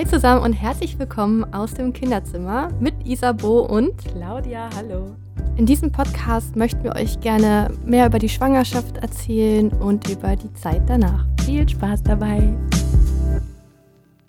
Hi 0.00 0.06
zusammen 0.06 0.42
und 0.42 0.54
herzlich 0.54 0.98
willkommen 0.98 1.44
aus 1.52 1.74
dem 1.74 1.92
Kinderzimmer 1.92 2.72
mit 2.80 2.94
Isabo 3.06 3.66
und 3.66 3.98
Claudia, 4.02 4.70
hallo. 4.74 5.14
In 5.58 5.66
diesem 5.66 5.92
Podcast 5.92 6.56
möchten 6.56 6.82
wir 6.84 6.96
euch 6.96 7.20
gerne 7.20 7.70
mehr 7.84 8.06
über 8.06 8.18
die 8.18 8.30
Schwangerschaft 8.30 8.96
erzählen 8.96 9.68
und 9.68 10.08
über 10.08 10.36
die 10.36 10.50
Zeit 10.54 10.88
danach. 10.88 11.26
Viel 11.44 11.68
Spaß 11.68 12.02
dabei. 12.02 12.50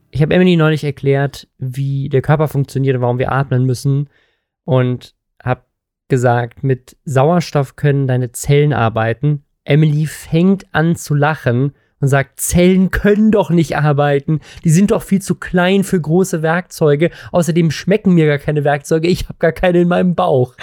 Ich 0.09 0.21
habe 0.21 0.33
Emily 0.33 0.57
neulich 0.57 0.83
erklärt, 0.83 1.47
wie 1.57 2.09
der 2.09 2.21
Körper 2.21 2.49
funktioniert 2.49 2.97
und 2.97 3.01
warum 3.03 3.17
wir 3.17 3.31
atmen 3.31 3.65
müssen 3.65 4.09
und 4.65 5.15
habe 5.41 5.61
gesagt, 6.09 6.65
mit 6.65 6.97
Sauerstoff 7.05 7.77
können 7.77 8.07
deine 8.07 8.33
Zellen 8.33 8.73
arbeiten. 8.73 9.45
Emily 9.63 10.05
fängt 10.05 10.65
an 10.73 10.97
zu 10.97 11.15
lachen 11.15 11.71
und 12.01 12.07
sagt, 12.07 12.39
Zellen 12.39 12.91
können 12.91 13.31
doch 13.31 13.49
nicht 13.51 13.77
arbeiten. 13.77 14.41
Die 14.63 14.71
sind 14.71 14.91
doch 14.91 15.03
viel 15.03 15.21
zu 15.21 15.35
klein 15.35 15.83
für 15.83 16.01
große 16.01 16.41
Werkzeuge. 16.41 17.11
Außerdem 17.31 17.71
schmecken 17.71 18.13
mir 18.13 18.25
gar 18.25 18.39
keine 18.39 18.63
Werkzeuge. 18.63 19.07
Ich 19.07 19.25
habe 19.29 19.37
gar 19.39 19.51
keine 19.53 19.81
in 19.81 19.87
meinem 19.87 20.15
Bauch. 20.15 20.55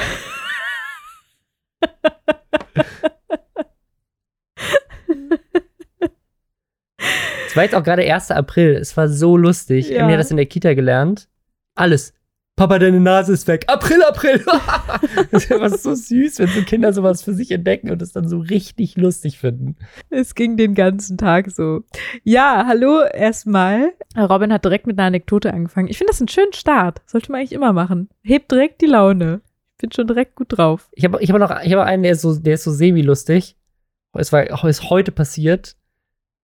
Es 7.47 7.57
war 7.57 7.63
jetzt 7.63 7.75
auch 7.75 7.83
gerade 7.83 8.03
1. 8.03 8.31
April. 8.33 8.77
Es 8.77 8.97
war 8.97 9.09
so 9.09 9.37
lustig. 9.37 9.89
Ja. 9.89 10.01
Emily 10.01 10.13
hat 10.13 10.21
das 10.21 10.31
in 10.31 10.37
der 10.37 10.47
Kita 10.47 10.75
gelernt. 10.75 11.29
Alles. 11.75 12.13
Papa, 12.59 12.81
deine 12.81 12.99
Nase 12.99 13.35
ist 13.35 13.47
weg. 13.47 13.67
April, 13.69 14.03
April. 14.03 14.45
das 15.31 15.49
war 15.49 15.71
so 15.71 15.95
süß, 15.95 16.41
wenn 16.41 16.49
so 16.49 16.63
Kinder 16.63 16.93
sowas 16.93 17.23
für 17.23 17.33
sich 17.33 17.53
entdecken 17.53 17.89
und 17.89 18.03
es 18.03 18.11
dann 18.11 18.29
so 18.29 18.41
richtig 18.41 18.97
lustig 18.97 19.39
finden. 19.39 19.77
Es 20.11 20.35
ging 20.35 20.57
den 20.57 20.75
ganzen 20.75 21.19
Tag 21.19 21.53
so. 21.53 21.85
Ja, 22.25 22.65
hallo 22.67 23.03
erstmal. 23.05 23.93
Robin 24.17 24.53
hat 24.53 24.65
direkt 24.65 24.89
mit 24.89 24.99
einer 24.99 25.07
Anekdote 25.07 25.55
angefangen. 25.55 25.87
Ich 25.87 25.99
finde 25.99 26.11
das 26.11 26.21
einen 26.21 26.27
schönen 26.27 26.53
Start. 26.53 27.01
Sollte 27.07 27.31
man 27.31 27.39
eigentlich 27.39 27.53
immer 27.53 27.73
machen. 27.73 28.09
Hebt 28.25 28.51
direkt 28.51 28.81
die 28.81 28.87
Laune. 28.87 29.41
Ich 29.75 29.79
bin 29.79 29.93
schon 29.93 30.09
direkt 30.09 30.35
gut 30.35 30.49
drauf. 30.59 30.89
Ich 30.95 31.05
habe 31.05 31.23
ich 31.23 31.31
hab 31.31 31.39
noch 31.39 31.63
ich 31.63 31.73
hab 31.73 31.87
einen, 31.87 32.03
der 32.03 32.11
ist 32.11 32.23
so, 32.23 32.35
der 32.35 32.55
ist 32.55 32.65
so 32.65 32.73
semi-lustig. 32.73 33.57
Es 34.15 34.33
war 34.33 34.65
ist 34.69 34.91
heute 34.91 35.13
passiert. 35.13 35.77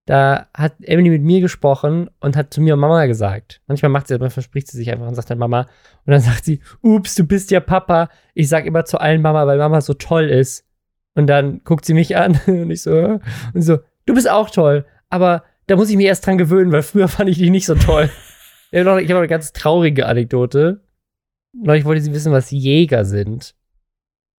Da 0.07 0.49
hat 0.55 0.75
Emily 0.83 1.09
mit 1.09 1.23
mir 1.23 1.41
gesprochen 1.41 2.11
und 2.21 2.37
hat 2.37 2.53
zu 2.53 2.61
mir 2.61 2.75
und 2.75 2.81
Mama 2.81 3.07
gesagt. 3.07 3.63
Manchmal 3.67 3.89
macht 3.91 4.09
sie, 4.09 4.15
manchmal 4.15 4.31
verspricht 4.31 4.69
sie 4.69 4.77
sich 4.77 4.91
einfach 4.91 5.07
und 5.07 5.15
sagt 5.15 5.31
dann 5.31 5.39
Mama. 5.39 5.63
Und 6.05 6.11
dann 6.11 6.21
sagt 6.21 6.45
sie, 6.45 6.61
ups, 6.83 7.15
du 7.15 7.27
bist 7.27 7.51
ja 7.51 7.61
Papa. 7.61 8.11
Ich 8.35 8.49
sag 8.49 8.67
immer 8.67 8.85
zu 8.85 8.99
allen 8.99 9.23
Mama, 9.23 9.47
weil 9.47 9.59
Mama 9.59 9.81
so 9.81 9.95
toll 9.95 10.29
ist. 10.29 10.67
Und 11.15 11.29
dann 11.29 11.63
guckt 11.65 11.85
sie 11.85 11.95
mich 11.95 12.17
an 12.17 12.39
und 12.47 12.71
ich 12.71 12.83
so, 12.83 13.19
und 13.55 13.63
so, 13.63 13.79
du 14.05 14.15
bist 14.15 14.29
auch 14.29 14.51
toll. 14.51 14.85
Aber 15.09 15.45
da 15.67 15.77
muss 15.77 15.89
ich 15.89 15.97
mich 15.97 16.07
erst 16.07 16.27
dran 16.27 16.39
gewöhnen, 16.39 16.73
weil 16.73 16.83
früher 16.83 17.09
fand 17.09 17.31
ich 17.31 17.39
dich 17.39 17.51
nicht 17.51 17.67
so 17.67 17.75
toll. 17.75 18.11
ich 18.71 18.81
habe 18.81 18.91
noch, 18.91 19.01
hab 19.01 19.09
noch 19.09 19.17
eine 19.19 19.29
ganz 19.29 19.53
traurige 19.53 20.07
Anekdote. 20.07 20.83
Neulich 21.53 21.85
wollte 21.85 22.03
sie 22.03 22.13
wissen, 22.13 22.33
was 22.33 22.51
Jäger 22.51 23.05
sind. 23.05 23.55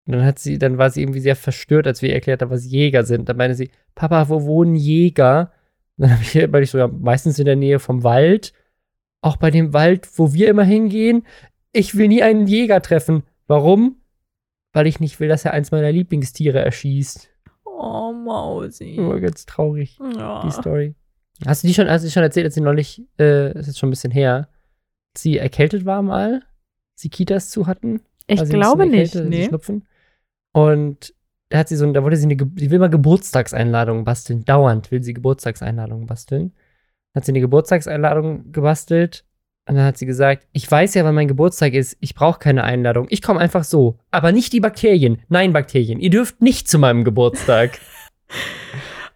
Und 0.08 0.14
dann 0.14 0.24
hat 0.26 0.38
sie, 0.40 0.58
dann 0.60 0.78
war 0.78 0.90
sie 0.92 1.02
irgendwie 1.02 1.20
sehr 1.20 1.36
verstört, 1.36 1.88
als 1.88 2.02
wir 2.02 2.10
ihr 2.10 2.16
erklärt 2.16 2.42
haben, 2.42 2.52
was 2.52 2.66
Jäger 2.70 3.04
sind. 3.04 3.28
Dann 3.28 3.38
meinte 3.38 3.56
sie, 3.56 3.72
Papa, 3.96 4.30
wo 4.30 4.44
wohnen 4.44 4.76
Jäger? 4.76 5.52
Und 5.98 6.04
dann 6.04 6.12
habe 6.14 6.22
ich, 6.24 6.52
weil 6.52 6.64
ich 6.64 6.70
so, 6.72 6.78
ja, 6.78 6.88
meistens 6.88 7.40
in 7.40 7.46
der 7.46 7.56
Nähe 7.56 7.80
vom 7.80 8.04
Wald. 8.04 8.54
Auch 9.22 9.38
bei 9.38 9.50
dem 9.50 9.74
Wald, 9.74 10.08
wo 10.18 10.34
wir 10.34 10.48
immer 10.50 10.64
hingehen. 10.64 11.26
Ich 11.72 11.96
will 11.96 12.08
nie 12.08 12.22
einen 12.22 12.46
Jäger 12.48 12.82
treffen. 12.82 13.24
Warum? 13.48 13.98
Weil 14.74 14.88
ich 14.88 15.00
nicht 15.00 15.20
will, 15.20 15.28
dass 15.30 15.46
er 15.46 15.54
eins 15.54 15.72
meiner 15.72 15.92
Lieblingstiere 15.92 16.60
erschießt. 16.60 17.30
Oh, 17.66 18.12
Mausi. 18.14 18.96
Nur 18.98 19.20
ganz 19.20 19.46
traurig, 19.46 19.98
Ja. 20.18 20.44
die 20.46 20.52
Story. 20.52 20.96
Hast 21.46 21.64
du 21.64 21.68
die 21.68 21.74
schon, 21.74 21.90
hast 21.90 22.04
du 22.04 22.08
die 22.08 22.12
schon 22.14 22.24
erzählt, 22.24 22.46
als 22.46 22.54
sie 22.56 22.62
neulich, 22.62 23.02
äh, 23.20 23.58
ist 23.58 23.68
jetzt 23.68 23.80
schon 23.80 23.88
ein 23.88 23.92
bisschen 23.92 24.12
her, 24.12 24.48
sie 25.18 25.38
erkältet 25.38 25.86
war 25.86 26.02
mal? 26.02 26.44
Sie 26.96 27.10
Kitas 27.10 27.50
zu 27.50 27.68
hatten? 27.68 28.02
Ich 28.28 28.40
Also 28.40 28.54
glaube 28.54 28.86
nicht. 28.86 29.14
Sie 29.14 29.22
Nee. 29.24 29.46
Schnupfen. 29.48 29.86
Und 30.56 31.14
da 31.50 31.58
hat 31.58 31.68
sie 31.68 31.76
so, 31.76 31.92
da 31.92 32.02
wollte 32.02 32.16
sie 32.16 32.24
eine, 32.28 32.38
sie 32.56 32.72
will 32.72 32.80
mal 32.80 32.90
Geburtstagseinladungen 32.90 34.06
basteln. 34.06 34.46
Dauernd 34.46 34.90
will 34.90 35.04
sie 35.04 35.14
Geburtstagseinladungen 35.14 36.08
basteln. 36.08 36.54
Dann 37.12 37.20
hat 37.20 37.26
sie 37.26 37.34
eine 37.34 37.42
Geburtstagseinladung 37.42 38.54
gebastelt. 38.54 39.26
Und 39.68 39.76
dann 39.76 39.84
hat 39.84 39.98
sie 39.98 40.06
gesagt, 40.06 40.48
ich 40.54 40.72
weiß 40.72 40.94
ja, 40.94 41.04
wann 41.04 41.14
mein 41.16 41.28
Geburtstag 41.28 41.74
ist. 41.74 41.98
Ich 42.00 42.16
brauche 42.16 42.40
keine 42.40 42.64
Einladung. 42.64 43.08
Ich 43.10 43.22
komme 43.22 43.42
einfach 43.42 43.66
so. 43.66 44.00
Aber 44.12 44.32
nicht 44.32 44.54
die 44.54 44.62
Bakterien. 44.62 45.22
Nein, 45.28 45.52
Bakterien. 45.52 46.00
Ihr 46.00 46.10
dürft 46.10 46.42
nicht 46.42 46.70
zu 46.70 46.80
meinem 46.80 47.04
Geburtstag. 47.04 47.80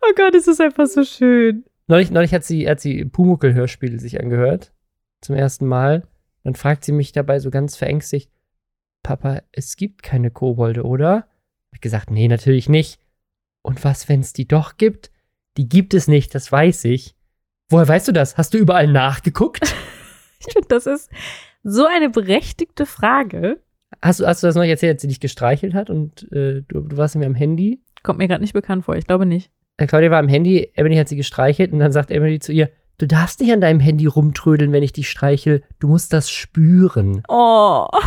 Oh 0.01 0.13
Gott, 0.15 0.33
es 0.33 0.47
ist 0.47 0.61
einfach 0.61 0.87
so 0.87 1.03
schön. 1.03 1.65
neulich, 1.87 2.09
neulich 2.09 2.33
hat 2.33 2.45
sie, 2.45 2.69
hat 2.69 2.79
sie 2.79 3.03
Pumuckel-Hörspiele 3.03 3.99
sich 3.99 4.19
angehört. 4.19 4.71
Zum 5.19 5.35
ersten 5.35 5.67
Mal. 5.67 6.07
Dann 6.45 6.55
fragt 6.55 6.85
sie 6.85 6.93
mich 6.93 7.11
dabei 7.11 7.39
so 7.39 7.51
ganz 7.51 7.75
verängstigt, 7.75 8.31
Papa, 9.03 9.41
es 9.51 9.75
gibt 9.75 10.03
keine 10.03 10.31
Kobolde, 10.31 10.83
oder? 10.83 11.27
Hab 11.69 11.75
ich 11.75 11.81
gesagt, 11.81 12.11
nee, 12.11 12.27
natürlich 12.27 12.69
nicht. 12.69 12.99
Und 13.61 13.83
was, 13.83 14.09
wenn 14.09 14.21
es 14.21 14.33
die 14.33 14.47
doch 14.47 14.77
gibt? 14.77 15.11
Die 15.57 15.67
gibt 15.67 15.93
es 15.93 16.07
nicht, 16.07 16.33
das 16.35 16.51
weiß 16.51 16.85
ich. 16.85 17.15
Woher 17.69 17.87
weißt 17.87 18.07
du 18.07 18.11
das? 18.11 18.37
Hast 18.37 18.53
du 18.53 18.57
überall 18.57 18.87
nachgeguckt? 18.87 19.73
Ich 20.41 20.53
finde, 20.53 20.69
das 20.69 20.85
ist 20.85 21.09
so 21.63 21.85
eine 21.85 22.09
berechtigte 22.09 22.85
Frage. 22.85 23.61
Hast 24.01 24.21
du, 24.21 24.25
hast 24.25 24.41
du 24.41 24.47
das 24.47 24.55
noch 24.55 24.63
erzählt, 24.63 24.93
als 24.93 25.01
sie 25.01 25.09
dich 25.09 25.19
gestreichelt 25.19 25.73
hat 25.73 25.89
und 25.89 26.31
äh, 26.31 26.61
du, 26.65 26.79
du 26.79 26.95
warst 26.95 27.15
mit 27.15 27.21
mir 27.21 27.27
am 27.27 27.35
Handy? 27.35 27.81
Kommt 28.03 28.19
mir 28.19 28.29
gerade 28.29 28.41
nicht 28.41 28.53
bekannt 28.53 28.85
vor. 28.85 28.95
Ich 28.95 29.05
glaube 29.05 29.25
nicht. 29.25 29.51
Äh, 29.75 29.87
Claudia 29.87 30.11
war 30.11 30.19
am 30.19 30.27
Handy, 30.27 30.71
Emily 30.75 30.95
hat 30.95 31.09
sie 31.09 31.15
gestreichelt 31.15 31.73
und 31.73 31.79
dann 31.79 31.91
sagt 31.91 32.11
Emily 32.11 32.39
zu 32.39 32.53
ihr, 32.53 32.69
du 32.97 33.07
darfst 33.07 33.39
nicht 33.41 33.51
an 33.51 33.61
deinem 33.61 33.79
Handy 33.79 34.05
rumtrödeln, 34.05 34.71
wenn 34.71 34.83
ich 34.83 34.93
dich 34.93 35.09
streichel. 35.09 35.63
Du 35.79 35.87
musst 35.87 36.13
das 36.13 36.29
spüren. 36.29 37.23
Oh. 37.27 37.87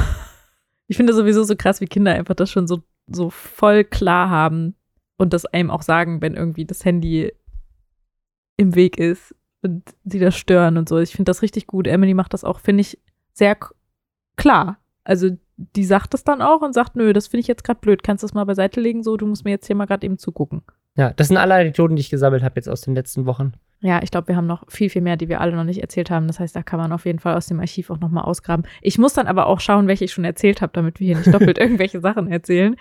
Ich 0.89 0.97
finde 0.99 1.15
sowieso 1.15 1.43
so 1.44 1.56
krass, 1.56 1.81
wie 1.81 1.87
Kinder 1.87 2.12
einfach 2.12 2.34
das 2.34 2.50
schon 2.50 2.67
so, 2.67 2.83
so 3.15 3.31
voll 3.31 3.84
klar 3.84 4.31
haben 4.31 4.75
und 5.17 5.33
das 5.33 5.47
einem 5.47 5.71
auch 5.71 5.83
sagen, 5.83 6.21
wenn 6.23 6.34
irgendwie 6.34 6.65
das 6.65 6.84
Handy 6.84 7.33
im 8.56 8.75
Weg 8.75 8.99
ist 8.99 9.34
und 9.62 9.83
sie 10.05 10.19
das 10.19 10.37
stören 10.37 10.77
und 10.77 10.89
so. 10.89 10.99
Ich 10.99 11.12
finde 11.12 11.31
das 11.31 11.43
richtig 11.43 11.67
gut. 11.67 11.87
Emily 11.87 12.15
macht 12.15 12.34
das 12.34 12.45
auch, 12.45 12.61
finde 12.61 12.83
ich, 12.83 12.99
sehr 13.33 13.56
klar. 14.37 14.78
Also 15.05 15.31
die 15.56 15.84
sagt 15.84 16.15
das 16.15 16.25
dann 16.25 16.43
auch 16.43 16.61
und 16.62 16.75
sagt, 16.75 16.97
nö, 16.97 17.12
das 17.12 17.28
finde 17.28 17.43
ich 17.43 17.49
jetzt 17.49 17.65
gerade 17.65 17.81
blöd. 17.81 18.03
Kannst 18.03 18.23
du 18.23 18.27
das 18.27 18.34
mal 18.34 18.45
beiseite 18.45 18.81
legen? 18.81 19.03
So, 19.03 19.17
du 19.17 19.27
musst 19.27 19.44
mir 19.44 19.50
jetzt 19.50 19.67
hier 19.67 19.77
mal 19.77 19.87
gerade 19.87 20.05
eben 20.06 20.19
zugucken. 20.19 20.62
Ja, 20.97 21.12
das 21.12 21.29
sind 21.29 21.37
alle 21.37 21.55
Anekdoten, 21.55 21.97
die 21.97 22.00
ich 22.00 22.11
gesammelt 22.11 22.43
habe 22.43 22.56
jetzt 22.56 22.69
aus 22.69 22.83
den 22.83 22.94
letzten 22.94 23.27
Wochen. 23.27 23.53
Ja, 23.84 24.00
ich 24.00 24.12
glaube, 24.12 24.28
wir 24.28 24.37
haben 24.37 24.47
noch 24.47 24.62
viel, 24.70 24.88
viel 24.88 25.03
mehr, 25.03 25.16
die 25.16 25.28
wir 25.28 25.41
alle 25.41 25.56
noch 25.56 25.65
nicht 25.65 25.82
erzählt 25.82 26.09
haben. 26.09 26.28
Das 26.28 26.38
heißt, 26.38 26.54
da 26.54 26.62
kann 26.62 26.78
man 26.78 26.93
auf 26.93 27.04
jeden 27.04 27.19
Fall 27.19 27.34
aus 27.34 27.48
dem 27.48 27.59
Archiv 27.59 27.91
auch 27.91 27.98
nochmal 27.98 28.25
ausgraben. 28.25 28.65
Ich 28.81 28.97
muss 28.97 29.12
dann 29.12 29.26
aber 29.26 29.47
auch 29.47 29.59
schauen, 29.59 29.88
welche 29.88 30.04
ich 30.04 30.12
schon 30.12 30.25
erzählt 30.25 30.62
habe, 30.62 30.72
damit 30.72 31.00
wir 31.00 31.09
hier 31.09 31.16
nicht 31.16 31.34
doppelt 31.34 31.59
irgendwelche 31.60 32.00
Sachen 32.00 32.31
erzählen. 32.31 32.76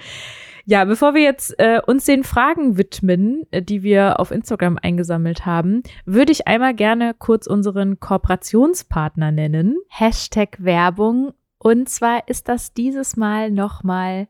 Ja, 0.66 0.86
bevor 0.86 1.16
wir 1.16 1.24
jetzt 1.24 1.60
äh, 1.60 1.82
uns 1.84 2.06
den 2.06 2.24
Fragen 2.24 2.78
widmen, 2.78 3.48
äh, 3.50 3.64
die 3.64 3.82
wir 3.82 4.20
auf 4.20 4.30
Instagram 4.30 4.78
eingesammelt 4.80 5.44
haben, 5.44 5.82
würde 6.06 6.32
ich 6.32 6.48
einmal 6.48 6.76
gerne 6.76 7.16
kurz 7.18 7.48
unseren 7.48 8.00
Kooperationspartner 8.00 9.32
nennen. 9.32 9.78
Hashtag 9.90 10.64
Werbung. 10.64 11.34
Und 11.58 11.90
zwar 11.90 12.28
ist 12.28 12.48
das 12.48 12.74
dieses 12.74 13.18
Mal 13.18 13.50
nochmal 13.50 14.28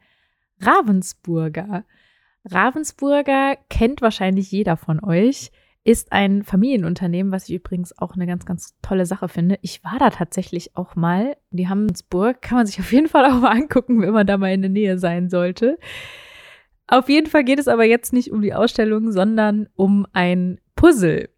Ravensburger. 0.62 1.84
Ravensburger 2.46 3.58
kennt 3.70 4.02
wahrscheinlich 4.02 4.52
jeder 4.52 4.78
von 4.78 5.04
euch 5.04 5.52
ist 5.84 6.12
ein 6.12 6.44
Familienunternehmen, 6.44 7.32
was 7.32 7.50
ich 7.50 7.56
übrigens 7.56 7.98
auch 7.98 8.14
eine 8.14 8.28
ganz, 8.28 8.46
ganz 8.46 8.76
tolle 8.82 9.06
Sache 9.06 9.28
finde. 9.28 9.58
Ich 9.62 9.84
war 9.84 9.98
da 9.98 10.12
tatsächlich 10.12 10.76
auch 10.76 10.96
mal. 10.96 11.38
Die 11.50 11.70
haben 11.70 11.88
Burg, 12.10 12.42
kann 12.42 12.60
man 12.60 12.68
sich 12.68 12.80
auf 12.80 12.92
jeden 12.92 13.08
Fall 13.10 13.26
auch 13.26 13.40
mal 13.40 13.52
angucken, 13.52 14.02
wenn 14.02 14.14
man 14.14 14.28
da 14.28 14.38
mal 14.38 14.54
in 14.54 14.62
der 14.62 14.70
Nähe 14.70 15.00
sein 15.00 15.30
sollte. 15.30 15.80
Auf 16.88 17.10
jeden 17.10 17.28
Fall 17.28 17.44
geht 17.44 17.60
es 17.60 17.68
aber 17.68 17.86
jetzt 17.86 18.14
nicht 18.14 18.32
um 18.32 18.42
die 18.42 18.54
Ausstellung, 18.54 19.12
sondern 19.12 19.70
um 19.76 20.06
ein 20.14 20.60
Puzzle. 20.76 21.30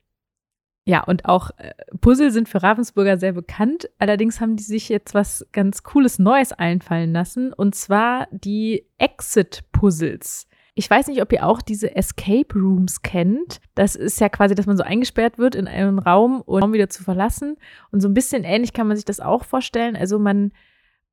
Ja, 0.85 1.01
und 1.03 1.25
auch 1.25 1.51
äh, 1.57 1.73
Puzzle 2.01 2.31
sind 2.31 2.49
für 2.49 2.61
Ravensburger 2.61 3.17
sehr 3.17 3.31
bekannt. 3.31 3.89
Allerdings 3.99 4.41
haben 4.41 4.57
die 4.57 4.63
sich 4.63 4.89
jetzt 4.89 5.13
was 5.13 5.47
ganz 5.53 5.83
Cooles 5.83 6.19
Neues 6.19 6.51
einfallen 6.51 7.13
lassen. 7.13 7.53
Und 7.53 7.75
zwar 7.75 8.27
die 8.31 8.85
Exit-Puzzles. 8.97 10.47
Ich 10.75 10.89
weiß 10.89 11.07
nicht, 11.07 11.21
ob 11.21 11.31
ihr 11.31 11.45
auch 11.45 11.61
diese 11.61 11.95
Escape 11.95 12.53
Rooms 12.55 13.03
kennt. 13.03 13.61
Das 13.75 13.95
ist 13.95 14.19
ja 14.19 14.29
quasi, 14.29 14.55
dass 14.55 14.65
man 14.65 14.77
so 14.77 14.83
eingesperrt 14.83 15.37
wird 15.37 15.53
in 15.53 15.67
einen 15.67 15.99
Raum 15.99 16.41
und 16.41 16.63
Raum 16.63 16.73
wieder 16.73 16.89
zu 16.89 17.03
verlassen. 17.03 17.57
Und 17.91 18.01
so 18.01 18.07
ein 18.07 18.15
bisschen 18.15 18.43
ähnlich 18.43 18.73
kann 18.73 18.87
man 18.87 18.97
sich 18.97 19.05
das 19.05 19.19
auch 19.19 19.45
vorstellen. 19.45 19.95
Also 19.95 20.17
man 20.17 20.51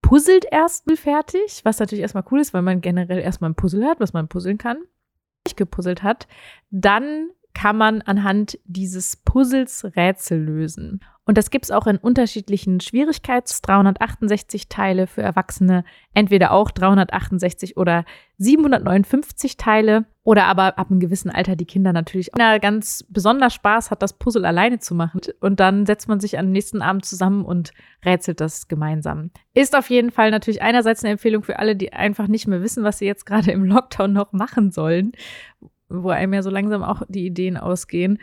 puzzelt 0.01 0.47
erst 0.51 0.91
fertig, 0.99 1.61
was 1.65 1.79
natürlich 1.79 2.01
erstmal 2.01 2.25
cool 2.31 2.41
ist, 2.41 2.55
weil 2.55 2.63
man 2.63 2.81
generell 2.81 3.19
erstmal 3.19 3.51
ein 3.51 3.55
Puzzle 3.55 3.85
hat, 3.85 4.01
was 4.01 4.15
man 4.15 4.29
puzzeln 4.29 4.57
kann. 4.57 4.79
Nicht 5.47 5.59
gepuzzelt 5.59 6.03
hat. 6.03 6.27
Dann 6.71 7.29
kann 7.55 7.77
man 7.77 8.03
anhand 8.03 8.59
dieses 8.65 9.17
Puzzles 9.17 9.85
Rätsel 9.97 10.43
lösen. 10.43 11.01
Und 11.31 11.39
das 11.39 11.51
gibt 11.51 11.67
es 11.67 11.71
auch 11.71 11.87
in 11.87 11.97
unterschiedlichen 11.97 12.81
Schwierigkeits 12.81 13.63
368 13.63 14.69
Teile 14.69 15.07
für 15.07 15.23
Erwachsene, 15.23 15.85
entweder 16.13 16.51
auch 16.51 16.73
368 16.73 17.77
oder 17.77 18.05
759 18.39 19.57
Teile 19.57 20.07
oder 20.25 20.47
aber 20.47 20.77
ab 20.77 20.91
einem 20.91 20.99
gewissen 20.99 21.31
Alter 21.31 21.55
die 21.55 21.67
Kinder 21.67 21.93
natürlich 21.93 22.35
auch 22.35 22.61
ganz 22.61 23.05
besonders 23.09 23.55
Spaß 23.55 23.93
hat, 23.93 24.03
das 24.03 24.15
Puzzle 24.15 24.45
alleine 24.45 24.81
zu 24.81 24.95
machen. 24.97 25.21
Und 25.39 25.61
dann 25.61 25.87
setzt 25.87 26.09
man 26.09 26.19
sich 26.19 26.37
am 26.37 26.51
nächsten 26.51 26.83
Abend 26.83 27.05
zusammen 27.05 27.45
und 27.45 27.73
rätselt 28.05 28.41
das 28.41 28.67
gemeinsam. 28.67 29.31
Ist 29.55 29.77
auf 29.77 29.89
jeden 29.89 30.11
Fall 30.11 30.33
natürlich 30.33 30.63
einerseits 30.63 31.05
eine 31.05 31.13
Empfehlung 31.13 31.45
für 31.45 31.61
alle, 31.61 31.77
die 31.77 31.93
einfach 31.93 32.27
nicht 32.27 32.49
mehr 32.49 32.61
wissen, 32.61 32.83
was 32.83 32.99
sie 32.99 33.07
jetzt 33.07 33.25
gerade 33.25 33.53
im 33.53 33.65
Lockdown 33.65 34.13
noch 34.13 34.33
machen 34.33 34.73
sollen, 34.73 35.13
wo 35.91 36.11
einem 36.11 36.33
ja 36.33 36.43
so 36.43 36.51
langsam 36.51 36.83
auch 36.83 37.03
die 37.09 37.27
Ideen 37.27 37.57
ausgehen. 37.57 38.19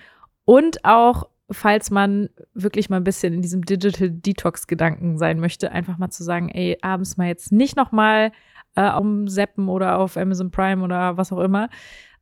Und 0.46 0.84
auch 0.86 1.30
falls 1.52 1.92
man 1.92 2.30
wirklich 2.54 2.90
mal 2.90 2.98
ein 2.98 3.04
bisschen 3.04 3.34
in 3.34 3.42
diesem 3.42 3.64
Digital 3.64 4.10
Detox-Gedanken 4.10 5.18
sein 5.18 5.40
möchte, 5.40 5.72
einfach 5.72 5.98
mal 5.98 6.10
zu 6.10 6.24
sagen, 6.24 6.50
ey, 6.50 6.78
abends 6.82 7.18
mal 7.18 7.28
jetzt 7.28 7.52
nicht 7.52 7.78
nochmal 7.78 8.32
äh, 8.76 8.92
um 8.92 9.28
Seppen 9.28 9.70
oder 9.70 10.00
auf 10.00 10.18
Amazon 10.18 10.52
Prime 10.52 10.84
oder 10.84 11.18
was 11.18 11.32
auch 11.32 11.40
immer, 11.40 11.70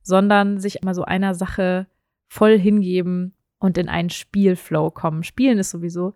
sondern 0.01 0.59
sich 0.59 0.81
mal 0.83 0.93
so 0.93 1.03
einer 1.03 1.33
Sache 1.33 1.87
voll 2.27 2.57
hingeben 2.57 3.33
und 3.59 3.77
in 3.77 3.89
einen 3.89 4.09
Spielflow 4.09 4.91
kommen. 4.91 5.23
Spielen 5.23 5.57
ist 5.57 5.71
sowieso, 5.71 6.13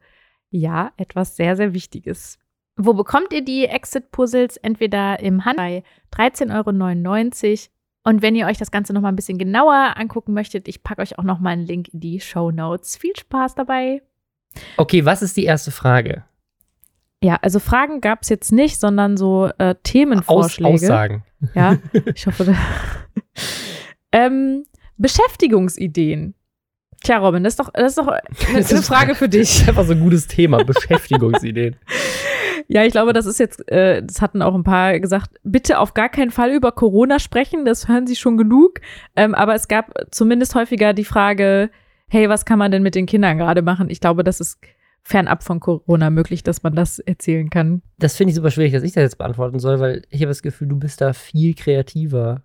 ja, 0.51 0.91
etwas 0.97 1.35
sehr, 1.35 1.55
sehr 1.55 1.73
Wichtiges. 1.73 2.37
Wo 2.75 2.93
bekommt 2.93 3.33
ihr 3.33 3.43
die 3.43 3.65
Exit-Puzzles? 3.65 4.57
Entweder 4.57 5.19
im 5.19 5.45
Handel 5.45 5.83
bei 6.11 6.29
13,99 6.31 6.55
Euro 6.55 7.71
und 8.09 8.23
wenn 8.23 8.35
ihr 8.35 8.47
euch 8.47 8.57
das 8.57 8.71
Ganze 8.71 8.91
noch 8.91 9.01
mal 9.01 9.09
ein 9.09 9.15
bisschen 9.15 9.37
genauer 9.37 9.93
angucken 9.95 10.33
möchtet, 10.33 10.67
ich 10.67 10.81
packe 10.81 11.03
euch 11.03 11.19
auch 11.19 11.23
noch 11.23 11.39
mal 11.39 11.51
einen 11.51 11.67
Link 11.67 11.89
in 11.93 11.99
die 11.99 12.19
Show 12.19 12.49
Notes. 12.49 12.97
Viel 12.97 13.15
Spaß 13.15 13.53
dabei. 13.53 14.01
Okay, 14.77 15.05
was 15.05 15.21
ist 15.21 15.37
die 15.37 15.43
erste 15.43 15.69
Frage? 15.69 16.23
Ja, 17.23 17.37
also 17.43 17.59
Fragen 17.59 18.01
gab 18.01 18.23
es 18.23 18.29
jetzt 18.29 18.51
nicht, 18.51 18.79
sondern 18.79 19.15
so 19.15 19.51
äh, 19.59 19.75
Themenvorschläge. 19.83 20.73
Aus, 20.73 20.83
Aussagen. 20.83 21.23
Ja, 21.53 21.77
ich 22.15 22.25
hoffe. 22.25 22.55
ähm, 24.11 24.63
Beschäftigungsideen. 24.97 26.33
Tja, 27.03 27.19
Robin, 27.19 27.43
das 27.43 27.53
ist 27.53 27.59
doch, 27.59 27.69
das 27.71 27.91
ist 27.91 27.97
doch 27.99 28.07
eine, 28.07 28.21
eine 28.55 28.81
Frage 28.81 29.13
für 29.13 29.29
dich. 29.29 29.49
Das 29.49 29.61
ist 29.61 29.69
einfach 29.69 29.85
so 29.85 29.93
ein 29.93 29.99
gutes 29.99 30.25
Thema, 30.25 30.63
Beschäftigungsideen. 30.63 31.75
Ja, 32.71 32.85
ich 32.85 32.91
glaube, 32.91 33.13
das 33.13 33.25
ist 33.25 33.39
jetzt, 33.39 33.67
äh, 33.71 34.03
das 34.03 34.21
hatten 34.21 34.43
auch 34.43 34.53
ein 34.53 34.63
paar 34.63 34.99
gesagt, 34.99 35.31
bitte 35.43 35.79
auf 35.79 35.95
gar 35.95 36.07
keinen 36.07 36.29
Fall 36.29 36.51
über 36.51 36.71
Corona 36.71 37.17
sprechen, 37.17 37.65
das 37.65 37.87
hören 37.87 38.05
sie 38.05 38.15
schon 38.15 38.37
genug. 38.37 38.79
Ähm, 39.15 39.33
aber 39.33 39.55
es 39.55 39.67
gab 39.67 39.91
zumindest 40.11 40.53
häufiger 40.53 40.93
die 40.93 41.03
Frage, 41.03 41.71
hey, 42.09 42.29
was 42.29 42.45
kann 42.45 42.59
man 42.59 42.71
denn 42.71 42.83
mit 42.83 42.93
den 42.93 43.07
Kindern 43.07 43.39
gerade 43.39 43.63
machen? 43.63 43.89
Ich 43.89 43.99
glaube, 43.99 44.23
das 44.23 44.39
ist 44.39 44.59
fernab 45.01 45.43
von 45.43 45.59
Corona 45.59 46.11
möglich, 46.11 46.43
dass 46.43 46.61
man 46.61 46.75
das 46.75 46.99
erzählen 46.99 47.49
kann. 47.49 47.81
Das 47.97 48.15
finde 48.15 48.29
ich 48.29 48.35
super 48.35 48.51
schwierig, 48.51 48.73
dass 48.73 48.83
ich 48.83 48.91
das 48.91 49.01
jetzt 49.01 49.17
beantworten 49.17 49.57
soll, 49.57 49.79
weil 49.79 50.03
ich 50.11 50.21
habe 50.21 50.29
das 50.29 50.43
Gefühl, 50.43 50.67
du 50.67 50.77
bist 50.77 51.01
da 51.01 51.13
viel 51.13 51.55
kreativer 51.55 52.43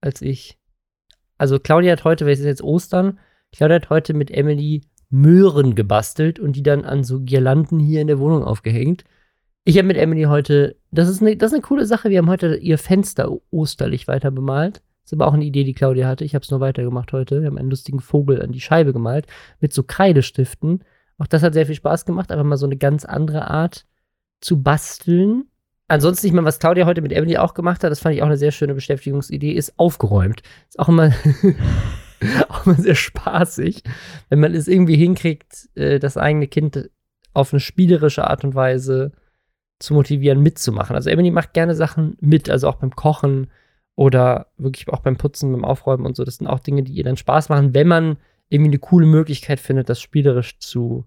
als 0.00 0.22
ich. 0.22 0.58
Also 1.36 1.58
Claudia 1.58 1.92
hat 1.92 2.04
heute, 2.04 2.24
weil 2.24 2.32
es 2.32 2.40
ist 2.40 2.46
jetzt 2.46 2.62
Ostern, 2.62 3.18
Claudia 3.52 3.76
hat 3.76 3.90
heute 3.90 4.14
mit 4.14 4.30
Emily 4.30 4.82
Möhren 5.10 5.74
gebastelt 5.74 6.40
und 6.40 6.56
die 6.56 6.62
dann 6.62 6.86
an 6.86 7.04
so 7.04 7.20
Girlanden 7.20 7.78
hier 7.78 8.00
in 8.00 8.06
der 8.06 8.18
Wohnung 8.18 8.42
aufgehängt. 8.42 9.04
Ich 9.68 9.76
habe 9.78 9.88
mit 9.88 9.96
Emily 9.96 10.22
heute, 10.22 10.76
das 10.92 11.08
ist, 11.08 11.20
eine, 11.20 11.36
das 11.36 11.50
ist 11.50 11.54
eine 11.54 11.62
coole 11.62 11.86
Sache, 11.86 12.08
wir 12.08 12.18
haben 12.18 12.30
heute 12.30 12.54
ihr 12.54 12.78
Fenster 12.78 13.36
osterlich 13.50 14.06
weiter 14.06 14.30
bemalt. 14.30 14.76
Das 14.76 15.06
ist 15.06 15.14
aber 15.14 15.26
auch 15.26 15.34
eine 15.34 15.44
Idee, 15.44 15.64
die 15.64 15.74
Claudia 15.74 16.06
hatte. 16.06 16.24
Ich 16.24 16.36
habe 16.36 16.44
es 16.44 16.52
nur 16.52 16.60
weitergemacht 16.60 17.12
heute. 17.12 17.40
Wir 17.40 17.48
haben 17.48 17.58
einen 17.58 17.70
lustigen 17.70 17.98
Vogel 17.98 18.40
an 18.40 18.52
die 18.52 18.60
Scheibe 18.60 18.92
gemalt 18.92 19.26
mit 19.58 19.72
so 19.72 19.82
Kreidestiften. 19.82 20.84
Auch 21.18 21.26
das 21.26 21.42
hat 21.42 21.52
sehr 21.52 21.66
viel 21.66 21.74
Spaß 21.74 22.04
gemacht, 22.04 22.30
aber 22.30 22.44
mal 22.44 22.56
so 22.56 22.66
eine 22.66 22.76
ganz 22.76 23.04
andere 23.04 23.50
Art 23.50 23.86
zu 24.40 24.62
basteln. 24.62 25.46
Ansonsten, 25.88 26.28
ich 26.28 26.32
meine, 26.32 26.46
was 26.46 26.60
Claudia 26.60 26.86
heute 26.86 27.02
mit 27.02 27.10
Emily 27.10 27.36
auch 27.36 27.54
gemacht 27.54 27.82
hat, 27.82 27.90
das 27.90 27.98
fand 27.98 28.14
ich 28.14 28.22
auch 28.22 28.26
eine 28.26 28.36
sehr 28.36 28.52
schöne 28.52 28.74
Beschäftigungsidee, 28.74 29.50
ist 29.50 29.80
aufgeräumt. 29.80 30.42
Ist 30.68 30.78
auch 30.78 30.88
immer, 30.88 31.12
auch 32.48 32.66
immer 32.66 32.76
sehr 32.76 32.94
spaßig, 32.94 33.82
wenn 34.28 34.38
man 34.38 34.54
es 34.54 34.68
irgendwie 34.68 34.96
hinkriegt, 34.96 35.70
äh, 35.74 35.98
das 35.98 36.16
eigene 36.16 36.46
Kind 36.46 36.88
auf 37.32 37.52
eine 37.52 37.58
spielerische 37.58 38.30
Art 38.30 38.44
und 38.44 38.54
Weise 38.54 39.10
zu 39.78 39.94
motivieren, 39.94 40.42
mitzumachen. 40.42 40.96
Also 40.96 41.10
Emily 41.10 41.30
macht 41.30 41.52
gerne 41.52 41.74
Sachen 41.74 42.16
mit, 42.20 42.48
also 42.48 42.68
auch 42.68 42.76
beim 42.76 42.94
Kochen 42.94 43.50
oder 43.94 44.46
wirklich 44.56 44.88
auch 44.88 45.00
beim 45.00 45.16
Putzen, 45.16 45.52
beim 45.52 45.64
Aufräumen 45.64 46.06
und 46.06 46.16
so. 46.16 46.24
Das 46.24 46.36
sind 46.36 46.46
auch 46.46 46.60
Dinge, 46.60 46.82
die 46.82 46.92
ihr 46.92 47.04
dann 47.04 47.16
Spaß 47.16 47.48
machen, 47.48 47.74
wenn 47.74 47.88
man 47.88 48.16
irgendwie 48.48 48.70
eine 48.70 48.78
coole 48.78 49.06
Möglichkeit 49.06 49.60
findet, 49.60 49.88
das 49.88 50.00
spielerisch 50.00 50.58
zu 50.58 51.04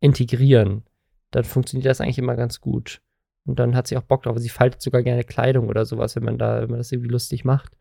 integrieren. 0.00 0.82
Dann 1.30 1.44
funktioniert 1.44 1.86
das 1.86 2.00
eigentlich 2.00 2.18
immer 2.18 2.36
ganz 2.36 2.60
gut. 2.60 3.00
Und 3.46 3.58
dann 3.58 3.74
hat 3.74 3.86
sie 3.86 3.96
auch 3.96 4.02
Bock 4.02 4.22
drauf. 4.22 4.38
Sie 4.38 4.48
faltet 4.48 4.80
sogar 4.80 5.02
gerne 5.02 5.24
Kleidung 5.24 5.68
oder 5.68 5.84
sowas, 5.84 6.16
wenn 6.16 6.24
man 6.24 6.38
da, 6.38 6.62
wenn 6.62 6.70
man 6.70 6.78
das 6.78 6.92
irgendwie 6.92 7.10
lustig 7.10 7.44
macht. 7.44 7.72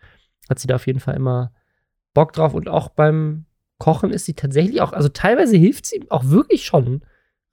Hat 0.49 0.59
sie 0.59 0.67
da 0.67 0.75
auf 0.75 0.87
jeden 0.87 0.99
Fall 0.99 1.15
immer 1.15 1.53
Bock 2.13 2.33
drauf. 2.33 2.53
Und 2.53 2.69
auch 2.69 2.89
beim 2.89 3.45
Kochen 3.77 4.11
ist 4.11 4.25
sie 4.25 4.33
tatsächlich 4.33 4.81
auch, 4.81 4.93
also 4.93 5.09
teilweise 5.09 5.57
hilft 5.57 5.85
sie 5.85 6.05
auch 6.09 6.25
wirklich 6.25 6.65
schon 6.65 7.01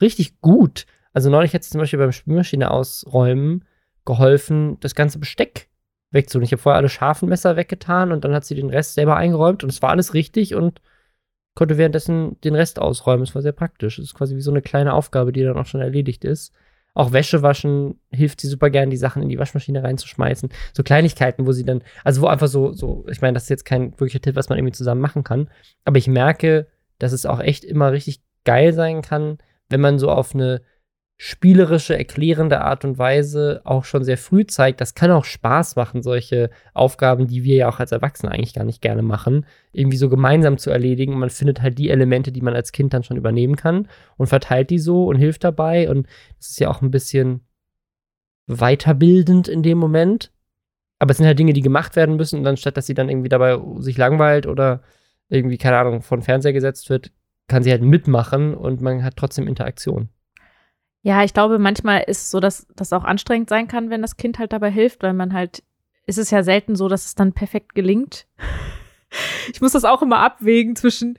richtig 0.01 0.41
gut. 0.41 0.87
Also 1.13 1.31
neulich 1.31 1.55
hat 1.55 1.63
es 1.63 1.71
zum 1.71 1.81
Beispiel 1.81 1.99
beim 1.99 2.13
Spülmaschine 2.13 2.71
ausräumen 2.71 3.65
geholfen, 4.05 4.79
das 4.81 4.95
ganze 4.95 5.19
Besteck 5.19 5.69
wegzunehmen. 6.11 6.47
Ich 6.47 6.53
habe 6.53 6.63
vorher 6.63 6.79
alle 6.79 6.89
scharfen 6.89 7.29
Messer 7.29 7.57
weggetan 7.57 8.13
und 8.13 8.25
dann 8.25 8.35
hat 8.35 8.45
sie 8.45 8.55
den 8.55 8.71
Rest 8.71 8.95
selber 8.95 9.17
eingeräumt 9.17 9.63
und 9.63 9.71
es 9.71 9.83
war 9.83 9.91
alles 9.91 10.15
richtig 10.15 10.55
und 10.55 10.81
konnte 11.55 11.79
währenddessen 11.79 12.41
den 12.43 12.55
Rest 12.55 12.79
ausräumen. 12.81 13.23
Es 13.23 13.35
war 13.35 13.43
sehr 13.43 13.53
praktisch. 13.53 13.99
Es 13.99 14.07
ist 14.07 14.15
quasi 14.15 14.37
wie 14.37 14.41
so 14.41 14.51
eine 14.51 14.63
kleine 14.63 14.95
Aufgabe, 14.95 15.33
die 15.33 15.43
dann 15.43 15.59
auch 15.59 15.67
schon 15.67 15.81
erledigt 15.81 16.25
ist. 16.25 16.53
Auch 16.95 17.13
Wäsche 17.13 17.43
waschen 17.43 18.01
hilft 18.11 18.41
sie 18.41 18.49
super 18.49 18.71
gern, 18.71 18.91
die 18.91 18.97
Sachen 18.97 19.23
in 19.23 19.29
die 19.29 19.39
Waschmaschine 19.39 19.83
reinzuschmeißen. 19.83 20.51
So 20.73 20.83
Kleinigkeiten, 20.83 21.47
wo 21.47 21.53
sie 21.53 21.65
dann, 21.65 21.83
also 22.03 22.23
wo 22.23 22.27
einfach 22.27 22.49
so, 22.49 22.73
so, 22.73 23.07
ich 23.09 23.21
meine, 23.21 23.35
das 23.35 23.45
ist 23.45 23.49
jetzt 23.49 23.65
kein 23.65 23.93
wirklicher 23.93 24.21
Tipp, 24.21 24.35
was 24.35 24.49
man 24.49 24.59
irgendwie 24.59 24.75
zusammen 24.75 25.01
machen 25.01 25.23
kann. 25.23 25.49
Aber 25.85 25.99
ich 25.99 26.09
merke, 26.09 26.67
dass 26.99 27.13
es 27.13 27.27
auch 27.27 27.41
echt 27.41 27.65
immer 27.65 27.93
richtig 27.93 28.23
geil 28.45 28.73
sein 28.73 29.03
kann, 29.03 29.39
wenn 29.69 29.81
man 29.81 29.99
so 29.99 30.11
auf 30.11 30.35
eine 30.35 30.63
spielerische, 31.23 31.99
erklärende 31.99 32.63
Art 32.63 32.83
und 32.87 32.97
Weise 32.97 33.61
auch 33.65 33.85
schon 33.85 34.05
sehr 34.05 34.17
früh 34.17 34.47
zeigt, 34.47 34.81
das 34.81 34.95
kann 34.95 35.11
auch 35.11 35.27
Spaß 35.27 35.77
machen, 35.77 36.03
solche 36.03 36.49
Aufgaben, 36.73 37.27
die 37.27 37.45
wir 37.45 37.57
ja 37.57 37.69
auch 37.69 37.79
als 37.79 37.93
Erwachsene 37.93 38.33
eigentlich 38.33 38.55
gar 38.55 38.65
nicht 38.65 38.81
gerne 38.81 39.03
machen, 39.03 39.45
irgendwie 39.71 39.99
so 39.99 40.09
gemeinsam 40.09 40.57
zu 40.57 40.71
erledigen. 40.71 41.13
Und 41.13 41.19
man 41.19 41.29
findet 41.29 41.61
halt 41.61 41.77
die 41.77 41.91
Elemente, 41.91 42.33
die 42.33 42.41
man 42.41 42.55
als 42.55 42.73
Kind 42.73 42.95
dann 42.95 43.03
schon 43.03 43.19
übernehmen 43.19 43.57
kann 43.57 43.87
und 44.17 44.29
verteilt 44.29 44.71
die 44.71 44.79
so 44.79 45.05
und 45.09 45.17
hilft 45.17 45.45
dabei. 45.45 45.91
Und 45.91 46.07
das 46.39 46.53
ist 46.53 46.61
ja 46.61 46.71
auch 46.71 46.81
ein 46.81 46.91
bisschen 46.91 47.43
weiterbildend 48.47 49.47
in 49.47 49.63
dem 49.63 49.77
Moment. 49.77 50.33
Aber 51.01 51.11
es 51.11 51.19
sind 51.19 51.27
halt 51.27 51.39
Dinge, 51.39 51.53
die 51.53 51.61
gemacht 51.61 51.97
werden 51.97 52.17
müssen 52.17 52.39
und 52.39 52.45
dann 52.45 52.57
statt, 52.57 52.79
dass 52.79 52.87
sie 52.87 52.95
dann 52.95 53.11
irgendwie 53.11 53.29
dabei 53.29 53.61
sich 53.81 53.99
langweilt 53.99 54.47
oder 54.47 54.81
irgendwie, 55.29 55.59
keine 55.59 55.77
Ahnung, 55.77 56.01
von 56.01 56.23
Fernseher 56.23 56.55
gesetzt 56.55 56.89
wird, 56.89 57.13
kann 57.47 57.63
sie 57.63 57.73
halt 57.73 57.83
mitmachen 57.83 58.55
und 58.55 58.81
man 58.81 59.05
hat 59.05 59.17
trotzdem 59.17 59.47
Interaktion. 59.47 60.09
Ja, 61.03 61.25
ich 61.25 61.33
glaube, 61.33 61.59
manchmal 61.59 62.03
ist 62.07 62.23
es 62.23 62.31
so, 62.31 62.41
dass 62.41 62.67
das 62.77 62.93
auch 62.93 63.05
anstrengend 63.05 63.49
sein 63.49 63.69
kann, 63.69 63.91
wenn 63.91 64.03
das 64.03 64.17
Kind 64.17 64.39
halt 64.39 64.53
dabei 64.53 64.71
hilft, 64.71 65.03
weil 65.03 65.15
man 65.15 65.33
halt, 65.33 65.63
ist 66.07 66.19
es 66.19 66.31
ja 66.31 66.43
selten 66.43 66.77
so, 66.77 66.89
dass 66.89 67.07
es 67.07 67.15
dann 67.15 67.33
perfekt 67.33 67.75
gelingt. 67.75 68.27
Ich 69.53 69.61
muss 69.61 69.73
das 69.73 69.85
auch 69.85 70.03
immer 70.03 70.21
abwägen 70.21 70.77
zwischen, 70.77 71.19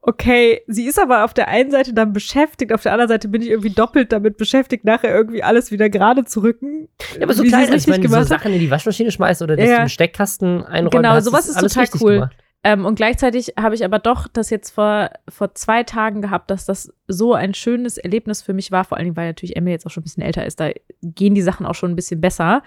okay, 0.00 0.62
sie 0.66 0.86
ist 0.86 0.98
aber 0.98 1.24
auf 1.24 1.34
der 1.34 1.48
einen 1.48 1.72
Seite 1.72 1.92
dann 1.92 2.12
beschäftigt, 2.12 2.72
auf 2.72 2.82
der 2.82 2.92
anderen 2.92 3.08
Seite 3.08 3.26
bin 3.26 3.42
ich 3.42 3.48
irgendwie 3.48 3.70
doppelt 3.70 4.12
damit 4.12 4.36
beschäftigt, 4.36 4.84
nachher 4.84 5.12
irgendwie 5.12 5.42
alles 5.42 5.72
wieder 5.72 5.88
gerade 5.88 6.24
zu 6.24 6.40
rücken. 6.40 6.88
Ja, 7.16 7.22
aber 7.22 7.34
so 7.34 7.42
klein, 7.42 7.70
als 7.70 7.88
wenn 7.88 8.02
du 8.02 8.08
so 8.08 8.22
Sachen 8.22 8.52
in 8.52 8.60
die 8.60 8.70
Waschmaschine 8.70 9.10
schmeißt 9.10 9.42
oder 9.42 9.58
ja. 9.58 9.78
den 9.78 9.88
Steckkasten 9.88 10.64
einräumen 10.64 11.02
Genau, 11.02 11.20
sowas 11.20 11.48
ist 11.48 11.58
total 11.58 11.86
cool. 12.00 12.14
Gemacht. 12.14 12.36
Ähm, 12.64 12.84
und 12.84 12.94
gleichzeitig 12.94 13.54
habe 13.58 13.74
ich 13.74 13.84
aber 13.84 13.98
doch 13.98 14.28
das 14.28 14.50
jetzt 14.50 14.70
vor, 14.70 15.10
vor 15.28 15.54
zwei 15.54 15.82
Tagen 15.82 16.22
gehabt, 16.22 16.50
dass 16.50 16.64
das 16.64 16.92
so 17.08 17.34
ein 17.34 17.54
schönes 17.54 17.98
Erlebnis 17.98 18.40
für 18.40 18.54
mich 18.54 18.70
war, 18.70 18.84
vor 18.84 18.96
allen 18.96 19.06
Dingen, 19.06 19.16
weil 19.16 19.28
natürlich 19.28 19.56
Emily 19.56 19.72
jetzt 19.72 19.86
auch 19.86 19.90
schon 19.90 20.02
ein 20.02 20.04
bisschen 20.04 20.22
älter 20.22 20.46
ist, 20.46 20.60
da 20.60 20.70
gehen 21.02 21.34
die 21.34 21.42
Sachen 21.42 21.66
auch 21.66 21.74
schon 21.74 21.90
ein 21.90 21.96
bisschen 21.96 22.20
besser. 22.20 22.62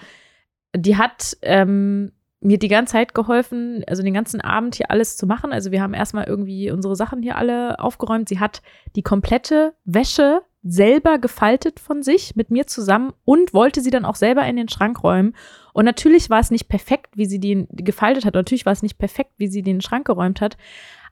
Die 0.75 0.97
hat 0.97 1.37
ähm, 1.41 2.11
mir 2.41 2.59
die 2.59 2.67
ganze 2.67 2.93
Zeit 2.93 3.13
geholfen, 3.13 3.83
also 3.87 4.03
den 4.03 4.13
ganzen 4.13 4.41
Abend 4.41 4.75
hier 4.75 4.91
alles 4.91 5.15
zu 5.15 5.25
machen. 5.27 5.53
Also 5.53 5.71
wir 5.71 5.81
haben 5.81 5.93
erstmal 5.93 6.25
irgendwie 6.25 6.71
unsere 6.71 6.95
Sachen 6.97 7.23
hier 7.23 7.37
alle 7.37 7.79
aufgeräumt. 7.79 8.27
Sie 8.27 8.39
hat 8.39 8.61
die 8.95 9.01
komplette 9.01 9.73
Wäsche 9.85 10.41
selber 10.61 11.19
gefaltet 11.19 11.79
von 11.79 12.03
sich 12.03 12.35
mit 12.35 12.51
mir 12.51 12.67
zusammen 12.67 13.13
und 13.23 13.53
wollte 13.53 13.81
sie 13.81 13.91
dann 13.91 14.05
auch 14.05 14.15
selber 14.15 14.45
in 14.45 14.57
den 14.57 14.67
Schrank 14.67 15.03
räumen. 15.03 15.35
Und 15.75 15.83
natürlich 15.83 16.29
war 16.29 16.39
es 16.39 16.51
nicht 16.51 16.69
perfekt, 16.69 17.17
wie 17.17 17.25
sie 17.25 17.37
die 17.37 17.67
gefaltet 17.69 18.23
hat. 18.23 18.33
Natürlich 18.33 18.65
war 18.65 18.71
es 18.71 18.81
nicht 18.81 18.97
perfekt, 18.97 19.31
wie 19.35 19.47
sie 19.47 19.61
den 19.61 19.81
Schrank 19.81 20.07
geräumt 20.07 20.39
hat. 20.39 20.55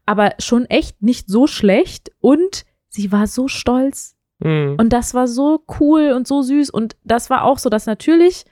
Aber 0.05 0.35
schon 0.39 0.63
echt 0.67 1.01
nicht 1.01 1.27
so 1.27 1.47
schlecht. 1.47 2.13
Und 2.21 2.63
sie 2.87 3.11
war 3.11 3.27
so 3.27 3.49
stolz. 3.49 4.15
Mhm. 4.39 4.77
Und 4.79 4.93
das 4.93 5.13
war 5.13 5.27
so 5.27 5.65
cool 5.81 6.13
und 6.15 6.29
so 6.29 6.41
süß. 6.41 6.69
Und 6.69 6.95
das 7.03 7.29
war 7.29 7.43
auch 7.43 7.57
so, 7.57 7.69
dass 7.69 7.87
natürlich 7.87 8.45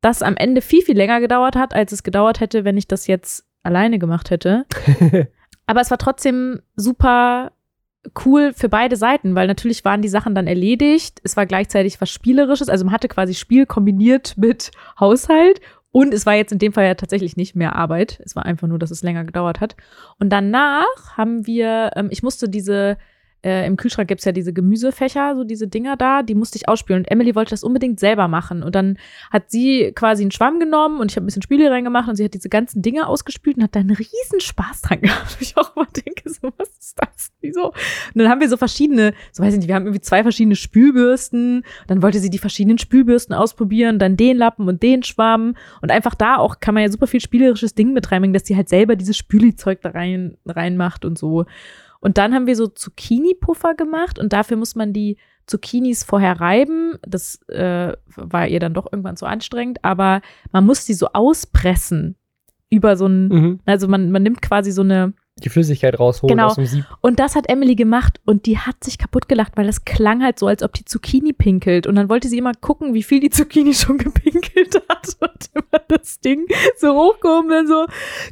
das 0.00 0.22
am 0.22 0.36
Ende 0.36 0.60
viel, 0.60 0.82
viel 0.82 0.96
länger 0.96 1.20
gedauert 1.20 1.54
hat, 1.54 1.72
als 1.72 1.92
es 1.92 2.02
gedauert 2.02 2.40
hätte, 2.40 2.64
wenn 2.64 2.76
ich 2.76 2.88
das 2.88 3.06
jetzt 3.06 3.46
alleine 3.62 4.00
gemacht 4.00 4.30
hätte. 4.30 4.66
aber 5.66 5.80
es 5.82 5.90
war 5.92 5.98
trotzdem 5.98 6.62
super 6.74 7.52
cool 8.24 8.52
für 8.54 8.68
beide 8.68 8.96
Seiten, 8.96 9.34
weil 9.34 9.46
natürlich 9.46 9.84
waren 9.84 10.02
die 10.02 10.08
Sachen 10.08 10.34
dann 10.34 10.46
erledigt. 10.46 11.20
Es 11.24 11.36
war 11.36 11.46
gleichzeitig 11.46 12.00
was 12.00 12.10
Spielerisches. 12.10 12.68
Also 12.68 12.84
man 12.84 12.94
hatte 12.94 13.08
quasi 13.08 13.34
Spiel 13.34 13.66
kombiniert 13.66 14.36
mit 14.36 14.70
Haushalt. 15.00 15.60
Und 15.90 16.12
es 16.12 16.26
war 16.26 16.34
jetzt 16.34 16.50
in 16.50 16.58
dem 16.58 16.72
Fall 16.72 16.86
ja 16.86 16.94
tatsächlich 16.94 17.36
nicht 17.36 17.54
mehr 17.54 17.76
Arbeit. 17.76 18.20
Es 18.24 18.34
war 18.34 18.44
einfach 18.44 18.66
nur, 18.66 18.80
dass 18.80 18.90
es 18.90 19.04
länger 19.04 19.24
gedauert 19.24 19.60
hat. 19.60 19.76
Und 20.18 20.30
danach 20.30 20.84
haben 21.16 21.46
wir, 21.46 21.92
ähm, 21.94 22.08
ich 22.10 22.22
musste 22.22 22.48
diese 22.48 22.98
äh, 23.44 23.66
im 23.66 23.76
Kühlschrank 23.76 24.08
gibt 24.08 24.20
es 24.20 24.24
ja 24.24 24.32
diese 24.32 24.52
Gemüsefächer, 24.54 25.36
so 25.36 25.44
diese 25.44 25.68
Dinger 25.68 25.96
da, 25.96 26.22
die 26.22 26.34
musste 26.34 26.56
ich 26.56 26.68
ausspülen. 26.68 27.02
Und 27.02 27.10
Emily 27.10 27.34
wollte 27.34 27.50
das 27.50 27.62
unbedingt 27.62 28.00
selber 28.00 28.26
machen. 28.26 28.62
Und 28.62 28.74
dann 28.74 28.98
hat 29.30 29.50
sie 29.50 29.92
quasi 29.94 30.22
einen 30.22 30.30
Schwamm 30.30 30.58
genommen 30.58 30.98
und 30.98 31.10
ich 31.10 31.16
habe 31.16 31.24
ein 31.24 31.26
bisschen 31.26 31.42
Spiele 31.42 31.70
reingemacht 31.70 32.08
und 32.08 32.16
sie 32.16 32.24
hat 32.24 32.32
diese 32.32 32.48
ganzen 32.48 32.80
Dinge 32.80 33.06
ausgespült 33.06 33.58
und 33.58 33.64
hat 33.64 33.76
da 33.76 33.80
einen 33.80 33.94
riesen 33.94 34.40
Spaß 34.40 34.82
dran 34.82 35.00
gehabt. 35.02 35.36
Ich 35.44 35.56
auch 35.58 35.76
immer 35.76 35.86
denke, 35.86 36.30
so, 36.30 36.52
was 36.56 36.70
ist 36.78 36.96
das? 36.96 37.30
Wieso? 37.40 37.66
Und 37.66 37.74
dann 38.14 38.30
haben 38.30 38.40
wir 38.40 38.48
so 38.48 38.56
verschiedene, 38.56 39.12
so 39.30 39.42
weiß 39.42 39.52
ich 39.52 39.58
nicht, 39.58 39.68
wir 39.68 39.74
haben 39.74 39.84
irgendwie 39.84 40.00
zwei 40.00 40.22
verschiedene 40.22 40.56
Spülbürsten. 40.56 41.64
Dann 41.86 42.02
wollte 42.02 42.20
sie 42.20 42.30
die 42.30 42.38
verschiedenen 42.38 42.78
Spülbürsten 42.78 43.34
ausprobieren, 43.34 43.98
dann 43.98 44.16
den 44.16 44.38
Lappen 44.38 44.66
und 44.68 44.82
den 44.82 45.02
Schwamm. 45.02 45.54
Und 45.82 45.90
einfach 45.90 46.14
da 46.14 46.36
auch 46.36 46.60
kann 46.60 46.72
man 46.72 46.82
ja 46.82 46.90
super 46.90 47.06
viel 47.06 47.20
spielerisches 47.20 47.74
Ding 47.74 47.92
mit 47.92 48.10
reinbringen, 48.10 48.32
dass 48.32 48.46
sie 48.46 48.56
halt 48.56 48.70
selber 48.70 48.96
dieses 48.96 49.18
Spülizeug 49.18 49.82
da 49.82 49.90
rein, 49.90 50.38
reinmacht 50.46 51.04
und 51.04 51.18
so. 51.18 51.44
Und 52.04 52.18
dann 52.18 52.34
haben 52.34 52.46
wir 52.46 52.54
so 52.54 52.66
Zucchini-Puffer 52.66 53.74
gemacht 53.74 54.18
und 54.18 54.34
dafür 54.34 54.58
muss 54.58 54.74
man 54.74 54.92
die 54.92 55.16
Zucchinis 55.46 56.04
vorher 56.04 56.38
reiben. 56.38 56.98
Das 57.00 57.40
äh, 57.48 57.94
war 58.14 58.46
ihr 58.46 58.60
dann 58.60 58.74
doch 58.74 58.92
irgendwann 58.92 59.16
zu 59.16 59.24
anstrengend, 59.24 59.82
aber 59.82 60.20
man 60.52 60.66
muss 60.66 60.84
die 60.84 60.92
so 60.92 61.08
auspressen 61.14 62.16
über 62.68 62.98
so 62.98 63.06
ein, 63.06 63.28
mhm. 63.28 63.60
also 63.64 63.88
man, 63.88 64.10
man 64.10 64.22
nimmt 64.22 64.42
quasi 64.42 64.70
so 64.70 64.82
eine 64.82 65.14
die 65.42 65.48
Flüssigkeit 65.48 65.98
rausholen 65.98 66.36
genau. 66.36 66.48
aus 66.48 66.54
dem 66.54 66.66
Sieb. 66.66 66.84
Und 67.00 67.18
das 67.18 67.34
hat 67.34 67.48
Emily 67.48 67.74
gemacht 67.74 68.20
und 68.24 68.46
die 68.46 68.58
hat 68.58 68.84
sich 68.84 68.98
kaputt 68.98 69.28
gelacht, 69.28 69.56
weil 69.56 69.66
das 69.66 69.84
klang 69.84 70.22
halt 70.22 70.38
so, 70.38 70.46
als 70.46 70.62
ob 70.62 70.72
die 70.74 70.84
Zucchini 70.84 71.32
pinkelt. 71.32 71.88
Und 71.88 71.96
dann 71.96 72.08
wollte 72.08 72.28
sie 72.28 72.38
immer 72.38 72.54
gucken, 72.54 72.94
wie 72.94 73.02
viel 73.02 73.18
die 73.20 73.30
Zucchini 73.30 73.74
schon 73.74 73.98
gepinkelt 73.98 74.76
hat. 74.88 75.08
Und 75.20 75.50
immer 75.54 75.82
das 75.88 76.20
Ding 76.20 76.46
so 76.78 76.94
hochgehoben 76.94 77.50
und 77.50 77.66
so, 77.66 77.84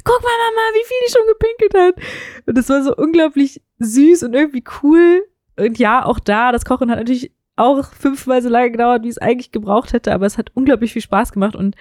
guck 0.03 0.21
mal, 0.21 0.31
Mama, 0.31 0.61
wie 0.73 0.85
viel 0.85 0.97
die 1.05 1.11
schon 1.11 1.27
gepinkelt 1.27 1.73
hat. 1.75 2.47
Und 2.47 2.57
das 2.57 2.69
war 2.69 2.83
so 2.83 2.95
unglaublich 2.95 3.61
süß 3.79 4.23
und 4.23 4.33
irgendwie 4.33 4.63
cool. 4.81 5.23
Und 5.57 5.77
ja, 5.77 6.05
auch 6.05 6.19
da, 6.19 6.51
das 6.51 6.63
Kochen 6.63 6.89
hat 6.89 6.99
natürlich 6.99 7.31
auch 7.57 7.85
fünfmal 7.93 8.41
so 8.41 8.49
lange 8.49 8.71
gedauert, 8.71 9.03
wie 9.03 9.09
es 9.09 9.19
eigentlich 9.19 9.51
gebraucht 9.51 9.93
hätte, 9.93 10.13
aber 10.13 10.25
es 10.25 10.37
hat 10.37 10.51
unglaublich 10.53 10.93
viel 10.93 11.01
Spaß 11.01 11.33
gemacht. 11.33 11.55
Und 11.55 11.75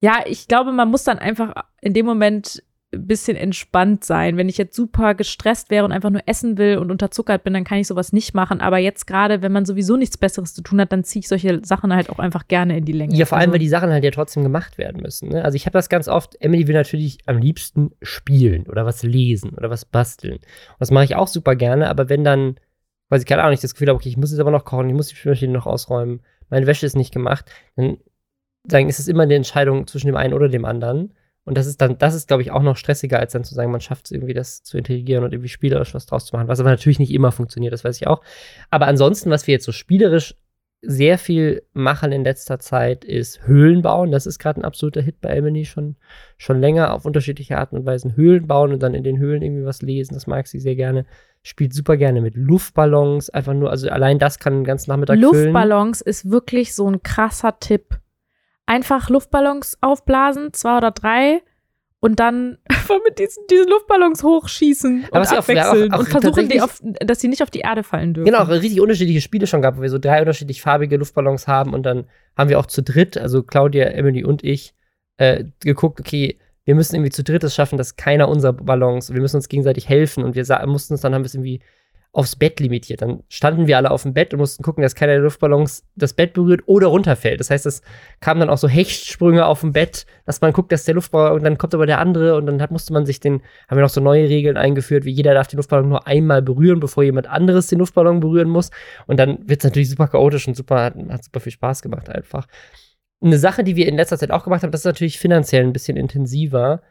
ja, 0.00 0.20
ich 0.26 0.46
glaube, 0.46 0.72
man 0.72 0.90
muss 0.90 1.04
dann 1.04 1.18
einfach 1.18 1.54
in 1.80 1.94
dem 1.94 2.06
Moment 2.06 2.62
bisschen 2.92 3.36
entspannt 3.36 4.04
sein. 4.04 4.36
Wenn 4.36 4.48
ich 4.48 4.58
jetzt 4.58 4.74
super 4.74 5.14
gestresst 5.14 5.70
wäre 5.70 5.84
und 5.84 5.92
einfach 5.92 6.10
nur 6.10 6.22
essen 6.26 6.58
will 6.58 6.78
und 6.78 6.90
unterzuckert 6.90 7.44
bin, 7.44 7.54
dann 7.54 7.64
kann 7.64 7.78
ich 7.78 7.86
sowas 7.86 8.12
nicht 8.12 8.34
machen. 8.34 8.60
Aber 8.60 8.78
jetzt 8.78 9.06
gerade, 9.06 9.42
wenn 9.42 9.52
man 9.52 9.64
sowieso 9.64 9.96
nichts 9.96 10.18
Besseres 10.18 10.54
zu 10.54 10.62
tun 10.62 10.80
hat, 10.80 10.90
dann 10.90 11.04
ziehe 11.04 11.20
ich 11.20 11.28
solche 11.28 11.60
Sachen 11.64 11.94
halt 11.94 12.10
auch 12.10 12.18
einfach 12.18 12.48
gerne 12.48 12.76
in 12.78 12.84
die 12.84 12.92
Länge. 12.92 13.14
Ja, 13.14 13.26
vor 13.26 13.38
allem, 13.38 13.50
also, 13.50 13.52
weil 13.52 13.58
die 13.60 13.68
Sachen 13.68 13.90
halt 13.90 14.02
ja 14.02 14.10
trotzdem 14.10 14.42
gemacht 14.42 14.76
werden 14.76 15.02
müssen. 15.02 15.28
Ne? 15.28 15.44
Also 15.44 15.54
ich 15.54 15.66
habe 15.66 15.78
das 15.78 15.88
ganz 15.88 16.08
oft, 16.08 16.36
Emily 16.40 16.66
will 16.66 16.74
natürlich 16.74 17.18
am 17.26 17.38
liebsten 17.38 17.92
spielen 18.02 18.66
oder 18.66 18.84
was 18.84 19.04
lesen 19.04 19.50
oder 19.50 19.70
was 19.70 19.84
basteln. 19.84 20.34
Und 20.34 20.80
das 20.80 20.90
mache 20.90 21.04
ich 21.04 21.14
auch 21.14 21.28
super 21.28 21.54
gerne, 21.54 21.88
aber 21.88 22.08
wenn 22.08 22.24
dann, 22.24 22.56
weiß 23.08 23.22
ich 23.22 23.28
keine 23.28 23.42
Ahnung, 23.42 23.54
ich 23.54 23.60
das 23.60 23.74
Gefühl 23.74 23.88
habe, 23.88 23.96
okay, 23.96 24.08
ich 24.08 24.16
muss 24.16 24.32
jetzt 24.32 24.40
aber 24.40 24.50
noch 24.50 24.64
kochen, 24.64 24.88
ich 24.88 24.96
muss 24.96 25.08
die 25.08 25.16
Spülmaschine 25.16 25.52
noch 25.52 25.66
ausräumen, 25.66 26.22
meine 26.48 26.66
Wäsche 26.66 26.86
ist 26.86 26.96
nicht 26.96 27.12
gemacht, 27.12 27.50
dann, 27.76 27.98
dann 28.64 28.88
ist 28.88 28.98
es 28.98 29.06
immer 29.06 29.22
eine 29.22 29.36
Entscheidung 29.36 29.86
zwischen 29.86 30.08
dem 30.08 30.16
einen 30.16 30.34
oder 30.34 30.48
dem 30.48 30.64
anderen. 30.64 31.14
Und 31.44 31.56
das 31.56 31.66
ist 31.66 31.80
dann, 31.80 31.98
das 31.98 32.14
ist, 32.14 32.28
glaube 32.28 32.42
ich, 32.42 32.50
auch 32.50 32.62
noch 32.62 32.76
stressiger, 32.76 33.18
als 33.18 33.32
dann 33.32 33.44
zu 33.44 33.54
sagen, 33.54 33.72
man 33.72 33.80
schafft 33.80 34.06
es 34.06 34.12
irgendwie, 34.12 34.34
das 34.34 34.62
zu 34.62 34.76
integrieren 34.76 35.24
und 35.24 35.32
irgendwie 35.32 35.48
spielerisch 35.48 35.94
was 35.94 36.06
draus 36.06 36.26
zu 36.26 36.36
machen. 36.36 36.48
Was 36.48 36.60
aber 36.60 36.70
natürlich 36.70 36.98
nicht 36.98 37.12
immer 37.12 37.32
funktioniert, 37.32 37.72
das 37.72 37.84
weiß 37.84 37.96
ich 37.96 38.06
auch. 38.06 38.22
Aber 38.70 38.86
ansonsten, 38.86 39.30
was 39.30 39.46
wir 39.46 39.52
jetzt 39.52 39.64
so 39.64 39.72
spielerisch 39.72 40.34
sehr 40.82 41.18
viel 41.18 41.62
machen 41.72 42.10
in 42.12 42.24
letzter 42.24 42.58
Zeit, 42.58 43.04
ist 43.04 43.46
Höhlen 43.46 43.82
bauen. 43.82 44.12
Das 44.12 44.26
ist 44.26 44.38
gerade 44.38 44.60
ein 44.60 44.64
absoluter 44.64 45.02
Hit 45.02 45.20
bei 45.20 45.28
Emily 45.28 45.64
schon, 45.66 45.96
schon 46.38 46.60
länger 46.60 46.94
auf 46.94 47.04
unterschiedliche 47.04 47.58
Arten 47.58 47.76
und 47.76 47.84
Weisen. 47.84 48.16
Höhlen 48.16 48.46
bauen 48.46 48.72
und 48.72 48.82
dann 48.82 48.94
in 48.94 49.04
den 49.04 49.18
Höhlen 49.18 49.42
irgendwie 49.42 49.64
was 49.64 49.82
lesen. 49.82 50.14
Das 50.14 50.26
mag 50.26 50.46
sie 50.46 50.58
sehr 50.58 50.76
gerne. 50.76 51.04
Spielt 51.42 51.74
super 51.74 51.96
gerne 51.96 52.20
mit 52.20 52.34
Luftballons. 52.34 53.28
Einfach 53.30 53.54
nur, 53.54 53.70
also 53.70 53.90
allein 53.90 54.18
das 54.18 54.38
kann 54.38 54.54
den 54.54 54.64
ganzen 54.64 54.90
Nachmittag 54.90 55.18
Luftballons 55.18 55.98
füllen. 55.98 56.10
ist 56.10 56.30
wirklich 56.30 56.74
so 56.74 56.88
ein 56.88 57.02
krasser 57.02 57.58
Tipp 57.60 57.98
einfach 58.70 59.10
Luftballons 59.10 59.78
aufblasen, 59.80 60.52
zwei 60.52 60.76
oder 60.78 60.92
drei, 60.92 61.42
und 61.98 62.20
dann 62.20 62.56
mit 63.04 63.18
diesen, 63.18 63.44
diesen 63.50 63.68
Luftballons 63.68 64.22
hochschießen 64.22 65.06
Aber 65.10 65.20
und 65.20 65.32
abwechseln 65.32 65.92
auch, 65.92 65.96
auch, 65.96 66.00
und 66.00 66.08
versuchen, 66.08 66.48
die 66.48 66.60
auf, 66.62 66.80
dass 66.80 67.20
sie 67.20 67.28
nicht 67.28 67.42
auf 67.42 67.50
die 67.50 67.58
Erde 67.60 67.82
fallen 67.82 68.14
dürfen. 68.14 68.32
Genau, 68.32 68.44
auch 68.44 68.48
richtig 68.48 68.80
unterschiedliche 68.80 69.20
Spiele 69.20 69.46
schon 69.46 69.60
gab, 69.60 69.76
wo 69.76 69.82
wir 69.82 69.90
so 69.90 69.98
drei 69.98 70.20
unterschiedlich 70.20 70.62
farbige 70.62 70.96
Luftballons 70.96 71.48
haben 71.48 71.74
und 71.74 71.82
dann 71.82 72.06
haben 72.38 72.48
wir 72.48 72.58
auch 72.58 72.66
zu 72.66 72.82
dritt, 72.82 73.18
also 73.18 73.42
Claudia, 73.42 73.86
Emily 73.86 74.24
und 74.24 74.44
ich, 74.44 74.74
äh, 75.18 75.44
geguckt, 75.60 76.00
okay, 76.00 76.38
wir 76.64 76.76
müssen 76.76 76.94
irgendwie 76.94 77.10
zu 77.10 77.24
dritt 77.24 77.42
es 77.42 77.54
schaffen, 77.54 77.76
dass 77.76 77.96
keiner 77.96 78.28
unserer 78.28 78.52
Ballons, 78.52 79.12
wir 79.12 79.20
müssen 79.20 79.36
uns 79.36 79.48
gegenseitig 79.48 79.88
helfen 79.88 80.22
und 80.22 80.36
wir 80.36 80.66
mussten 80.66 80.94
uns 80.94 81.00
dann 81.00 81.12
haben 81.12 81.22
wir 81.22 81.26
es 81.26 81.34
irgendwie 81.34 81.60
aufs 82.12 82.34
Bett 82.34 82.58
limitiert. 82.58 83.02
Dann 83.02 83.22
standen 83.28 83.68
wir 83.68 83.76
alle 83.76 83.90
auf 83.92 84.02
dem 84.02 84.14
Bett 84.14 84.32
und 84.32 84.40
mussten 84.40 84.64
gucken, 84.64 84.82
dass 84.82 84.96
keiner 84.96 85.12
der 85.12 85.22
Luftballons 85.22 85.84
das 85.94 86.12
Bett 86.12 86.32
berührt 86.32 86.62
oder 86.66 86.88
runterfällt. 86.88 87.38
Das 87.38 87.50
heißt, 87.50 87.66
es 87.66 87.82
kamen 88.18 88.40
dann 88.40 88.50
auch 88.50 88.58
so 88.58 88.68
Hechtsprünge 88.68 89.46
auf 89.46 89.60
dem 89.60 89.72
Bett, 89.72 90.06
dass 90.26 90.40
man 90.40 90.52
guckt, 90.52 90.72
dass 90.72 90.84
der 90.84 90.94
Luftballon, 90.94 91.38
und 91.38 91.44
dann 91.44 91.56
kommt 91.56 91.72
aber 91.72 91.86
der 91.86 92.00
andere 92.00 92.36
und 92.36 92.46
dann 92.46 92.60
hat, 92.60 92.72
musste 92.72 92.92
man 92.92 93.06
sich 93.06 93.20
den, 93.20 93.42
haben 93.68 93.78
wir 93.78 93.82
noch 93.82 93.90
so 93.90 94.00
neue 94.00 94.28
Regeln 94.28 94.56
eingeführt, 94.56 95.04
wie 95.04 95.12
jeder 95.12 95.34
darf 95.34 95.46
den 95.46 95.58
Luftballon 95.58 95.88
nur 95.88 96.06
einmal 96.08 96.42
berühren, 96.42 96.80
bevor 96.80 97.04
jemand 97.04 97.28
anderes 97.28 97.68
den 97.68 97.78
Luftballon 97.78 98.18
berühren 98.18 98.48
muss. 98.48 98.70
Und 99.06 99.18
dann 99.18 99.48
wird 99.48 99.60
es 99.60 99.64
natürlich 99.64 99.90
super 99.90 100.08
chaotisch 100.08 100.48
und 100.48 100.56
super, 100.56 100.82
hat, 100.82 100.94
hat 101.10 101.24
super 101.24 101.40
viel 101.40 101.52
Spaß 101.52 101.80
gemacht 101.80 102.08
einfach. 102.08 102.48
Eine 103.22 103.38
Sache, 103.38 103.62
die 103.62 103.76
wir 103.76 103.86
in 103.86 103.96
letzter 103.96 104.18
Zeit 104.18 104.32
auch 104.32 104.42
gemacht 104.42 104.64
haben, 104.64 104.72
das 104.72 104.80
ist 104.80 104.86
natürlich 104.86 105.20
finanziell 105.20 105.62
ein 105.62 105.72
bisschen 105.72 105.96
intensiver 105.96 106.82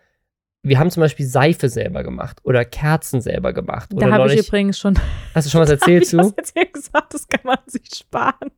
wir 0.61 0.77
haben 0.77 0.91
zum 0.91 1.01
Beispiel 1.01 1.25
Seife 1.25 1.69
selber 1.69 2.03
gemacht 2.03 2.39
oder 2.43 2.65
Kerzen 2.65 3.21
selber 3.21 3.53
gemacht. 3.53 3.89
Da 3.93 4.11
habe 4.11 4.33
ich 4.33 4.47
übrigens 4.47 4.77
schon. 4.77 4.99
Hast 5.33 5.47
du 5.47 5.51
schon 5.51 5.61
was 5.61 5.69
erzählt 5.69 6.05
zu? 6.05 6.19
Ich 6.19 6.33
jetzt 6.37 6.53
hier 6.53 6.65
gesagt, 6.65 7.13
das 7.13 7.27
kann 7.27 7.41
man 7.43 7.57
sich 7.67 7.87
sparen. 7.95 8.51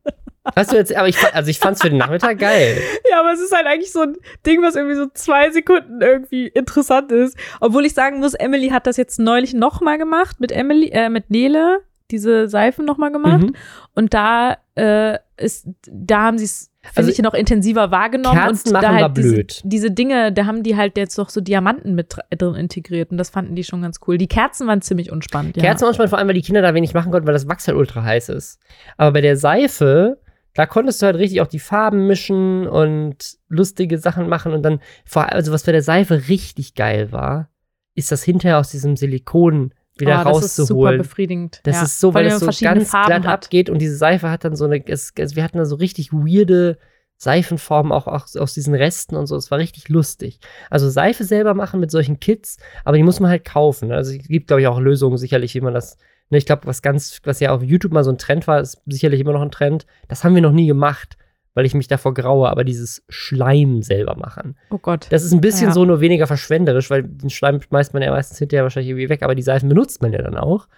Hast 0.56 0.72
du 0.72 0.76
jetzt, 0.76 0.94
aber 0.94 1.08
ich, 1.08 1.16
also 1.32 1.50
ich 1.50 1.60
fand 1.60 1.76
es 1.76 1.82
für 1.82 1.88
den 1.88 1.98
Nachmittag 1.98 2.38
geil. 2.38 2.76
Ja, 3.10 3.20
aber 3.20 3.32
es 3.32 3.40
ist 3.40 3.54
halt 3.54 3.66
eigentlich 3.66 3.92
so 3.92 4.00
ein 4.00 4.16
Ding, 4.46 4.62
was 4.62 4.74
irgendwie 4.74 4.96
so 4.96 5.06
zwei 5.12 5.50
Sekunden 5.50 6.00
irgendwie 6.00 6.48
interessant 6.48 7.12
ist. 7.12 7.36
Obwohl 7.60 7.84
ich 7.84 7.92
sagen 7.92 8.20
muss, 8.20 8.32
Emily 8.32 8.70
hat 8.70 8.86
das 8.86 8.96
jetzt 8.96 9.18
neulich 9.18 9.52
nochmal 9.52 9.98
gemacht 9.98 10.40
mit 10.40 10.50
Emily, 10.50 10.88
äh, 10.88 11.10
mit 11.10 11.30
Nele, 11.30 11.82
diese 12.10 12.48
Seifen 12.48 12.86
nochmal 12.86 13.12
gemacht. 13.12 13.42
Mhm. 13.42 13.56
Und 13.94 14.14
da 14.14 14.56
äh, 14.76 15.18
ist, 15.36 15.68
da 15.86 16.22
haben 16.22 16.38
sie 16.38 16.46
es 16.46 16.71
finde 16.84 17.08
also, 17.08 17.10
ich, 17.10 17.18
noch 17.20 17.34
intensiver 17.34 17.90
wahrgenommen. 17.90 18.38
Kerzen 18.38 18.68
und 18.68 18.72
machen 18.72 18.82
da 18.82 18.92
halt 18.92 19.02
war 19.02 19.08
blöd. 19.10 19.50
Diese, 19.50 19.68
diese, 19.68 19.90
Dinge, 19.92 20.32
da 20.32 20.46
haben 20.46 20.62
die 20.62 20.76
halt 20.76 20.96
jetzt 20.96 21.16
doch 21.16 21.28
so 21.28 21.40
Diamanten 21.40 21.94
mit 21.94 22.16
drin 22.30 22.54
integriert 22.54 23.10
und 23.10 23.18
das 23.18 23.30
fanden 23.30 23.54
die 23.54 23.64
schon 23.64 23.82
ganz 23.82 24.00
cool. 24.06 24.18
Die 24.18 24.26
Kerzen 24.26 24.66
waren 24.66 24.82
ziemlich 24.82 25.12
unspannend. 25.12 25.56
Ja. 25.56 25.62
Kerzen 25.62 25.82
waren 25.82 25.90
unspannend, 25.90 26.10
vor 26.10 26.18
allem, 26.18 26.28
weil 26.28 26.34
die 26.34 26.42
Kinder 26.42 26.60
da 26.60 26.74
wenig 26.74 26.92
machen 26.92 27.12
konnten, 27.12 27.26
weil 27.26 27.34
das 27.34 27.48
Wachs 27.48 27.68
halt 27.68 27.76
ultra 27.76 28.02
heiß 28.02 28.30
ist. 28.30 28.60
Aber 28.96 29.12
bei 29.12 29.20
der 29.20 29.36
Seife, 29.36 30.18
da 30.54 30.66
konntest 30.66 31.00
du 31.00 31.06
halt 31.06 31.16
richtig 31.16 31.40
auch 31.40 31.46
die 31.46 31.60
Farben 31.60 32.08
mischen 32.08 32.66
und 32.66 33.38
lustige 33.48 33.98
Sachen 33.98 34.28
machen 34.28 34.52
und 34.52 34.62
dann, 34.62 34.80
vor 35.04 35.32
also 35.32 35.52
was 35.52 35.62
bei 35.62 35.72
der 35.72 35.82
Seife 35.82 36.28
richtig 36.28 36.74
geil 36.74 37.12
war, 37.12 37.48
ist 37.94 38.10
das 38.10 38.24
hinterher 38.24 38.58
aus 38.58 38.70
diesem 38.70 38.96
Silikon 38.96 39.72
wieder 39.98 40.22
oh, 40.24 40.30
rauszuholen. 40.30 40.40
Das 40.40 40.58
ist 40.58 40.66
super 40.66 40.96
befriedigend. 40.96 41.60
Das 41.64 41.76
ja. 41.76 41.82
ist 41.82 42.00
so, 42.00 42.14
weil, 42.14 42.26
weil 42.26 42.32
es 42.32 42.40
so 42.40 42.64
ganz 42.64 42.90
Farben 42.90 43.06
glatt 43.06 43.26
hat. 43.26 43.44
abgeht 43.44 43.70
und 43.70 43.78
diese 43.78 43.96
Seife 43.96 44.30
hat 44.30 44.44
dann 44.44 44.56
so 44.56 44.64
eine, 44.64 44.86
es, 44.86 45.12
also 45.18 45.36
wir 45.36 45.44
hatten 45.44 45.58
da 45.58 45.64
so 45.64 45.76
richtig 45.76 46.12
weirde 46.12 46.78
Seifenformen 47.16 47.92
auch, 47.92 48.08
auch 48.08 48.26
aus 48.36 48.54
diesen 48.54 48.74
Resten 48.74 49.14
und 49.14 49.26
so. 49.26 49.36
Es 49.36 49.50
war 49.50 49.58
richtig 49.58 49.88
lustig. 49.88 50.40
Also 50.70 50.90
Seife 50.90 51.24
selber 51.24 51.54
machen 51.54 51.78
mit 51.78 51.90
solchen 51.90 52.18
Kits, 52.18 52.58
aber 52.84 52.96
die 52.96 53.04
muss 53.04 53.20
man 53.20 53.30
halt 53.30 53.44
kaufen. 53.44 53.92
Also 53.92 54.12
es 54.12 54.26
gibt, 54.26 54.48
glaube 54.48 54.62
ich, 54.62 54.66
auch 54.66 54.80
Lösungen 54.80 55.18
sicherlich, 55.18 55.54
wie 55.54 55.60
man 55.60 55.74
das. 55.74 55.98
Ne, 56.30 56.38
ich 56.38 56.46
glaube, 56.46 56.66
was 56.66 56.82
ganz, 56.82 57.20
was 57.24 57.38
ja 57.38 57.52
auf 57.52 57.62
YouTube 57.62 57.92
mal 57.92 58.02
so 58.02 58.10
ein 58.10 58.18
Trend 58.18 58.48
war, 58.48 58.60
ist 58.60 58.82
sicherlich 58.86 59.20
immer 59.20 59.32
noch 59.32 59.42
ein 59.42 59.50
Trend. 59.50 59.86
Das 60.08 60.24
haben 60.24 60.34
wir 60.34 60.42
noch 60.42 60.52
nie 60.52 60.66
gemacht 60.66 61.16
weil 61.54 61.66
ich 61.66 61.74
mich 61.74 61.88
davor 61.88 62.14
graue, 62.14 62.48
aber 62.48 62.64
dieses 62.64 63.04
Schleim 63.08 63.82
selber 63.82 64.16
machen. 64.16 64.56
Oh 64.70 64.78
Gott. 64.78 65.06
Das 65.10 65.22
ist 65.22 65.32
ein 65.32 65.40
bisschen 65.40 65.68
ja. 65.68 65.72
so 65.72 65.84
nur 65.84 66.00
weniger 66.00 66.26
verschwenderisch, 66.26 66.90
weil 66.90 67.02
den 67.02 67.30
Schleim 67.30 67.60
schmeißt 67.60 67.92
man 67.94 68.02
ja 68.02 68.10
meistens 68.10 68.38
hinterher 68.38 68.62
wahrscheinlich 68.62 68.90
irgendwie 68.90 69.08
weg, 69.08 69.22
aber 69.22 69.34
die 69.34 69.42
Seifen 69.42 69.68
benutzt 69.68 70.02
man 70.02 70.12
ja 70.12 70.22
dann 70.22 70.36
auch. 70.36 70.68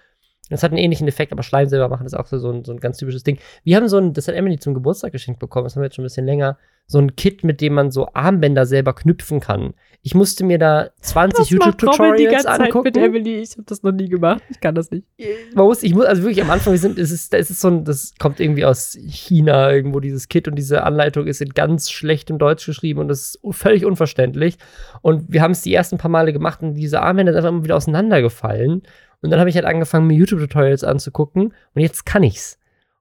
Das 0.51 0.63
hat 0.63 0.73
einen 0.73 0.79
ähnlichen 0.79 1.09
Effekt, 1.09 1.33
aber 1.33 1.43
Schleim 1.43 1.69
selber 1.69 1.89
machen 1.89 2.07
ist 2.07 2.15
auch 2.15 2.27
so, 2.27 2.39
so, 2.39 2.51
ein, 2.51 2.65
so 2.65 2.73
ein 2.73 2.81
ganz 2.81 2.99
typisches 2.99 3.25
Ding. 3.25 3.39
Wir 3.63 3.77
haben 3.77 3.89
so 3.89 3.97
ein, 3.97 4.13
das 4.13 4.29
hat 4.29 4.35
Emily 4.35 4.59
zum 4.59 4.75
Geburtstag 4.75 5.13
geschenkt 5.13 5.41
bekommen, 5.41 5.65
das 5.65 5.75
haben 5.75 5.83
wir 5.83 5.87
jetzt 5.87 5.97
schon 5.97 6.03
ein 6.03 6.07
bisschen 6.07 6.27
länger, 6.27 6.59
so 6.87 6.99
ein 6.99 7.17
Kit, 7.17 7.45
mit 7.45 7.61
dem 7.61 7.75
man 7.75 7.91
so 7.91 8.09
Armbänder 8.13 8.67
selber 8.67 8.95
knüpfen 8.95 9.41
kann. 9.41 9.73
Ich 10.03 10.15
musste 10.15 10.45
mir 10.45 10.59
da 10.59 10.91
20 11.01 11.49
YouTube-Tutorials 11.49 12.45
angucken. 12.45 12.85
Mit 12.85 12.97
Emily. 12.99 13.41
Ich 13.41 13.53
habe 13.53 13.63
das 13.65 13.83
noch 13.83 13.93
nie 13.93 14.11
gemacht. 14.11 14.43
Ich 14.51 14.61
kann 14.61 14.75
das 14.75 14.91
nicht. 14.91 15.07
Man 15.55 15.65
muss, 15.65 15.83
ich 15.83 15.95
muss, 15.95 16.05
also 16.05 16.23
wirklich 16.23 16.43
am 16.43 16.51
Anfang, 16.51 16.75
wir 16.75 16.79
sind, 16.79 16.99
es 16.99 17.11
ist, 17.11 17.33
es 17.33 17.49
ist 17.49 17.63
so 17.63 17.69
ein, 17.69 17.85
das 17.85 18.13
kommt 18.19 18.39
irgendwie 18.39 18.67
aus 18.67 18.99
China 19.01 19.73
irgendwo, 19.73 20.01
dieses 20.01 20.29
Kit 20.29 20.47
und 20.47 20.57
diese 20.57 20.83
Anleitung 20.83 21.27
ist 21.27 21.41
in 21.41 21.55
ganz 21.55 21.91
schlechtem 21.91 22.39
Deutsch 22.39 22.67
geschrieben 22.67 23.01
und 23.01 23.09
das 23.09 23.21
ist 23.21 23.41
völlig 23.53 23.87
unverständlich. 23.87 24.59
Und 25.01 25.33
wir 25.33 25.41
haben 25.41 25.53
es 25.53 25.63
die 25.63 25.73
ersten 25.73 25.97
paar 25.97 26.11
Male 26.11 26.35
gemacht 26.35 26.63
und 26.63 26.75
diese 26.75 27.01
Armbänder 27.01 27.33
sind 27.33 27.39
einfach 27.39 27.49
immer 27.49 27.65
wieder 27.65 27.77
auseinandergefallen. 27.77 28.83
Und 29.25 29.31
dann 29.31 29.41
habe 29.41 29.49
ich 29.49 29.57
halt 29.57 29.65
angefangen, 29.65 30.07
mir 30.07 30.15
YouTube-Tutorials 30.15 30.85
anzugucken 30.85 31.55
und 31.75 31.81
jetzt 31.81 32.05
kann 32.05 32.23
ich's. 32.23 32.59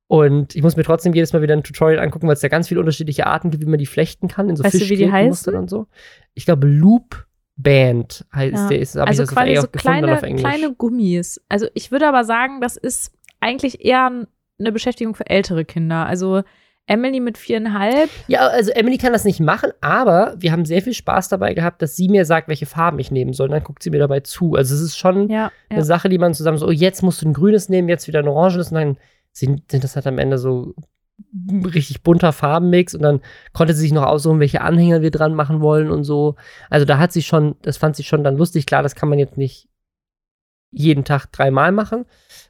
Und 0.07 0.55
ich 0.55 0.61
muss 0.61 0.77
mir 0.77 0.83
trotzdem 0.83 1.13
jedes 1.13 1.33
Mal 1.33 1.41
wieder 1.41 1.53
ein 1.53 1.63
Tutorial 1.63 1.99
angucken, 1.99 2.27
weil 2.27 2.35
es 2.35 2.41
ja 2.41 2.49
ganz 2.49 2.67
viele 2.67 2.79
unterschiedliche 2.79 3.27
Arten 3.27 3.51
gibt, 3.51 3.63
wie 3.63 3.69
man 3.69 3.79
die 3.79 3.85
flechten 3.85 4.27
kann. 4.27 4.47
In 4.47 4.55
so 4.55 4.63
weißt 4.63 4.81
du, 4.81 4.89
wie 4.89 4.95
die 4.95 5.11
heißen? 5.11 5.55
Und 5.55 5.69
so. 5.69 5.87
Ich 6.33 6.45
glaube, 6.45 6.67
Loop 6.67 7.25
Band 7.55 8.25
heißt 8.33 8.53
ja. 8.53 8.67
der. 8.69 8.79
Ist, 8.79 8.97
also 8.97 9.25
quasi 9.25 9.55
so 9.55 9.67
kleine, 9.67 10.17
kleine 10.17 10.73
Gummis. 10.73 11.41
Also 11.49 11.67
ich 11.73 11.91
würde 11.91 12.07
aber 12.07 12.23
sagen, 12.23 12.61
das 12.61 12.77
ist 12.77 13.11
eigentlich 13.39 13.83
eher 13.83 14.25
eine 14.59 14.71
Beschäftigung 14.71 15.15
für 15.15 15.29
ältere 15.29 15.65
Kinder. 15.65 16.05
Also 16.05 16.43
Emily 16.85 17.19
mit 17.21 17.37
viereinhalb. 17.37 18.09
Ja, 18.27 18.47
also 18.47 18.71
Emily 18.71 18.97
kann 18.97 19.13
das 19.13 19.23
nicht 19.23 19.39
machen, 19.39 19.71
aber 19.79 20.35
wir 20.37 20.51
haben 20.51 20.65
sehr 20.65 20.81
viel 20.81 20.93
Spaß 20.93 21.29
dabei 21.29 21.53
gehabt, 21.53 21.81
dass 21.81 21.95
sie 21.95 22.09
mir 22.09 22.25
sagt, 22.25 22.49
welche 22.49 22.65
Farben 22.65 22.99
ich 22.99 23.09
nehmen 23.09 23.33
soll. 23.33 23.47
Und 23.47 23.53
dann 23.53 23.63
guckt 23.63 23.83
sie 23.83 23.89
mir 23.89 23.99
dabei 23.99 24.19
zu. 24.19 24.55
Also 24.55 24.75
es 24.75 24.81
ist 24.81 24.97
schon 24.97 25.29
ja, 25.29 25.51
eine 25.69 25.79
ja. 25.79 25.85
Sache, 25.85 26.09
die 26.09 26.17
man 26.17 26.33
zusammen 26.33 26.57
so, 26.57 26.67
oh, 26.67 26.71
jetzt 26.71 27.01
musst 27.01 27.21
du 27.21 27.27
ein 27.27 27.33
grünes 27.33 27.69
nehmen, 27.69 27.87
jetzt 27.87 28.07
wieder 28.07 28.19
ein 28.19 28.27
orangenes 28.27 28.71
und 28.71 28.75
dann 28.75 28.97
sind, 29.31 29.71
sind 29.71 29.83
das 29.83 29.95
halt 29.95 30.07
am 30.07 30.19
Ende 30.19 30.37
so 30.37 30.75
richtig 31.73 32.03
bunter 32.03 32.33
Farbenmix 32.33 32.95
und 32.95 33.01
dann 33.01 33.21
konnte 33.53 33.73
sie 33.73 33.81
sich 33.81 33.91
noch 33.93 34.05
aussuchen, 34.05 34.39
welche 34.39 34.61
Anhänger 34.61 35.01
wir 35.01 35.11
dran 35.11 35.35
machen 35.35 35.61
wollen 35.61 35.89
und 35.89 36.03
so. 36.03 36.35
Also 36.69 36.85
da 36.85 36.97
hat 36.97 37.13
sie 37.13 37.21
schon, 37.21 37.55
das 37.61 37.77
fand 37.77 37.95
sie 37.95 38.03
schon 38.03 38.23
dann 38.23 38.35
lustig. 38.35 38.65
Klar, 38.65 38.83
das 38.83 38.95
kann 38.95 39.09
man 39.09 39.19
jetzt 39.19 39.37
nicht 39.37 39.69
jeden 40.71 41.05
Tag 41.05 41.27
dreimal 41.31 41.71
machen, 41.71 42.05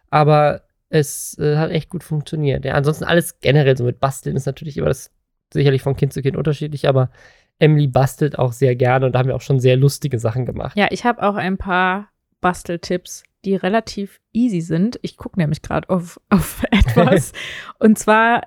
aber 0.10 0.62
es 0.94 1.36
äh, 1.40 1.58
hat 1.58 1.72
echt 1.72 1.90
gut 1.90 2.04
funktioniert. 2.04 2.66
Ja, 2.66 2.76
ansonsten 2.76 3.04
alles 3.04 3.40
generell 3.40 3.76
so 3.76 3.84
mit 3.84 4.00
Basteln 4.00 4.36
ist 4.36 4.46
natürlich 4.46 4.78
immer 4.78 4.88
das 4.88 5.12
sicherlich 5.52 5.82
von 5.82 5.96
Kind 5.96 6.14
zu 6.14 6.22
Kind 6.22 6.38
unterschiedlich, 6.38 6.88
aber 6.88 7.10
Emily 7.58 7.88
bastelt 7.88 8.38
auch 8.38 8.54
sehr 8.54 8.76
gerne 8.76 9.08
und 9.08 9.14
da 9.14 9.20
haben 9.20 9.28
wir 9.28 9.36
auch 9.36 9.42
schon 9.42 9.60
sehr 9.60 9.76
lustige 9.76 10.20
Sachen 10.20 10.46
gemacht. 10.46 10.78
Ja, 10.78 10.88
ich 10.92 11.04
habe 11.04 11.24
auch 11.24 11.36
ein 11.36 11.58
paar 11.58 12.10
Basteltipps, 12.42 13.24
die 13.44 13.56
relativ 13.56 14.20
easy 14.34 14.62
sind. 14.62 15.00
Ich 15.02 15.18
gucke 15.18 15.40
nämlich 15.40 15.64
gerade 15.64 15.90
auf, 15.90 16.20
auf 16.30 16.64
etwas. 16.70 17.34
und 17.80 17.98
zwar, 17.98 18.44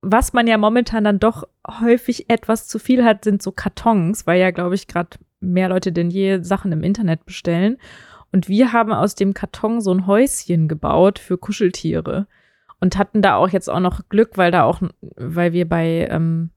was 0.00 0.32
man 0.32 0.46
ja 0.46 0.56
momentan 0.56 1.04
dann 1.04 1.18
doch 1.18 1.44
häufig 1.68 2.30
etwas 2.30 2.68
zu 2.68 2.78
viel 2.78 3.04
hat, 3.04 3.24
sind 3.24 3.42
so 3.42 3.52
Kartons, 3.52 4.26
weil 4.26 4.40
ja, 4.40 4.50
glaube 4.50 4.76
ich, 4.76 4.86
gerade 4.86 5.18
mehr 5.40 5.68
Leute 5.68 5.92
denn 5.92 6.10
je 6.10 6.42
Sachen 6.42 6.72
im 6.72 6.82
Internet 6.82 7.26
bestellen. 7.26 7.76
Und 8.32 8.48
wir 8.48 8.72
haben 8.72 8.92
aus 8.92 9.14
dem 9.14 9.34
Karton 9.34 9.80
so 9.80 9.92
ein 9.92 10.06
Häuschen 10.06 10.66
gebaut 10.66 11.18
für 11.18 11.36
Kuscheltiere 11.36 12.26
und 12.80 12.98
hatten 12.98 13.22
da 13.22 13.36
auch 13.36 13.50
jetzt 13.50 13.68
auch 13.68 13.80
noch 13.80 14.08
Glück, 14.08 14.36
weil 14.36 14.50
da 14.50 14.64
auch, 14.64 14.80
weil 15.16 15.52
wir 15.52 15.68
bei 15.68 16.08
ähm, 16.10 16.50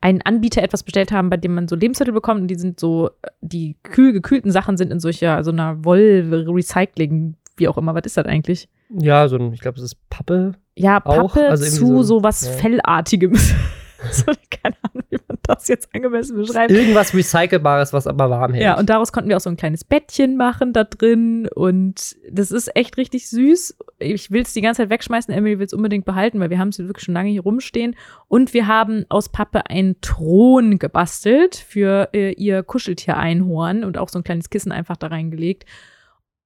einen 0.00 0.22
Anbieter 0.22 0.62
etwas 0.62 0.84
bestellt 0.84 1.10
haben, 1.10 1.28
bei 1.28 1.36
dem 1.36 1.54
man 1.54 1.68
so 1.68 1.74
Lebensmittel 1.74 2.14
bekommt 2.14 2.42
und 2.42 2.48
die 2.48 2.54
sind 2.54 2.78
so, 2.78 3.10
die 3.40 3.76
kühl 3.82 4.12
gekühlten 4.12 4.52
Sachen 4.52 4.76
sind 4.76 4.92
in 4.92 5.00
solcher, 5.00 5.42
so 5.42 5.50
einer 5.50 5.84
Woll-Recycling, 5.84 7.34
wie 7.56 7.68
auch 7.68 7.76
immer. 7.76 7.94
Was 7.94 8.06
ist 8.06 8.16
das 8.16 8.26
eigentlich? 8.26 8.68
Ja, 8.90 9.28
so 9.28 9.36
ein, 9.36 9.52
ich 9.52 9.60
glaube, 9.60 9.78
es 9.78 9.84
ist 9.84 10.08
Pappe. 10.08 10.52
Ja, 10.76 11.00
Pappe 11.00 11.48
also 11.48 11.64
zu 11.64 11.86
so, 11.86 12.02
so 12.02 12.22
was 12.22 12.46
ja. 12.46 12.52
Fellartigem. 12.52 13.34
so, 14.10 14.24
keine 14.50 14.76
Ahnung, 14.82 15.04
wie 15.10 15.18
das 15.48 15.68
jetzt 15.68 15.94
angemessen 15.94 16.36
beschreibt. 16.36 16.70
Irgendwas 16.70 17.14
Recycelbares, 17.14 17.92
was 17.92 18.06
aber 18.06 18.30
warm 18.30 18.52
hält. 18.52 18.64
Ja, 18.64 18.78
und 18.78 18.88
daraus 18.90 19.12
konnten 19.12 19.28
wir 19.28 19.36
auch 19.36 19.40
so 19.40 19.50
ein 19.50 19.56
kleines 19.56 19.84
Bettchen 19.84 20.36
machen 20.36 20.72
da 20.72 20.84
drin. 20.84 21.48
Und 21.54 22.16
das 22.30 22.50
ist 22.50 22.74
echt 22.76 22.96
richtig 22.96 23.28
süß. 23.28 23.76
Ich 23.98 24.30
will 24.30 24.42
es 24.42 24.52
die 24.52 24.60
ganze 24.60 24.82
Zeit 24.82 24.90
wegschmeißen. 24.90 25.32
Emily 25.32 25.58
will 25.58 25.66
es 25.66 25.72
unbedingt 25.72 26.04
behalten, 26.04 26.40
weil 26.40 26.50
wir 26.50 26.58
haben 26.58 26.68
es 26.68 26.78
wirklich 26.78 27.04
schon 27.04 27.14
lange 27.14 27.30
hier 27.30 27.42
rumstehen. 27.42 27.96
Und 28.28 28.54
wir 28.54 28.66
haben 28.66 29.04
aus 29.08 29.30
Pappe 29.30 29.68
einen 29.68 30.00
Thron 30.00 30.78
gebastelt 30.78 31.56
für 31.56 32.10
äh, 32.12 32.32
ihr 32.32 32.62
Kuscheltier-Einhorn 32.62 33.84
und 33.84 33.98
auch 33.98 34.08
so 34.08 34.18
ein 34.18 34.24
kleines 34.24 34.50
Kissen 34.50 34.72
einfach 34.72 34.96
da 34.96 35.08
reingelegt. 35.08 35.64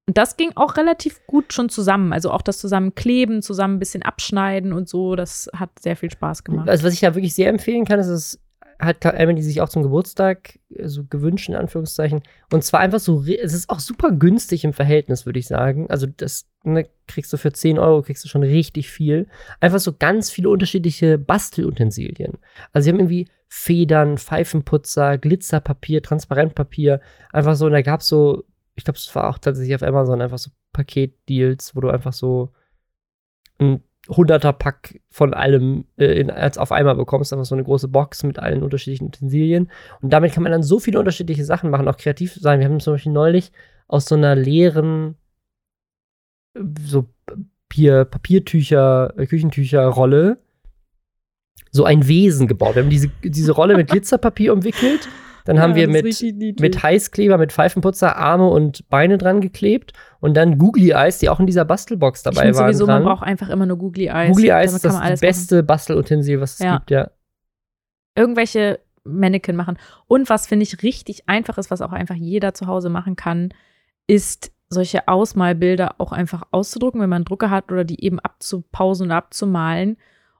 Und 0.06 0.18
das 0.18 0.37
ging 0.37 0.50
auch 0.56 0.76
relativ 0.76 1.25
gut 1.26 1.52
schon 1.52 1.68
zusammen. 1.68 2.12
Also 2.12 2.30
auch 2.30 2.42
das 2.42 2.59
zusammen 2.59 2.94
kleben, 2.94 3.40
zusammen 3.40 3.76
ein 3.76 3.78
bisschen 3.78 4.02
abschneiden 4.02 4.73
und 4.73 4.88
so, 4.88 5.14
das 5.14 5.49
hat 5.54 5.71
sehr 5.78 5.97
viel 5.97 6.11
Spaß 6.11 6.42
gemacht. 6.42 6.68
Also 6.68 6.85
was 6.85 6.94
ich 6.94 7.00
da 7.00 7.14
wirklich 7.14 7.35
sehr 7.35 7.49
empfehlen 7.49 7.85
kann, 7.85 8.00
ist, 8.00 8.09
es 8.09 8.40
hat 8.82 9.04
Emily 9.04 9.42
sich 9.42 9.60
auch 9.60 9.68
zum 9.68 9.82
Geburtstag 9.82 10.58
äh, 10.70 10.88
so 10.88 11.04
gewünscht, 11.04 11.48
in 11.48 11.54
Anführungszeichen. 11.54 12.22
Und 12.52 12.64
zwar 12.64 12.80
einfach 12.80 13.00
so, 13.00 13.24
es 13.24 13.54
ist 13.54 13.70
auch 13.70 13.80
super 13.80 14.10
günstig 14.12 14.64
im 14.64 14.72
Verhältnis, 14.72 15.24
würde 15.24 15.38
ich 15.38 15.46
sagen. 15.46 15.88
Also 15.88 16.06
das 16.06 16.48
ne, 16.64 16.88
kriegst 17.06 17.32
du 17.32 17.36
für 17.36 17.52
10 17.52 17.78
Euro, 17.78 18.02
kriegst 18.02 18.24
du 18.24 18.28
schon 18.28 18.42
richtig 18.42 18.90
viel. 18.90 19.28
Einfach 19.60 19.80
so 19.80 19.92
ganz 19.96 20.30
viele 20.30 20.50
unterschiedliche 20.50 21.18
Bastelutensilien. 21.18 22.38
Also 22.72 22.85
sie 22.85 22.90
haben 22.90 23.00
irgendwie 23.00 23.28
Federn, 23.48 24.18
Pfeifenputzer, 24.18 25.18
Glitzerpapier, 25.18 26.02
Transparentpapier. 26.02 27.00
Einfach 27.33 27.54
so, 27.54 27.66
und 27.66 27.72
da 27.72 27.83
gab 27.83 28.00
es 28.00 28.09
so 28.09 28.44
ich 28.74 28.85
glaube, 28.85 28.96
es 28.96 29.14
war 29.14 29.28
auch 29.28 29.38
tatsächlich 29.38 29.74
auf 29.74 29.83
Amazon 29.83 30.22
einfach 30.22 30.38
so 30.38 30.50
Paketdeals, 30.72 31.76
wo 31.76 31.80
du 31.80 31.90
einfach 31.90 32.12
so 32.12 32.52
ein 33.59 33.83
100er 34.08 34.52
Pack 34.52 35.00
von 35.10 35.32
allem 35.32 35.84
äh, 35.96 36.18
in, 36.20 36.30
als 36.30 36.58
auf 36.58 36.72
einmal 36.72 36.96
bekommst, 36.96 37.32
einfach 37.32 37.44
so 37.44 37.54
eine 37.54 37.64
große 37.64 37.88
Box 37.88 38.24
mit 38.24 38.38
allen 38.38 38.62
unterschiedlichen 38.62 39.06
Utensilien. 39.06 39.70
Und 40.00 40.12
damit 40.12 40.32
kann 40.32 40.42
man 40.42 40.52
dann 40.52 40.62
so 40.62 40.80
viele 40.80 40.98
unterschiedliche 40.98 41.44
Sachen 41.44 41.70
machen, 41.70 41.86
auch 41.88 41.96
kreativ 41.96 42.34
sein. 42.34 42.60
Wir 42.60 42.66
haben 42.66 42.80
zum 42.80 42.94
Beispiel 42.94 43.12
neulich 43.12 43.52
aus 43.86 44.06
so 44.06 44.16
einer 44.16 44.34
leeren 44.34 45.16
so 46.86 47.06
Papier, 47.68 48.04
Papiertücher, 48.04 49.14
äh, 49.16 49.26
Küchentücher-Rolle 49.26 50.38
so 51.70 51.84
ein 51.84 52.06
Wesen 52.06 52.48
gebaut. 52.48 52.74
Wir 52.74 52.82
haben 52.82 52.90
diese, 52.90 53.08
diese 53.22 53.52
Rolle 53.52 53.76
mit 53.76 53.88
Glitzerpapier 53.90 54.52
umwickelt 54.52 55.08
dann 55.44 55.57
ja, 55.57 55.62
haben 55.62 55.74
wir 55.74 55.88
mit, 55.88 56.61
mit 56.61 56.83
Heißkleber, 56.83 57.38
mit 57.38 57.52
Pfeifenputzer 57.52 58.16
Arme 58.16 58.48
und 58.48 58.88
Beine 58.88 59.18
dran 59.18 59.40
geklebt 59.40 59.92
und 60.20 60.37
dann 60.37 60.59
Googly 60.59 60.90
Eyes, 60.90 61.18
die 61.18 61.28
auch 61.28 61.40
in 61.40 61.46
dieser 61.46 61.64
Bastelbox 61.64 62.22
dabei 62.22 62.50
ich 62.50 62.57
waren. 62.57 62.72
Sowieso, 62.72 62.87
dran. 62.87 63.02
man 63.02 63.12
braucht 63.12 63.26
einfach 63.26 63.48
immer 63.48 63.66
nur 63.66 63.78
Googly 63.78 64.07
Eyes. 64.07 64.35
Googly 64.35 64.48
Eyes 64.48 64.72
ist 64.72 64.85
das 64.85 65.20
beste 65.20 65.62
Bastelutensil, 65.62 66.40
was 66.40 66.55
es 66.55 66.59
ja. 66.61 66.76
gibt, 66.76 66.90
ja. 66.90 67.11
Irgendwelche 68.14 68.81
Mannequin 69.05 69.57
machen. 69.57 69.78
Und 70.07 70.28
was 70.28 70.46
finde 70.46 70.64
ich 70.64 70.83
richtig 70.83 71.28
einfach 71.28 71.59
ist, 71.59 71.70
was 71.70 71.83
auch 71.83 71.92
einfach 71.92 72.14
jeder 72.14 72.55
zu 72.55 72.66
Hause 72.66 72.88
machen 72.88 73.16
kann, 73.16 73.52
ist 74.07 74.52
solche 74.68 75.09
Ausmalbilder 75.09 75.96
auch 75.98 76.12
einfach 76.12 76.44
auszudrucken, 76.50 77.00
wenn 77.00 77.11
man 77.11 77.18
einen 77.18 77.24
Drucker 77.24 77.50
hat 77.50 77.70
oder 77.70 77.85
die 77.85 78.05
eben 78.05 78.20
abzupausen 78.20 79.07
und 79.07 79.12
abzumalen. 79.12 79.96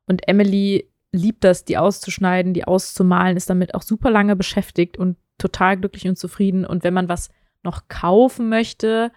Und 0.07 0.29
Emily 0.29 0.92
liebt 1.13 1.45
das, 1.45 1.65
die 1.65 1.77
auszuschneiden, 1.77 2.55
die 2.55 2.65
auszumalen, 2.65 3.37
ist 3.37 3.51
damit 3.51 3.75
auch 3.75 3.83
super 3.83 4.11
lange 4.11 4.35
beschäftigt 4.35 4.97
und 4.97 5.17
total 5.39 5.77
glücklich 5.77 6.09
und 6.09 6.17
zufrieden. 6.17 6.65
Und 6.65 6.85
wenn 6.85 6.95
man 6.95 7.09
was 7.09 7.31
noch 7.63 7.89
kaufen 7.89 8.49
möchte, 8.49 9.13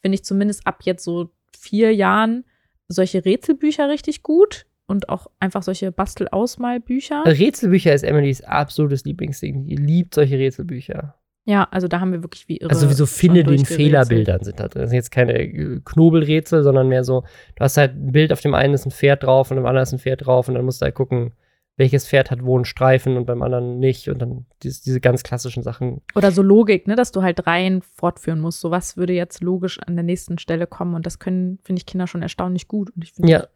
finde 0.00 0.14
ich 0.14 0.24
zumindest 0.24 0.66
ab 0.66 0.80
jetzt 0.84 1.04
so 1.04 1.30
vier 1.56 1.94
Jahren 1.94 2.44
solche 2.88 3.24
Rätselbücher 3.24 3.88
richtig 3.88 4.22
gut 4.22 4.66
und 4.86 5.08
auch 5.08 5.28
einfach 5.38 5.62
solche 5.62 5.92
Bastel-Ausmalbücher. 5.92 7.24
Rätselbücher 7.24 7.94
ist 7.94 8.02
Emilys 8.02 8.42
absolutes 8.42 9.04
Lieblingsding. 9.04 9.66
Die 9.66 9.76
liebt 9.76 10.14
solche 10.14 10.38
Rätselbücher. 10.38 11.19
Ja, 11.50 11.66
also 11.72 11.88
da 11.88 11.98
haben 11.98 12.12
wir 12.12 12.22
wirklich 12.22 12.48
wie 12.48 12.58
irre. 12.58 12.70
Also 12.70 12.86
sowieso 12.86 13.06
finde 13.06 13.42
den 13.42 13.64
Fehlerbildern 13.64 14.44
sind 14.44 14.60
da 14.60 14.68
drin. 14.68 14.82
Das 14.82 14.90
sind 14.90 14.96
jetzt 14.96 15.10
keine 15.10 15.36
äh, 15.36 15.80
Knobelrätsel, 15.84 16.62
sondern 16.62 16.86
mehr 16.86 17.02
so, 17.02 17.24
du 17.56 17.64
hast 17.64 17.76
halt 17.76 17.96
ein 17.96 18.12
Bild, 18.12 18.32
auf 18.32 18.40
dem 18.40 18.54
einen 18.54 18.72
ist 18.72 18.86
ein 18.86 18.92
Pferd 18.92 19.24
drauf 19.24 19.50
und 19.50 19.56
dem 19.56 19.66
anderen 19.66 19.82
ist 19.82 19.92
ein 19.92 19.98
Pferd 19.98 20.24
drauf 20.24 20.46
und 20.46 20.54
dann 20.54 20.64
musst 20.64 20.80
du 20.80 20.84
halt 20.84 20.94
gucken, 20.94 21.32
welches 21.76 22.06
Pferd 22.06 22.30
hat 22.30 22.44
wo 22.44 22.54
einen 22.54 22.64
Streifen 22.64 23.16
und 23.16 23.26
beim 23.26 23.42
anderen 23.42 23.80
nicht 23.80 24.08
und 24.08 24.20
dann 24.20 24.46
diese, 24.62 24.80
diese 24.84 25.00
ganz 25.00 25.24
klassischen 25.24 25.64
Sachen. 25.64 26.02
Oder 26.14 26.30
so 26.30 26.40
Logik, 26.40 26.86
ne, 26.86 26.94
dass 26.94 27.10
du 27.10 27.22
halt 27.22 27.44
Reihen 27.48 27.82
fortführen 27.82 28.38
musst. 28.38 28.60
So 28.60 28.70
was 28.70 28.96
würde 28.96 29.14
jetzt 29.14 29.42
logisch 29.42 29.80
an 29.80 29.96
der 29.96 30.04
nächsten 30.04 30.38
Stelle 30.38 30.68
kommen 30.68 30.94
und 30.94 31.04
das 31.04 31.18
können, 31.18 31.58
finde 31.64 31.80
ich, 31.80 31.86
Kinder 31.86 32.06
schon 32.06 32.22
erstaunlich 32.22 32.68
gut 32.68 32.90
und 32.94 33.02
ich 33.02 33.12
finde, 33.12 33.32
ja. 33.32 33.46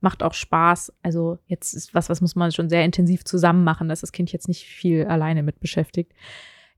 macht 0.00 0.22
auch 0.22 0.32
Spaß. 0.32 0.94
Also 1.02 1.36
jetzt 1.46 1.74
ist 1.74 1.94
was, 1.94 2.08
was 2.08 2.22
muss 2.22 2.36
man 2.36 2.52
schon 2.52 2.70
sehr 2.70 2.86
intensiv 2.86 3.22
zusammen 3.22 3.64
machen, 3.64 3.90
dass 3.90 4.00
das 4.00 4.12
Kind 4.12 4.32
jetzt 4.32 4.48
nicht 4.48 4.64
viel 4.64 5.04
alleine 5.04 5.42
mit 5.42 5.60
beschäftigt. 5.60 6.14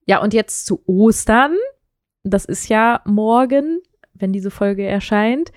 Ja, 0.06 0.22
und 0.22 0.34
jetzt 0.34 0.66
zu 0.66 0.82
Ostern. 0.86 1.56
Das 2.22 2.44
ist 2.44 2.68
ja 2.68 3.02
morgen, 3.04 3.80
wenn 4.14 4.32
diese 4.32 4.50
Folge 4.50 4.86
erscheint. 4.86 5.52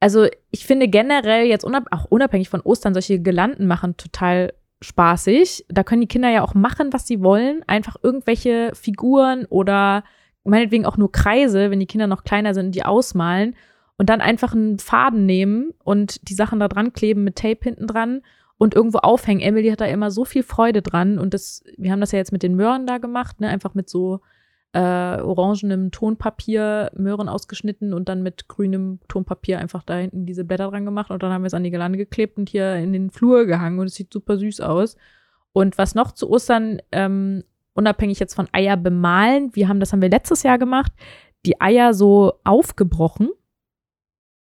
Also 0.00 0.26
ich 0.50 0.66
finde 0.66 0.88
generell 0.88 1.46
jetzt 1.46 1.64
unab 1.64 1.86
auch 1.90 2.04
unabhängig 2.04 2.48
von 2.48 2.60
Ostern 2.60 2.92
solche 2.92 3.20
Gelanden 3.20 3.66
machen 3.66 3.96
total 3.96 4.52
spaßig. 4.82 5.64
Da 5.68 5.82
können 5.82 6.02
die 6.02 6.08
Kinder 6.08 6.28
ja 6.28 6.42
auch 6.42 6.54
machen, 6.54 6.92
was 6.92 7.06
sie 7.06 7.22
wollen. 7.22 7.62
Einfach 7.66 7.96
irgendwelche 8.02 8.72
Figuren 8.74 9.46
oder 9.46 10.04
meinetwegen 10.44 10.84
auch 10.84 10.98
nur 10.98 11.10
Kreise, 11.10 11.70
wenn 11.70 11.80
die 11.80 11.86
Kinder 11.86 12.06
noch 12.06 12.24
kleiner 12.24 12.52
sind, 12.52 12.74
die 12.74 12.84
ausmalen. 12.84 13.56
und 13.96 14.10
dann 14.10 14.20
einfach 14.20 14.52
einen 14.54 14.80
Faden 14.80 15.24
nehmen 15.24 15.72
und 15.84 16.28
die 16.28 16.34
Sachen 16.34 16.58
da 16.58 16.66
dran 16.66 16.92
kleben 16.92 17.22
mit 17.22 17.36
Tape 17.36 17.60
hinten 17.62 17.86
dran 17.86 18.22
und 18.58 18.74
irgendwo 18.74 18.98
aufhängen. 18.98 19.40
Emily 19.40 19.70
hat 19.70 19.80
da 19.80 19.86
immer 19.86 20.10
so 20.10 20.24
viel 20.24 20.42
Freude 20.42 20.82
dran 20.82 21.18
und 21.18 21.34
das, 21.34 21.64
wir 21.76 21.92
haben 21.92 22.00
das 22.00 22.12
ja 22.12 22.18
jetzt 22.18 22.32
mit 22.32 22.42
den 22.42 22.54
Möhren 22.54 22.86
da 22.86 22.98
gemacht, 22.98 23.40
ne, 23.40 23.48
einfach 23.48 23.74
mit 23.74 23.88
so 23.88 24.20
äh, 24.72 25.20
orangenem 25.20 25.92
Tonpapier 25.92 26.90
Möhren 26.96 27.28
ausgeschnitten 27.28 27.94
und 27.94 28.08
dann 28.08 28.22
mit 28.22 28.48
grünem 28.48 28.98
Tonpapier 29.08 29.58
einfach 29.58 29.84
da 29.84 29.96
hinten 29.96 30.26
diese 30.26 30.44
Blätter 30.44 30.68
dran 30.68 30.84
gemacht 30.84 31.10
und 31.10 31.22
dann 31.22 31.32
haben 31.32 31.42
wir 31.42 31.46
es 31.46 31.54
an 31.54 31.62
die 31.62 31.70
Gelande 31.70 31.98
geklebt 31.98 32.38
und 32.38 32.48
hier 32.48 32.74
in 32.74 32.92
den 32.92 33.10
Flur 33.10 33.46
gehangen 33.46 33.78
und 33.78 33.86
es 33.86 33.94
sieht 33.94 34.12
super 34.12 34.36
süß 34.36 34.60
aus. 34.60 34.96
Und 35.52 35.78
was 35.78 35.94
noch 35.94 36.10
zu 36.10 36.28
Ostern, 36.28 36.82
ähm, 36.90 37.44
unabhängig 37.74 38.18
jetzt 38.18 38.34
von 38.34 38.48
Eier 38.50 38.76
bemalen, 38.76 39.54
wir 39.54 39.68
haben, 39.68 39.78
das 39.78 39.92
haben 39.92 40.02
wir 40.02 40.10
letztes 40.10 40.42
Jahr 40.42 40.58
gemacht, 40.58 40.92
die 41.46 41.60
Eier 41.60 41.94
so 41.94 42.34
aufgebrochen 42.42 43.30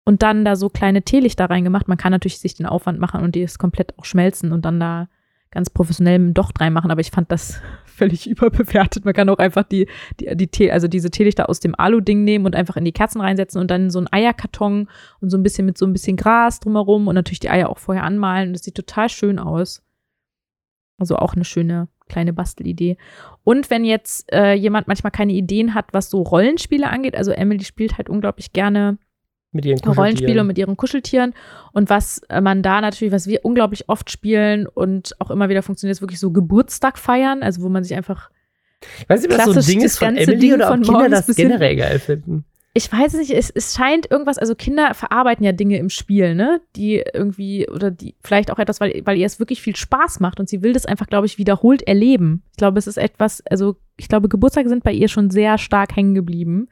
und 0.06 0.22
dann 0.22 0.44
da 0.44 0.56
so 0.56 0.70
kleine 0.70 1.02
Teelichter 1.02 1.50
reingemacht. 1.50 1.88
Man 1.88 1.98
kann 1.98 2.12
natürlich 2.12 2.38
sich 2.38 2.54
den 2.54 2.64
Aufwand 2.64 3.00
machen 3.00 3.22
und 3.22 3.34
die 3.34 3.42
ist 3.42 3.58
komplett 3.58 3.98
auch 3.98 4.04
schmelzen 4.04 4.52
und 4.52 4.64
dann 4.64 4.80
da 4.80 5.08
ganz 5.50 5.68
professionell 5.68 6.20
mit 6.20 6.28
dem 6.28 6.34
Docht 6.34 6.60
reinmachen, 6.60 6.90
aber 6.90 7.00
ich 7.00 7.10
fand 7.10 7.30
das 7.32 7.60
völlig 7.84 8.28
überbewertet. 8.28 9.04
Man 9.04 9.14
kann 9.14 9.28
auch 9.28 9.38
einfach 9.38 9.64
die, 9.64 9.88
die, 10.20 10.34
die 10.36 10.46
Tee, 10.46 10.70
also 10.70 10.86
diese 10.86 11.10
Teelichter 11.10 11.48
aus 11.48 11.60
dem 11.60 11.74
Alu-Ding 11.74 12.22
nehmen 12.22 12.46
und 12.46 12.54
einfach 12.54 12.76
in 12.76 12.84
die 12.84 12.92
Kerzen 12.92 13.20
reinsetzen 13.20 13.60
und 13.60 13.70
dann 13.70 13.90
so 13.90 13.98
einen 13.98 14.08
Eierkarton 14.10 14.88
und 15.20 15.30
so 15.30 15.36
ein 15.36 15.42
bisschen 15.42 15.66
mit 15.66 15.76
so 15.76 15.86
ein 15.86 15.92
bisschen 15.92 16.16
Gras 16.16 16.60
drumherum 16.60 17.08
und 17.08 17.14
natürlich 17.16 17.40
die 17.40 17.50
Eier 17.50 17.68
auch 17.68 17.78
vorher 17.78 18.04
anmalen. 18.04 18.52
Das 18.52 18.62
sieht 18.62 18.76
total 18.76 19.08
schön 19.08 19.38
aus. 19.40 19.82
Also 20.98 21.16
auch 21.16 21.34
eine 21.34 21.44
schöne 21.44 21.88
kleine 22.08 22.32
Bastelidee. 22.32 22.96
Und 23.42 23.70
wenn 23.70 23.84
jetzt 23.84 24.32
äh, 24.32 24.52
jemand 24.52 24.86
manchmal 24.86 25.10
keine 25.10 25.32
Ideen 25.32 25.74
hat, 25.74 25.86
was 25.92 26.10
so 26.10 26.22
Rollenspiele 26.22 26.88
angeht, 26.88 27.16
also 27.16 27.32
Emily 27.32 27.64
spielt 27.64 27.98
halt 27.98 28.08
unglaublich 28.08 28.52
gerne 28.52 28.98
mit 29.56 29.64
ihren 29.64 29.80
Rollenspiele 29.80 30.40
und 30.40 30.46
mit 30.46 30.58
ihren 30.58 30.76
Kuscheltieren. 30.76 31.34
Und 31.72 31.90
was 31.90 32.22
man 32.30 32.62
da 32.62 32.80
natürlich, 32.80 33.12
was 33.12 33.26
wir 33.26 33.44
unglaublich 33.44 33.88
oft 33.88 34.10
spielen 34.10 34.66
und 34.66 35.14
auch 35.20 35.30
immer 35.30 35.48
wieder 35.48 35.62
funktioniert, 35.62 35.96
ist 35.96 36.02
wirklich 36.02 36.20
so 36.20 36.30
Geburtstag 36.30 36.98
feiern, 36.98 37.42
also 37.42 37.62
wo 37.62 37.68
man 37.68 37.82
sich 37.82 37.96
einfach 37.96 38.30
ich 39.00 39.08
weiß 39.08 39.22
nicht, 39.22 39.36
was 39.36 39.44
so 39.44 39.52
ein 39.52 39.66
Ding 39.66 39.80
ist 39.82 39.98
von 39.98 40.16
Emily 40.16 40.54
oder 40.54 40.72
ob 40.72 40.82
Kinder 40.82 41.08
das 41.08 41.26
generell 41.34 41.76
geil 41.76 41.98
finden. 41.98 42.44
Ich 42.74 42.92
weiß 42.92 43.14
nicht, 43.14 43.30
es, 43.30 43.48
es 43.48 43.74
scheint 43.74 44.10
irgendwas, 44.10 44.36
also 44.36 44.54
Kinder 44.54 44.92
verarbeiten 44.92 45.42
ja 45.42 45.52
Dinge 45.52 45.78
im 45.78 45.88
Spiel, 45.88 46.34
ne? 46.34 46.60
Die 46.76 47.02
irgendwie, 47.14 47.66
oder 47.70 47.90
die, 47.90 48.14
vielleicht 48.22 48.50
auch 48.50 48.58
etwas, 48.58 48.80
weil, 48.80 49.00
weil 49.06 49.16
ihr 49.16 49.24
es 49.24 49.38
wirklich 49.38 49.62
viel 49.62 49.74
Spaß 49.74 50.20
macht 50.20 50.40
und 50.40 50.48
sie 50.50 50.62
will 50.62 50.74
das 50.74 50.84
einfach, 50.84 51.06
glaube 51.06 51.24
ich, 51.24 51.38
wiederholt 51.38 51.80
erleben. 51.88 52.42
Ich 52.50 52.58
glaube, 52.58 52.78
es 52.78 52.86
ist 52.86 52.98
etwas, 52.98 53.42
also 53.46 53.76
ich 53.96 54.08
glaube, 54.08 54.28
Geburtstage 54.28 54.68
sind 54.68 54.84
bei 54.84 54.92
ihr 54.92 55.08
schon 55.08 55.30
sehr 55.30 55.56
stark 55.56 55.96
hängen 55.96 56.14
geblieben. 56.14 56.68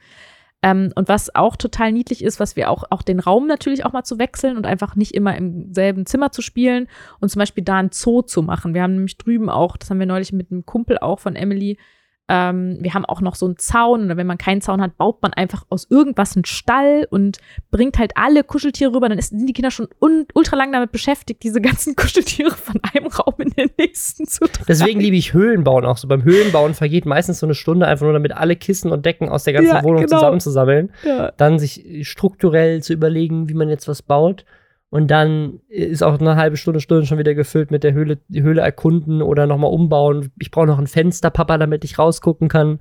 Ähm, 0.64 0.92
und 0.94 1.10
was 1.10 1.34
auch 1.34 1.56
total 1.56 1.92
niedlich 1.92 2.24
ist, 2.24 2.40
was 2.40 2.56
wir 2.56 2.70
auch, 2.70 2.84
auch 2.88 3.02
den 3.02 3.20
Raum 3.20 3.46
natürlich 3.46 3.84
auch 3.84 3.92
mal 3.92 4.02
zu 4.02 4.18
wechseln 4.18 4.56
und 4.56 4.64
einfach 4.64 4.96
nicht 4.96 5.12
immer 5.12 5.36
im 5.36 5.74
selben 5.74 6.06
Zimmer 6.06 6.32
zu 6.32 6.40
spielen 6.40 6.88
und 7.20 7.28
zum 7.28 7.40
Beispiel 7.40 7.62
da 7.62 7.76
ein 7.76 7.90
Zoo 7.92 8.22
zu 8.22 8.40
machen. 8.40 8.72
Wir 8.72 8.82
haben 8.82 8.94
nämlich 8.94 9.18
drüben 9.18 9.50
auch, 9.50 9.76
das 9.76 9.90
haben 9.90 9.98
wir 9.98 10.06
neulich 10.06 10.32
mit 10.32 10.50
einem 10.50 10.64
Kumpel 10.64 10.96
auch 10.96 11.20
von 11.20 11.36
Emily, 11.36 11.76
ähm, 12.26 12.78
wir 12.80 12.94
haben 12.94 13.04
auch 13.04 13.20
noch 13.20 13.34
so 13.34 13.44
einen 13.44 13.58
Zaun 13.58 14.06
oder 14.06 14.16
wenn 14.16 14.26
man 14.26 14.38
keinen 14.38 14.62
Zaun 14.62 14.80
hat, 14.80 14.96
baut 14.96 15.20
man 15.20 15.34
einfach 15.34 15.64
aus 15.68 15.86
irgendwas 15.90 16.36
einen 16.36 16.46
Stall 16.46 17.06
und 17.10 17.38
bringt 17.70 17.98
halt 17.98 18.12
alle 18.16 18.44
Kuscheltiere 18.44 18.94
rüber. 18.94 19.10
Dann 19.10 19.20
sind 19.20 19.46
die 19.46 19.52
Kinder 19.52 19.70
schon 19.70 19.88
ultra 20.00 20.56
lang 20.56 20.72
damit 20.72 20.90
beschäftigt, 20.90 21.42
diese 21.42 21.60
ganzen 21.60 21.96
Kuscheltiere 21.96 22.50
von 22.50 22.80
einem 22.94 23.08
Raum 23.08 23.34
in 23.38 23.50
den 23.50 23.70
nächsten 23.76 24.26
zu 24.26 24.46
tragen. 24.46 24.64
Deswegen 24.68 25.00
liebe 25.00 25.16
ich 25.16 25.34
Höhlenbauen 25.34 25.84
auch 25.84 25.98
so. 25.98 26.08
Beim 26.08 26.24
Höhlenbauen 26.24 26.72
vergeht 26.72 27.04
meistens 27.04 27.40
so 27.40 27.46
eine 27.46 27.54
Stunde 27.54 27.86
einfach 27.86 28.04
nur 28.04 28.14
damit, 28.14 28.32
alle 28.32 28.56
Kissen 28.56 28.90
und 28.90 29.04
Decken 29.04 29.28
aus 29.28 29.44
der 29.44 29.52
ganzen 29.52 29.74
ja, 29.74 29.84
Wohnung 29.84 30.04
genau. 30.04 30.16
zusammenzusammeln. 30.16 30.92
Ja. 31.04 31.30
Dann 31.36 31.58
sich 31.58 32.08
strukturell 32.08 32.82
zu 32.82 32.94
überlegen, 32.94 33.50
wie 33.50 33.54
man 33.54 33.68
jetzt 33.68 33.86
was 33.86 34.00
baut. 34.00 34.46
Und 34.94 35.08
dann 35.08 35.58
ist 35.66 36.04
auch 36.04 36.20
eine 36.20 36.36
halbe 36.36 36.56
Stunde, 36.56 36.78
Stunde 36.78 37.04
schon 37.04 37.18
wieder 37.18 37.34
gefüllt 37.34 37.72
mit 37.72 37.82
der 37.82 37.94
Höhle, 37.94 38.20
die 38.28 38.42
Höhle 38.42 38.60
erkunden 38.60 39.22
oder 39.22 39.44
nochmal 39.44 39.72
umbauen. 39.72 40.30
Ich 40.38 40.52
brauche 40.52 40.68
noch 40.68 40.78
ein 40.78 40.86
Fenster, 40.86 41.30
Papa, 41.30 41.58
damit 41.58 41.82
ich 41.82 41.98
rausgucken 41.98 42.46
kann. 42.46 42.78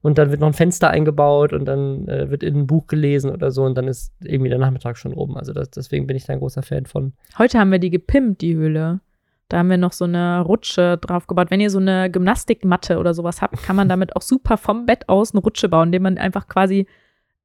Und 0.00 0.16
dann 0.16 0.30
wird 0.30 0.38
noch 0.38 0.46
ein 0.46 0.52
Fenster 0.52 0.90
eingebaut 0.90 1.52
und 1.52 1.64
dann 1.64 2.06
äh, 2.06 2.30
wird 2.30 2.44
in 2.44 2.56
ein 2.56 2.66
Buch 2.68 2.86
gelesen 2.86 3.32
oder 3.32 3.50
so. 3.50 3.64
Und 3.64 3.74
dann 3.76 3.88
ist 3.88 4.12
irgendwie 4.22 4.48
der 4.48 4.60
Nachmittag 4.60 4.96
schon 4.96 5.12
oben. 5.12 5.36
Also 5.36 5.52
das, 5.52 5.68
deswegen 5.72 6.06
bin 6.06 6.16
ich 6.16 6.24
da 6.24 6.34
ein 6.34 6.38
großer 6.38 6.62
Fan 6.62 6.86
von. 6.86 7.14
Heute 7.36 7.58
haben 7.58 7.72
wir 7.72 7.80
die 7.80 7.90
gepimpt, 7.90 8.42
die 8.42 8.54
Höhle. 8.54 9.00
Da 9.48 9.58
haben 9.58 9.68
wir 9.68 9.76
noch 9.76 9.92
so 9.92 10.04
eine 10.04 10.42
Rutsche 10.42 10.98
drauf 10.98 11.26
gebaut. 11.26 11.50
Wenn 11.50 11.58
ihr 11.58 11.70
so 11.70 11.80
eine 11.80 12.12
Gymnastikmatte 12.12 12.96
oder 12.96 13.12
sowas 13.12 13.42
habt, 13.42 13.60
kann 13.64 13.74
man 13.74 13.88
damit 13.88 14.14
auch 14.14 14.22
super 14.22 14.56
vom 14.56 14.86
Bett 14.86 15.08
aus 15.08 15.34
eine 15.34 15.40
Rutsche 15.40 15.68
bauen, 15.68 15.88
indem 15.88 16.04
man 16.04 16.16
einfach 16.16 16.46
quasi 16.46 16.86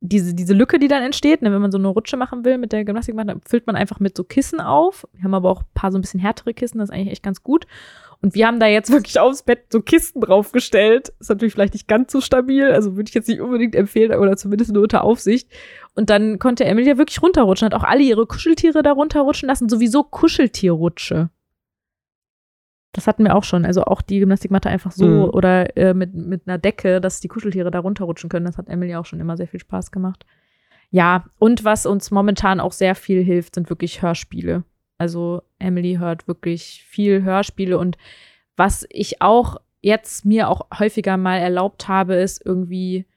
diese, 0.04 0.34
diese 0.34 0.56
Lücke, 0.56 0.80
die 0.80 0.88
dann 0.88 1.04
entsteht, 1.04 1.44
ne, 1.44 1.54
wenn 1.54 1.62
man 1.62 1.72
so 1.72 1.78
eine 1.78 1.88
Rutsche 1.88 2.18
machen 2.18 2.44
will 2.44 2.58
mit 2.58 2.72
der 2.72 2.84
Gymnastikmatte, 2.84 3.40
füllt 3.48 3.68
man 3.68 3.76
einfach 3.76 4.00
mit 4.00 4.18
so 4.18 4.24
Kissen 4.24 4.60
auf. 4.60 5.08
Wir 5.14 5.24
haben 5.24 5.36
aber 5.36 5.52
auch 5.52 5.62
ein 5.62 5.68
paar 5.76 5.92
so 5.92 6.00
ein 6.00 6.02
bisschen 6.02 6.20
härtere 6.20 6.56
Kissen, 6.56 6.80
das 6.80 6.90
ist 6.90 6.96
eigentlich 6.96 7.12
echt 7.12 7.24
ganz 7.24 7.44
gut. 7.44 7.68
Und 8.20 8.34
wir 8.34 8.48
haben 8.48 8.60
da 8.60 8.66
jetzt 8.66 8.92
wirklich 8.92 9.20
aufs 9.20 9.44
Bett 9.44 9.66
so 9.70 9.82
Kisten 9.82 10.20
draufgestellt. 10.22 11.14
Ist 11.20 11.30
natürlich 11.30 11.54
vielleicht 11.54 11.74
nicht 11.74 11.88
ganz 11.88 12.12
so 12.12 12.20
stabil, 12.20 12.72
also 12.72 12.96
würde 12.96 13.10
ich 13.10 13.14
jetzt 13.14 13.28
nicht 13.28 13.42
unbedingt 13.42 13.76
empfehlen, 13.76 14.20
oder 14.20 14.36
zumindest 14.38 14.72
nur 14.74 14.84
unter 14.84 15.04
Aufsicht. 15.04 15.50
Und 15.94 16.10
dann 16.10 16.40
konnte 16.40 16.66
Emily 16.66 16.88
ja 16.88 16.98
wirklich 16.98 17.22
runterrutschen, 17.22 17.68
hat 17.68 17.76
auch 17.76 17.84
alle 17.84 18.02
ihre 18.02 18.26
Kuscheltiere 18.26 18.82
da 18.82 18.94
runterrutschen 18.94 19.48
lassen, 19.48 19.70
sowieso 19.70 20.04
Kuscheltierrutsche. 20.04 21.30
Das 22.94 23.08
hatten 23.08 23.24
wir 23.24 23.36
auch 23.36 23.44
schon. 23.44 23.66
Also 23.66 23.84
auch 23.86 24.02
die 24.02 24.20
Gymnastikmatte 24.20 24.70
einfach 24.70 24.92
so 24.92 25.06
mhm. 25.06 25.24
oder 25.30 25.78
äh, 25.78 25.94
mit, 25.94 26.14
mit 26.14 26.48
einer 26.48 26.58
Decke, 26.58 27.00
dass 27.00 27.22
die 27.22 27.28
Kuscheltiere 27.28 27.72
da 27.72 27.80
runterrutschen 27.80 28.30
können. 28.30 28.46
Das 28.46 28.58
hat 28.58 28.68
Emily 28.68 28.96
auch 28.96 29.06
schon 29.06 29.20
immer 29.20 29.38
sehr 29.38 29.48
viel 29.48 29.60
Spaß 29.60 29.92
gemacht. 29.92 30.26
Ja, 30.90 31.26
und 31.40 31.64
was 31.64 31.86
uns 31.86 32.12
momentan 32.12 32.60
auch 32.60 32.74
sehr 32.74 32.96
viel 32.96 33.24
hilft, 33.24 33.56
sind 33.56 33.70
wirklich 33.70 34.02
Hörspiele. 34.02 34.64
Also 34.98 35.42
Emily 35.58 35.96
hört 35.96 36.28
wirklich 36.28 36.86
viel 36.88 37.24
Hörspiele 37.24 37.78
und 37.78 37.98
was 38.58 38.86
ich 38.90 39.22
auch 39.22 39.58
jetzt 39.82 40.26
mir 40.26 40.50
auch 40.50 40.68
häufiger 40.78 41.18
mal 41.18 41.38
erlaubt 41.38 41.88
habe, 41.88 42.16
ist 42.16 42.46
irgendwie 42.46 43.08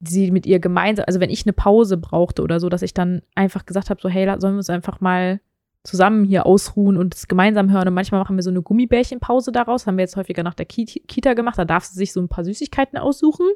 sie 0.00 0.30
mit 0.30 0.46
ihr 0.46 0.60
gemeinsam, 0.60 1.04
also 1.06 1.20
wenn 1.20 1.28
ich 1.30 1.44
eine 1.44 1.52
Pause 1.52 1.98
brauchte 1.98 2.42
oder 2.42 2.58
so, 2.58 2.68
dass 2.70 2.82
ich 2.82 2.94
dann 2.94 3.22
einfach 3.34 3.66
gesagt 3.66 3.90
habe, 3.90 4.00
so 4.00 4.08
hey, 4.08 4.24
sollen 4.40 4.54
wir 4.54 4.58
uns 4.58 4.70
einfach 4.70 5.00
mal 5.00 5.40
zusammen 5.82 6.24
hier 6.24 6.46
ausruhen 6.46 6.96
und 6.96 7.14
es 7.14 7.28
gemeinsam 7.28 7.72
hören. 7.72 7.88
Und 7.88 7.94
manchmal 7.94 8.20
machen 8.20 8.36
wir 8.36 8.42
so 8.42 8.50
eine 8.50 8.62
Gummibärchenpause 8.62 9.52
daraus. 9.52 9.86
Haben 9.86 9.96
wir 9.96 10.04
jetzt 10.04 10.16
häufiger 10.16 10.42
nach 10.42 10.54
der 10.54 10.66
Kita 10.66 11.34
gemacht. 11.34 11.58
Da 11.58 11.64
darf 11.64 11.84
sie 11.84 11.96
sich 11.96 12.12
so 12.12 12.20
ein 12.20 12.28
paar 12.28 12.44
Süßigkeiten 12.44 12.98
aussuchen. 12.98 13.46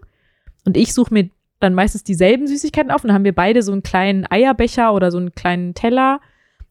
Und 0.64 0.76
ich 0.76 0.94
suche 0.94 1.12
mir 1.12 1.28
dann 1.60 1.74
meistens 1.74 2.04
dieselben 2.04 2.46
Süßigkeiten 2.46 2.90
auf. 2.90 3.04
Und 3.04 3.08
dann 3.08 3.14
haben 3.14 3.24
wir 3.24 3.34
beide 3.34 3.62
so 3.62 3.72
einen 3.72 3.82
kleinen 3.82 4.26
Eierbecher 4.30 4.94
oder 4.94 5.10
so 5.10 5.18
einen 5.18 5.34
kleinen 5.34 5.74
Teller 5.74 6.20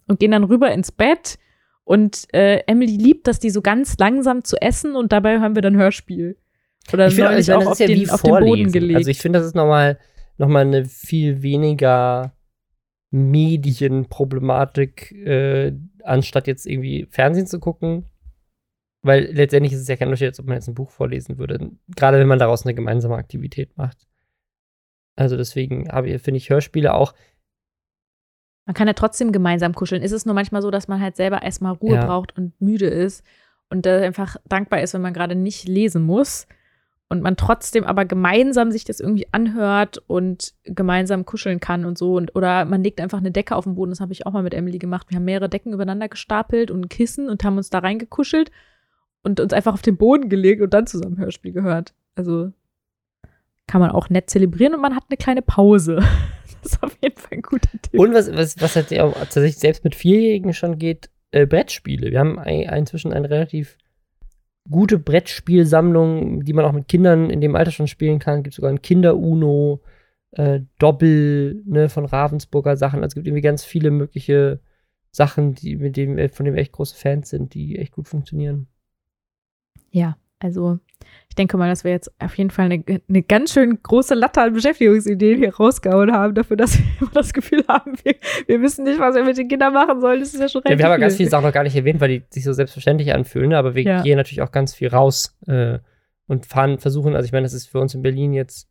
und 0.08 0.20
gehen 0.20 0.32
dann 0.32 0.44
rüber 0.44 0.72
ins 0.72 0.92
Bett. 0.92 1.38
Und 1.84 2.34
äh, 2.34 2.64
Emily 2.66 2.98
liebt 2.98 3.28
das, 3.28 3.40
die 3.40 3.50
so 3.50 3.62
ganz 3.62 3.98
langsam 3.98 4.44
zu 4.44 4.60
essen 4.62 4.96
und 4.96 5.12
dabei 5.12 5.40
hören 5.40 5.56
wir 5.56 5.62
dann 5.62 5.76
Hörspiel. 5.76 6.38
Oder 6.92 7.08
ich 7.08 7.18
neulich 7.18 7.46
finde, 7.46 7.60
auch 7.60 7.72
auf, 7.72 7.80
ja 7.80 7.88
den, 7.88 8.10
auf 8.10 8.22
den 8.22 8.40
Boden 8.40 8.72
gelegt. 8.72 8.98
Also 8.98 9.10
ich 9.10 9.20
finde, 9.20 9.40
das 9.40 9.48
ist 9.48 9.56
nochmal 9.56 10.00
noch 10.38 10.48
mal 10.48 10.62
eine 10.62 10.86
viel 10.86 11.42
weniger 11.42 12.34
Medienproblematik, 13.14 15.12
äh, 15.12 15.74
anstatt 16.04 16.48
jetzt 16.48 16.66
irgendwie 16.66 17.08
Fernsehen 17.12 17.46
zu 17.46 17.60
gucken. 17.60 18.10
Weil 19.06 19.26
letztendlich 19.32 19.74
ist 19.74 19.82
es 19.82 19.88
ja 19.88 19.98
kein 19.98 20.08
Unterschied, 20.08 20.30
als 20.30 20.40
ob 20.40 20.48
man 20.48 20.56
jetzt 20.56 20.68
ein 20.68 20.74
Buch 20.74 20.90
vorlesen 20.90 21.38
würde. 21.38 21.72
Gerade 21.96 22.18
wenn 22.18 22.28
man 22.28 22.40
daraus 22.40 22.66
eine 22.66 22.74
gemeinsame 22.74 23.16
Aktivität 23.16 23.78
macht. 23.78 24.08
Also 25.16 25.38
deswegen 25.38 25.90
finde 26.20 26.38
ich 26.38 26.50
Hörspiele 26.50 26.94
auch. 26.94 27.14
Man 28.66 28.74
kann 28.74 28.88
ja 28.88 28.94
trotzdem 28.94 29.32
gemeinsam 29.32 29.76
kuscheln. 29.76 30.02
Ist 30.02 30.14
es 30.14 30.26
nur 30.26 30.34
manchmal 30.34 30.62
so, 30.62 30.72
dass 30.72 30.88
man 30.88 31.02
halt 31.02 31.16
selber 31.18 31.44
erstmal 31.44 31.74
Ruhe 31.74 31.96
ja. 31.96 32.06
braucht 32.06 32.36
und 32.36 32.60
müde 32.62 32.88
ist 32.88 33.24
und 33.70 33.86
da 33.86 34.00
einfach 34.00 34.38
dankbar 34.48 34.82
ist, 34.82 34.94
wenn 34.94 35.02
man 35.02 35.14
gerade 35.14 35.36
nicht 35.36 35.68
lesen 35.68 36.02
muss 36.02 36.48
und 37.10 37.22
man 37.22 37.38
trotzdem 37.38 37.84
aber 37.84 38.06
gemeinsam 38.06 38.72
sich 38.72 38.86
das 38.86 39.00
irgendwie 39.00 39.28
anhört 39.32 40.02
und 40.08 40.54
gemeinsam 40.64 41.26
kuscheln 41.26 41.60
kann 41.60 41.86
und 41.86 41.98
so. 41.98 42.16
Und, 42.16 42.36
oder 42.36 42.66
man 42.66 42.84
legt 42.84 43.00
einfach 43.00 43.20
eine 43.20 43.32
Decke 43.32 43.56
auf 43.56 43.66
den 43.66 43.76
Boden, 43.76 43.92
das 43.92 44.00
habe 44.00 44.14
ich 44.14 44.26
auch 44.26 44.32
mal 44.32 44.44
mit 44.44 44.54
Emily 44.54 44.80
gemacht. 44.80 45.08
Wir 45.10 45.18
haben 45.18 45.26
mehrere 45.26 45.50
Decken 45.50 45.74
übereinander 45.74 46.10
gestapelt 46.10 46.72
und 46.72 46.86
ein 46.86 46.90
Kissen 46.90 47.30
und 47.30 47.44
haben 47.44 47.58
uns 47.58 47.70
da 47.70 47.80
reingekuschelt 47.80 48.52
und 49.22 49.40
uns 49.40 49.54
einfach 49.54 49.74
auf 49.74 49.82
den 49.82 49.98
Boden 49.98 50.30
gelegt 50.30 50.62
und 50.62 50.74
dann 50.74 50.88
zusammen 50.88 51.18
Hörspiel 51.18 51.52
gehört. 51.52 51.94
Also 52.16 52.52
kann 53.68 53.82
man 53.82 53.92
auch 53.92 54.10
nett 54.10 54.30
zelebrieren 54.30 54.76
und 54.76 54.82
man 54.82 54.96
hat 54.96 55.04
eine 55.10 55.18
kleine 55.18 55.42
Pause. 55.42 56.00
Das 56.62 56.76
ist 56.76 56.84
auf 56.84 56.98
jeden 57.02 57.18
Fall 57.18 57.32
ein 57.32 57.42
guter 57.42 57.70
Tipp. 57.82 58.00
Und 58.00 58.14
was, 58.14 58.32
was, 58.32 58.62
was 58.62 58.78
halt 58.78 58.88
tatsächlich 58.88 59.58
selbst 59.58 59.84
mit 59.84 59.96
Vierjährigen 59.96 60.54
schon 60.54 60.78
geht, 60.78 61.10
äh, 61.32 61.46
Brettspiele. 61.46 62.10
Wir 62.10 62.20
haben 62.20 62.40
ein, 62.40 62.62
inzwischen 62.62 63.12
ein 63.12 63.26
relativ 63.26 63.78
gute 64.70 64.98
Brettspielsammlung, 64.98 66.44
die 66.44 66.54
man 66.54 66.66
auch 66.66 66.72
mit 66.72 66.88
Kindern 66.88 67.30
in 67.30 67.42
dem 67.42 67.56
Alter 67.56 67.72
schon 67.72 67.88
spielen 67.88 68.20
kann. 68.20 68.44
Gibt 68.44 68.56
sogar 68.56 68.72
ein 68.72 68.82
Kinder-Uno, 68.82 69.82
äh, 70.32 70.62
Doppel 70.80 71.62
ne, 71.66 71.90
von 71.90 72.06
Ravensburger 72.06 72.78
Sachen. 72.78 73.00
Also 73.00 73.12
es 73.12 73.16
gibt 73.16 73.28
irgendwie 73.28 73.42
ganz 73.42 73.64
viele 73.64 73.92
mögliche 73.92 74.60
Sachen, 75.12 75.54
die, 75.54 75.76
mit 75.76 75.98
denen, 75.98 76.30
von 76.30 76.46
denen 76.46 76.56
wir 76.56 76.62
echt 76.62 76.72
große 76.72 76.96
Fans 76.96 77.30
sind, 77.30 77.54
die 77.54 77.78
echt 77.78 77.94
gut 77.94 78.08
funktionieren. 78.08 78.68
Ja, 79.92 80.18
Also 80.44 80.80
ich 81.30 81.36
denke 81.36 81.58
mal, 81.58 81.70
dass 81.70 81.84
wir 81.84 81.92
jetzt 81.92 82.12
auf 82.22 82.38
jeden 82.38 82.52
Fall 82.52 82.66
eine, 82.66 82.84
eine 83.08 83.24
ganz 83.24 83.54
schön 83.54 83.82
große 83.82 84.14
Latte 84.14 84.42
an 84.42 84.54
Beschäftigungsideen 84.54 85.40
hier 85.40 85.56
rausgehauen 85.56 86.12
haben, 86.12 86.36
dafür, 86.36 86.58
dass 86.58 86.78
wir 86.78 86.86
immer 87.02 87.12
das 87.12 87.34
Gefühl 87.34 87.64
haben, 87.68 87.94
wir, 88.04 88.16
wir 88.46 88.62
wissen 88.62 88.84
nicht, 88.84 89.00
was 89.00 89.16
wir 89.16 89.24
mit 89.24 89.38
den 89.38 89.48
Kindern 89.48 89.74
machen 89.74 90.00
sollen. 90.02 90.20
Das 90.20 90.34
ist 90.34 90.40
ja 90.40 90.50
schon 90.50 90.62
ja, 90.66 90.78
Wir 90.78 90.86
haben 90.86 90.92
ja 90.92 90.98
ganz 90.98 91.16
viele 91.16 91.30
Sachen 91.30 91.46
noch 91.46 91.54
gar 91.54 91.64
nicht 91.64 91.76
erwähnt, 91.76 92.02
weil 92.02 92.10
die 92.10 92.24
sich 92.30 92.44
so 92.44 92.54
selbstverständlich 92.54 93.14
anfühlen, 93.14 93.50
ne? 93.50 93.58
aber 93.58 93.74
wir 93.74 93.84
ja. 93.84 94.02
gehen 94.04 94.18
natürlich 94.18 94.42
auch 94.42 94.52
ganz 94.52 94.76
viel 94.76 94.90
raus 94.90 95.36
äh, 95.48 95.80
und 96.28 96.46
fahren, 96.46 96.78
versuchen, 96.80 97.16
also 97.16 97.26
ich 97.26 97.32
meine, 97.32 97.44
das 97.44 97.54
ist 97.54 97.68
für 97.68 97.80
uns 97.80 97.96
in 97.96 98.02
Berlin 98.02 98.34
jetzt 98.34 98.70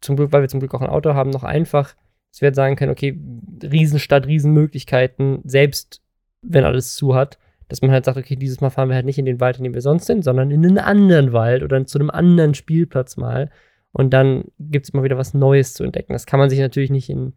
zum 0.00 0.16
Glück, 0.16 0.32
weil 0.32 0.42
wir 0.42 0.48
zum 0.48 0.60
Glück 0.60 0.74
auch 0.74 0.82
ein 0.82 0.90
Auto 0.90 1.14
haben, 1.14 1.30
noch 1.30 1.44
einfach, 1.44 1.94
dass 2.30 2.40
wir 2.40 2.48
jetzt 2.48 2.56
sagen 2.56 2.76
können, 2.76 2.92
okay, 2.92 3.18
Riesenstadt, 3.62 4.26
Riesenmöglichkeiten, 4.26 5.40
selbst 5.44 6.02
wenn 6.42 6.64
alles 6.64 6.94
zu 6.94 7.14
hat 7.14 7.38
dass 7.68 7.82
man 7.82 7.90
halt 7.90 8.04
sagt, 8.04 8.18
okay, 8.18 8.36
dieses 8.36 8.60
Mal 8.60 8.70
fahren 8.70 8.88
wir 8.88 8.96
halt 8.96 9.06
nicht 9.06 9.18
in 9.18 9.24
den 9.24 9.40
Wald, 9.40 9.58
in 9.58 9.64
dem 9.64 9.74
wir 9.74 9.80
sonst 9.80 10.06
sind, 10.06 10.22
sondern 10.24 10.50
in 10.50 10.64
einen 10.64 10.78
anderen 10.78 11.32
Wald 11.32 11.62
oder 11.62 11.84
zu 11.86 11.98
einem 11.98 12.10
anderen 12.10 12.54
Spielplatz 12.54 13.16
mal. 13.16 13.50
Und 13.92 14.10
dann 14.12 14.44
gibt 14.58 14.86
es 14.86 14.90
immer 14.90 15.04
wieder 15.04 15.16
was 15.18 15.34
Neues 15.34 15.74
zu 15.74 15.84
entdecken. 15.84 16.12
Das 16.12 16.26
kann 16.26 16.40
man 16.40 16.50
sich 16.50 16.58
natürlich 16.58 16.90
nicht 16.90 17.08
in, 17.08 17.34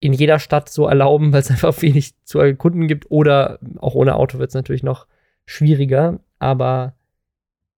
in 0.00 0.12
jeder 0.12 0.38
Stadt 0.38 0.68
so 0.68 0.86
erlauben, 0.86 1.32
weil 1.32 1.40
es 1.40 1.50
einfach 1.50 1.80
wenig 1.82 2.14
zu 2.24 2.38
erkunden 2.40 2.88
gibt. 2.88 3.10
Oder 3.10 3.58
auch 3.78 3.94
ohne 3.94 4.16
Auto 4.16 4.38
wird 4.38 4.48
es 4.48 4.54
natürlich 4.54 4.82
noch 4.82 5.06
schwieriger. 5.44 6.20
Aber 6.38 6.94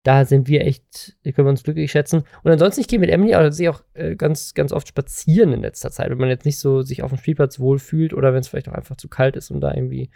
da 0.03 0.23
sind 0.23 0.47
wir 0.47 0.65
echt, 0.65 1.17
können 1.23 1.47
wir 1.47 1.49
uns 1.49 1.63
glücklich 1.63 1.91
schätzen. 1.91 2.23
Und 2.43 2.51
ansonsten, 2.51 2.79
ich 2.79 2.87
gehe 2.87 2.97
mit 2.97 3.09
Emily, 3.09 3.51
sehe 3.51 3.69
auch 3.69 3.83
äh, 3.93 4.15
ganz, 4.15 4.53
ganz 4.53 4.71
oft 4.71 4.87
spazieren 4.87 5.51
in 5.51 5.61
letzter 5.61 5.91
Zeit, 5.91 6.09
wenn 6.09 6.17
man 6.17 6.29
jetzt 6.29 6.45
nicht 6.45 6.59
so 6.59 6.81
sich 6.81 7.03
auf 7.03 7.11
dem 7.11 7.17
Spielplatz 7.17 7.59
wohlfühlt 7.59 8.13
oder 8.13 8.33
wenn 8.33 8.39
es 8.39 8.47
vielleicht 8.47 8.69
auch 8.69 8.73
einfach 8.73 8.95
zu 8.95 9.09
kalt 9.09 9.35
ist, 9.35 9.51
um 9.51 9.59
da 9.59 9.73
irgendwie 9.73 10.09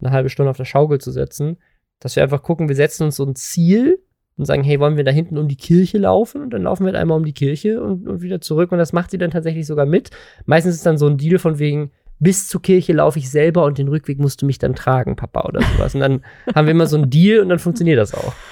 eine 0.00 0.10
halbe 0.10 0.28
Stunde 0.28 0.50
auf 0.50 0.56
der 0.56 0.64
Schaukel 0.64 1.00
zu 1.00 1.10
setzen, 1.10 1.58
dass 1.98 2.16
wir 2.16 2.22
einfach 2.22 2.42
gucken, 2.42 2.68
wir 2.68 2.76
setzen 2.76 3.04
uns 3.04 3.16
so 3.16 3.24
ein 3.24 3.34
Ziel 3.36 4.02
und 4.36 4.46
sagen, 4.46 4.64
hey, 4.64 4.80
wollen 4.80 4.96
wir 4.96 5.04
da 5.04 5.10
hinten 5.10 5.36
um 5.36 5.48
die 5.48 5.56
Kirche 5.56 5.98
laufen? 5.98 6.42
Und 6.42 6.50
dann 6.50 6.62
laufen 6.62 6.84
wir 6.84 6.92
halt 6.92 6.96
einmal 6.96 7.18
um 7.18 7.24
die 7.24 7.34
Kirche 7.34 7.82
und, 7.82 8.08
und 8.08 8.22
wieder 8.22 8.40
zurück. 8.40 8.72
Und 8.72 8.78
das 8.78 8.94
macht 8.94 9.10
sie 9.10 9.18
dann 9.18 9.30
tatsächlich 9.30 9.66
sogar 9.66 9.84
mit. 9.84 10.10
Meistens 10.46 10.76
ist 10.76 10.86
dann 10.86 10.96
so 10.96 11.06
ein 11.06 11.18
Deal 11.18 11.38
von 11.38 11.58
wegen, 11.58 11.90
bis 12.20 12.48
zur 12.48 12.62
Kirche 12.62 12.92
laufe 12.92 13.18
ich 13.18 13.30
selber 13.30 13.64
und 13.64 13.78
den 13.78 13.88
Rückweg 13.88 14.18
musst 14.18 14.40
du 14.40 14.46
mich 14.46 14.58
dann 14.58 14.74
tragen, 14.74 15.16
Papa, 15.16 15.42
oder 15.46 15.60
sowas. 15.62 15.94
Und 15.94 16.00
dann 16.00 16.24
haben 16.54 16.66
wir 16.66 16.72
immer 16.72 16.86
so 16.86 16.96
ein 16.96 17.10
Deal 17.10 17.40
und 17.40 17.48
dann 17.48 17.58
funktioniert 17.58 17.98
das 17.98 18.14
auch. 18.14 18.32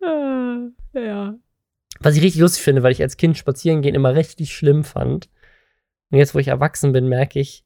Ah, 0.00 0.68
ja. 0.94 1.34
Was 1.98 2.16
ich 2.16 2.22
richtig 2.22 2.40
lustig 2.40 2.62
finde, 2.62 2.84
weil 2.84 2.92
ich 2.92 3.02
als 3.02 3.16
Kind 3.16 3.36
spazieren 3.36 3.82
gehen 3.82 3.96
immer 3.96 4.14
richtig 4.14 4.54
schlimm 4.54 4.84
fand. 4.84 5.28
Und 6.10 6.18
jetzt, 6.18 6.34
wo 6.34 6.38
ich 6.38 6.48
erwachsen 6.48 6.92
bin, 6.92 7.08
merke 7.08 7.40
ich, 7.40 7.64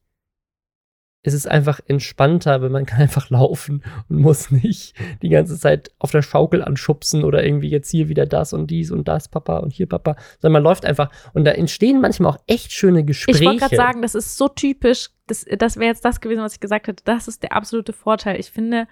es 1.25 1.33
ist 1.33 1.47
einfach 1.47 1.79
entspannter, 1.87 2.61
wenn 2.61 2.71
man 2.71 2.85
kann 2.85 3.01
einfach 3.01 3.29
laufen 3.29 3.81
und 4.09 4.19
muss 4.19 4.51
nicht 4.51 4.93
die 5.21 5.29
ganze 5.29 5.57
Zeit 5.57 5.91
auf 5.97 6.11
der 6.11 6.21
Schaukel 6.21 6.61
anschubsen 6.61 7.23
oder 7.23 7.43
irgendwie 7.43 7.69
jetzt 7.69 7.89
hier 7.89 8.09
wieder 8.09 8.25
das 8.25 8.51
und 8.53 8.67
dies 8.67 8.91
und 8.91 9.07
das, 9.07 9.29
Papa 9.29 9.57
und 9.59 9.71
hier 9.71 9.87
Papa, 9.87 10.17
sondern 10.41 10.61
man 10.61 10.63
läuft 10.63 10.85
einfach 10.85 11.09
und 11.33 11.45
da 11.45 11.51
entstehen 11.51 12.01
manchmal 12.01 12.33
auch 12.33 12.39
echt 12.45 12.73
schöne 12.73 13.05
Gespräche. 13.05 13.39
Ich 13.39 13.45
wollte 13.45 13.59
gerade 13.59 13.75
sagen, 13.75 14.01
das 14.01 14.15
ist 14.15 14.37
so 14.37 14.49
typisch, 14.49 15.11
das, 15.27 15.45
das 15.57 15.77
wäre 15.77 15.87
jetzt 15.87 16.03
das 16.03 16.19
gewesen, 16.19 16.43
was 16.43 16.55
ich 16.55 16.59
gesagt 16.59 16.87
hätte, 16.87 17.03
das 17.05 17.29
ist 17.29 17.41
der 17.41 17.53
absolute 17.53 17.93
Vorteil. 17.93 18.37
Ich 18.37 18.51
finde, 18.51 18.87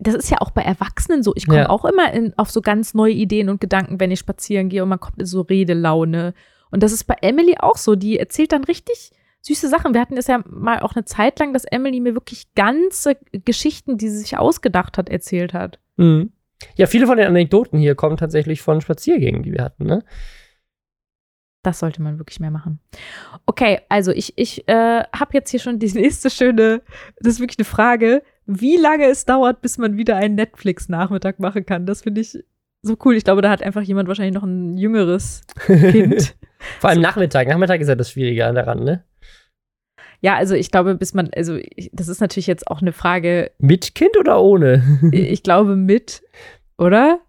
das 0.00 0.14
ist 0.14 0.30
ja 0.30 0.38
auch 0.40 0.50
bei 0.50 0.62
Erwachsenen 0.62 1.22
so. 1.22 1.32
Ich 1.36 1.46
komme 1.46 1.60
ja. 1.60 1.70
auch 1.70 1.84
immer 1.84 2.12
in, 2.12 2.36
auf 2.36 2.50
so 2.50 2.60
ganz 2.60 2.92
neue 2.92 3.12
Ideen 3.12 3.48
und 3.48 3.60
Gedanken, 3.60 4.00
wenn 4.00 4.10
ich 4.10 4.18
spazieren 4.18 4.68
gehe 4.68 4.82
und 4.82 4.88
man 4.88 4.98
kommt 4.98 5.20
in 5.20 5.26
so 5.26 5.42
Redelaune. 5.42 6.34
Und 6.72 6.82
das 6.82 6.90
ist 6.90 7.04
bei 7.04 7.16
Emily 7.20 7.56
auch 7.60 7.76
so. 7.76 7.94
Die 7.94 8.18
erzählt 8.18 8.50
dann 8.50 8.64
richtig 8.64 9.12
süße 9.44 9.68
Sachen. 9.68 9.94
Wir 9.94 10.00
hatten 10.00 10.16
es 10.16 10.26
ja 10.26 10.42
mal 10.46 10.80
auch 10.80 10.94
eine 10.94 11.04
Zeit 11.04 11.38
lang, 11.38 11.52
dass 11.52 11.64
Emily 11.64 12.00
mir 12.00 12.14
wirklich 12.14 12.54
ganze 12.54 13.16
Geschichten, 13.44 13.98
die 13.98 14.08
sie 14.08 14.18
sich 14.18 14.38
ausgedacht 14.38 14.96
hat, 14.98 15.08
erzählt 15.08 15.52
hat. 15.52 15.78
Mhm. 15.96 16.32
Ja, 16.76 16.86
viele 16.86 17.06
von 17.06 17.18
den 17.18 17.26
Anekdoten 17.26 17.78
hier 17.78 17.94
kommen 17.94 18.16
tatsächlich 18.16 18.62
von 18.62 18.80
Spaziergängen, 18.80 19.42
die 19.42 19.52
wir 19.52 19.62
hatten, 19.62 19.84
ne? 19.84 20.02
Das 21.62 21.78
sollte 21.78 22.02
man 22.02 22.18
wirklich 22.18 22.40
mehr 22.40 22.50
machen. 22.50 22.78
Okay, 23.46 23.80
also 23.88 24.12
ich, 24.12 24.34
ich 24.36 24.68
äh, 24.68 25.02
habe 25.14 25.30
jetzt 25.32 25.50
hier 25.50 25.60
schon 25.60 25.78
die 25.78 25.92
nächste 25.94 26.30
schöne, 26.30 26.82
das 27.20 27.34
ist 27.34 27.40
wirklich 27.40 27.58
eine 27.58 27.64
Frage, 27.64 28.22
wie 28.46 28.76
lange 28.76 29.06
es 29.06 29.24
dauert, 29.24 29.60
bis 29.62 29.78
man 29.78 29.96
wieder 29.96 30.16
einen 30.16 30.34
Netflix-Nachmittag 30.34 31.38
machen 31.38 31.64
kann. 31.64 31.86
Das 31.86 32.02
finde 32.02 32.20
ich 32.20 32.38
so 32.82 32.96
cool. 33.04 33.16
Ich 33.16 33.24
glaube, 33.24 33.40
da 33.40 33.50
hat 33.50 33.62
einfach 33.62 33.82
jemand 33.82 34.08
wahrscheinlich 34.08 34.34
noch 34.34 34.42
ein 34.42 34.76
jüngeres 34.76 35.42
Kind. 35.66 36.36
Vor 36.80 36.90
allem 36.90 37.00
Nachmittag. 37.00 37.48
Nachmittag 37.48 37.80
ist 37.80 37.88
ja 37.88 37.94
das 37.94 38.10
Schwierige 38.10 38.40
daran, 38.52 38.84
ne? 38.84 39.04
Ja, 40.24 40.36
also 40.36 40.54
ich 40.54 40.70
glaube, 40.70 40.94
bis 40.94 41.12
man, 41.12 41.28
also 41.36 41.58
ich, 41.76 41.90
das 41.92 42.08
ist 42.08 42.22
natürlich 42.22 42.46
jetzt 42.46 42.68
auch 42.68 42.80
eine 42.80 42.94
Frage. 42.94 43.50
Mit 43.58 43.94
Kind 43.94 44.16
oder 44.16 44.40
ohne? 44.40 44.82
ich 45.12 45.42
glaube 45.42 45.76
mit, 45.76 46.22
oder? 46.78 47.20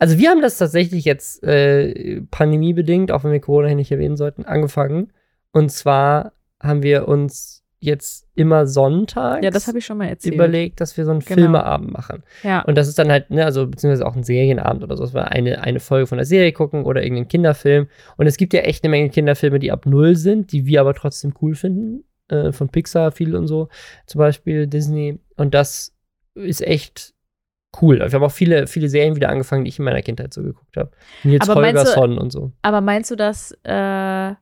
Also 0.00 0.18
wir 0.18 0.30
haben 0.30 0.42
das 0.42 0.58
tatsächlich 0.58 1.04
jetzt 1.04 1.44
äh, 1.44 2.20
pandemiebedingt, 2.32 3.12
auch 3.12 3.22
wenn 3.22 3.30
wir 3.30 3.38
Corona 3.38 3.68
hier 3.68 3.76
nicht 3.76 3.92
erwähnen 3.92 4.16
sollten, 4.16 4.44
angefangen. 4.46 5.12
Und 5.52 5.70
zwar 5.70 6.32
haben 6.60 6.82
wir 6.82 7.06
uns 7.06 7.62
jetzt 7.78 8.26
immer 8.34 8.66
sonntags 8.66 9.44
ja, 9.44 9.52
das 9.52 9.68
ich 9.68 9.86
schon 9.86 9.98
mal 9.98 10.08
erzählt. 10.08 10.34
überlegt, 10.34 10.80
dass 10.80 10.96
wir 10.96 11.04
so 11.04 11.12
einen 11.12 11.20
genau. 11.20 11.42
Filmeabend 11.42 11.92
machen. 11.92 12.24
Ja. 12.42 12.62
Und 12.62 12.76
das 12.76 12.88
ist 12.88 12.98
dann 12.98 13.12
halt, 13.12 13.30
ne, 13.30 13.44
also 13.44 13.68
beziehungsweise 13.68 14.04
auch 14.04 14.16
ein 14.16 14.24
Serienabend 14.24 14.82
oder 14.82 14.96
so, 14.96 15.04
dass 15.04 15.14
wir 15.14 15.30
eine, 15.30 15.62
eine 15.62 15.78
Folge 15.78 16.08
von 16.08 16.18
der 16.18 16.26
Serie 16.26 16.50
gucken 16.50 16.82
oder 16.82 17.00
irgendeinen 17.04 17.28
Kinderfilm. 17.28 17.86
Und 18.16 18.26
es 18.26 18.36
gibt 18.36 18.54
ja 18.54 18.62
echt 18.62 18.82
eine 18.82 18.90
Menge 18.90 19.08
Kinderfilme, 19.08 19.60
die 19.60 19.70
ab 19.70 19.86
null 19.86 20.16
sind, 20.16 20.50
die 20.50 20.66
wir 20.66 20.80
aber 20.80 20.94
trotzdem 20.94 21.32
cool 21.40 21.54
finden 21.54 22.02
äh, 22.30 22.52
von 22.52 22.68
Pixar 22.68 23.12
viel 23.12 23.34
und 23.36 23.46
so, 23.46 23.68
zum 24.06 24.18
Beispiel 24.18 24.66
Disney. 24.66 25.18
Und 25.36 25.54
das 25.54 25.94
ist 26.34 26.62
echt 26.62 27.14
cool. 27.80 27.98
Wir 27.98 28.12
haben 28.12 28.24
auch 28.24 28.32
viele, 28.32 28.66
viele 28.66 28.88
Serien 28.88 29.16
wieder 29.16 29.28
angefangen, 29.28 29.64
die 29.64 29.68
ich 29.68 29.78
in 29.78 29.84
meiner 29.84 30.02
Kindheit 30.02 30.34
so 30.34 30.42
geguckt 30.42 30.76
habe. 30.76 30.90
Nils 31.22 31.48
aber 31.48 31.60
Holgersson 31.60 32.18
und 32.18 32.32
so. 32.32 32.52
Aber 32.62 32.80
meinst 32.80 33.10
du, 33.10 33.16
das 33.16 33.52
äh, 33.62 34.34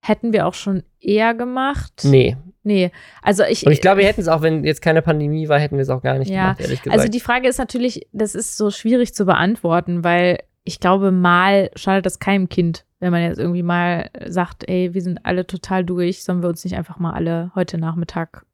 hätten 0.00 0.32
wir 0.32 0.46
auch 0.46 0.54
schon 0.54 0.82
eher 1.00 1.34
gemacht? 1.34 2.02
Nee. 2.04 2.36
Nee, 2.64 2.92
also 3.22 3.42
ich. 3.42 3.66
Und 3.66 3.72
ich 3.72 3.80
glaube, 3.80 4.02
wir 4.02 4.06
hätten 4.06 4.20
es 4.20 4.28
auch, 4.28 4.40
wenn 4.40 4.62
jetzt 4.62 4.82
keine 4.82 5.02
Pandemie 5.02 5.48
war, 5.48 5.58
hätten 5.58 5.76
wir 5.76 5.82
es 5.82 5.90
auch 5.90 6.00
gar 6.00 6.18
nicht 6.18 6.30
ja. 6.30 6.42
gemacht, 6.42 6.60
ehrlich 6.60 6.82
gesagt. 6.82 6.96
Also 6.96 7.10
die 7.10 7.18
Frage 7.18 7.48
ist 7.48 7.58
natürlich, 7.58 8.06
das 8.12 8.36
ist 8.36 8.56
so 8.56 8.70
schwierig 8.70 9.14
zu 9.14 9.24
beantworten, 9.24 10.04
weil 10.04 10.38
ich 10.62 10.78
glaube, 10.78 11.10
mal 11.10 11.72
schadet 11.74 12.06
das 12.06 12.20
keinem 12.20 12.48
Kind, 12.48 12.84
wenn 13.02 13.10
man 13.10 13.22
jetzt 13.22 13.38
irgendwie 13.38 13.64
mal 13.64 14.10
sagt, 14.28 14.68
ey, 14.68 14.94
wir 14.94 15.02
sind 15.02 15.26
alle 15.26 15.44
total 15.44 15.84
durch, 15.84 16.22
sollen 16.22 16.40
wir 16.40 16.48
uns 16.48 16.62
nicht 16.62 16.76
einfach 16.76 17.00
mal 17.00 17.12
alle 17.12 17.50
heute 17.56 17.76
Nachmittag 17.76 18.46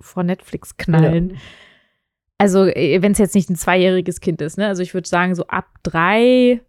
vor 0.00 0.24
Netflix 0.24 0.76
knallen. 0.76 1.30
Ja. 1.30 1.36
Also, 2.36 2.64
äh, 2.66 3.00
wenn 3.02 3.12
es 3.12 3.18
jetzt 3.18 3.36
nicht 3.36 3.48
ein 3.50 3.56
zweijähriges 3.56 4.20
Kind 4.20 4.42
ist, 4.42 4.58
ne? 4.58 4.66
Also 4.66 4.82
ich 4.82 4.94
würde 4.94 5.08
sagen, 5.08 5.36
so 5.36 5.46
ab 5.46 5.68
drei 5.84 6.60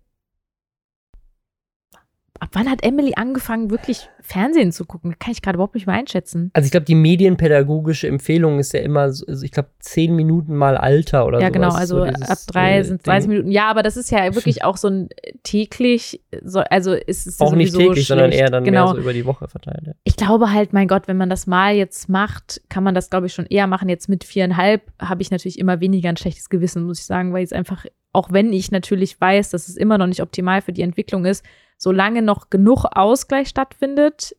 ab 2.46 2.52
wann 2.54 2.70
hat 2.70 2.84
Emily 2.84 3.14
angefangen, 3.16 3.72
wirklich 3.72 4.08
Fernsehen 4.22 4.72
zu 4.72 4.86
gucken? 4.86 5.12
Das 5.12 5.20
kann 5.20 5.32
ich 5.32 5.42
gerade 5.42 5.56
überhaupt 5.56 5.74
nicht 5.74 5.88
mehr 5.88 5.96
einschätzen. 5.96 6.52
Also 6.54 6.66
ich 6.66 6.72
glaube, 6.72 6.86
die 6.86 6.94
medienpädagogische 6.94 8.08
Empfehlung 8.08 8.60
ist 8.60 8.72
ja 8.74 8.82
immer, 8.82 9.12
so, 9.12 9.26
also 9.26 9.44
ich 9.44 9.52
glaube, 9.52 9.70
zehn 9.80 10.16
Minuten 10.16 10.56
mal 10.56 10.78
Alter 10.78 11.26
oder 11.26 11.40
so. 11.40 11.44
Ja, 11.44 11.50
genau, 11.50 11.74
also 11.74 11.98
so 11.98 12.04
ab 12.04 12.38
drei 12.48 12.78
äh, 12.78 12.84
sind 12.84 13.06
30 13.06 13.30
Minuten. 13.30 13.50
Ja, 13.50 13.68
aber 13.68 13.82
das 13.82 13.98
ist 13.98 14.12
ja 14.12 14.36
wirklich 14.36 14.64
auch 14.64 14.78
so 14.78 14.90
ein 14.90 15.10
täglich, 15.42 16.22
so, 16.44 16.60
also 16.60 16.94
ist 16.94 17.26
es 17.26 17.40
Auch 17.40 17.56
nicht 17.56 17.74
täglich, 17.74 17.94
schlecht. 17.94 18.08
sondern 18.10 18.32
eher 18.32 18.52
dann 18.52 18.64
genau. 18.64 18.86
mehr 18.86 18.96
so 18.96 19.02
über 19.02 19.14
die 19.14 19.26
Woche 19.26 19.48
verteilt. 19.48 19.82
Ja. 19.88 19.94
Ich 20.04 20.16
glaube 20.16 20.52
halt, 20.52 20.72
mein 20.72 20.88
Gott, 20.88 21.08
wenn 21.08 21.18
man 21.18 21.32
das 21.32 21.48
mal 21.48 21.74
jetzt 21.74 22.10
macht, 22.10 22.62
kann 22.70 22.84
man 22.84 22.94
das, 22.94 23.10
glaube 23.10 23.26
ich, 23.26 23.34
schon 23.34 23.48
eher 23.48 23.66
machen. 23.66 23.90
Jetzt 23.90 24.08
mit 24.08 24.24
viereinhalb 24.24 24.84
habe 25.02 25.24
ich 25.24 25.32
natürlich 25.32 25.58
immer 25.58 25.80
weniger 25.80 26.10
ein 26.10 26.18
schlechtes 26.18 26.50
Gewissen, 26.50 26.84
muss 26.84 27.00
ich 27.00 27.06
sagen, 27.06 27.34
weil 27.34 27.44
es 27.44 27.54
einfach, 27.54 27.86
auch 28.14 28.32
wenn 28.32 28.54
ich 28.54 28.70
natürlich 28.70 29.20
weiß, 29.20 29.50
dass 29.50 29.68
es 29.68 29.78
immer 29.78 29.98
noch 29.98 30.08
nicht 30.08 30.22
optimal 30.22 30.62
für 30.62 30.74
die 30.74 30.84
Entwicklung 30.84 31.26
ist, 31.26 31.44
solange 31.78 32.22
noch 32.22 32.50
genug 32.50 32.86
Ausgleich 32.86 33.48
stattfindet 33.50 34.36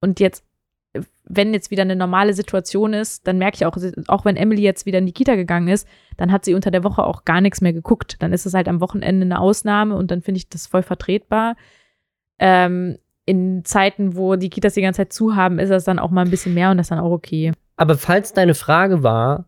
und 0.00 0.20
jetzt, 0.20 0.44
wenn 1.24 1.52
jetzt 1.52 1.70
wieder 1.70 1.82
eine 1.82 1.96
normale 1.96 2.32
Situation 2.32 2.92
ist, 2.92 3.26
dann 3.26 3.38
merke 3.38 3.56
ich 3.56 3.66
auch, 3.66 3.76
auch 4.08 4.24
wenn 4.24 4.36
Emily 4.36 4.62
jetzt 4.62 4.86
wieder 4.86 4.98
in 4.98 5.06
die 5.06 5.12
Kita 5.12 5.34
gegangen 5.34 5.68
ist, 5.68 5.86
dann 6.16 6.32
hat 6.32 6.44
sie 6.44 6.54
unter 6.54 6.70
der 6.70 6.84
Woche 6.84 7.04
auch 7.04 7.24
gar 7.24 7.40
nichts 7.40 7.60
mehr 7.60 7.72
geguckt. 7.72 8.16
Dann 8.20 8.32
ist 8.32 8.46
es 8.46 8.54
halt 8.54 8.68
am 8.68 8.80
Wochenende 8.80 9.24
eine 9.24 9.40
Ausnahme 9.40 9.96
und 9.96 10.10
dann 10.10 10.22
finde 10.22 10.38
ich 10.38 10.48
das 10.48 10.66
voll 10.66 10.82
vertretbar. 10.82 11.56
Ähm, 12.38 12.98
in 13.26 13.64
Zeiten, 13.64 14.16
wo 14.16 14.36
die 14.36 14.50
Kitas 14.50 14.74
die 14.74 14.82
ganze 14.82 14.98
Zeit 14.98 15.12
zu 15.12 15.34
haben, 15.34 15.58
ist 15.58 15.70
das 15.70 15.84
dann 15.84 15.98
auch 15.98 16.10
mal 16.10 16.24
ein 16.24 16.30
bisschen 16.30 16.54
mehr 16.54 16.70
und 16.70 16.78
das 16.78 16.86
ist 16.86 16.90
dann 16.92 17.00
auch 17.00 17.10
okay. 17.10 17.52
Aber 17.76 17.98
falls 17.98 18.32
deine 18.32 18.54
Frage 18.54 19.02
war, 19.02 19.46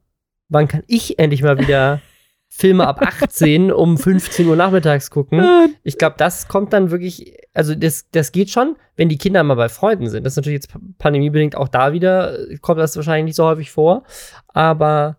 wann 0.49 0.68
kann 0.68 0.83
ich 0.88 1.18
endlich 1.18 1.42
mal 1.42 1.59
wieder 1.59 2.01
Filme 2.49 2.87
ab 2.87 3.03
18 3.03 3.71
um 3.73 3.99
15 3.99 4.47
Uhr 4.47 4.57
nachmittags 4.57 5.11
gucken. 5.11 5.77
Ich 5.83 5.99
glaube, 5.99 6.17
das 6.19 6.49
kommt 6.49 6.73
dann 6.73 6.91
wirklich, 6.91 7.37
also 7.55 7.75
das, 7.75 8.11
das 8.11 8.33
geht 8.33 8.51
schon, 8.51 8.77
wenn 8.97 9.09
die 9.09 9.19
Kinder 9.19 9.43
mal 9.45 9.55
bei 9.55 9.69
Freunden 9.69 10.09
sind. 10.09 10.25
Das 10.25 10.33
ist 10.33 10.37
natürlich 10.39 10.63
jetzt 10.65 10.99
pandemiebedingt 10.99 11.57
auch 11.57 11.69
da 11.69 11.93
wieder, 11.93 12.37
kommt 12.61 12.81
das 12.81 12.97
wahrscheinlich 12.97 13.27
nicht 13.27 13.37
so 13.37 13.45
häufig 13.45 13.71
vor. 13.71 14.05
Aber 14.49 15.19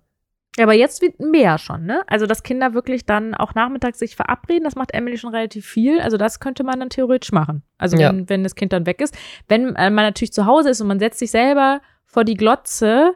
ja, 0.58 0.66
aber 0.66 0.74
jetzt 0.74 1.02
wird 1.02 1.22
mehr 1.22 1.58
schon, 1.58 1.86
ne? 1.86 2.02
Also, 2.08 2.26
dass 2.26 2.44
Kinder 2.44 2.74
wirklich 2.74 3.06
dann 3.06 3.34
auch 3.34 3.56
nachmittags 3.56 4.00
sich 4.00 4.18
verabreden, 4.18 4.66
das 4.66 4.76
macht 4.76 4.94
Emily 4.94 5.18
schon 5.18 5.34
relativ 5.34 5.66
viel. 5.66 6.02
Also, 6.02 6.18
das 6.18 6.42
könnte 6.42 6.66
man 6.66 6.80
dann 6.82 6.90
theoretisch 6.90 7.32
machen. 7.32 7.64
Also, 7.78 7.98
wenn, 7.98 8.20
ja. 8.20 8.30
wenn 8.30 8.44
das 8.44 8.56
Kind 8.56 8.74
dann 8.74 8.86
weg 8.86 9.00
ist. 9.00 9.18
Wenn 9.48 9.76
äh, 9.76 9.90
man 9.90 10.04
natürlich 10.04 10.34
zu 10.34 10.46
Hause 10.46 10.72
ist 10.72 10.82
und 10.82 10.88
man 10.88 11.00
setzt 11.00 11.20
sich 11.20 11.32
selber 11.32 11.82
vor 12.06 12.26
die 12.26 12.34
Glotze, 12.34 13.14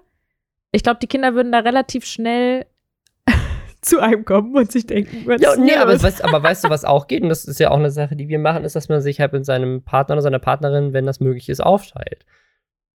ich 0.72 0.84
glaube, 0.84 1.00
die 1.02 1.08
Kinder 1.08 1.36
würden 1.36 1.52
da 1.52 1.60
relativ 1.60 2.06
schnell 2.06 2.66
zu 3.86 4.00
einem 4.00 4.26
kommen 4.26 4.56
und 4.56 4.72
sich 4.72 4.88
denken, 4.88 5.24
was 5.26 5.42
Ja, 5.42 5.54
ist 5.54 5.60
nee, 5.60 5.76
aber, 5.76 6.02
weißt, 6.02 6.24
aber 6.24 6.42
weißt 6.42 6.64
du, 6.64 6.70
was 6.70 6.86
auch 6.86 7.08
geht? 7.08 7.24
Und 7.24 7.30
das 7.30 7.46
ist 7.46 7.60
ja 7.60 7.72
auch 7.72 7.78
eine 7.78 7.92
Sache, 7.92 8.16
die 8.16 8.28
wir 8.28 8.40
machen, 8.40 8.64
ist, 8.64 8.76
dass 8.76 8.90
man 8.90 9.02
sich 9.02 9.20
halt 9.20 9.34
mit 9.34 9.46
seinem 9.46 9.84
Partner 9.84 10.16
oder 10.16 10.22
seiner 10.22 10.40
Partnerin, 10.40 10.94
wenn 10.94 11.06
das 11.06 11.20
möglich 11.20 11.50
ist, 11.50 11.62
aufteilt. 11.62 12.26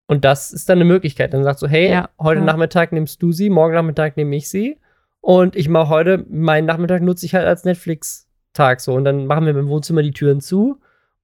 Und 0.07 0.25
das 0.25 0.53
ist 0.53 0.69
dann 0.69 0.79
eine 0.79 0.85
Möglichkeit. 0.85 1.35
Dann 1.35 1.45
sagst 1.45 1.63
du, 1.63 1.67
hey, 1.67 1.91
Ja, 1.91 2.09
heute 2.21 2.41
ja. 2.41 2.47
Nachmittag 2.47 2.93
nimmst 2.93 3.23
du 3.23 3.33
sie, 3.33 3.51
morgen 3.51 3.75
Nachmittag 3.75 4.17
nehme 4.17 4.37
ich 4.37 4.49
sie. 4.49 4.79
Und 5.21 5.57
ich 5.57 5.69
mache 5.69 5.89
heute, 5.89 6.25
meinen 6.29 6.67
Nachmittag 6.67 7.03
nutze 7.03 7.27
ich 7.27 7.35
halt 7.35 7.47
als 7.47 7.65
Netflix-Tag 7.65 8.81
so. 8.81 8.95
Und 8.95 9.05
dann 9.05 9.27
machen 9.27 9.45
wir 9.47 9.57
im 9.57 9.69
Wohnzimmer 9.69 10.03
die 10.03 10.13
Türen 10.13 10.41
zu. 10.41 10.81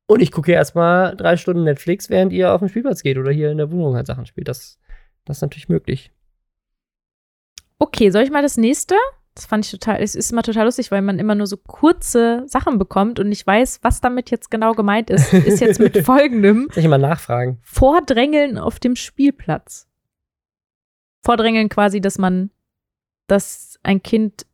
Und 0.06 0.20
ich 0.20 0.32
gucke 0.32 0.52
erstmal 0.52 1.16
drei 1.16 1.36
Stunden 1.36 1.62
Netflix, 1.62 2.10
während 2.10 2.32
ihr 2.32 2.52
auf 2.52 2.58
den 2.58 2.68
Spielplatz 2.68 3.02
geht 3.02 3.16
oder 3.18 3.30
hier 3.30 3.50
in 3.52 3.58
der 3.58 3.70
Wohnung 3.70 3.94
halt 3.94 4.08
Sachen 4.08 4.26
spielt. 4.26 4.48
Das, 4.48 4.80
das 5.24 5.38
ist 5.38 5.42
natürlich 5.42 5.68
möglich. 5.68 6.10
Okay, 7.78 8.10
soll 8.10 8.22
ich 8.22 8.30
mal 8.30 8.42
das 8.42 8.56
nächste? 8.56 8.96
Das 9.34 9.46
fand 9.46 9.64
ich 9.64 9.70
total, 9.70 10.02
es 10.02 10.14
ist 10.14 10.30
immer 10.30 10.42
total 10.42 10.66
lustig, 10.66 10.90
weil 10.90 11.00
man 11.00 11.18
immer 11.18 11.34
nur 11.34 11.46
so 11.46 11.56
kurze 11.56 12.42
Sachen 12.46 12.78
bekommt 12.78 13.18
und 13.18 13.30
nicht 13.30 13.46
weiß, 13.46 13.78
was 13.82 14.02
damit 14.02 14.30
jetzt 14.30 14.50
genau 14.50 14.72
gemeint 14.74 15.08
ist. 15.08 15.32
Ist 15.32 15.60
jetzt 15.60 15.80
mit 15.80 15.96
folgendem 16.04 16.68
Soll 16.72 16.82
ich 16.84 16.88
mal 16.90 16.98
nachfragen? 16.98 17.58
Vordrängeln 17.62 18.58
auf 18.58 18.78
dem 18.78 18.94
Spielplatz. 18.94 19.88
Vordrängeln 21.24 21.68
quasi, 21.68 22.00
dass 22.00 22.18
man, 22.18 22.50
dass 23.26 23.78
ein 23.82 24.02
Kind 24.02 24.44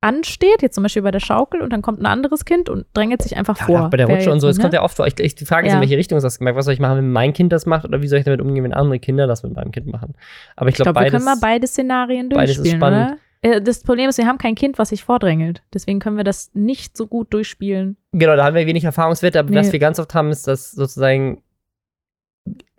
ansteht, 0.00 0.60
jetzt 0.60 0.74
zum 0.74 0.82
Beispiel 0.82 1.00
bei 1.02 1.10
der 1.10 1.18
Schaukel, 1.20 1.62
und 1.62 1.72
dann 1.72 1.80
kommt 1.80 1.98
ein 1.98 2.04
anderes 2.06 2.44
Kind 2.44 2.68
und 2.68 2.86
drängelt 2.92 3.22
sich 3.22 3.38
einfach 3.38 3.58
Ja, 3.58 3.64
vor. 3.66 3.86
auch 3.86 3.90
bei 3.90 3.96
der 3.96 4.06
Rutsche 4.06 4.30
und 4.30 4.38
so, 4.40 4.48
das 4.48 4.58
ne? 4.58 4.62
kommt 4.62 4.74
ja 4.74 4.82
oft 4.82 4.96
vor. 4.96 5.06
Ich, 5.06 5.18
ich, 5.18 5.34
die 5.34 5.46
Frage 5.46 5.66
ist, 5.66 5.72
Ja. 5.72 5.78
in 5.78 5.80
welche 5.82 5.96
Richtung 5.96 6.18
ist 6.18 6.24
das 6.24 6.38
gemerkt? 6.38 6.58
Was 6.58 6.66
soll 6.66 6.74
ich 6.74 6.80
machen, 6.80 6.98
wenn 6.98 7.10
mein 7.10 7.32
Kind 7.32 7.52
das 7.54 7.64
macht 7.64 7.86
oder 7.86 8.02
wie 8.02 8.06
soll 8.08 8.18
ich 8.18 8.26
damit 8.26 8.42
umgehen, 8.42 8.64
wenn 8.64 8.74
andere 8.74 8.98
Kinder 9.00 9.26
das 9.26 9.42
mit 9.42 9.54
meinem 9.54 9.72
Kind 9.72 9.86
machen? 9.86 10.12
Aber 10.56 10.68
ich 10.68 10.74
Ich 10.74 10.76
glaube, 10.76 10.90
wir 10.90 11.04
beides. 11.04 11.12
können 11.12 11.24
mal 11.24 11.38
beide 11.40 11.66
Szenarien 11.66 12.28
beides 12.28 12.50
ist 12.50 12.56
durchspielen, 12.58 12.80
spannend. 12.80 13.10
oder? 13.12 13.18
Äh, 13.44 13.60
Das 13.60 13.82
Problem 13.82 14.08
ist, 14.08 14.18
wir 14.18 14.26
haben 14.26 14.38
kein 14.38 14.54
Kind, 14.54 14.78
was 14.78 14.88
sich 14.88 15.04
vordrängelt. 15.04 15.62
Deswegen 15.72 16.00
können 16.00 16.16
wir 16.16 16.24
das 16.24 16.50
nicht 16.54 16.96
so 16.96 17.06
gut 17.06 17.32
durchspielen. 17.32 17.96
Genau, 18.12 18.34
da 18.36 18.44
haben 18.44 18.56
wir 18.56 18.66
wenig 18.66 18.84
Erfahrungswerte, 18.84 19.38
aber 19.38 19.54
was 19.54 19.66
Nee. 19.68 19.72
wir 19.74 19.78
ganz 19.80 19.98
oft 20.00 20.14
haben, 20.14 20.30
ist, 20.30 20.48
dass 20.48 20.72
sozusagen 20.72 21.42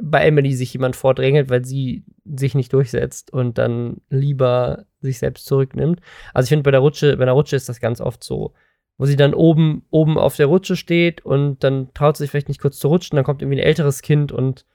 bei 0.01 0.25
Emily 0.25 0.53
sich 0.53 0.73
jemand 0.73 0.95
vordrängelt, 0.95 1.49
weil 1.49 1.65
sie 1.65 2.03
sich 2.25 2.53
nicht 2.55 2.71
durchsetzt 2.73 3.31
und 3.33 3.57
dann 3.57 4.01
lieber 4.09 4.85
sich 5.01 5.19
selbst 5.19 5.45
zurücknimmt. 5.45 6.01
Also 6.33 6.45
ich 6.45 6.49
finde, 6.49 6.63
bei 6.63 6.71
der 6.71 6.81
Rutsche, 6.81 7.17
bei 7.17 7.25
der 7.25 7.33
Rutsche 7.33 7.55
ist 7.55 7.69
das 7.69 7.79
ganz 7.79 8.01
oft 8.01 8.23
so, 8.23 8.53
wo 8.97 9.05
sie 9.05 9.15
dann 9.15 9.33
oben, 9.33 9.83
oben 9.89 10.17
auf 10.17 10.35
der 10.35 10.45
Rutsche 10.47 10.75
steht 10.75 11.25
und 11.25 11.63
dann 11.63 11.93
traut 11.93 12.17
sie 12.17 12.23
sich 12.23 12.31
vielleicht 12.31 12.47
nicht 12.47 12.61
kurz 12.61 12.77
zu 12.77 12.87
rutschen, 12.87 13.15
dann 13.15 13.25
kommt 13.25 13.41
irgendwie 13.41 13.59
ein 13.59 13.65
älteres 13.65 14.01
Kind 14.03 14.31
und 14.31 14.65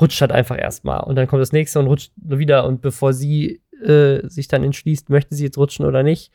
rutscht 0.00 0.20
halt 0.20 0.32
einfach 0.32 0.58
erstmal. 0.58 1.02
Und 1.04 1.16
dann 1.16 1.26
kommt 1.26 1.40
das 1.42 1.52
nächste 1.52 1.78
und 1.78 1.86
rutscht 1.86 2.12
wieder 2.16 2.66
und 2.66 2.80
bevor 2.82 3.12
sie 3.14 3.62
äh, 3.80 4.28
sich 4.28 4.48
dann 4.48 4.64
entschließt, 4.64 5.10
möchte 5.10 5.34
sie 5.34 5.44
jetzt 5.44 5.58
rutschen 5.58 5.86
oder 5.86 6.02
nicht, 6.02 6.32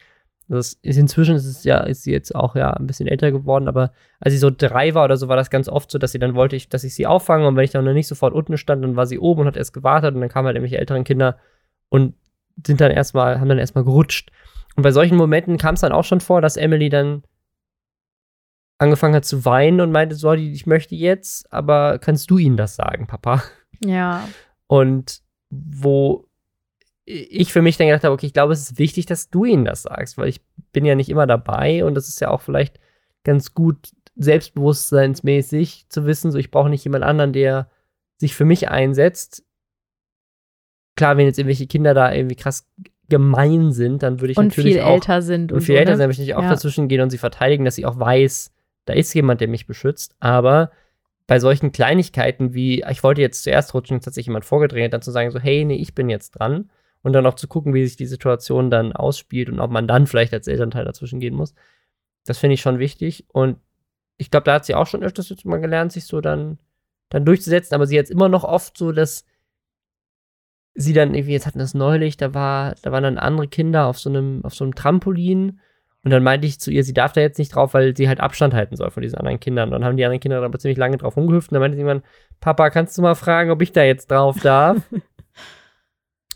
das 0.48 0.74
ist 0.84 0.98
inzwischen 0.98 1.36
ist 1.36 1.46
es 1.46 1.64
ja, 1.64 1.80
ist 1.80 2.04
sie 2.04 2.12
jetzt 2.12 2.36
auch 2.36 2.56
ja 2.56 2.72
ein 2.72 2.86
bisschen 2.86 3.08
älter 3.08 3.32
geworden, 3.32 3.68
aber 3.68 3.92
als 4.20 4.34
sie 4.34 4.38
so 4.38 4.52
drei 4.56 4.94
war 4.94 5.06
oder 5.06 5.18
so, 5.18 5.28
war 5.28 5.36
das 5.36 5.50
ganz 5.50 5.68
oft 5.68 5.90
so, 5.90 5.98
dass 5.98 6.12
sie 6.12 6.20
dann 6.20 6.36
wollte 6.36 6.56
ich, 6.56 6.70
dass 6.70 6.84
ich 6.84 6.94
sie 6.94 7.08
auffange 7.08 7.48
und 7.48 7.56
wenn 7.56 7.64
ich 7.64 7.72
dann 7.72 7.84
noch 7.84 7.94
nicht 7.94 8.08
sofort 8.08 8.34
unten 8.34 8.58
stand, 8.58 8.84
dann 8.84 8.96
war 8.96 9.08
sie 9.08 9.18
oben 9.18 9.42
und 9.42 9.48
hat 9.48 9.58
erst 9.58 9.74
gewartet 9.74 10.14
und 10.14 10.22
dann 10.22 10.30
kamen 10.30 10.46
halt 10.46 10.56
irgendwelche 10.56 10.78
älteren 10.78 11.04
Kinder 11.04 11.40
und 11.90 12.14
sind 12.66 12.80
dann 12.80 12.92
erstmal, 12.92 13.40
haben 13.40 13.50
dann 13.50 13.58
erstmal 13.58 13.84
gerutscht. 13.84 14.32
Und 14.76 14.84
bei 14.84 14.92
solchen 14.92 15.18
Momenten 15.18 15.58
kam 15.58 15.76
es 15.76 15.82
dann 15.82 15.92
auch 15.92 16.04
schon 16.04 16.22
vor, 16.22 16.42
dass 16.42 16.58
Emily 16.58 16.90
dann 16.90 17.24
angefangen 18.78 19.16
hat 19.16 19.26
zu 19.26 19.46
weinen 19.46 19.82
und 19.82 19.92
meinte, 19.92 20.16
so, 20.16 20.34
ich 20.34 20.66
möchte 20.68 20.96
jetzt, 20.96 21.52
aber 21.52 21.98
kannst 21.98 22.30
du 22.30 22.38
ihnen 22.38 22.58
das 22.58 22.76
sagen, 22.76 23.08
Papa? 23.08 23.42
Ja. 23.84 24.28
Und 24.68 25.22
wo 25.50 26.25
ich 27.06 27.54
für 27.54 27.62
mich 27.62 27.78
dann 27.78 27.88
gedacht 27.88 28.04
habe, 28.04 28.14
okay, 28.14 28.26
ich 28.26 28.34
glaube, 28.34 28.54
es 28.54 28.62
ist 28.72 28.80
wichtig, 28.80 29.06
dass 29.06 29.30
du 29.30 29.46
ihnen 29.46 29.66
das 29.66 29.84
sagst, 29.84 30.18
weil 30.18 30.28
ich 30.28 30.42
bin 30.72 30.86
ja 30.86 30.96
nicht 30.96 31.10
immer 31.10 31.28
dabei 31.28 31.86
und 31.86 31.96
das 31.96 32.08
ist 32.10 32.20
ja 32.20 32.30
auch 32.30 32.42
vielleicht 32.42 32.80
ganz 33.24 33.54
gut 33.54 33.78
selbstbewusstseinsmäßig 34.16 35.88
zu 35.90 36.06
wissen, 36.06 36.32
so 36.32 36.38
ich 36.38 36.52
brauche 36.52 36.70
nicht 36.70 36.84
jemand 36.84 37.04
anderen, 37.04 37.34
der 37.34 37.70
sich 38.18 38.36
für 38.36 38.46
mich 38.46 38.70
einsetzt. 38.70 39.44
Klar, 40.96 41.18
wenn 41.18 41.26
jetzt 41.26 41.38
irgendwelche 41.38 41.68
Kinder 41.68 41.94
da 41.94 42.14
irgendwie 42.14 42.36
krass 42.36 42.68
gemein 43.10 43.72
sind, 43.72 44.02
dann 44.02 44.22
würde 44.22 44.32
ich 44.32 44.38
Und 44.38 44.48
natürlich 44.48 44.76
viel 44.76 44.82
auch 44.84 44.94
älter 44.94 45.22
sind. 45.22 45.52
und 45.52 45.58
Und 45.58 45.64
viel 45.64 45.76
so, 45.76 45.80
älter 45.80 45.92
ne? 45.92 45.98
sein, 45.98 46.08
möchte 46.08 46.24
ich 46.24 46.34
auch 46.36 46.42
Ja. 46.42 46.50
dazwischen 46.50 46.88
gehen 46.88 47.02
und 47.02 47.10
sie 47.10 47.18
verteidigen, 47.18 47.66
dass 47.66 47.76
sie 47.76 47.86
auch 47.86 48.00
weiß, 48.00 48.52
da 48.86 48.94
ist 48.94 49.14
jemand, 49.14 49.42
der 49.42 49.48
mich 49.48 49.68
beschützt. 49.68 50.16
Aber 50.20 50.72
bei 51.28 51.40
solchen 51.40 51.72
Kleinigkeiten 51.72 52.54
wie, 52.54 52.84
ich 52.90 53.04
wollte 53.04 53.22
jetzt 53.22 53.44
zuerst 53.44 53.74
rutschen, 53.74 53.98
jetzt 53.98 54.08
hat 54.08 54.14
sich 54.14 54.28
jemand 54.28 54.46
vorgedrängt, 54.46 54.94
dann 54.94 55.02
zu 55.02 55.12
sagen, 55.12 55.32
so, 55.32 55.40
hey, 55.40 55.66
nee, 55.66 55.76
ich 55.76 55.94
bin 55.94 56.10
jetzt 56.10 56.32
dran. 56.32 56.70
Und 57.06 57.14
dann 57.14 57.28
auch 57.28 57.36
zu 57.36 57.48
gucken, 57.48 57.76
wie 57.76 57.86
sich 57.86 57.98
die 57.98 58.08
Situation 58.08 58.72
dann 58.72 58.92
ausspielt 58.92 59.50
und 59.50 59.60
ob 59.60 59.70
man 59.70 59.88
dann 59.88 60.08
vielleicht 60.08 60.34
als 60.34 60.48
Elternteil 60.48 60.86
dazwischen 60.86 61.20
gehen 61.20 61.36
muss. 61.36 61.54
Das 62.26 62.40
finde 62.40 62.56
ich 62.56 62.62
schon 62.62 62.80
wichtig. 62.80 63.28
Und 63.32 63.60
ich 64.18 64.32
glaube, 64.32 64.46
da 64.46 64.56
hat 64.56 64.66
sie 64.66 64.74
auch 64.74 64.88
schon 64.88 65.04
öfters 65.04 65.32
mal 65.46 65.62
gelernt, 65.62 65.92
sich 65.92 66.06
so 66.06 66.20
dann, 66.20 66.58
dann 67.10 67.24
durchzusetzen. 67.24 67.76
Aber 67.76 67.86
sie 67.86 68.00
hat 68.00 68.10
immer 68.10 68.28
noch 68.28 68.44
oft 68.44 68.76
so, 68.76 68.92
dass 68.92 69.24
sie 70.74 70.94
dann 70.94 71.14
irgendwie, 71.14 71.34
jetzt 71.34 71.46
hatten 71.46 71.60
das 71.60 71.76
neulich, 71.76 72.18
da 72.18 72.34
war, 72.34 72.74
da 72.82 72.92
waren 72.92 73.04
dann 73.04 73.20
andere 73.20 73.48
Kinder 73.50 73.86
auf 73.86 74.00
so 74.00 74.10
einem, 74.10 74.44
auf 74.44 74.56
so 74.56 74.64
einem 74.64 74.74
Trampolin. 74.74 75.60
Und 76.04 76.10
dann 76.10 76.24
meinte 76.24 76.48
ich 76.48 76.60
zu 76.60 76.72
ihr, 76.72 76.84
sie 76.84 76.96
darf 76.96 77.14
da 77.14 77.22
jetzt 77.22 77.38
nicht 77.38 77.54
drauf, 77.54 77.76
weil 77.76 77.96
sie 77.96 78.08
halt 78.08 78.20
Abstand 78.20 78.56
halten 78.56 78.78
soll 78.78 78.90
von 78.90 79.04
diesen 79.04 79.20
anderen 79.20 79.40
Kindern. 79.40 79.70
Und 79.70 79.74
dann 79.74 79.86
haben 79.86 79.98
die 79.98 80.06
anderen 80.06 80.22
Kinder 80.22 80.42
aber 80.42 80.58
ziemlich 80.58 80.80
lange 80.80 80.98
drauf 80.98 81.18
rumgehüpft. 81.18 81.52
Und 81.52 81.54
dann 81.54 81.62
meinte 81.62 81.78
sie 81.78 81.84
irgendwann, 81.84 82.10
Papa, 82.40 82.72
kannst 82.72 82.98
du 82.98 83.04
mal 83.04 83.14
fragen, 83.14 83.52
ob 83.52 83.62
ich 83.62 83.74
da 83.74 83.84
jetzt 83.84 84.10
drauf 84.10 84.40
darf? 84.40 84.78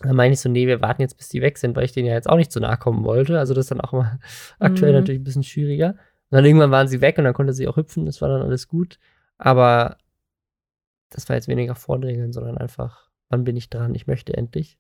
dann 0.02 0.16
meinte 0.16 0.34
ich 0.34 0.40
so, 0.40 0.50
nee, 0.50 0.68
wir 0.68 0.82
warten 0.82 1.02
jetzt, 1.02 1.18
bis 1.18 1.30
die 1.30 1.42
weg 1.42 1.58
sind, 1.58 1.76
weil 1.76 1.86
ich 1.86 1.92
denen 1.92 2.08
ja 2.08 2.14
jetzt 2.14 2.30
auch 2.30 2.38
nicht 2.38 2.52
zu 2.52 2.60
nahe 2.60 2.78
kommen 2.78 3.04
wollte. 3.04 3.38
Also 3.38 3.54
das 3.54 3.66
ist 3.66 3.72
dann 3.72 3.82
auch 3.82 3.94
immer 3.94 4.20
aktuell 4.60 4.92
Mhm. 4.92 5.00
natürlich 5.00 5.22
ein 5.22 5.26
bisschen 5.26 5.44
schwieriger. 5.44 5.90
Und 5.90 6.36
dann 6.36 6.46
irgendwann 6.46 6.72
waren 6.72 6.88
sie 6.88 7.02
weg 7.02 7.18
und 7.18 7.24
dann 7.26 7.34
konnte 7.34 7.54
sie 7.54 7.68
auch 7.68 7.76
hüpfen, 7.78 8.06
das 8.06 8.22
war 8.22 8.30
dann 8.30 8.42
alles 8.42 8.68
gut. 8.68 9.00
Aber 9.38 9.98
das 11.10 11.28
war 11.28 11.36
jetzt 11.36 11.48
weniger 11.48 11.76
Vordrängeln, 11.76 12.32
sondern 12.32 12.58
einfach, 12.58 13.10
wann 13.30 13.44
bin 13.44 13.58
ich 13.58 13.70
dran? 13.70 13.96
Ich 13.96 14.06
möchte 14.08 14.36
endlich. 14.36 14.78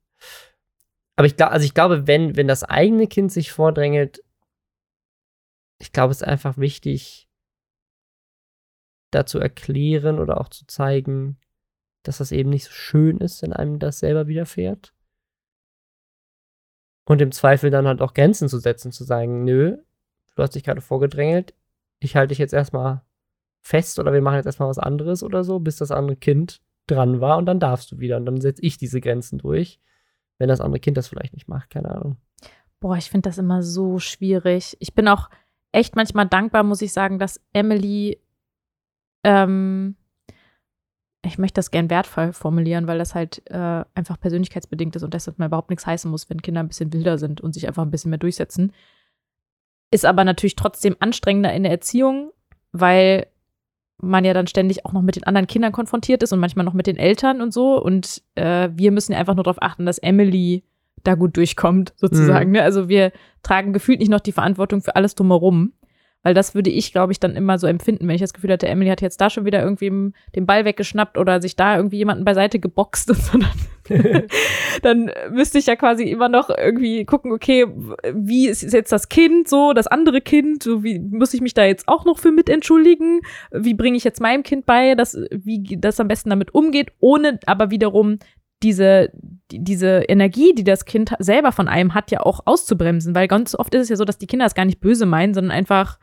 Aber 1.15 1.25
ich 1.25 1.35
glaube, 1.35 1.51
also 1.51 1.65
ich 1.65 1.73
glaube, 1.73 2.07
wenn, 2.07 2.35
wenn 2.37 2.47
das 2.47 2.63
eigene 2.63 3.07
Kind 3.07 3.31
sich 3.31 3.51
vordrängelt, 3.51 4.23
ich 5.79 5.91
glaube, 5.91 6.11
es 6.11 6.21
ist 6.21 6.27
einfach 6.27 6.57
wichtig, 6.57 7.27
da 9.11 9.25
zu 9.25 9.39
erklären 9.39 10.19
oder 10.19 10.39
auch 10.39 10.49
zu 10.49 10.67
zeigen, 10.67 11.37
dass 12.03 12.19
das 12.19 12.31
eben 12.31 12.49
nicht 12.49 12.65
so 12.65 12.71
schön 12.71 13.17
ist, 13.17 13.41
wenn 13.41 13.53
einem 13.53 13.79
das 13.79 13.99
selber 13.99 14.27
widerfährt. 14.27 14.93
Und 17.09 17.23
im 17.23 17.31
Zweifel 17.31 17.71
dann 17.71 17.87
halt 17.87 18.03
auch 18.03 18.13
Grenzen 18.13 18.47
zu 18.49 18.59
setzen, 18.59 18.91
zu 18.91 19.03
sagen, 19.03 19.43
nö, 19.43 19.77
du 20.35 20.43
hast 20.43 20.53
dich 20.53 20.63
gerade 20.63 20.79
vorgedrängelt, 20.79 21.55
ich 21.97 22.15
halte 22.15 22.29
dich 22.29 22.37
jetzt 22.37 22.53
erstmal 22.53 23.01
fest 23.61 23.97
oder 23.97 24.13
wir 24.13 24.21
machen 24.21 24.35
jetzt 24.35 24.45
erstmal 24.45 24.69
was 24.69 24.77
anderes 24.77 25.23
oder 25.23 25.43
so, 25.43 25.59
bis 25.59 25.77
das 25.77 25.89
andere 25.89 26.17
Kind 26.17 26.61
dran 26.85 27.19
war 27.19 27.37
und 27.37 27.47
dann 27.47 27.59
darfst 27.59 27.91
du 27.91 27.97
wieder. 27.97 28.17
Und 28.17 28.27
dann 28.27 28.39
setze 28.39 28.61
ich 28.61 28.77
diese 28.77 29.01
Grenzen 29.01 29.39
durch, 29.39 29.79
wenn 30.37 30.49
das 30.49 30.61
andere 30.61 30.79
Kind 30.79 30.97
das 30.97 31.07
vielleicht 31.07 31.33
nicht 31.33 31.47
macht, 31.47 31.71
keine 31.71 31.89
Ahnung. 31.89 32.17
Boah, 32.79 32.95
ich 32.95 33.09
finde 33.09 33.27
das 33.27 33.39
immer 33.39 33.63
so 33.63 33.97
schwierig. 33.97 34.77
Ich 34.79 34.93
bin 34.93 35.07
auch 35.07 35.31
echt 35.71 35.95
manchmal 35.95 36.27
dankbar, 36.27 36.61
muss 36.61 36.83
ich 36.83 36.93
sagen, 36.93 37.17
dass 37.17 37.41
Emily, 37.53 38.21
ähm, 39.23 39.95
ich 41.25 41.37
möchte 41.37 41.55
das 41.55 41.71
gern 41.71 41.89
wertvoll 41.89 42.31
formulieren, 42.33 42.87
weil 42.87 42.97
das 42.97 43.13
halt 43.13 43.41
äh, 43.49 43.83
einfach 43.93 44.19
persönlichkeitsbedingt 44.19 44.95
ist 44.95 45.03
und 45.03 45.13
deshalb 45.13 45.37
mal 45.37 45.47
überhaupt 45.47 45.69
nichts 45.69 45.85
heißen 45.85 46.09
muss, 46.09 46.29
wenn 46.29 46.41
Kinder 46.41 46.61
ein 46.61 46.69
bisschen 46.69 46.93
wilder 46.93 47.17
sind 47.17 47.41
und 47.41 47.53
sich 47.53 47.67
einfach 47.67 47.83
ein 47.83 47.91
bisschen 47.91 48.09
mehr 48.09 48.19
durchsetzen. 48.19 48.71
Ist 49.91 50.05
aber 50.05 50.23
natürlich 50.23 50.55
trotzdem 50.55 50.95
anstrengender 50.99 51.53
in 51.53 51.63
der 51.63 51.71
Erziehung, 51.73 52.31
weil 52.71 53.27
man 54.01 54.23
ja 54.23 54.33
dann 54.33 54.47
ständig 54.47 54.85
auch 54.85 54.93
noch 54.93 55.01
mit 55.01 55.17
den 55.17 55.25
anderen 55.25 55.47
Kindern 55.47 55.73
konfrontiert 55.73 56.23
ist 56.23 56.31
und 56.31 56.39
manchmal 56.39 56.63
noch 56.63 56.73
mit 56.73 56.87
den 56.87 56.97
Eltern 56.97 57.41
und 57.41 57.53
so. 57.53 57.81
Und 57.81 58.21
äh, 58.35 58.69
wir 58.73 58.91
müssen 58.91 59.11
ja 59.11 59.17
einfach 59.17 59.35
nur 59.35 59.43
darauf 59.43 59.61
achten, 59.61 59.85
dass 59.85 59.97
Emily 59.97 60.63
da 61.03 61.15
gut 61.15 61.35
durchkommt, 61.35 61.93
sozusagen. 61.97 62.49
Mhm. 62.49 62.55
Ne? 62.57 62.63
Also 62.63 62.87
wir 62.87 63.11
tragen 63.43 63.73
gefühlt 63.73 63.99
nicht 63.99 64.09
noch 64.09 64.19
die 64.19 64.31
Verantwortung 64.31 64.81
für 64.81 64.95
alles 64.95 65.15
drumherum. 65.15 65.73
Weil 66.21 66.33
das 66.33 66.53
würde 66.53 66.69
ich, 66.69 66.91
glaube 66.91 67.13
ich, 67.13 67.19
dann 67.21 67.35
immer 67.37 67.57
so 67.57 67.65
empfinden, 67.65 68.05
wenn 68.07 68.15
ich 68.15 68.21
das 68.21 68.33
Gefühl 68.33 68.51
hatte, 68.51 68.67
Emily 68.67 68.89
hat 68.89 69.01
jetzt 69.01 69.21
da 69.21 69.29
schon 69.29 69.45
wieder 69.45 69.63
irgendwie 69.63 70.11
den 70.35 70.45
Ball 70.45 70.65
weggeschnappt 70.65 71.17
oder 71.17 71.41
sich 71.41 71.55
da 71.55 71.77
irgendwie 71.77 71.95
jemanden 71.97 72.25
beiseite 72.25 72.59
geboxt 72.59 73.09
und 73.11 73.17
so. 73.21 73.37
Dann, 73.37 73.49
dann 74.81 75.11
müsste 75.31 75.57
ich 75.59 75.65
ja 75.67 75.75
quasi 75.75 76.03
immer 76.03 76.29
noch 76.29 76.49
irgendwie 76.49 77.05
gucken, 77.05 77.31
okay, 77.31 77.65
wie 78.13 78.47
ist 78.49 78.61
jetzt 78.73 78.91
das 78.91 79.07
Kind 79.09 79.47
so, 79.47 79.73
das 79.73 79.87
andere 79.87 80.19
Kind, 80.21 80.61
so 80.63 80.83
wie 80.83 80.99
muss 80.99 81.33
ich 81.33 81.41
mich 81.41 81.53
da 81.53 81.63
jetzt 81.63 81.87
auch 81.87 82.03
noch 82.05 82.19
für 82.19 82.31
mit 82.31 82.49
entschuldigen? 82.49 83.21
Wie 83.51 83.73
bringe 83.73 83.97
ich 83.97 84.03
jetzt 84.03 84.21
meinem 84.21 84.43
Kind 84.43 84.65
bei, 84.65 84.95
dass, 84.95 85.17
wie 85.31 85.77
das 85.79 85.99
am 85.99 86.07
besten 86.09 86.29
damit 86.29 86.53
umgeht, 86.53 86.89
ohne 86.99 87.39
aber 87.45 87.71
wiederum 87.71 88.19
diese, 88.61 89.09
die- 89.51 89.63
diese 89.63 90.03
Energie, 90.09 90.53
die 90.53 90.65
das 90.65 90.83
Kind 90.83 91.13
selber 91.19 91.53
von 91.53 91.69
einem 91.69 91.93
hat, 91.95 92.11
ja 92.11 92.19
auch 92.19 92.41
auszubremsen, 92.45 93.15
weil 93.15 93.27
ganz 93.29 93.55
oft 93.55 93.73
ist 93.73 93.83
es 93.83 93.89
ja 93.89 93.95
so, 93.95 94.03
dass 94.05 94.17
die 94.17 94.27
Kinder 94.27 94.45
das 94.45 94.53
gar 94.55 94.65
nicht 94.65 94.81
böse 94.81 95.05
meinen, 95.05 95.33
sondern 95.33 95.51
einfach 95.51 95.97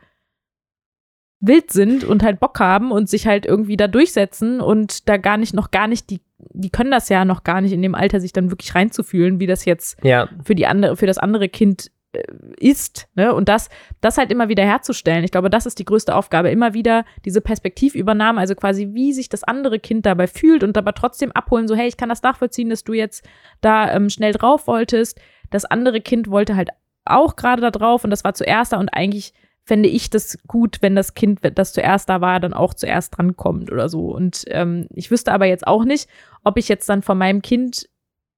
wild 1.39 1.71
sind 1.71 2.03
und 2.03 2.23
halt 2.23 2.39
Bock 2.39 2.59
haben 2.59 2.91
und 2.91 3.09
sich 3.09 3.27
halt 3.27 3.45
irgendwie 3.45 3.77
da 3.77 3.87
durchsetzen 3.87 4.59
und 4.59 5.07
da 5.07 5.17
gar 5.17 5.37
nicht, 5.37 5.53
noch 5.53 5.71
gar 5.71 5.87
nicht, 5.87 6.09
die, 6.09 6.21
die 6.37 6.69
können 6.69 6.91
das 6.91 7.09
ja 7.09 7.25
noch 7.25 7.43
gar 7.43 7.61
nicht 7.61 7.73
in 7.73 7.81
dem 7.81 7.95
Alter, 7.95 8.19
sich 8.19 8.33
dann 8.33 8.51
wirklich 8.51 8.73
reinzufühlen, 8.73 9.39
wie 9.39 9.47
das 9.47 9.65
jetzt 9.65 10.03
ja, 10.03 10.27
für 10.43 10.55
die 10.55 10.65
andere, 10.65 10.97
für 10.97 11.05
das 11.05 11.19
andere 11.19 11.47
Kind 11.47 11.91
äh, 12.13 12.23
ist, 12.59 13.07
ne? 13.15 13.35
Und 13.35 13.49
das, 13.49 13.69
das 14.01 14.17
halt 14.17 14.31
immer 14.31 14.49
wieder 14.49 14.63
herzustellen. 14.63 15.23
Ich 15.23 15.31
glaube, 15.31 15.51
das 15.51 15.67
ist 15.67 15.77
die 15.77 15.85
größte 15.85 16.15
Aufgabe. 16.15 16.49
Immer 16.49 16.73
wieder 16.73 17.05
diese 17.23 17.41
Perspektivübernahme, 17.41 18.39
also 18.39 18.55
quasi, 18.55 18.93
wie 18.93 19.13
sich 19.13 19.29
das 19.29 19.43
andere 19.43 19.79
Kind 19.79 20.07
dabei 20.07 20.25
fühlt 20.25 20.63
und 20.63 20.75
aber 20.75 20.93
trotzdem 20.93 21.31
abholen, 21.33 21.67
so, 21.67 21.75
hey, 21.75 21.87
ich 21.87 21.97
kann 21.97 22.09
das 22.09 22.23
nachvollziehen, 22.23 22.69
dass 22.69 22.83
du 22.83 22.93
jetzt 22.93 23.23
da 23.61 23.93
ähm, 23.93 24.09
schnell 24.09 24.31
drauf 24.31 24.65
wolltest. 24.65 25.19
Das 25.51 25.65
andere 25.65 26.01
Kind 26.01 26.31
wollte 26.31 26.55
halt 26.55 26.69
auch 27.05 27.35
gerade 27.35 27.61
da 27.61 27.71
drauf 27.71 28.03
und 28.03 28.09
das 28.09 28.23
war 28.23 28.33
zuerst 28.33 28.73
da 28.73 28.77
und 28.77 28.89
eigentlich 28.89 29.33
fände 29.67 29.89
ich 29.89 30.09
das 30.09 30.37
gut, 30.47 30.77
wenn 30.81 30.95
das 30.95 31.13
Kind, 31.13 31.39
das 31.55 31.73
zuerst 31.73 32.09
da 32.09 32.21
war, 32.21 32.39
dann 32.39 32.53
auch 32.53 32.73
zuerst 32.73 33.17
drankommt 33.17 33.71
oder 33.71 33.89
so. 33.89 34.15
Und 34.15 34.45
ähm, 34.47 34.87
ich 34.93 35.11
wüsste 35.11 35.33
aber 35.33 35.45
jetzt 35.45 35.67
auch 35.67 35.83
nicht, 35.83 36.09
ob 36.43 36.57
ich 36.57 36.69
jetzt 36.69 36.87
dann 36.87 37.01
von 37.01 37.17
meinem 37.17 37.41
Kind 37.41 37.89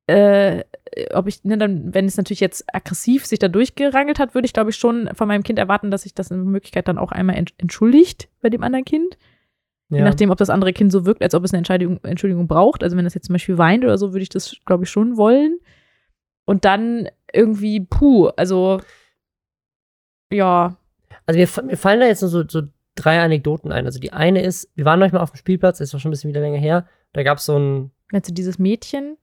äh, 0.07 0.63
ob 1.13 1.27
ich, 1.27 1.43
ne, 1.43 1.55
dann, 1.57 1.93
wenn 1.93 2.05
es 2.05 2.17
natürlich 2.17 2.39
jetzt 2.39 2.65
aggressiv 2.73 3.27
sich 3.27 3.38
da 3.38 3.47
durchgerangelt 3.47 4.17
hat, 4.17 4.34
würde 4.34 4.47
ich, 4.47 4.53
glaube 4.53 4.71
ich, 4.71 4.75
schon 4.75 5.07
von 5.13 5.27
meinem 5.27 5.43
Kind 5.43 5.59
erwarten, 5.59 5.91
dass 5.91 6.01
sich 6.01 6.15
das 6.15 6.32
in 6.32 6.43
Möglichkeit 6.45 6.88
dann 6.88 6.97
auch 6.97 7.11
einmal 7.11 7.36
entschuldigt 7.36 8.27
bei 8.41 8.49
dem 8.49 8.63
anderen 8.63 8.86
Kind. 8.86 9.19
Ja. 9.89 9.97
Je 9.97 10.03
nachdem, 10.03 10.32
ob 10.32 10.39
das 10.39 10.49
andere 10.49 10.73
Kind 10.73 10.91
so 10.91 11.05
wirkt, 11.05 11.21
als 11.21 11.36
ob 11.36 11.43
es 11.43 11.53
eine 11.53 11.59
Entschuldigung, 11.59 11.99
Entschuldigung 12.03 12.47
braucht. 12.47 12.84
Also 12.84 12.97
wenn 12.97 13.05
das 13.05 13.13
jetzt 13.13 13.27
zum 13.27 13.34
Beispiel 13.34 13.59
weint 13.59 13.84
oder 13.84 13.99
so, 13.99 14.13
würde 14.13 14.23
ich 14.23 14.30
das, 14.30 14.55
glaube 14.65 14.86
ich, 14.86 14.89
schon 14.89 15.15
wollen. 15.15 15.59
Und 16.45 16.65
dann 16.65 17.07
irgendwie, 17.32 17.80
puh, 17.80 18.30
also 18.30 18.82
ja. 20.32 20.75
Also 21.30 21.38
mir, 21.38 21.69
mir 21.69 21.77
fallen 21.77 21.99
da 21.99 22.07
jetzt 22.07 22.21
nur 22.21 22.30
so, 22.32 22.43
so 22.47 22.63
drei 22.95 23.19
Anekdoten 23.19 23.71
ein. 23.71 23.86
Also 23.86 23.99
die 23.99 24.13
eine 24.13 24.41
ist, 24.41 24.67
wir 24.73 24.84
waren 24.84 24.99
manchmal 24.99 25.21
auf 25.21 25.30
dem 25.30 25.38
Spielplatz, 25.38 25.77
das 25.77 25.89
ist 25.89 25.95
auch 25.95 25.99
schon 25.99 26.09
ein 26.09 26.13
bisschen 26.13 26.30
wieder 26.30 26.41
länger 26.41 26.57
her. 26.57 26.88
Da 27.13 27.21
gab 27.21 27.38
es 27.38 27.45
so 27.45 27.55
ein. 27.55 27.91
Meinst 28.11 28.32
du 28.32 28.34
dieses 28.34 28.57
Mädchen? 28.57 29.15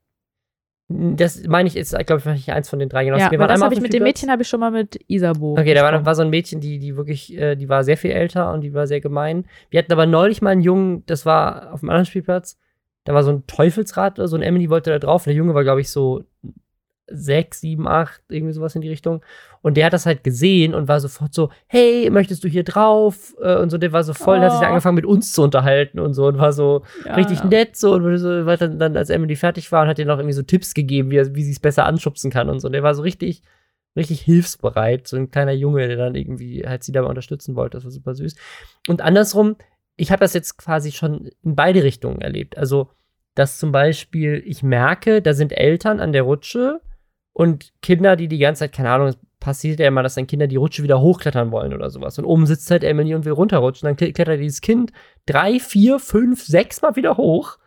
Das 0.86 1.42
meine 1.48 1.66
ich, 1.68 1.74
ist, 1.74 1.98
glaube 2.06 2.22
ich, 2.36 2.52
eins 2.52 2.68
von 2.68 2.78
den 2.78 2.88
drei. 2.88 3.04
Genau. 3.04 3.16
Ja, 3.16 3.24
waren 3.32 3.48
das 3.48 3.60
habe 3.60 3.74
ich 3.74 3.80
mit 3.80 3.92
dem 3.92 4.04
Mädchen 4.04 4.30
habe 4.30 4.42
ich 4.42 4.48
schon 4.48 4.60
mal 4.60 4.70
mit 4.70 5.00
Isabo. 5.08 5.54
Okay, 5.58 5.74
da 5.74 5.82
war, 5.82 6.06
war, 6.06 6.14
so 6.14 6.22
ein 6.22 6.30
Mädchen, 6.30 6.60
die, 6.60 6.78
die 6.78 6.96
wirklich, 6.96 7.36
äh, 7.36 7.56
die 7.56 7.68
war 7.68 7.82
sehr 7.82 7.96
viel 7.96 8.12
älter 8.12 8.52
und 8.52 8.60
die 8.60 8.72
war 8.72 8.86
sehr 8.86 9.00
gemein. 9.00 9.46
Wir 9.70 9.80
hatten 9.80 9.92
aber 9.92 10.06
neulich 10.06 10.42
mal 10.42 10.50
einen 10.50 10.60
Jungen, 10.60 11.04
das 11.06 11.26
war 11.26 11.72
auf 11.72 11.82
einem 11.82 11.90
anderen 11.90 12.06
Spielplatz, 12.06 12.56
da 13.02 13.14
war 13.14 13.24
so 13.24 13.32
ein 13.32 13.48
Teufelsrad 13.48 14.20
oder 14.20 14.28
so, 14.28 14.36
und 14.36 14.42
Emily 14.42 14.70
wollte 14.70 14.90
da 14.90 15.00
drauf. 15.00 15.26
Und 15.26 15.30
der 15.30 15.36
Junge 15.36 15.54
war, 15.54 15.64
glaube 15.64 15.80
ich, 15.80 15.90
so 15.90 16.22
sechs, 17.08 17.60
sieben, 17.60 17.86
acht, 17.86 18.20
irgendwie 18.28 18.52
sowas 18.52 18.74
in 18.74 18.80
die 18.80 18.88
Richtung. 18.88 19.22
Und 19.62 19.76
der 19.76 19.86
hat 19.86 19.92
das 19.92 20.06
halt 20.06 20.24
gesehen 20.24 20.74
und 20.74 20.88
war 20.88 21.00
sofort 21.00 21.34
so, 21.34 21.50
hey, 21.66 22.10
möchtest 22.10 22.42
du 22.44 22.48
hier 22.48 22.64
drauf? 22.64 23.34
Äh, 23.40 23.56
und 23.56 23.70
so, 23.70 23.78
der 23.78 23.92
war 23.92 24.04
so 24.04 24.14
voll, 24.14 24.38
oh. 24.38 24.42
hat 24.42 24.52
sich 24.52 24.60
oh. 24.60 24.64
angefangen 24.64 24.96
mit 24.96 25.06
uns 25.06 25.32
zu 25.32 25.42
unterhalten 25.42 25.98
und 25.98 26.14
so 26.14 26.26
und 26.26 26.38
war 26.38 26.52
so 26.52 26.82
ja, 27.04 27.14
richtig 27.14 27.40
ja. 27.40 27.46
nett 27.46 27.76
so 27.76 27.94
und 27.94 28.18
so, 28.18 28.46
weil 28.46 28.56
dann, 28.56 28.78
dann, 28.78 28.96
als 28.96 29.10
Emily 29.10 29.36
fertig 29.36 29.70
war 29.72 29.82
und 29.82 29.88
hat 29.88 29.98
ihr 29.98 30.06
noch 30.06 30.18
irgendwie 30.18 30.34
so 30.34 30.42
Tipps 30.42 30.74
gegeben, 30.74 31.10
wie, 31.10 31.34
wie 31.34 31.42
sie 31.44 31.52
es 31.52 31.60
besser 31.60 31.86
anschubsen 31.86 32.30
kann 32.30 32.48
und 32.48 32.60
so. 32.60 32.68
Und 32.68 32.72
der 32.72 32.82
war 32.82 32.94
so 32.94 33.02
richtig, 33.02 33.42
richtig 33.94 34.20
hilfsbereit, 34.20 35.06
so 35.06 35.16
ein 35.16 35.30
kleiner 35.30 35.52
Junge, 35.52 35.86
der 35.86 35.96
dann 35.96 36.14
irgendwie 36.14 36.64
halt 36.66 36.82
sie 36.82 36.92
dabei 36.92 37.08
unterstützen 37.08 37.56
wollte. 37.56 37.76
Das 37.76 37.84
war 37.84 37.90
super 37.92 38.14
süß. 38.14 38.34
Und 38.88 39.00
andersrum, 39.00 39.56
ich 39.96 40.10
habe 40.10 40.20
das 40.20 40.34
jetzt 40.34 40.58
quasi 40.58 40.92
schon 40.92 41.30
in 41.42 41.54
beide 41.54 41.82
Richtungen 41.82 42.20
erlebt. 42.20 42.58
Also, 42.58 42.90
dass 43.34 43.58
zum 43.58 43.70
Beispiel 43.70 44.42
ich 44.46 44.62
merke, 44.62 45.22
da 45.22 45.34
sind 45.34 45.52
Eltern 45.52 46.00
an 46.00 46.12
der 46.12 46.22
Rutsche 46.22 46.80
und 47.36 47.74
Kinder, 47.82 48.16
die 48.16 48.28
die 48.28 48.38
ganze 48.38 48.60
Zeit, 48.60 48.72
keine 48.72 48.90
Ahnung, 48.90 49.08
es 49.08 49.18
passiert 49.40 49.78
ja 49.78 49.88
immer, 49.88 50.02
dass 50.02 50.14
dann 50.14 50.26
Kinder 50.26 50.46
die 50.46 50.56
Rutsche 50.56 50.82
wieder 50.82 51.02
hochklettern 51.02 51.50
wollen 51.50 51.74
oder 51.74 51.90
sowas. 51.90 52.18
Und 52.18 52.24
oben 52.24 52.46
sitzt 52.46 52.70
halt 52.70 52.82
Emily 52.82 53.14
und 53.14 53.26
will 53.26 53.34
runterrutschen. 53.34 53.86
Dann 53.86 53.96
klettert 53.96 54.40
dieses 54.40 54.62
Kind 54.62 54.90
drei, 55.26 55.60
vier, 55.60 55.98
fünf, 55.98 56.46
sechs 56.46 56.80
Mal 56.80 56.96
wieder 56.96 57.18
hoch, 57.18 57.58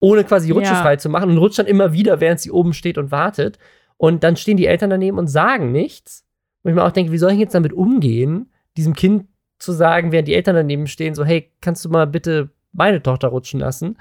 ohne 0.00 0.22
quasi 0.22 0.48
die 0.48 0.52
Rutsche 0.52 0.72
ja. 0.72 0.82
frei 0.82 0.96
zu 0.96 1.08
machen 1.08 1.30
und 1.30 1.38
rutscht 1.38 1.58
dann 1.58 1.64
immer 1.64 1.94
wieder, 1.94 2.20
während 2.20 2.40
sie 2.40 2.50
oben 2.50 2.74
steht 2.74 2.98
und 2.98 3.10
wartet. 3.10 3.58
Und 3.96 4.22
dann 4.22 4.36
stehen 4.36 4.58
die 4.58 4.66
Eltern 4.66 4.90
daneben 4.90 5.16
und 5.16 5.28
sagen 5.28 5.72
nichts. 5.72 6.26
Und 6.62 6.72
ich 6.72 6.74
mir 6.74 6.84
auch 6.84 6.92
denke, 6.92 7.10
wie 7.10 7.18
soll 7.18 7.32
ich 7.32 7.38
jetzt 7.38 7.54
damit 7.54 7.72
umgehen, 7.72 8.52
diesem 8.76 8.92
Kind 8.92 9.28
zu 9.58 9.72
sagen, 9.72 10.12
während 10.12 10.28
die 10.28 10.34
Eltern 10.34 10.56
daneben 10.56 10.88
stehen, 10.88 11.14
so, 11.14 11.24
hey, 11.24 11.50
kannst 11.62 11.86
du 11.86 11.88
mal 11.88 12.06
bitte 12.06 12.50
meine 12.72 13.02
Tochter 13.02 13.28
rutschen 13.28 13.60
lassen? 13.60 13.96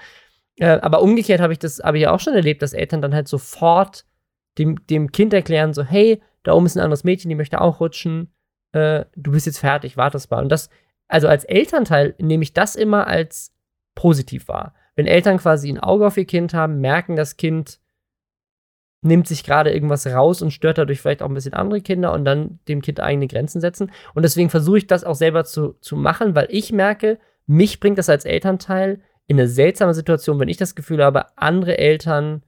Äh, 0.58 0.80
aber 0.82 1.02
umgekehrt 1.02 1.40
habe 1.40 1.54
ich 1.54 1.60
das 1.60 1.80
aber 1.80 1.96
ja 1.96 2.12
auch 2.12 2.20
schon 2.20 2.34
erlebt, 2.34 2.62
dass 2.62 2.74
Eltern 2.74 3.02
dann 3.02 3.16
halt 3.16 3.30
sofort 3.30 4.04
dem, 4.58 4.86
dem 4.88 5.12
Kind 5.12 5.34
erklären, 5.34 5.74
so, 5.74 5.84
hey, 5.84 6.22
da 6.44 6.54
oben 6.54 6.66
ist 6.66 6.78
ein 6.78 6.84
anderes 6.84 7.04
Mädchen, 7.04 7.30
die 7.30 7.36
möchte 7.36 7.62
auch 7.62 7.80
rutschen, 7.80 8.32
äh, 8.72 9.06
du 9.16 9.32
bist 9.32 9.46
jetzt 9.46 9.60
fertig, 9.60 9.98
wartest 9.98 10.32
mal. 10.32 10.42
Und 10.42 10.50
das, 10.50 10.70
also 11.08 11.28
als 11.28 11.44
Elternteil 11.44 12.16
nehme 12.20 12.44
ich 12.44 12.54
das 12.54 12.76
immer 12.76 13.08
als 13.08 13.54
positiv 13.96 14.48
wahr. 14.48 14.74
Wenn 14.96 15.08
Eltern 15.08 15.38
quasi 15.38 15.70
ein 15.70 15.80
Auge 15.80 16.08
auf 16.08 16.18
ihr 16.18 16.26
Kind 16.26 16.54
haben, 16.54 16.80
merken, 16.80 17.16
das 17.16 17.38
Kind 17.38 17.80
nimmt 19.02 19.28
sich 19.28 19.44
gerade 19.44 19.72
irgendwas 19.72 20.08
raus 20.08 20.42
und 20.42 20.52
stört 20.52 20.78
dadurch 20.78 21.02
vielleicht 21.02 21.22
auch 21.22 21.30
ein 21.30 21.34
bisschen 21.34 21.54
andere 21.54 21.82
Kinder 21.82 22.14
und 22.14 22.26
dann 22.26 22.60
dem 22.68 22.82
Kind 22.82 23.00
eigene 23.00 23.28
Grenzen 23.28 23.62
setzen. 23.62 23.92
Und 24.16 24.24
deswegen 24.24 24.50
versuche 24.50 24.80
ich 24.80 24.88
das 24.88 25.04
auch 25.04 25.16
selber 25.16 25.46
zu, 25.46 25.74
zu 25.82 25.96
machen, 25.96 26.36
weil 26.36 26.48
ich 26.50 26.72
merke, 26.72 27.20
mich 27.46 27.80
bringt 27.80 27.98
das 27.98 28.10
als 28.10 28.26
Elternteil 28.26 29.02
in 29.28 29.40
eine 29.40 29.48
seltsame 29.48 29.94
Situation, 29.94 30.40
wenn 30.40 30.50
ich 30.50 30.58
das 30.58 30.76
Gefühl 30.76 31.04
habe, 31.04 31.38
andere 31.38 31.78
Eltern 31.78 32.44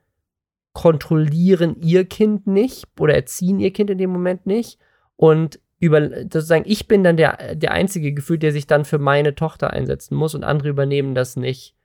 kontrollieren 0.73 1.75
ihr 1.81 2.05
Kind 2.05 2.47
nicht 2.47 2.87
oder 2.99 3.15
erziehen 3.15 3.59
ihr 3.59 3.73
Kind 3.73 3.89
in 3.89 3.97
dem 3.97 4.11
Moment 4.11 4.45
nicht. 4.45 4.79
Und 5.15 5.59
über, 5.79 6.09
sozusagen, 6.23 6.65
ich 6.67 6.87
bin 6.87 7.03
dann 7.03 7.17
der, 7.17 7.55
der 7.55 7.71
einzige 7.71 8.13
Gefühl, 8.13 8.37
der 8.37 8.51
sich 8.51 8.67
dann 8.67 8.85
für 8.85 8.99
meine 8.99 9.35
Tochter 9.35 9.71
einsetzen 9.71 10.15
muss 10.15 10.35
und 10.35 10.43
andere 10.43 10.69
übernehmen 10.69 11.15
das 11.15 11.35
nicht 11.35 11.75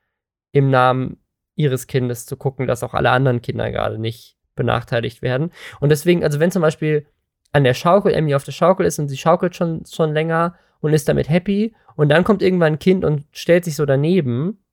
im 0.52 0.70
Namen 0.70 1.18
ihres 1.56 1.86
Kindes 1.86 2.26
zu 2.26 2.36
gucken, 2.36 2.66
dass 2.66 2.82
auch 2.82 2.94
alle 2.94 3.10
anderen 3.10 3.40
Kinder 3.40 3.70
gerade 3.70 3.98
nicht 3.98 4.36
benachteiligt 4.56 5.22
werden. 5.22 5.50
Und 5.80 5.90
deswegen, 5.90 6.24
also 6.24 6.40
wenn 6.40 6.50
zum 6.50 6.62
Beispiel 6.62 7.06
an 7.52 7.64
der 7.64 7.74
Schaukel 7.74 8.12
Emmy 8.12 8.34
auf 8.34 8.44
der 8.44 8.52
Schaukel 8.52 8.86
ist 8.86 8.98
und 8.98 9.08
sie 9.08 9.16
schaukelt 9.16 9.54
schon, 9.54 9.84
schon 9.86 10.12
länger 10.12 10.56
und 10.80 10.92
ist 10.92 11.08
damit 11.08 11.28
happy 11.28 11.74
und 11.96 12.08
dann 12.08 12.24
kommt 12.24 12.42
irgendwann 12.42 12.74
ein 12.74 12.78
Kind 12.78 13.04
und 13.04 13.24
stellt 13.30 13.64
sich 13.64 13.76
so 13.76 13.86
daneben, 13.86 14.63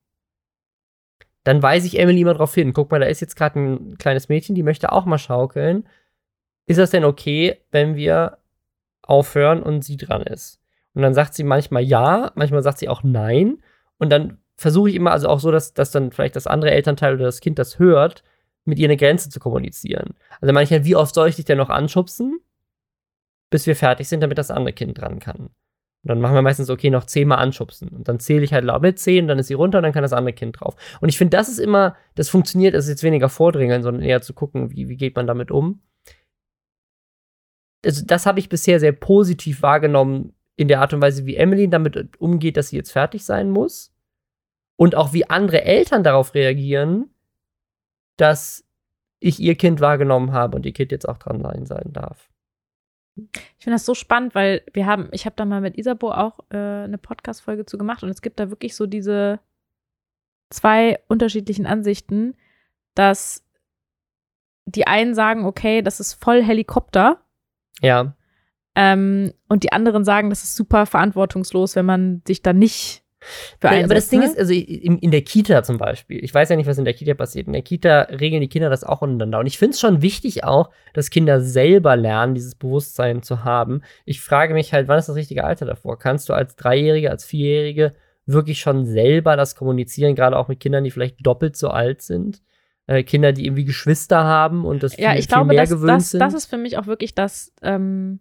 dann 1.44 1.64
weise 1.64 1.88
ich 1.88 2.00
Emily 2.00 2.22
immer 2.22 2.34
darauf 2.34 2.54
hin. 2.54 2.74
Guck 2.74 2.92
mal, 2.92 3.00
da 3.00 3.08
ist 3.08 3.20
jetzt 3.20 3.36
gerade 3.36 3.60
ein 3.60 3.98
kleines 3.98 4.30
Mädchen, 4.30 4.56
die 4.56 4.64
möchte 4.64 4.92
auch 4.92 5.06
mal 5.06 5.18
schaukeln. 5.18 5.88
Ist 6.68 6.78
das 6.78 6.92
denn 6.92 7.04
okay, 7.04 7.58
wenn 7.72 7.96
wir 7.96 8.38
aufhören 9.02 9.64
und 9.64 9.84
sie 9.84 9.98
dran 9.98 10.22
ist? 10.22 10.60
Und 10.94 11.02
dann 11.02 11.14
sagt 11.14 11.34
sie 11.34 11.44
manchmal 11.44 11.84
ja, 11.84 12.32
manchmal 12.36 12.62
sagt 12.62 12.78
sie 12.78 12.90
auch 12.90 13.04
nein. 13.04 13.64
Und 13.98 14.10
dann 14.10 14.38
versuche 14.58 14.90
ich 14.90 14.96
immer, 14.96 15.12
also 15.12 15.28
auch 15.28 15.40
so, 15.40 15.52
dass, 15.52 15.74
dass 15.74 15.92
dann 15.92 16.12
vielleicht 16.12 16.36
das 16.36 16.48
andere 16.48 16.72
Elternteil 16.72 17.16
oder 17.16 17.26
das 17.26 17.40
Kind 17.40 17.58
das 17.58 17.80
hört, 17.80 18.24
mit 18.64 18.78
ihr 18.78 18.88
eine 18.88 18.98
Grenze 18.98 19.30
zu 19.30 19.40
kommunizieren. 19.40 20.14
Also 20.40 20.54
manchmal, 20.54 20.86
wie 20.86 20.96
oft 20.96 21.16
soll 21.16 21.30
ich 21.30 21.36
dich 21.38 21.46
denn 21.46 21.58
noch 21.58 21.70
anschubsen, 21.70 22.40
bis 23.50 23.66
wir 23.66 23.76
fertig 23.76 24.08
sind, 24.08 24.22
damit 24.22 24.38
das 24.38 24.52
andere 24.52 24.74
Kind 24.74 25.00
dran 25.00 25.20
kann? 25.20 25.50
Und 26.04 26.10
dann 26.10 26.20
machen 26.20 26.34
wir 26.34 26.42
meistens, 26.42 26.70
okay, 26.70 26.90
noch 26.90 27.06
zehnmal 27.06 27.38
anschubsen. 27.38 27.90
Und 27.90 28.08
dann 28.08 28.20
zähle 28.20 28.44
ich 28.44 28.54
halt 28.54 28.66
laut 28.66 28.82
mit 28.82 28.98
zehn, 28.98 29.28
dann 29.28 29.38
ist 29.38 29.48
sie 29.48 29.54
runter 29.54 29.78
und 29.78 29.84
dann 29.84 29.94
kann 29.94 30.02
das 30.02 30.14
andere 30.14 30.34
Kind 30.34 30.60
drauf. 30.60 30.76
Und 31.00 31.10
ich 31.10 31.18
finde, 31.18 31.38
das 31.38 31.48
ist 31.48 31.60
immer, 31.60 31.96
das 32.16 32.30
funktioniert, 32.30 32.74
es 32.74 32.86
ist 32.86 32.90
jetzt 32.90 33.04
weniger 33.04 33.30
vordringeln, 33.30 33.84
sondern 33.84 34.04
eher 34.04 34.22
zu 34.22 34.34
gucken, 34.34 34.72
wie, 34.72 34.90
wie 34.90 34.98
geht 34.98 35.16
man 35.16 35.28
damit 35.28 35.52
um. 35.52 35.82
Also, 37.86 38.04
das 38.06 38.26
habe 38.26 38.40
ich 38.40 38.50
bisher 38.50 38.80
sehr 38.80 38.94
positiv 38.94 39.62
wahrgenommen 39.62 40.34
in 40.56 40.68
der 40.68 40.82
Art 40.82 40.94
und 40.94 41.02
Weise, 41.02 41.26
wie 41.26 41.36
Emily 41.36 41.70
damit 41.70 42.20
umgeht, 42.20 42.58
dass 42.58 42.70
sie 42.70 42.78
jetzt 42.78 42.92
fertig 42.92 43.24
sein 43.24 43.52
muss. 43.52 43.94
Und 44.78 44.96
auch 44.96 45.14
wie 45.14 45.30
andere 45.30 45.64
Eltern 45.64 46.04
darauf 46.04 46.34
reagieren, 46.34 47.14
dass 48.18 48.66
ich 49.20 49.40
ihr 49.40 49.56
Kind 49.56 49.82
wahrgenommen 49.82 50.32
habe 50.32 50.56
und 50.56 50.66
ihr 50.66 50.74
Kind 50.74 50.92
jetzt 50.92 51.08
auch 51.08 51.20
dran 51.20 51.66
sein 51.66 51.94
darf. 51.94 52.31
Ich 53.16 53.64
finde 53.64 53.76
das 53.76 53.86
so 53.86 53.94
spannend, 53.94 54.36
weil 54.36 54.64
wir 54.74 54.86
haben, 54.86 55.10
ich 55.12 55.26
habe 55.26 55.36
da 55.36 55.46
mal 55.46 55.62
mit 55.62 55.78
Isabo 55.78 56.12
auch 56.12 56.40
äh, 56.50 56.58
eine 56.58 56.98
Podcast-Folge 56.98 57.66
zu 57.66 57.78
gemacht 57.78 58.04
und 58.04 58.10
es 58.10 58.22
gibt 58.22 58.40
da 58.40 58.50
wirklich 58.50 58.76
so 58.76 58.88
diese 58.88 59.40
zwei 60.50 61.00
unterschiedlichen 61.08 61.66
Ansichten, 61.66 62.36
dass 62.96 63.46
die 64.66 64.88
einen 64.88 65.16
sagen, 65.16 65.46
okay, 65.46 65.82
das 65.82 66.00
ist 66.00 66.14
voll 66.14 66.44
Helikopter. 66.44 67.22
Ja. 67.82 68.16
Ähm, 68.76 69.34
und 69.50 69.64
die 69.64 69.74
anderen 69.74 70.06
sagen, 70.06 70.30
das 70.30 70.44
ist 70.44 70.56
super 70.56 70.86
verantwortungslos, 70.86 71.76
wenn 71.76 71.86
man 71.86 72.22
sich 72.26 72.42
da 72.42 72.54
nicht 72.54 73.01
für 73.60 73.68
ja, 73.68 73.84
aber 73.84 73.96
das 73.96 74.10
Ding 74.10 74.24
ist, 74.24 74.38
also 74.38 74.52
in, 74.52 74.98
in, 74.98 75.12
der 75.12 75.22
Kita 75.22 75.64
zum 75.64 75.78
Beispiel, 75.78 76.24
ich 76.24 76.34
weiß 76.34 76.50
ja 76.50 76.56
nicht, 76.56 76.68
was 76.68 76.78
in 76.78 76.86
der 76.86 76.94
Kita 76.94 77.14
passiert. 77.14 77.48
In 77.48 77.54
der 77.54 77.62
Kita 77.62 78.02
regeln 78.04 78.42
die 78.42 78.50
Kinder 78.50 78.70
das 78.70 78.84
auch 78.84 79.02
untereinander. 79.02 79.40
Und 79.40 79.46
ich 79.46 79.58
finde 79.58 79.74
es 79.74 79.80
schon 79.80 80.02
wichtig 80.02 80.44
auch, 80.44 80.72
dass 80.94 81.12
Kinder 81.12 81.42
selber 81.42 81.96
lernen, 81.96 82.34
dieses 82.34 82.56
Bewusstsein 82.56 83.22
zu 83.22 83.44
haben. 83.44 83.82
Ich 84.06 84.22
frage 84.22 84.54
mich 84.54 84.74
halt, 84.74 84.88
wann 84.88 84.98
ist 84.98 85.08
das 85.10 85.16
richtige 85.16 85.44
Alter 85.44 85.66
davor? 85.66 86.00
Kannst 86.00 86.30
du 86.30 86.34
als 86.34 86.56
Dreijährige, 86.56 87.12
als 87.12 87.24
Vierjährige 87.24 87.94
wirklich 88.26 88.60
schon 88.60 88.86
selber 88.86 89.36
das 89.36 89.56
kommunizieren, 89.56 90.16
gerade 90.16 90.38
auch 90.38 90.48
mit 90.48 90.60
Kindern, 90.60 90.84
die 90.84 90.92
vielleicht 90.92 91.26
doppelt 91.26 91.56
so 91.56 91.70
alt 91.70 92.02
sind? 92.02 92.42
Äh, 92.88 93.04
Kinder, 93.04 93.32
die 93.34 93.46
irgendwie 93.46 93.66
Geschwister 93.66 94.24
haben 94.24 94.66
und 94.66 94.82
das 94.82 94.96
viel, 94.96 95.04
ja, 95.04 95.14
ich 95.14 95.26
viel 95.26 95.28
glaube, 95.28 95.48
mehr 95.50 95.62
das, 95.62 95.70
gewöhnt 95.70 95.92
das, 95.92 96.10
sind. 96.12 96.20
Das 96.20 96.34
ist 96.34 96.48
für 96.48 96.58
mich 96.58 96.78
auch 96.78 96.88
wirklich 96.88 97.14
das, 97.14 97.54
ähm, 97.62 98.20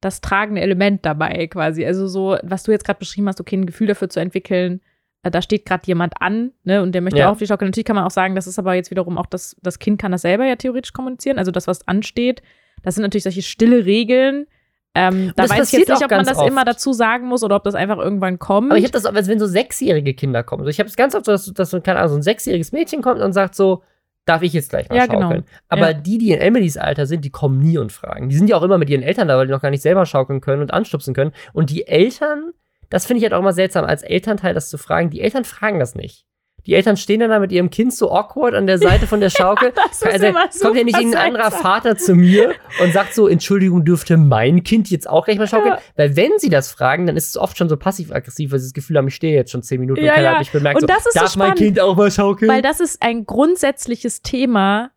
das 0.00 0.20
tragende 0.20 0.60
Element 0.60 1.04
dabei 1.04 1.46
quasi. 1.48 1.84
Also 1.84 2.06
so, 2.06 2.36
was 2.42 2.62
du 2.62 2.72
jetzt 2.72 2.84
gerade 2.84 2.98
beschrieben 2.98 3.28
hast, 3.28 3.40
okay, 3.40 3.56
ein 3.56 3.66
Gefühl 3.66 3.88
dafür 3.88 4.08
zu 4.08 4.20
entwickeln, 4.20 4.80
äh, 5.22 5.30
da 5.30 5.42
steht 5.42 5.66
gerade 5.66 5.82
jemand 5.86 6.14
an, 6.20 6.52
ne, 6.64 6.82
und 6.82 6.92
der 6.92 7.02
möchte 7.02 7.18
ja. 7.18 7.28
auch 7.28 7.32
auf 7.32 7.38
die 7.38 7.46
Schaukel. 7.46 7.66
Natürlich 7.66 7.86
kann 7.86 7.96
man 7.96 8.04
auch 8.04 8.10
sagen, 8.10 8.34
das 8.34 8.46
ist 8.46 8.58
aber 8.58 8.74
jetzt 8.74 8.90
wiederum 8.90 9.18
auch 9.18 9.26
das, 9.26 9.56
das 9.62 9.78
Kind 9.78 10.00
kann 10.00 10.12
das 10.12 10.22
selber 10.22 10.44
ja 10.44 10.56
theoretisch 10.56 10.92
kommunizieren, 10.92 11.38
also 11.38 11.50
das, 11.50 11.66
was 11.66 11.86
ansteht. 11.88 12.42
Das 12.82 12.94
sind 12.94 13.02
natürlich 13.02 13.24
solche 13.24 13.42
stille 13.42 13.84
Regeln. 13.84 14.46
Ähm, 14.94 15.32
da 15.36 15.48
weiß 15.48 15.72
ich 15.72 15.78
jetzt 15.80 15.88
nicht, 15.88 16.04
ob 16.04 16.10
man 16.10 16.24
das 16.24 16.40
immer 16.42 16.62
oft. 16.62 16.68
dazu 16.68 16.92
sagen 16.92 17.26
muss 17.26 17.42
oder 17.44 17.56
ob 17.56 17.64
das 17.64 17.74
einfach 17.74 17.98
irgendwann 17.98 18.38
kommt. 18.38 18.70
Aber 18.70 18.78
ich 18.78 18.84
habe 18.84 18.92
das 18.92 19.04
als 19.04 19.28
wenn 19.28 19.38
so 19.38 19.46
sechsjährige 19.46 20.14
Kinder 20.14 20.42
kommen. 20.42 20.66
Ich 20.68 20.78
habe 20.78 20.88
es 20.88 20.96
ganz 20.96 21.14
oft 21.14 21.26
so, 21.26 21.32
dass, 21.32 21.52
dass 21.52 21.70
so, 21.70 21.80
keine 21.80 21.98
Ahnung, 21.98 22.10
so 22.10 22.16
ein 22.16 22.22
sechsjähriges 22.22 22.72
Mädchen 22.72 23.02
kommt 23.02 23.20
und 23.20 23.32
sagt 23.32 23.54
so, 23.54 23.82
darf 24.28 24.42
ich 24.42 24.52
jetzt 24.52 24.70
gleich 24.70 24.88
mal 24.88 24.96
Ja, 24.96 25.06
genau. 25.06 25.22
schaukeln? 25.22 25.44
Aber 25.68 25.88
Ja. 25.90 25.92
die, 25.94 26.18
die 26.18 26.32
in 26.32 26.40
Emilys 26.40 26.76
Alter 26.76 27.06
sind, 27.06 27.24
die 27.24 27.30
kommen 27.30 27.58
nie 27.58 27.78
und 27.78 27.92
fragen. 27.92 28.28
Die 28.28 28.36
sind 28.36 28.48
ja 28.50 28.56
auch 28.56 28.62
immer 28.62 28.78
mit 28.78 28.90
ihren 28.90 29.02
Eltern 29.02 29.28
da, 29.28 29.36
weil 29.38 29.46
die 29.46 29.52
noch 29.52 29.62
gar 29.62 29.70
nicht 29.70 29.82
selber 29.82 30.06
schaukeln 30.06 30.40
können 30.40 30.62
und 30.62 30.72
anstupsen 30.72 31.14
können. 31.14 31.32
Und 31.52 31.70
die 31.70 31.86
Eltern, 31.86 32.52
das 32.90 33.06
finde 33.06 33.18
ich 33.18 33.24
halt 33.24 33.32
auch 33.34 33.40
immer 33.40 33.52
seltsam, 33.52 33.84
als 33.84 34.02
Elternteil 34.02 34.54
das 34.54 34.68
zu 34.70 34.78
fragen. 34.78 35.10
Die 35.10 35.20
Eltern 35.20 35.44
fragen 35.44 35.78
das 35.78 35.94
nicht. 35.94 36.24
Die 36.68 36.74
Eltern 36.74 36.98
stehen 36.98 37.20
dann 37.20 37.30
da 37.30 37.38
mit 37.38 37.50
ihrem 37.50 37.70
Kind 37.70 37.94
so 37.94 38.12
awkward 38.12 38.54
an 38.54 38.66
der 38.66 38.76
Seite 38.76 39.06
von 39.06 39.20
der 39.20 39.30
Schaukel. 39.36 39.72
Ist 39.90 40.04
also, 40.04 40.26
kommt 40.60 40.76
ja 40.76 40.84
nicht 40.84 40.98
irgendein 40.98 41.34
anderer. 41.34 41.50
Vater 41.50 41.96
zu 41.96 42.14
mir 42.14 42.52
und 42.82 42.92
sagt 42.92 43.14
so, 43.14 43.26
Entschuldigung, 43.26 43.86
dürfte 43.86 44.18
mein 44.18 44.62
Kind 44.64 44.90
jetzt 44.90 45.08
auch 45.08 45.24
gleich 45.24 45.38
mal 45.38 45.48
schaukeln? 45.48 45.76
Ja. 45.76 45.80
Weil 45.96 46.14
wenn 46.16 46.32
sie 46.36 46.50
das 46.50 46.70
fragen, 46.70 47.06
dann 47.06 47.16
ist 47.16 47.28
es 47.28 47.38
oft 47.38 47.56
schon 47.56 47.70
so 47.70 47.78
passiv-aggressiv, 47.78 48.52
weil 48.52 48.58
sie 48.58 48.66
das 48.66 48.74
Gefühl 48.74 48.98
haben, 48.98 49.08
ich 49.08 49.14
stehe 49.14 49.34
jetzt 49.34 49.50
schon 49.50 49.62
zehn 49.62 49.80
Minuten 49.80 50.04
Ja, 50.04 50.12
und 50.12 50.16
keiner 50.16 50.26
ja. 50.26 50.32
hat 50.32 50.40
mich 50.40 50.52
bemerkt. 50.52 50.76
Und 50.76 50.82
so, 50.82 50.86
das 50.86 51.06
ist 51.06 51.14
so 51.14 51.20
darf 51.20 51.36
mein 51.36 51.46
spannend, 51.46 51.58
Kind 51.58 51.80
auch 51.80 51.96
mal 51.96 52.10
schaukeln? 52.10 52.50
Weil 52.50 52.60
das 52.60 52.80
ist 52.80 53.00
ein 53.00 53.24
grundsätzliches 53.24 54.20
Thema, 54.20 54.90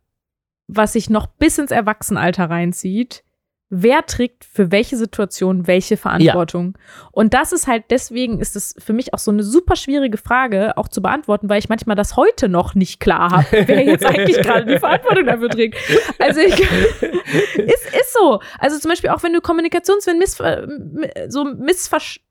was 0.67 0.91
sich 0.93 1.09
noch 1.09 1.26
bis 1.26 1.57
ins 1.57 1.72
Erwachsenenalter 1.72 2.49
reinzieht. 2.49 3.24
Wer 3.74 4.05
trägt 4.05 4.43
für 4.43 4.69
welche 4.69 4.97
Situation 4.97 5.65
welche 5.65 5.95
Verantwortung? 5.95 6.78
Und 7.11 7.34
das 7.34 7.53
ist 7.53 7.67
halt, 7.67 7.86
deswegen 7.89 8.41
ist 8.41 8.57
es 8.57 8.76
für 8.78 8.91
mich 8.91 9.13
auch 9.13 9.17
so 9.17 9.32
eine 9.32 9.43
super 9.43 9.78
schwierige 9.78 10.17
Frage 10.17 10.78
auch 10.78 10.89
zu 10.89 11.01
beantworten, 11.01 11.47
weil 11.47 11.59
ich 11.59 11.69
manchmal 11.69 11.95
das 11.95 12.17
heute 12.17 12.49
noch 12.49 12.76
nicht 12.76 12.99
klar 12.99 13.32
habe, 13.32 13.67
wer 13.67 13.86
jetzt 13.86 14.05
eigentlich 14.05 14.38
gerade 14.41 14.65
die 14.65 14.78
Verantwortung 14.78 15.26
dafür 15.26 15.49
trägt. 15.49 15.78
Also 16.19 16.41
ich, 16.41 16.59
ist, 16.99 17.95
ist 17.95 18.13
so. 18.13 18.41
Also 18.59 18.78
zum 18.78 18.89
Beispiel 18.89 19.09
auch 19.09 19.24
wenn 19.24 19.32
du 19.32 19.39
Kommunikations, 19.39 20.05
wenn 20.05 20.17
Missver 20.17 20.67
so 21.30 21.45
Missverständnisse 21.45 22.31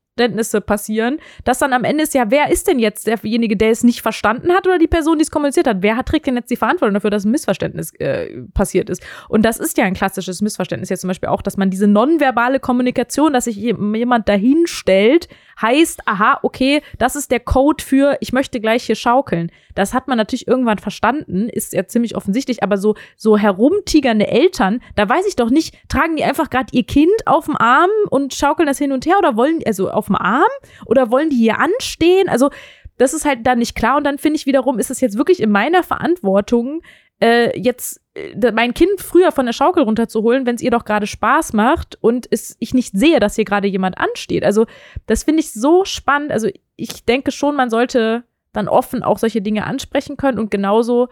passieren, 0.66 1.18
dass 1.44 1.58
dann 1.58 1.72
am 1.72 1.84
Ende 1.84 2.02
ist 2.04 2.14
ja, 2.14 2.30
wer 2.30 2.50
ist 2.50 2.68
denn 2.68 2.78
jetzt 2.78 3.06
derjenige, 3.06 3.56
der 3.56 3.70
es 3.70 3.82
nicht 3.84 4.02
verstanden 4.02 4.52
hat 4.52 4.66
oder 4.66 4.78
die 4.78 4.86
Person, 4.86 5.18
die 5.18 5.22
es 5.22 5.30
kommuniziert 5.30 5.66
hat? 5.66 5.78
Wer 5.80 5.96
hat, 5.96 6.06
trägt 6.06 6.26
denn 6.26 6.36
jetzt 6.36 6.50
die 6.50 6.56
Verantwortung 6.56 6.94
dafür, 6.94 7.10
dass 7.10 7.24
ein 7.24 7.30
Missverständnis 7.30 7.92
äh, 7.98 8.42
passiert 8.54 8.90
ist? 8.90 9.02
Und 9.28 9.44
das 9.44 9.58
ist 9.58 9.78
ja 9.78 9.84
ein 9.84 9.94
klassisches 9.94 10.40
Missverständnis 10.42 10.88
jetzt 10.88 11.00
zum 11.00 11.08
Beispiel 11.08 11.28
auch, 11.28 11.42
dass 11.42 11.56
man 11.56 11.70
diese 11.70 11.86
nonverbale 11.86 12.60
Kommunikation, 12.60 13.32
dass 13.32 13.44
sich 13.44 13.56
jem- 13.56 13.94
jemand 13.94 14.28
dahin 14.28 14.66
stellt, 14.66 15.28
heißt, 15.60 16.06
aha, 16.06 16.38
okay, 16.42 16.82
das 16.98 17.16
ist 17.16 17.30
der 17.30 17.40
Code 17.40 17.82
für, 17.82 18.16
ich 18.20 18.32
möchte 18.32 18.60
gleich 18.60 18.84
hier 18.84 18.94
schaukeln. 18.94 19.50
Das 19.74 19.94
hat 19.94 20.08
man 20.08 20.16
natürlich 20.16 20.48
irgendwann 20.48 20.78
verstanden, 20.78 21.48
ist 21.48 21.72
ja 21.72 21.86
ziemlich 21.86 22.16
offensichtlich, 22.16 22.62
aber 22.62 22.76
so, 22.76 22.94
so 23.16 23.36
herumtigernde 23.36 24.26
Eltern, 24.26 24.80
da 24.96 25.08
weiß 25.08 25.26
ich 25.26 25.36
doch 25.36 25.50
nicht, 25.50 25.76
tragen 25.88 26.16
die 26.16 26.24
einfach 26.24 26.50
gerade 26.50 26.68
ihr 26.72 26.84
Kind 26.84 27.26
auf 27.26 27.46
dem 27.46 27.56
Arm 27.56 27.90
und 28.10 28.34
schaukeln 28.34 28.66
das 28.66 28.78
hin 28.78 28.92
und 28.92 29.06
her 29.06 29.16
oder 29.18 29.36
wollen, 29.36 29.60
also 29.66 29.90
auf 29.90 30.06
dem 30.06 30.16
Arm 30.16 30.50
oder 30.86 31.10
wollen 31.10 31.30
die 31.30 31.36
hier 31.36 31.58
anstehen? 31.58 32.28
Also, 32.28 32.50
das 32.98 33.14
ist 33.14 33.24
halt 33.24 33.46
dann 33.46 33.60
nicht 33.60 33.74
klar 33.74 33.96
und 33.96 34.04
dann 34.04 34.18
finde 34.18 34.36
ich 34.36 34.46
wiederum, 34.46 34.78
ist 34.78 34.90
es 34.90 35.00
jetzt 35.00 35.16
wirklich 35.16 35.40
in 35.40 35.50
meiner 35.50 35.82
Verantwortung, 35.82 36.82
äh, 37.20 37.58
jetzt 37.58 38.00
äh, 38.14 38.52
mein 38.52 38.74
Kind 38.74 39.00
früher 39.00 39.32
von 39.32 39.46
der 39.46 39.52
Schaukel 39.52 39.82
runterzuholen, 39.82 40.46
wenn 40.46 40.56
es 40.56 40.62
ihr 40.62 40.70
doch 40.70 40.84
gerade 40.84 41.06
Spaß 41.06 41.52
macht 41.52 41.98
und 42.00 42.26
es, 42.30 42.56
ich 42.58 42.74
nicht 42.74 42.96
sehe, 42.96 43.20
dass 43.20 43.36
hier 43.36 43.44
gerade 43.44 43.68
jemand 43.68 43.98
ansteht. 43.98 44.44
Also 44.44 44.66
das 45.06 45.24
finde 45.24 45.40
ich 45.40 45.52
so 45.52 45.84
spannend. 45.84 46.32
Also 46.32 46.48
ich 46.76 47.04
denke 47.04 47.30
schon, 47.30 47.56
man 47.56 47.70
sollte 47.70 48.24
dann 48.52 48.68
offen 48.68 49.02
auch 49.02 49.18
solche 49.18 49.42
Dinge 49.42 49.64
ansprechen 49.64 50.16
können 50.16 50.38
und 50.38 50.50
genauso 50.50 51.08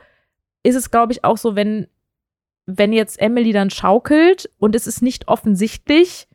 ist 0.63 0.75
es, 0.75 0.91
glaube 0.91 1.13
ich, 1.13 1.25
auch 1.25 1.37
so, 1.37 1.55
wenn 1.55 1.87
wenn 2.71 2.93
jetzt 2.93 3.19
Emily 3.19 3.53
dann 3.53 3.71
schaukelt 3.71 4.51
und 4.59 4.75
es 4.75 4.87
ist 4.87 5.01
nicht 5.01 5.27
offensichtlich, 5.27 6.29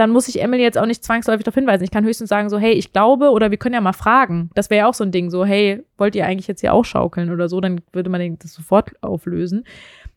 dann 0.00 0.10
muss 0.10 0.28
ich 0.28 0.40
Emily 0.40 0.62
jetzt 0.62 0.78
auch 0.78 0.86
nicht 0.86 1.04
zwangsläufig 1.04 1.44
darauf 1.44 1.56
hinweisen. 1.56 1.84
Ich 1.84 1.90
kann 1.90 2.06
höchstens 2.06 2.30
sagen, 2.30 2.48
so, 2.48 2.58
hey, 2.58 2.72
ich 2.72 2.94
glaube, 2.94 3.32
oder 3.32 3.50
wir 3.50 3.58
können 3.58 3.74
ja 3.74 3.82
mal 3.82 3.92
fragen. 3.92 4.48
Das 4.54 4.70
wäre 4.70 4.78
ja 4.78 4.86
auch 4.88 4.94
so 4.94 5.04
ein 5.04 5.12
Ding, 5.12 5.28
so, 5.28 5.44
hey, 5.44 5.84
wollt 5.98 6.16
ihr 6.16 6.24
eigentlich 6.24 6.48
jetzt 6.48 6.62
hier 6.62 6.72
auch 6.72 6.86
schaukeln 6.86 7.30
oder 7.30 7.50
so? 7.50 7.60
Dann 7.60 7.82
würde 7.92 8.08
man 8.08 8.38
das 8.38 8.54
sofort 8.54 8.92
auflösen. 9.02 9.64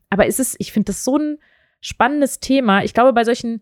Aber 0.09 0.25
ist 0.25 0.39
es, 0.39 0.55
ich 0.57 0.71
finde 0.71 0.85
das 0.85 1.03
so 1.03 1.17
ein 1.17 1.37
spannendes 1.81 2.39
Thema. 2.39 2.85
Ich 2.85 2.93
glaube, 2.93 3.11
bei 3.11 3.25
solchen 3.25 3.61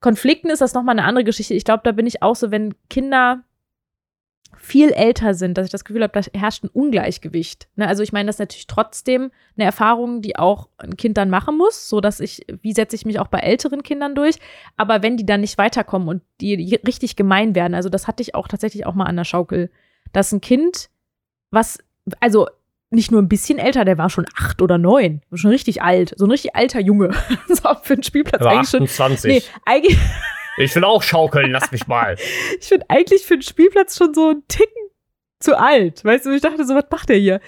Konflikten 0.00 0.50
ist 0.50 0.60
das 0.60 0.74
nochmal 0.74 0.98
eine 0.98 1.08
andere 1.08 1.24
Geschichte. 1.24 1.54
Ich 1.54 1.64
glaube, 1.64 1.80
da 1.84 1.92
bin 1.92 2.06
ich 2.06 2.22
auch 2.22 2.36
so, 2.36 2.50
wenn 2.50 2.74
Kinder 2.90 3.42
viel 4.58 4.90
älter 4.90 5.34
sind, 5.34 5.56
dass 5.56 5.66
ich 5.66 5.72
das 5.72 5.84
Gefühl 5.84 6.02
habe, 6.02 6.20
da 6.20 6.38
herrscht 6.38 6.64
ein 6.64 6.68
Ungleichgewicht. 6.68 7.68
Ne? 7.76 7.86
Also 7.86 8.02
ich 8.02 8.12
meine, 8.12 8.26
das 8.26 8.36
ist 8.36 8.40
natürlich 8.40 8.66
trotzdem 8.66 9.30
eine 9.56 9.64
Erfahrung, 9.64 10.22
die 10.22 10.36
auch 10.36 10.68
ein 10.78 10.96
Kind 10.96 11.16
dann 11.16 11.30
machen 11.30 11.56
muss, 11.56 11.88
so 11.88 12.00
dass 12.00 12.20
ich, 12.20 12.46
wie 12.62 12.72
setze 12.72 12.96
ich 12.96 13.04
mich 13.04 13.18
auch 13.18 13.28
bei 13.28 13.38
älteren 13.38 13.82
Kindern 13.82 14.14
durch, 14.14 14.36
aber 14.76 15.02
wenn 15.02 15.16
die 15.16 15.26
dann 15.26 15.40
nicht 15.40 15.58
weiterkommen 15.58 16.08
und 16.08 16.22
die 16.40 16.78
richtig 16.86 17.16
gemein 17.16 17.54
werden, 17.54 17.74
also 17.74 17.88
das 17.88 18.06
hatte 18.06 18.22
ich 18.22 18.34
auch 18.34 18.48
tatsächlich 18.48 18.86
auch 18.86 18.94
mal 18.94 19.04
an 19.04 19.16
der 19.16 19.24
Schaukel, 19.24 19.70
dass 20.12 20.32
ein 20.32 20.40
Kind, 20.40 20.90
was, 21.50 21.78
also 22.20 22.46
nicht 22.90 23.10
nur 23.10 23.20
ein 23.20 23.28
bisschen 23.28 23.58
älter, 23.58 23.84
der 23.84 23.98
war 23.98 24.10
schon 24.10 24.26
acht 24.36 24.62
oder 24.62 24.78
neun, 24.78 25.22
schon 25.34 25.50
richtig 25.50 25.82
alt, 25.82 26.14
so 26.16 26.24
ein 26.24 26.30
richtig 26.30 26.54
alter 26.54 26.80
Junge, 26.80 27.10
so 27.48 27.68
für 27.82 27.94
einen 27.94 28.02
Spielplatz 28.02 28.42
war 28.42 28.52
eigentlich 28.52 28.70
schon. 28.70 28.82
28. 28.84 29.32
Nee, 29.32 29.42
eigentlich, 29.64 29.98
Ich 30.56 30.74
will 30.74 30.84
auch 30.84 31.02
schaukeln, 31.02 31.50
lass 31.50 31.70
mich 31.72 31.86
mal. 31.86 32.16
ich 32.60 32.66
finde 32.66 32.86
eigentlich 32.88 33.22
für 33.22 33.34
einen 33.34 33.42
Spielplatz 33.42 33.96
schon 33.96 34.14
so 34.14 34.30
einen 34.30 34.48
Ticken 34.48 34.72
zu 35.40 35.58
alt. 35.58 36.04
Weißt 36.04 36.26
du, 36.26 36.30
ich 36.30 36.42
dachte 36.42 36.64
so, 36.64 36.74
was 36.74 36.86
macht 36.90 37.08
der 37.08 37.16
hier? 37.16 37.40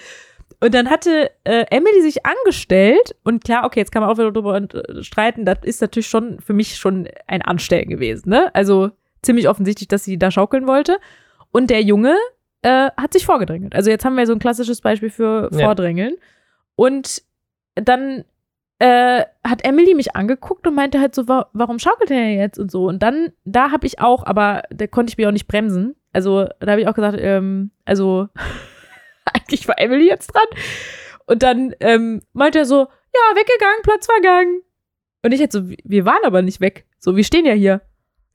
Und 0.61 0.73
dann 0.73 0.89
hatte 0.89 1.31
äh, 1.45 1.65
Emily 1.69 2.01
sich 2.01 2.25
angestellt 2.25 3.15
und 3.23 3.43
klar, 3.43 3.65
okay, 3.65 3.79
jetzt 3.79 3.91
kann 3.91 4.01
man 4.01 4.11
auch 4.11 4.17
wieder 4.17 4.31
drüber 4.31 4.57
äh, 4.57 5.03
streiten, 5.03 5.45
das 5.45 5.59
ist 5.63 5.81
natürlich 5.81 6.07
schon 6.07 6.39
für 6.41 6.53
mich 6.53 6.75
schon 6.75 7.07
ein 7.27 7.41
Anstellen 7.41 7.87
gewesen, 7.87 8.29
ne? 8.29 8.53
Also 8.53 8.91
ziemlich 9.21 9.47
offensichtlich, 9.47 9.87
dass 9.87 10.03
sie 10.03 10.17
da 10.17 10.31
schaukeln 10.31 10.67
wollte. 10.67 10.97
Und 11.51 11.69
der 11.69 11.81
Junge 11.81 12.15
äh, 12.61 12.89
hat 12.97 13.13
sich 13.13 13.25
vorgedrängelt. 13.25 13.73
Also 13.73 13.89
jetzt 13.89 14.03
haben 14.05 14.17
wir 14.17 14.25
so 14.27 14.33
ein 14.33 14.39
klassisches 14.39 14.81
Beispiel 14.81 15.09
für 15.09 15.49
Ja. 15.53 15.59
Vordrängeln. 15.65 16.15
Und 16.75 17.23
dann 17.75 18.25
äh, 18.79 19.23
hat 19.43 19.63
Emily 19.65 19.93
mich 19.93 20.15
angeguckt 20.15 20.65
und 20.65 20.73
meinte 20.75 20.99
halt 20.99 21.13
so, 21.13 21.27
wa 21.27 21.49
warum 21.53 21.79
schaukelt 21.79 22.11
er 22.11 22.31
jetzt 22.33 22.57
und 22.57 22.71
so. 22.71 22.85
Und 22.87 23.03
dann, 23.03 23.31
da 23.45 23.71
habe 23.71 23.85
ich 23.85 23.99
auch, 23.99 24.25
aber 24.25 24.63
da 24.71 24.87
konnte 24.87 25.11
ich 25.11 25.17
mich 25.17 25.27
auch 25.27 25.31
nicht 25.31 25.47
bremsen. 25.47 25.95
Also 26.13 26.47
da 26.59 26.71
habe 26.71 26.81
ich 26.81 26.87
auch 26.87 26.93
gesagt, 26.93 27.17
ähm, 27.19 27.71
also 27.85 28.27
eigentlich 29.33 29.67
war 29.67 29.77
Emily 29.79 30.07
jetzt 30.07 30.27
dran. 30.33 30.45
Und 31.25 31.43
dann 31.43 31.75
ähm, 31.79 32.21
meinte 32.33 32.59
er 32.59 32.65
so, 32.65 32.77
ja, 32.77 33.35
weggegangen, 33.35 33.81
Platzvergang. 33.83 34.61
Und 35.23 35.31
ich 35.33 35.39
halt 35.41 35.51
so, 35.51 35.61
wir 35.83 36.05
waren 36.05 36.23
aber 36.23 36.41
nicht 36.41 36.61
weg. 36.61 36.85
So, 36.99 37.15
wir 37.15 37.23
stehen 37.23 37.45
ja 37.45 37.53
hier. 37.53 37.81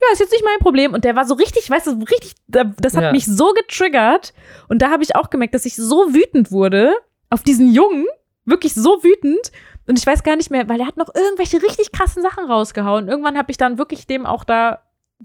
Ja, 0.01 0.07
ist 0.13 0.19
jetzt 0.19 0.31
nicht 0.31 0.43
mein 0.45 0.59
Problem. 0.59 0.93
Und 0.93 1.03
der 1.05 1.15
war 1.15 1.25
so 1.25 1.33
richtig, 1.33 1.69
weißt 1.69 1.87
du, 1.87 1.91
richtig, 2.03 2.35
da- 2.47 2.71
das 2.79 2.95
hat 2.95 3.03
Ja. 3.03 3.11
mich 3.11 3.25
so 3.25 3.53
getriggert. 3.53 4.33
Und 4.69 4.81
da 4.81 4.91
habe 4.91 5.03
ich 5.03 5.15
auch 5.15 5.29
gemerkt, 5.29 5.55
dass 5.55 5.65
ich 5.65 5.75
so 5.75 6.13
wütend 6.13 6.51
wurde 6.51 6.93
auf 7.29 7.41
diesen 7.43 7.73
Jungen. 7.73 8.05
Wirklich 8.45 8.73
so 8.75 9.03
wütend. 9.03 9.51
Und 9.87 9.99
ich 9.99 10.05
weiß 10.07 10.23
gar 10.23 10.35
nicht 10.35 10.49
mehr, 10.51 10.67
weil 10.67 10.79
er 10.79 10.87
hat 10.87 10.97
noch 10.97 11.13
irgendwelche 11.13 11.61
richtig 11.61 11.91
krassen 11.91 12.23
Sachen 12.23 12.45
rausgehauen. 12.45 13.07
Irgendwann 13.07 13.37
habe 13.37 13.51
ich 13.51 13.57
dann 13.57 13.77
wirklich 13.77 14.07
dem 14.07 14.25
auch 14.25 14.43
da 14.43 14.81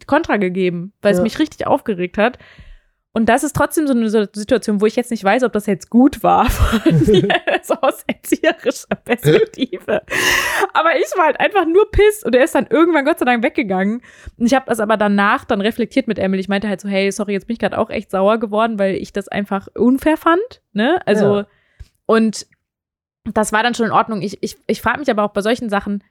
Kontra 0.07 0.37
gegeben, 0.37 0.93
weil 1.03 1.13
es 1.13 1.19
Ja. 1.19 1.23
mich 1.25 1.39
richtig 1.39 1.67
aufgeregt 1.67 2.19
hat. 2.19 2.39
Und 3.13 3.29
das 3.29 3.43
ist 3.43 3.57
trotzdem 3.57 3.89
so 3.89 3.93
eine 3.93 4.09
Situation, 4.09 4.81
wo 4.81 4.87
ich 4.87 4.95
jetzt 4.95 5.11
nicht 5.11 5.25
weiß, 5.25 5.43
ob 5.43 5.53
das 5.53 5.67
jetzt 5.67 5.91
gut 5.91 6.23
war 6.23 6.49
von 6.49 6.93
mir, 7.07 7.27
so 7.63 7.75
aus 7.75 8.05
erzieherischer 8.07 8.95
Perspektive. 9.05 10.03
aber 10.75 10.95
ich 10.97 11.07
war 11.17 11.25
halt 11.25 11.41
einfach 11.41 11.65
nur 11.67 11.91
piss 11.91 12.23
und 12.23 12.37
er 12.37 12.45
ist 12.45 12.55
dann 12.55 12.69
irgendwann 12.71 13.05
Gott 13.05 13.19
sei 13.19 13.25
Dank 13.25 13.43
weggegangen. 13.43 14.03
Und 14.39 14.47
ich 14.47 14.55
habe 14.55 14.67
das 14.69 14.79
aber 14.79 14.97
danach 14.97 15.45
dann 15.45 15.61
reflektiert 15.61 16.07
mit 16.07 16.21
Emily. 16.21 16.41
Ich 16.41 16.49
meinte 16.49 16.69
halt 16.69 16.81
so, 16.81 16.89
hey, 16.89 17.11
sorry, 17.11 17.33
jetzt 17.33 17.49
bin 17.49 17.55
ich 17.55 17.59
gerade 17.61 17.79
auch 17.79 17.91
echt 17.91 18.13
sauer 18.13 18.39
geworden, 18.39 18.79
weil 18.79 18.95
ich 18.95 19.13
das 19.13 19.27
einfach 19.27 19.67
unfair 19.75 20.17
fand. 20.17 20.63
Ne? 20.73 21.01
Also, 21.05 21.39
Ja. 21.39 21.47
und 22.07 22.47
das 23.25 23.53
war 23.53 23.63
dann 23.63 23.75
schon 23.75 23.87
in 23.87 23.93
Ordnung. 23.93 24.23
Ich, 24.23 24.43
ich, 24.43 24.57
ich 24.67 24.81
frage 24.81 24.99
mich 24.99 25.11
aber 25.11 25.25
auch 25.25 25.33
bei 25.33 25.43
solchen 25.43 25.69
Sachen, 25.69 26.03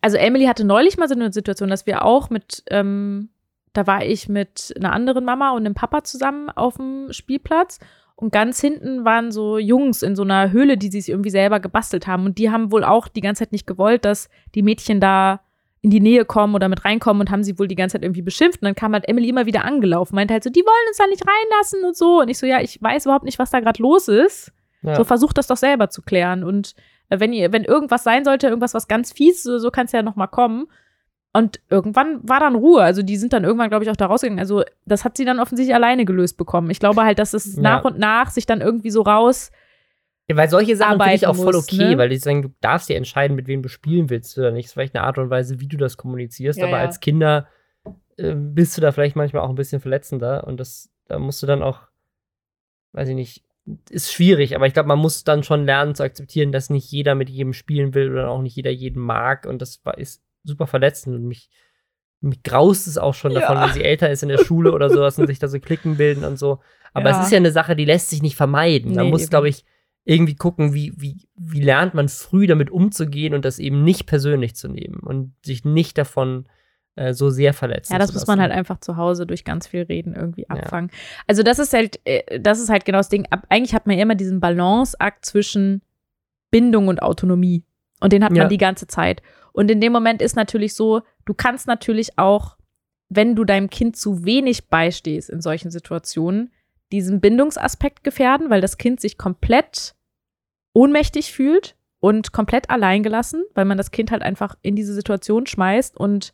also 0.00 0.16
Emily 0.16 0.44
hatte 0.44 0.64
neulich 0.64 0.98
mal 0.98 1.08
so 1.08 1.14
eine 1.14 1.32
Situation, 1.32 1.70
dass 1.70 1.86
wir 1.86 2.04
auch 2.04 2.30
mit, 2.30 2.62
ähm, 2.70 3.30
da 3.72 3.86
war 3.86 4.04
ich 4.04 4.28
mit 4.28 4.74
einer 4.76 4.92
anderen 4.92 5.24
Mama 5.24 5.52
und 5.52 5.64
einem 5.64 5.74
Papa 5.74 6.04
zusammen 6.04 6.50
auf 6.50 6.76
dem 6.76 7.08
Spielplatz 7.10 7.78
und 8.16 8.32
ganz 8.32 8.60
hinten 8.60 9.04
waren 9.04 9.32
so 9.32 9.58
Jungs 9.58 10.02
in 10.02 10.14
so 10.14 10.22
einer 10.22 10.52
Höhle, 10.52 10.76
die 10.76 10.90
sie 10.90 11.00
sich 11.00 11.10
irgendwie 11.10 11.30
selber 11.30 11.58
gebastelt 11.58 12.06
haben 12.06 12.26
und 12.26 12.38
die 12.38 12.50
haben 12.50 12.70
wohl 12.70 12.84
auch 12.84 13.08
die 13.08 13.22
ganze 13.22 13.44
Zeit 13.44 13.52
nicht 13.52 13.66
gewollt, 13.66 14.04
dass 14.04 14.28
die 14.54 14.62
Mädchen 14.62 15.00
da 15.00 15.40
in 15.80 15.90
die 15.90 16.00
Nähe 16.00 16.24
kommen 16.24 16.54
oder 16.54 16.68
mit 16.68 16.84
reinkommen 16.84 17.22
und 17.22 17.30
haben 17.30 17.42
sie 17.42 17.58
wohl 17.58 17.68
die 17.68 17.74
ganze 17.74 17.94
Zeit 17.94 18.04
irgendwie 18.04 18.22
beschimpft 18.22 18.62
und 18.62 18.66
dann 18.66 18.74
kam 18.74 18.92
halt 18.92 19.08
Emily 19.08 19.28
immer 19.28 19.46
wieder 19.46 19.64
angelaufen, 19.64 20.14
meinte 20.14 20.32
halt 20.32 20.44
so, 20.44 20.50
die 20.50 20.60
wollen 20.60 20.88
uns 20.88 20.96
da 20.96 21.06
nicht 21.06 21.24
reinlassen 21.26 21.84
und 21.84 21.96
so 21.96 22.20
und 22.20 22.28
ich 22.28 22.38
so, 22.38 22.46
ja, 22.46 22.60
ich 22.60 22.80
weiß 22.80 23.06
überhaupt 23.06 23.24
nicht, 23.24 23.38
was 23.38 23.50
da 23.50 23.60
gerade 23.60 23.82
los 23.82 24.08
ist. 24.08 24.52
Ja. 24.84 24.94
So 24.96 25.04
versucht 25.04 25.38
das 25.38 25.46
doch 25.46 25.56
selber 25.56 25.88
zu 25.90 26.02
klären. 26.02 26.44
Und 26.44 26.74
äh, 27.08 27.18
wenn 27.20 27.32
ihr, 27.32 27.52
wenn 27.52 27.64
irgendwas 27.64 28.04
sein 28.04 28.24
sollte, 28.24 28.46
irgendwas 28.48 28.74
was 28.74 28.86
ganz 28.88 29.12
fies, 29.12 29.42
so, 29.42 29.58
so 29.58 29.70
kann 29.70 29.86
es 29.86 29.92
ja 29.92 30.02
noch 30.02 30.16
mal 30.16 30.26
kommen. 30.26 30.66
Und 31.32 31.58
irgendwann 31.68 32.20
war 32.28 32.38
dann 32.38 32.54
Ruhe. 32.54 32.82
Also 32.82 33.02
die 33.02 33.16
sind 33.16 33.32
dann 33.32 33.42
irgendwann, 33.42 33.68
glaube 33.68 33.82
ich, 33.84 33.90
auch 33.90 33.96
da 33.96 34.06
rausgegangen. 34.06 34.38
Also 34.38 34.62
das 34.86 35.04
hat 35.04 35.16
sie 35.16 35.24
dann 35.24 35.40
offensichtlich 35.40 35.74
alleine 35.74 36.04
gelöst 36.04 36.36
bekommen. 36.36 36.70
Ich 36.70 36.78
glaube 36.78 37.02
halt, 37.02 37.18
dass 37.18 37.34
es 37.34 37.56
Ja. 37.56 37.62
nach 37.62 37.84
und 37.84 37.98
nach 37.98 38.30
sich 38.30 38.46
dann 38.46 38.60
irgendwie 38.60 38.90
so 38.90 39.02
raus 39.02 39.50
Ja, 40.28 40.36
weil 40.36 40.48
solche 40.48 40.76
Sachen 40.76 41.00
finde 41.00 41.14
ich 41.16 41.26
auch 41.26 41.34
voll 41.34 41.56
okay, 41.56 41.90
ne? 41.90 41.98
weil 41.98 42.08
die 42.08 42.18
sagen, 42.18 42.42
du 42.42 42.50
darfst 42.60 42.88
dir 42.88 42.96
entscheiden, 42.96 43.34
mit 43.34 43.48
wem 43.48 43.62
du 43.62 43.68
spielen 43.68 44.10
willst 44.10 44.38
oder 44.38 44.52
nicht. 44.52 44.66
Das 44.66 44.70
ist 44.70 44.74
vielleicht 44.74 44.94
eine 44.94 45.04
Art 45.04 45.18
und 45.18 45.28
Weise, 45.28 45.58
wie 45.60 45.66
du 45.66 45.76
das 45.76 45.96
kommunizierst, 45.96 46.60
Ja, 46.60 46.66
aber 46.68 46.78
als 46.78 47.00
Kinder 47.00 47.48
äh, 48.16 48.34
bist 48.36 48.76
du 48.76 48.80
da 48.80 48.92
vielleicht 48.92 49.16
manchmal 49.16 49.42
auch 49.42 49.48
ein 49.48 49.56
bisschen 49.56 49.80
verletzender 49.80 50.46
und 50.46 50.60
das, 50.60 50.88
da 51.08 51.18
musst 51.18 51.42
du 51.42 51.46
dann 51.48 51.62
auch, 51.64 51.80
weiß 52.92 53.08
ich 53.08 53.16
nicht, 53.16 53.42
ist 53.90 54.12
schwierig, 54.12 54.54
aber 54.54 54.66
ich 54.66 54.74
glaube, 54.74 54.88
man 54.88 54.98
muss 54.98 55.24
dann 55.24 55.42
schon 55.42 55.64
lernen 55.64 55.94
zu 55.94 56.02
akzeptieren, 56.02 56.52
dass 56.52 56.68
nicht 56.70 56.90
jeder 56.90 57.14
mit 57.14 57.30
jedem 57.30 57.52
spielen 57.54 57.94
will 57.94 58.10
oder 58.12 58.28
auch 58.28 58.42
nicht 58.42 58.56
jeder 58.56 58.70
jeden 58.70 59.00
mag 59.00 59.46
und 59.46 59.62
das 59.62 59.80
war, 59.84 59.96
ist 59.96 60.22
super 60.42 60.66
verletzend 60.66 61.16
und 61.16 61.24
mich, 61.26 61.48
mich 62.20 62.42
graust 62.42 62.86
es 62.86 62.98
auch 62.98 63.14
schon 63.14 63.32
Ja. 63.32 63.40
davon, 63.40 63.62
wenn 63.62 63.72
sie 63.72 63.82
älter 63.82 64.10
ist 64.10 64.22
in 64.22 64.28
der 64.28 64.38
Schule 64.38 64.72
oder 64.72 64.90
sowas 64.90 65.18
und 65.18 65.26
sich 65.26 65.38
da 65.38 65.48
so 65.48 65.58
Klicken 65.60 65.96
bilden 65.96 66.24
und 66.24 66.38
so. 66.38 66.60
Aber 66.92 67.10
Ja. 67.10 67.18
es 67.18 67.26
ist 67.26 67.32
ja 67.32 67.38
eine 67.38 67.52
Sache, 67.52 67.74
die 67.74 67.86
lässt 67.86 68.10
sich 68.10 68.20
nicht 68.22 68.36
vermeiden. 68.36 68.94
Man 68.94 69.06
Nee, 69.06 69.10
muss, 69.10 69.22
eben. 69.22 69.30
glaube 69.30 69.48
ich, 69.48 69.64
irgendwie 70.04 70.36
gucken, 70.36 70.74
wie, 70.74 70.92
wie, 70.96 71.26
wie 71.34 71.60
lernt 71.62 71.94
man 71.94 72.10
früh 72.10 72.46
damit 72.46 72.70
umzugehen 72.70 73.32
und 73.32 73.46
das 73.46 73.58
eben 73.58 73.82
nicht 73.84 74.04
persönlich 74.06 74.54
zu 74.54 74.68
nehmen 74.68 75.00
und 75.00 75.34
sich 75.44 75.64
nicht 75.64 75.96
davon 75.96 76.44
äh, 76.46 76.48
so 77.12 77.30
sehr 77.30 77.52
verletzen 77.52 77.92
Ja, 77.92 77.98
das 77.98 78.12
muss 78.12 78.26
man 78.26 78.40
halt 78.40 78.52
einfach 78.52 78.78
zu 78.78 78.96
Hause 78.96 79.26
durch 79.26 79.44
ganz 79.44 79.66
viel 79.66 79.82
Reden 79.82 80.14
irgendwie 80.14 80.48
abfangen. 80.48 80.90
Also 81.26 81.42
das 81.42 81.58
ist 81.58 81.72
halt, 81.72 82.00
äh, 82.04 82.40
das 82.40 82.60
ist 82.60 82.68
halt 82.68 82.84
genau 82.84 82.98
das 82.98 83.08
Ding. 83.08 83.26
Ab, 83.30 83.46
eigentlich 83.48 83.74
hat 83.74 83.86
man 83.86 83.96
ja 83.96 84.02
immer 84.02 84.14
diesen 84.14 84.40
Balanceakt 84.40 85.24
zwischen 85.24 85.82
Bindung 86.50 86.88
und 86.88 87.02
Autonomie. 87.02 87.64
Und 88.00 88.12
den 88.12 88.22
hat 88.22 88.30
man 88.30 88.42
Ja. 88.42 88.48
die 88.48 88.58
ganze 88.58 88.86
Zeit. 88.86 89.22
Und 89.52 89.70
in 89.70 89.80
dem 89.80 89.92
Moment 89.92 90.22
ist 90.22 90.36
natürlich 90.36 90.74
so, 90.74 91.02
du 91.24 91.34
kannst 91.34 91.66
natürlich 91.66 92.18
auch, 92.18 92.56
wenn 93.08 93.34
du 93.34 93.44
deinem 93.44 93.70
Kind 93.70 93.96
zu 93.96 94.24
wenig 94.24 94.68
beistehst 94.68 95.30
in 95.30 95.40
solchen 95.40 95.70
Situationen, 95.70 96.52
diesen 96.92 97.20
Bindungsaspekt 97.20 98.04
gefährden, 98.04 98.50
weil 98.50 98.60
das 98.60 98.78
Kind 98.78 99.00
sich 99.00 99.18
komplett 99.18 99.94
ohnmächtig 100.74 101.32
fühlt 101.32 101.76
und 102.00 102.32
komplett 102.32 102.70
alleingelassen, 102.70 103.44
weil 103.54 103.64
man 103.64 103.78
das 103.78 103.90
Kind 103.90 104.10
halt 104.10 104.22
einfach 104.22 104.56
in 104.62 104.76
diese 104.76 104.94
Situation 104.94 105.46
schmeißt 105.46 105.96
und 105.96 106.32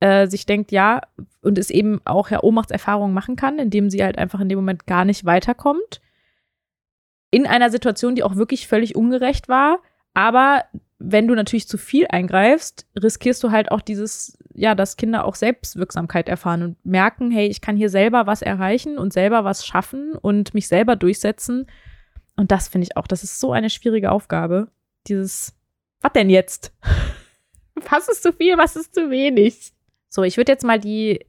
äh, 0.00 0.26
sich 0.26 0.46
denkt, 0.46 0.72
ja, 0.72 1.02
und 1.42 1.58
es 1.58 1.70
eben 1.70 2.00
auch 2.04 2.30
ja 2.30 2.42
Ohnmachtserfahrungen 2.42 3.14
machen 3.14 3.36
kann, 3.36 3.58
indem 3.58 3.90
sie 3.90 4.02
halt 4.02 4.18
einfach 4.18 4.40
in 4.40 4.48
dem 4.48 4.58
Moment 4.58 4.86
gar 4.86 5.04
nicht 5.04 5.24
weiterkommt. 5.24 6.00
In 7.30 7.46
einer 7.46 7.70
Situation, 7.70 8.14
die 8.14 8.22
auch 8.22 8.36
wirklich 8.36 8.68
völlig 8.68 8.94
ungerecht 8.94 9.48
war. 9.48 9.80
Aber 10.14 10.64
wenn 10.98 11.28
du 11.28 11.34
natürlich 11.34 11.68
zu 11.68 11.78
viel 11.78 12.06
eingreifst, 12.08 12.86
riskierst 13.00 13.42
du 13.42 13.50
halt 13.50 13.70
auch 13.70 13.80
dieses, 13.80 14.38
ja, 14.54 14.74
dass 14.74 14.96
Kinder 14.96 15.24
auch 15.24 15.34
Selbstwirksamkeit 15.34 16.28
erfahren 16.28 16.62
und 16.62 16.86
merken, 16.86 17.30
hey, 17.30 17.46
ich 17.46 17.60
kann 17.60 17.76
hier 17.76 17.90
selber 17.90 18.26
was 18.26 18.42
erreichen 18.42 18.98
und 18.98 19.12
selber 19.12 19.44
was 19.44 19.66
schaffen 19.66 20.14
und 20.14 20.54
mich 20.54 20.68
selber 20.68 20.96
durchsetzen. 20.96 21.66
Und 22.36 22.50
das 22.50 22.68
finde 22.68 22.84
ich 22.84 22.96
auch, 22.96 23.06
das 23.06 23.24
ist 23.24 23.40
so 23.40 23.52
eine 23.52 23.70
schwierige 23.70 24.10
Aufgabe. 24.10 24.68
Dieses, 25.06 25.54
was 26.00 26.12
denn 26.12 26.30
jetzt? 26.30 26.72
Was 27.90 28.08
ist 28.08 28.22
zu 28.22 28.32
viel, 28.32 28.56
was 28.56 28.74
ist 28.74 28.94
zu 28.94 29.10
wenig? 29.10 29.74
So, 30.08 30.22
ich 30.22 30.36
würde 30.36 30.52
jetzt 30.52 30.64
mal 30.64 30.78
die 30.80 31.24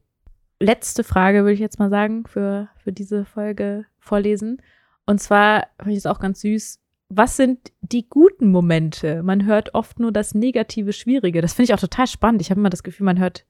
letzte 0.59 1.03
Frage, 1.03 1.39
würde 1.39 1.53
ich 1.53 1.59
jetzt 1.59 1.79
mal 1.79 1.89
sagen, 1.89 2.25
für, 2.25 2.69
für 2.83 2.91
diese 2.91 3.25
Folge 3.25 3.85
vorlesen. 3.99 4.61
Und 5.05 5.19
zwar 5.21 5.67
finde 5.77 5.93
ich 5.93 5.99
es 5.99 6.05
auch 6.05 6.19
ganz 6.19 6.41
süß. 6.41 6.79
Was 7.09 7.37
sind 7.37 7.71
die 7.81 8.09
guten 8.09 8.51
Momente? 8.51 9.23
Man 9.23 9.45
hört 9.45 9.73
oft 9.73 9.99
nur 9.99 10.11
das 10.11 10.35
Negative, 10.35 10.91
Schwierige. 10.91 11.41
Das 11.41 11.53
finde 11.53 11.71
ich 11.71 11.73
auch 11.73 11.79
total 11.79 12.07
spannend. 12.07 12.41
Ich 12.41 12.49
habe 12.49 12.59
immer 12.59 12.69
das 12.69 12.83
Gefühl, 12.83 13.05
man 13.05 13.19
hört, 13.19 13.45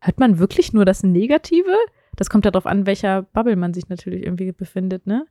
hört 0.00 0.20
man 0.20 0.38
wirklich 0.38 0.72
nur 0.72 0.84
das 0.84 1.02
Negative? 1.02 1.74
Das 2.14 2.30
kommt 2.30 2.44
ja 2.44 2.50
darauf 2.50 2.66
an, 2.66 2.86
welcher 2.86 3.22
Bubble 3.22 3.56
man 3.56 3.74
sich 3.74 3.88
natürlich 3.88 4.22
irgendwie 4.24 4.52
befindet, 4.52 5.06
ne? 5.06 5.26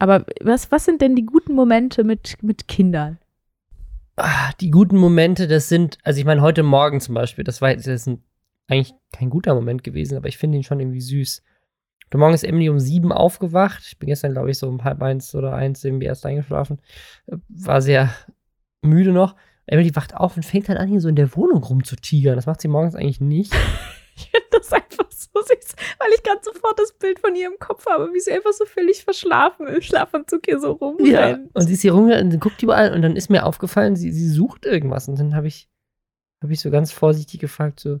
Aber 0.00 0.24
was, 0.40 0.70
was 0.70 0.84
sind 0.84 1.00
denn 1.00 1.16
die 1.16 1.26
guten 1.26 1.54
Momente 1.54 2.04
mit, 2.04 2.40
mit 2.42 2.68
Kindern? 2.68 3.18
Ah, 4.20 4.50
die 4.60 4.72
guten 4.72 4.96
Momente, 4.96 5.46
das 5.46 5.68
sind, 5.68 5.96
also 6.02 6.18
ich 6.18 6.26
meine, 6.26 6.42
heute 6.42 6.64
Morgen 6.64 7.00
zum 7.00 7.14
Beispiel, 7.14 7.44
das 7.44 7.62
war 7.62 7.68
ein, 7.68 8.24
eigentlich 8.66 8.92
kein 9.12 9.30
guter 9.30 9.54
Moment 9.54 9.84
gewesen, 9.84 10.16
aber 10.16 10.26
ich 10.26 10.38
finde 10.38 10.58
ihn 10.58 10.64
schon 10.64 10.80
irgendwie 10.80 11.00
süß. 11.00 11.44
Heute 12.06 12.18
Morgen 12.18 12.34
ist 12.34 12.42
Emily 12.42 12.68
um 12.68 12.80
sieben 12.80 13.12
aufgewacht. 13.12 13.84
Ich 13.86 13.96
bin 13.96 14.08
gestern, 14.08 14.32
glaube 14.32 14.50
ich, 14.50 14.58
so 14.58 14.66
um 14.66 14.82
halb 14.82 15.02
eins 15.02 15.36
oder 15.36 15.52
eins 15.54 15.84
irgendwie 15.84 16.06
erst 16.06 16.26
eingeschlafen. 16.26 16.80
War 17.48 17.80
sehr 17.80 18.12
müde 18.82 19.12
noch. 19.12 19.36
Emily 19.66 19.94
wacht 19.94 20.16
auf 20.16 20.36
und 20.36 20.44
fängt 20.44 20.68
dann 20.68 20.78
an, 20.78 20.88
hier 20.88 21.00
so 21.00 21.08
in 21.08 21.16
der 21.16 21.36
Wohnung 21.36 21.62
rumzutigern. 21.62 22.34
Das 22.34 22.46
macht 22.46 22.60
sie 22.60 22.68
morgens 22.68 22.96
eigentlich 22.96 23.20
nicht. 23.20 23.54
Ich 24.18 24.30
finde 24.30 24.46
das 24.50 24.72
einfach 24.72 25.10
so 25.10 25.40
süß, 25.40 25.76
weil 25.98 26.10
ich 26.14 26.22
ganz 26.24 26.44
sofort 26.44 26.78
das 26.78 26.92
Bild 26.92 27.20
von 27.20 27.36
ihr 27.36 27.46
im 27.46 27.58
Kopf 27.60 27.86
habe, 27.86 28.12
wie 28.12 28.20
sie 28.20 28.32
einfach 28.32 28.52
so 28.52 28.64
völlig 28.64 29.04
verschlafen 29.04 29.68
im 29.68 29.80
Schlafanzug 29.80 30.40
hier 30.44 30.58
so 30.58 30.72
rumrennt. 30.72 31.54
Und 31.54 31.62
sie 31.62 31.74
ist 31.74 31.82
hier 31.82 31.92
rum 31.92 32.10
und 32.10 32.40
guckt 32.40 32.62
überall 32.62 32.92
und 32.92 33.02
dann 33.02 33.14
ist 33.14 33.30
mir 33.30 33.46
aufgefallen, 33.46 33.94
sie, 33.94 34.10
sie 34.10 34.28
sucht 34.28 34.66
irgendwas. 34.66 35.08
Und 35.08 35.18
dann 35.18 35.36
habe 35.36 35.46
ich, 35.46 35.68
habe 36.42 36.52
ich 36.52 36.60
so 36.60 36.70
ganz 36.70 36.90
vorsichtig 36.90 37.40
gefragt, 37.40 37.78
so, 37.78 38.00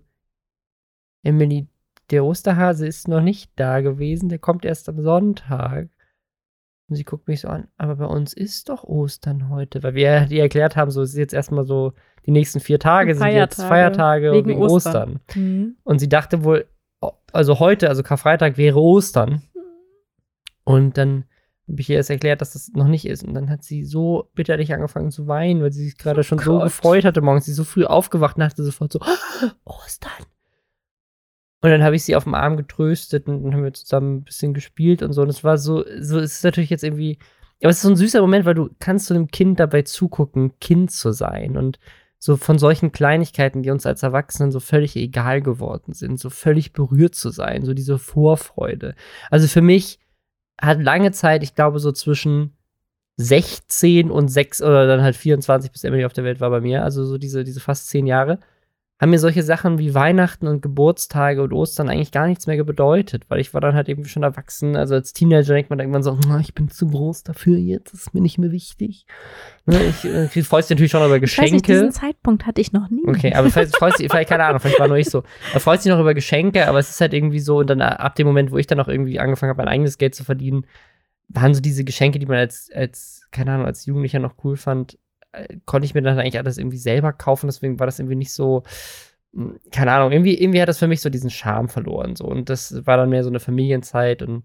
Emily, 1.22 1.68
der 2.10 2.24
Osterhase 2.24 2.86
ist 2.86 3.06
noch 3.06 3.20
nicht 3.20 3.52
da 3.56 3.80
gewesen, 3.80 4.28
der 4.28 4.38
kommt 4.38 4.64
erst 4.64 4.88
am 4.88 5.00
Sonntag. 5.00 5.88
Und 6.88 6.96
sie 6.96 7.04
guckt 7.04 7.28
mich 7.28 7.42
so 7.42 7.48
an, 7.48 7.68
aber 7.76 7.96
bei 7.96 8.06
uns 8.06 8.32
ist 8.32 8.70
doch 8.70 8.82
Ostern 8.82 9.50
heute, 9.50 9.82
weil 9.82 9.94
wir 9.94 10.26
die 10.26 10.38
erklärt 10.38 10.74
haben, 10.74 10.90
so 10.90 11.02
es 11.02 11.10
ist 11.10 11.18
jetzt 11.18 11.34
erstmal 11.34 11.66
so, 11.66 11.92
die 12.26 12.30
nächsten 12.30 12.60
vier 12.60 12.78
Tage 12.78 13.14
sind 13.14 13.26
jetzt 13.28 13.62
Feiertage. 13.62 14.32
Wegen 14.32 14.48
wegen, 14.48 14.60
Ostern. 14.62 15.20
Ostern. 15.26 15.42
Mhm. 15.42 15.76
Und 15.84 15.98
sie 15.98 16.08
dachte 16.08 16.44
wohl, 16.44 16.66
also 17.32 17.58
heute, 17.60 17.88
also 17.88 18.02
Karfreitag 18.02 18.56
wäre 18.56 18.80
Ostern. 18.80 19.42
Und 20.64 20.98
dann 20.98 21.24
habe 21.68 21.80
ich 21.80 21.90
ihr 21.90 21.96
erst 21.96 22.10
erklärt, 22.10 22.40
dass 22.40 22.52
das 22.54 22.70
noch 22.74 22.88
nicht 22.88 23.06
ist. 23.06 23.24
Und 23.24 23.34
dann 23.34 23.50
hat 23.50 23.62
sie 23.62 23.84
so 23.84 24.30
bitterlich 24.34 24.72
angefangen 24.72 25.10
zu 25.10 25.26
weinen, 25.26 25.62
weil 25.62 25.72
sie 25.72 25.84
sich 25.84 25.98
gerade 25.98 26.24
schon 26.24 26.38
so 26.38 26.52
Gott. 26.52 26.64
gefreut 26.64 27.04
hatte 27.04 27.20
morgens. 27.20 27.44
Sie 27.44 27.50
ist 27.50 27.58
so 27.58 27.64
früh 27.64 27.84
aufgewacht 27.84 28.36
und 28.36 28.40
dachte 28.40 28.64
sofort 28.64 28.92
so, 28.92 29.00
"Ah, 29.00 29.52
Ostern. 29.64 30.24
Und 31.60 31.70
dann 31.70 31.82
habe 31.82 31.96
ich 31.96 32.04
sie 32.04 32.14
auf 32.16 32.24
dem 32.24 32.34
Arm 32.34 32.56
getröstet 32.56 33.26
und 33.26 33.42
dann 33.42 33.52
haben 33.52 33.64
wir 33.64 33.72
zusammen 33.72 34.18
ein 34.18 34.24
bisschen 34.24 34.54
gespielt 34.54 35.02
und 35.02 35.12
so. 35.12 35.22
Und 35.22 35.28
es 35.28 35.42
war 35.42 35.58
so, 35.58 35.84
so 36.00 36.18
es 36.20 36.36
ist 36.36 36.44
natürlich 36.44 36.70
jetzt 36.70 36.84
irgendwie, 36.84 37.18
aber 37.60 37.70
es 37.70 37.76
ist 37.78 37.82
so 37.82 37.88
ein 37.90 37.96
süßer 37.96 38.20
Moment, 38.20 38.44
weil 38.46 38.54
du 38.54 38.70
kannst 38.78 39.06
so 39.06 39.14
einem 39.14 39.26
Kind 39.28 39.58
dabei 39.58 39.82
zugucken, 39.82 40.58
Kind 40.60 40.92
zu 40.92 41.12
sein 41.12 41.56
und 41.56 41.78
so 42.18 42.36
von 42.36 42.58
solchen 42.58 42.92
Kleinigkeiten, 42.92 43.62
die 43.62 43.70
uns 43.70 43.86
als 43.86 44.02
Erwachsenen 44.02 44.50
so 44.50 44.60
völlig 44.60 44.96
egal 44.96 45.40
geworden 45.40 45.92
sind, 45.92 46.18
so 46.18 46.30
völlig 46.30 46.72
berührt 46.72 47.14
zu 47.14 47.30
sein, 47.30 47.64
so 47.64 47.74
diese 47.74 47.98
Vorfreude. 47.98 48.94
Also 49.30 49.46
für 49.46 49.62
mich 49.62 50.00
hat 50.60 50.82
lange 50.82 51.12
Zeit, 51.12 51.42
ich 51.42 51.54
glaube 51.54 51.78
so 51.78 51.92
zwischen 51.92 52.56
16 53.18 54.10
und 54.10 54.28
6 54.28 54.62
oder 54.62 54.86
dann 54.86 55.02
halt 55.02 55.16
24, 55.16 55.70
bis 55.72 55.84
Emily 55.84 56.04
auf 56.04 56.12
der 56.12 56.24
Welt 56.24 56.40
war 56.40 56.50
bei 56.50 56.60
mir, 56.60 56.84
also 56.84 57.04
so 57.04 57.18
diese, 57.18 57.44
diese 57.44 57.60
fast 57.60 57.88
10 57.88 58.06
Jahre, 58.06 58.38
haben 59.00 59.10
mir 59.10 59.18
solche 59.20 59.44
Sachen 59.44 59.78
wie 59.78 59.94
Weihnachten 59.94 60.48
und 60.48 60.60
Geburtstage 60.60 61.40
und 61.42 61.52
Ostern 61.52 61.88
eigentlich 61.88 62.10
gar 62.10 62.26
nichts 62.26 62.46
mehr 62.48 62.62
bedeutet, 62.64 63.24
weil 63.28 63.38
ich 63.38 63.54
war 63.54 63.60
dann 63.60 63.74
halt 63.76 63.88
irgendwie 63.88 64.08
schon 64.08 64.24
erwachsen. 64.24 64.74
Also 64.74 64.94
als 64.96 65.12
Teenager 65.12 65.54
denkt 65.54 65.70
man 65.70 65.78
irgendwann 65.78 66.02
so, 66.02 66.18
"Na, 66.26 66.40
ich 66.40 66.52
bin 66.54 66.68
zu 66.68 66.88
groß 66.88 67.22
dafür 67.22 67.56
jetzt, 67.58 67.92
das 67.92 68.00
ist 68.02 68.14
mir 68.14 68.20
nicht 68.20 68.38
mehr 68.38 68.50
wichtig. 68.50 69.06
Ne, 69.66 69.80
ich 69.84 70.04
äh, 70.04 70.26
freust 70.42 70.68
dich 70.68 70.74
natürlich 70.76 70.90
schon 70.90 71.04
über 71.06 71.16
Ich 71.22 71.22
weiß 71.38 71.52
nicht, 71.52 71.64
Geschenke. 71.64 71.72
diesen 71.72 71.92
Zeitpunkt 71.92 72.46
hatte 72.46 72.60
ich 72.60 72.72
noch 72.72 72.90
nie. 72.90 73.02
Okay, 73.06 73.34
aber 73.34 73.50
vielleicht 73.50 73.76
freust 73.76 74.00
dich, 74.00 74.08
vielleicht 74.10 74.30
keine 74.30 74.44
Ahnung, 74.44 74.58
vielleicht 74.60 74.80
war 74.80 74.88
nur 74.88 74.96
ich 74.96 75.10
so. 75.10 75.22
Er 75.54 75.60
freut 75.60 75.80
sich 75.80 75.92
noch 75.92 76.00
über 76.00 76.14
Geschenke, 76.14 76.66
aber 76.66 76.78
es 76.80 76.90
ist 76.90 77.00
halt 77.00 77.14
irgendwie 77.14 77.40
so, 77.40 77.58
und 77.58 77.70
dann 77.70 77.80
äh, 77.80 77.84
ab 77.84 78.16
dem 78.16 78.26
Moment, 78.26 78.50
wo 78.50 78.58
ich 78.58 78.66
dann 78.66 78.80
auch 78.80 78.88
irgendwie 78.88 79.20
angefangen 79.20 79.50
habe, 79.50 79.58
mein 79.62 79.68
eigenes 79.68 79.98
Geld 79.98 80.14
zu 80.16 80.24
verdienen, 80.24 80.66
waren 81.28 81.54
so 81.54 81.60
diese 81.60 81.84
Geschenke, 81.84 82.18
die 82.18 82.26
man 82.26 82.38
als, 82.38 82.70
als, 82.74 83.28
keine 83.30 83.52
Ahnung, 83.52 83.66
als 83.66 83.84
Jugendlicher 83.86 84.18
noch 84.18 84.34
cool 84.42 84.56
fand, 84.56 84.98
konnte 85.66 85.86
ich 85.86 85.94
mir 85.94 86.02
dann 86.02 86.18
eigentlich 86.18 86.38
alles 86.38 86.58
irgendwie 86.58 86.78
selber 86.78 87.12
kaufen, 87.12 87.46
deswegen 87.46 87.78
war 87.78 87.86
das 87.86 87.98
irgendwie 87.98 88.16
nicht 88.16 88.32
so, 88.32 88.62
mh, 89.32 89.54
keine 89.70 89.92
Ahnung, 89.92 90.12
irgendwie, 90.12 90.40
irgendwie 90.40 90.60
hat 90.60 90.68
das 90.68 90.78
für 90.78 90.88
mich 90.88 91.00
so 91.00 91.10
diesen 91.10 91.30
Charme 91.30 91.68
verloren, 91.68 92.16
so. 92.16 92.24
Und 92.24 92.48
das 92.48 92.86
war 92.86 92.96
dann 92.96 93.10
mehr 93.10 93.24
so 93.24 93.30
eine 93.30 93.40
Familienzeit 93.40 94.22
und 94.22 94.44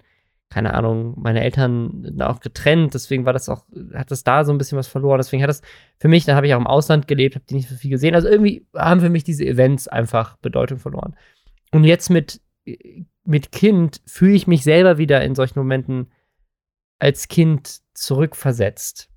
keine 0.53 0.75
Ahnung, 0.75 1.15
meine 1.17 1.43
Eltern 1.43 2.21
auch 2.21 2.39
getrennt, 2.39 2.93
deswegen 2.93 3.25
war 3.25 3.33
das 3.33 3.49
auch, 3.49 3.65
hat 3.95 4.11
das 4.11 4.23
da 4.23 4.45
so 4.45 4.51
ein 4.51 4.59
bisschen 4.59 4.77
was 4.77 4.87
verloren. 4.87 5.17
Deswegen 5.17 5.41
hat 5.41 5.49
das 5.49 5.63
für 5.97 6.07
mich, 6.07 6.25
dann 6.25 6.35
habe 6.35 6.45
ich 6.45 6.53
auch 6.53 6.59
im 6.59 6.67
Ausland 6.67 7.07
gelebt, 7.07 7.33
habe 7.33 7.45
die 7.49 7.55
nicht 7.55 7.69
so 7.69 7.75
viel 7.75 7.89
gesehen. 7.89 8.13
Also 8.13 8.27
irgendwie 8.27 8.67
haben 8.75 9.01
für 9.01 9.09
mich 9.09 9.23
diese 9.23 9.45
Events 9.45 9.87
einfach 9.87 10.37
Bedeutung 10.37 10.77
verloren. 10.77 11.15
Und 11.71 11.85
jetzt 11.85 12.11
mit, 12.11 12.39
mit 13.25 13.51
Kind 13.51 14.01
fühle 14.05 14.35
ich 14.35 14.45
mich 14.45 14.63
selber 14.63 14.99
wieder 14.99 15.23
in 15.23 15.33
solchen 15.33 15.57
Momenten 15.57 16.11
als 16.99 17.29
Kind 17.29 17.79
zurückversetzt. 17.95 19.09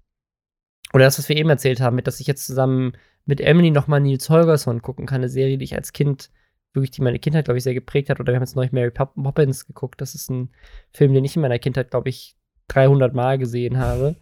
Oder 0.97 1.05
das, 1.05 1.19
was 1.19 1.29
wir 1.29 1.37
eben 1.37 1.51
erzählt 1.51 1.83
haben, 1.83 1.95
mit 1.95 2.07
dass 2.07 2.21
ich 2.21 2.27
jetzt 2.27 2.47
zusammen 2.47 2.97
mit 3.27 3.43
Emily 3.43 3.71
nochmal 3.71 4.01
Nils 4.01 4.31
Holgersson 4.31 4.81
gucken 4.81 5.05
kann, 5.05 5.17
eine 5.17 5.29
Serie, 5.29 5.59
die 5.59 5.65
ich 5.67 5.75
als 5.75 5.93
Kind 5.93 6.31
wirklich, 6.73 6.91
die 6.91 7.03
meine 7.03 7.19
Kindheit, 7.19 7.45
glaube 7.45 7.59
ich, 7.59 7.65
sehr 7.65 7.75
geprägt 7.75 8.09
hat. 8.09 8.19
Oder 8.19 8.33
wir 8.33 8.37
haben 8.37 8.43
jetzt 8.45 8.57
neulich 8.57 8.73
Mary 8.73 8.91
Pop 8.91 9.13
Poppins 9.15 9.67
geguckt. 9.67 10.01
Das 10.01 10.15
ist 10.15 10.31
ein 10.31 10.49
Film, 10.95 11.13
den 11.13 11.23
ich 11.23 11.37
in 11.37 11.43
meiner 11.43 11.59
Kindheit, 11.59 11.91
glaube 11.91 12.09
ich, 12.09 12.35
300 12.69 13.13
Mal 13.13 13.37
gesehen 13.37 13.77
habe. 13.77 14.17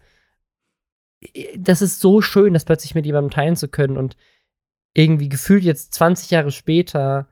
Das 1.57 1.81
ist 1.81 2.01
so 2.01 2.21
schön, 2.21 2.53
das 2.53 2.65
plötzlich 2.65 2.93
mit 2.93 3.05
jemandem 3.05 3.31
teilen 3.31 3.55
zu 3.55 3.69
können 3.69 3.95
und 3.95 4.17
irgendwie 4.93 5.29
gefühlt 5.29 5.63
jetzt 5.63 5.93
20 5.93 6.29
Jahre 6.31 6.51
später 6.51 7.29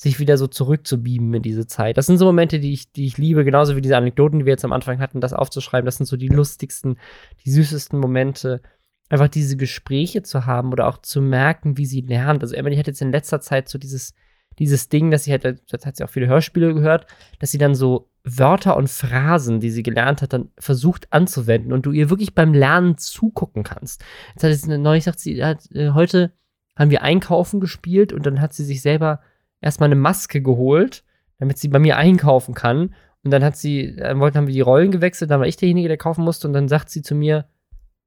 sich 0.00 0.20
wieder 0.20 0.38
so 0.38 0.46
zurückzubeamen 0.46 1.34
in 1.34 1.42
diese 1.42 1.66
Zeit. 1.66 1.96
Das 1.96 2.06
sind 2.06 2.18
so 2.18 2.24
Momente, 2.24 2.60
die 2.60 2.72
ich, 2.72 2.92
die 2.92 3.04
ich 3.04 3.18
liebe, 3.18 3.44
genauso 3.44 3.74
wie 3.74 3.80
diese 3.80 3.96
Anekdoten, 3.96 4.38
die 4.38 4.44
wir 4.46 4.52
jetzt 4.52 4.64
am 4.64 4.72
Anfang 4.72 5.00
hatten, 5.00 5.20
das 5.20 5.32
aufzuschreiben. 5.32 5.84
Das 5.84 5.96
sind 5.96 6.06
so 6.06 6.16
die 6.16 6.28
lustigsten, 6.28 6.98
die 7.44 7.50
süßesten 7.50 7.98
Momente. 7.98 8.62
Einfach 9.10 9.26
diese 9.26 9.56
Gespräche 9.56 10.22
zu 10.22 10.46
haben 10.46 10.70
oder 10.72 10.86
auch 10.86 10.98
zu 10.98 11.20
merken, 11.20 11.78
wie 11.78 11.86
sie 11.86 12.02
lernt. 12.02 12.42
Also 12.42 12.54
Emily 12.54 12.76
hat 12.76 12.86
jetzt 12.86 13.02
in 13.02 13.10
letzter 13.10 13.40
Zeit 13.40 13.68
so 13.68 13.76
dieses, 13.76 14.14
dieses 14.60 14.88
Ding, 14.88 15.10
dass 15.10 15.24
sie 15.24 15.32
halt, 15.32 15.44
das 15.44 15.84
hat 15.84 15.96
sie 15.96 16.04
auch 16.04 16.10
viele 16.10 16.28
Hörspiele 16.28 16.74
gehört, 16.74 17.06
dass 17.40 17.50
sie 17.50 17.58
dann 17.58 17.74
so 17.74 18.08
Wörter 18.22 18.76
und 18.76 18.88
Phrasen, 18.88 19.58
die 19.58 19.70
sie 19.70 19.82
gelernt 19.82 20.22
hat, 20.22 20.32
dann 20.32 20.50
versucht 20.58 21.12
anzuwenden 21.12 21.72
und 21.72 21.86
du 21.86 21.90
ihr 21.92 22.08
wirklich 22.08 22.34
beim 22.34 22.54
Lernen 22.54 22.98
zugucken 22.98 23.64
kannst. 23.64 24.04
Jetzt 24.34 24.44
hat 24.44 24.54
sie 24.54 24.78
neulich 24.78 25.04
gesagt, 25.04 25.20
sie 25.20 25.42
hat, 25.42 25.68
äh, 25.72 25.90
heute 25.90 26.32
haben 26.76 26.90
wir 26.90 27.02
einkaufen 27.02 27.58
gespielt 27.58 28.12
und 28.12 28.26
dann 28.26 28.40
hat 28.40 28.52
sie 28.52 28.64
sich 28.64 28.80
selber 28.80 29.20
erstmal 29.60 29.88
eine 29.88 29.96
Maske 29.96 30.42
geholt, 30.42 31.04
damit 31.38 31.58
sie 31.58 31.68
bei 31.68 31.78
mir 31.78 31.96
einkaufen 31.96 32.54
kann. 32.54 32.94
Und 33.24 33.30
dann 33.30 33.44
hat 33.44 33.56
sie, 33.56 33.96
dann 33.96 34.20
wollten, 34.20 34.38
haben 34.38 34.46
wir 34.46 34.54
die 34.54 34.60
Rollen 34.60 34.90
gewechselt, 34.90 35.30
dann 35.30 35.40
war 35.40 35.46
ich 35.46 35.56
derjenige, 35.56 35.88
der 35.88 35.96
kaufen 35.96 36.24
musste. 36.24 36.46
Und 36.46 36.54
dann 36.54 36.68
sagt 36.68 36.90
sie 36.90 37.02
zu 37.02 37.14
mir, 37.14 37.48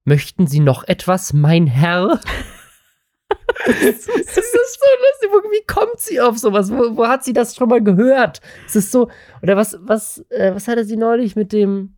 möchten 0.05 0.47
Sie 0.47 0.59
noch 0.59 0.83
etwas, 0.87 1.33
mein 1.33 1.67
Herr? 1.67 2.19
das, 3.65 3.77
ist, 3.77 4.05
so 4.05 4.11
lustig. 4.11 5.51
Wie 5.51 5.65
kommt 5.65 5.99
sie 5.99 6.19
auf 6.21 6.37
sowas? 6.37 6.71
Wo, 6.71 6.97
wo, 6.97 7.07
hat 7.07 7.23
sie 7.23 7.33
das 7.33 7.55
schon 7.55 7.69
mal 7.69 7.83
gehört? 7.83 8.41
Es 8.65 8.75
ist 8.75 8.91
so, 8.91 9.09
oder 9.41 9.57
was, 9.57 9.77
was, 9.81 10.25
äh, 10.29 10.53
was 10.53 10.67
hatte 10.67 10.85
sie 10.85 10.97
neulich 10.97 11.35
mit 11.35 11.51
dem, 11.51 11.97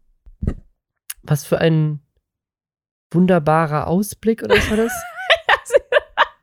was 1.21 1.45
für 1.45 1.59
ein 1.59 2.01
wunderbarer 3.11 3.87
Ausblick 3.87 4.43
oder 4.43 4.55
was 4.55 4.69
war 4.69 4.77
das? 4.77 4.93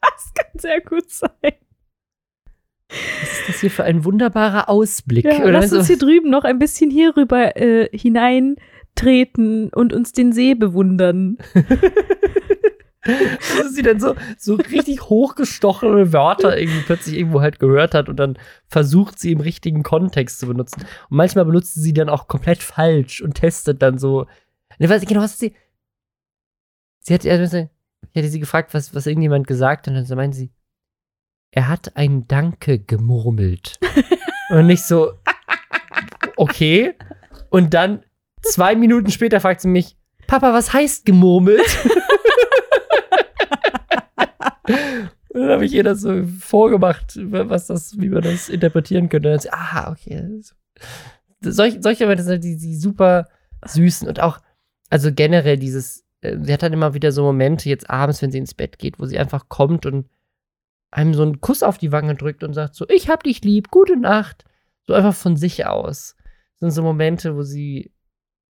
das 0.03 0.35
kann 0.35 0.59
sehr 0.59 0.81
gut 0.81 1.11
sein. 1.11 1.55
Was 3.21 3.41
ist 3.41 3.49
das 3.49 3.61
hier 3.61 3.71
für 3.71 3.85
ein 3.85 4.05
wunderbarer 4.05 4.69
Ausblick? 4.69 5.25
Ja, 5.25 5.45
lass 5.49 5.73
uns 5.73 5.87
hier 5.87 5.99
drüben 5.99 6.31
noch 6.31 6.45
ein 6.45 6.59
bisschen 6.59 6.91
hier 6.91 7.17
rüber 7.17 7.57
äh, 7.57 7.89
hineintreten 7.97 9.71
und 9.73 9.93
uns 9.93 10.13
den 10.13 10.33
See 10.33 10.55
bewundern. 10.55 11.39
Dass 13.03 13.73
sie 13.73 13.83
dann 13.83 13.99
so, 13.99 14.15
so 14.37 14.57
richtig 14.57 15.03
hochgestochene 15.03 16.13
Wörter 16.13 16.59
irgendwie 16.59 16.83
plötzlich 16.83 17.17
irgendwo 17.17 17.41
halt 17.41 17.59
gehört 17.59 17.95
hat 17.95 18.11
und 18.11 18.17
dann 18.17 18.39
versucht 18.67 19.19
sie 19.19 19.33
im 19.33 19.41
richtigen 19.41 19.83
Kontext 19.83 20.39
zu 20.39 20.47
benutzen. 20.47 20.83
Und 20.83 21.17
manchmal 21.17 21.47
benutzt 21.47 21.75
sie 21.75 21.95
dann 21.95 22.11
auch 22.11 22.29
komplett 22.29 22.63
falsch 22.63 23.23
und 23.23 23.35
testet 23.35 23.81
dann 23.81 23.99
so. 23.99 24.27
Ne, 24.79 24.89
weiß, 24.89 25.07
genau, 25.07 25.23
was 25.23 25.39
sie. 25.39 25.55
Sie 26.99 27.15
hat, 27.15 27.25
also, 27.27 27.57
ich 27.57 28.19
hatte 28.19 28.29
sie 28.29 28.41
gefragt, 28.41 28.75
was, 28.75 28.95
was 28.95 29.07
irgendjemand 29.07 29.47
gesagt 29.47 29.87
hat, 29.87 29.95
und 29.95 30.09
dann 30.09 30.19
meinte 30.19 30.37
sie, 30.37 30.51
er 31.53 31.69
hat 31.69 31.97
ein 31.97 32.27
Danke 32.29 32.79
gemurmelt. 32.79 33.79
und 34.51 34.67
nicht 34.67 34.85
so, 34.85 35.13
okay. 36.37 36.95
Und 37.51 37.75
dann 37.75 38.05
zwei 38.43 38.77
Minuten 38.77 39.11
später 39.11 39.41
fragt 39.41 39.61
sie 39.63 39.69
mich, 39.69 39.97
Papa, 40.27 40.53
was 40.53 40.73
heißt 40.73 41.05
gemurmelt? 41.05 41.61
und 45.31 45.41
dann 45.41 45.51
habe 45.51 45.65
ich 45.65 45.75
ihr 45.75 45.83
das 45.83 46.03
so 46.03 46.23
vorgemacht, 46.39 47.19
was 47.21 47.67
das, 47.67 47.99
wie 47.99 48.11
man 48.11 48.23
das 48.23 48.49
interpretieren 48.49 49.09
könnte. 49.09 49.29
Und 49.29 49.33
dann 49.33 49.41
sie, 49.41 49.53
ah, 49.53 49.91
okay. 49.91 50.41
Solch, 51.41 51.79
solche 51.81 52.05
Leute 52.05 52.23
sind 52.23 52.45
die, 52.45 52.57
die 52.57 52.77
super 52.77 53.27
süßen 53.67 54.07
und 54.09 54.21
auch, 54.21 54.39
also 54.89 55.11
generell 55.13 55.57
dieses, 55.59 56.05
äh, 56.21 56.37
sie 56.41 56.53
hat 56.53 56.63
dann 56.63 56.73
immer 56.73 56.95
wieder 56.95 57.13
so 57.13 57.23
Momente 57.25 57.69
jetzt 57.69 57.91
abends, 57.91 58.23
wenn 58.23 58.31
sie 58.31 58.39
ins 58.39 58.55
Bett 58.55 58.79
geht, 58.79 59.01
wo 59.01 59.07
sie 59.07 59.19
einfach 59.19 59.49
kommt 59.49 59.85
und 59.85 60.07
einem 60.91 61.15
so 61.15 61.23
einen 61.23 61.41
Kuss 61.41 61.63
auf 61.63 61.79
die 61.79 61.93
Wange 61.93 62.15
drückt 62.15 62.43
und 62.45 62.55
sagt 62.55 62.75
so, 62.75 62.87
ich 62.89 63.09
hab 63.09 63.23
dich 63.23 63.43
lieb, 63.43 63.71
gute 63.71 63.97
Nacht. 63.97 64.45
So 64.87 64.95
einfach 64.95 65.15
von 65.15 65.37
sich 65.37 65.67
aus. 65.67 66.17
Das 66.55 66.61
sind 66.61 66.71
so 66.71 66.83
Momente, 66.83 67.37
wo 67.37 67.43
sie, 67.43 67.93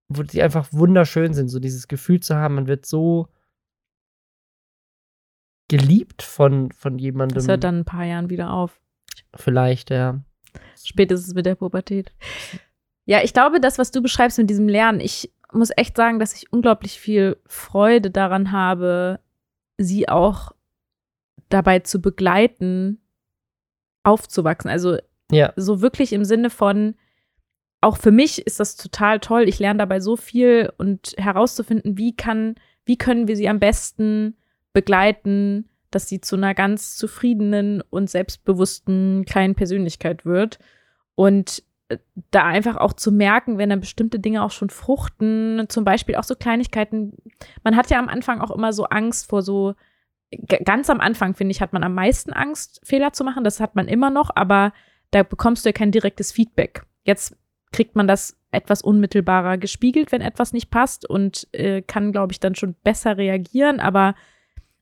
wo 0.08 0.24
sie 0.24 0.42
einfach 0.42 0.68
wunderschön 0.72 1.34
sind, 1.34 1.50
so 1.50 1.60
dieses 1.60 1.88
Gefühl 1.88 2.20
zu 2.20 2.36
haben, 2.36 2.56
man 2.56 2.68
wird 2.68 2.86
so 2.86 3.28
geliebt 5.68 6.22
von, 6.22 6.72
von 6.72 6.98
jemandem. 6.98 7.36
Das 7.36 7.48
hört 7.48 7.64
dann 7.64 7.76
in 7.76 7.82
ein 7.82 7.86
paar 7.86 8.06
Jahren 8.06 8.30
wieder 8.30 8.52
auf. 8.52 8.80
Vielleicht, 9.36 9.90
ja. 9.90 10.22
Spätestens 10.82 11.34
mit 11.34 11.46
der 11.46 11.56
Pubertät. 11.56 12.14
Ja, 13.06 13.24
ich 13.24 13.34
glaube, 13.34 13.60
das, 13.60 13.78
was 13.78 13.92
du 13.92 14.02
beschreibst 14.02 14.38
mit 14.38 14.50
diesem 14.50 14.68
Lernen, 14.68 15.00
ich 15.00 15.32
muss 15.52 15.72
echt 15.76 15.98
sagen, 15.98 16.20
dass 16.20 16.34
ich 16.34 16.52
unglaublich 16.52 17.00
viel 17.00 17.38
Freude 17.46 18.12
daran 18.12 18.52
habe, 18.52 19.20
sie 19.78 20.10
auch 20.10 20.52
dabei 21.50 21.80
zu 21.80 22.02
begleiten, 22.02 23.02
aufzuwachsen. 24.04 24.70
Also 24.70 24.98
ja. 25.32 25.54
so 25.56 25.82
wirklich 25.82 26.14
im 26.14 26.26
Sinne 26.26 26.50
von, 26.50 26.96
auch 27.82 27.98
für 27.98 28.12
mich 28.12 28.46
ist 28.46 28.60
das 28.60 28.76
total 28.76 29.20
toll. 29.20 29.48
Ich 29.48 29.60
lerne 29.60 29.80
dabei 29.80 30.00
so 30.00 30.16
viel 30.16 30.72
und 30.78 31.14
herauszufinden, 31.18 31.98
wie 31.98 32.16
kann, 32.16 32.56
wie 32.86 32.98
können 32.98 33.28
wir 33.28 33.36
sie 33.36 33.50
am 33.50 33.60
besten 33.60 34.38
begleiten, 34.74 35.70
dass 35.92 36.10
sie 36.10 36.22
zu 36.22 36.36
einer 36.36 36.54
ganz 36.54 36.98
zufriedenen 36.98 37.82
und 37.90 38.10
selbstbewussten 38.10 39.26
kleinen 39.26 39.56
Persönlichkeit 39.56 40.26
wird. 40.26 40.60
Und 41.16 41.64
äh, 41.90 41.98
da 42.32 42.44
einfach 42.46 42.78
auch 42.78 42.94
zu 42.94 43.12
merken, 43.12 43.58
wenn 43.58 43.70
dann 43.70 43.80
bestimmte 43.80 44.20
Dinge 44.20 44.44
auch 44.44 44.52
schon 44.52 44.70
fruchten, 44.70 45.66
zum 45.70 45.84
Beispiel 45.84 46.16
auch 46.16 46.24
so 46.24 46.36
Kleinigkeiten. 46.36 47.14
Man 47.64 47.76
hat 47.76 47.90
ja 47.90 48.00
am 48.00 48.10
Anfang 48.10 48.42
auch 48.42 48.52
immer 48.52 48.74
so 48.74 48.86
Angst 48.86 49.30
vor 49.30 49.42
so 49.42 49.76
ganz 50.32 50.90
am 50.90 51.00
Anfang, 51.00 51.34
finde 51.36 51.52
ich, 51.52 51.62
hat 51.62 51.74
man 51.74 51.84
am 51.84 51.94
meisten 51.94 52.34
Angst, 52.34 52.82
Fehler 52.84 53.14
zu 53.14 53.24
machen. 53.24 53.44
Das 53.44 53.60
hat 53.60 53.76
man 53.76 53.88
immer 53.88 54.10
noch, 54.10 54.30
aber 54.36 54.74
da 55.12 55.24
bekommst 55.24 55.66
du 55.66 55.70
ja 55.70 55.74
kein 55.74 55.92
direktes 55.92 56.32
Feedback. 56.32 56.84
Jetzt 57.04 57.36
kriegt 57.72 57.96
man 57.96 58.08
das 58.08 58.38
etwas 58.52 58.82
unmittelbarer 58.82 59.58
gespiegelt, 59.58 60.12
wenn 60.12 60.22
etwas 60.22 60.54
nicht 60.54 60.70
passt 60.70 61.10
und 61.10 61.48
äh, 61.54 61.82
kann, 61.82 62.12
glaube 62.12 62.32
ich, 62.32 62.40
dann 62.40 62.56
schon 62.56 62.76
besser 62.84 63.18
reagieren. 63.18 63.80
Aber 63.80 64.16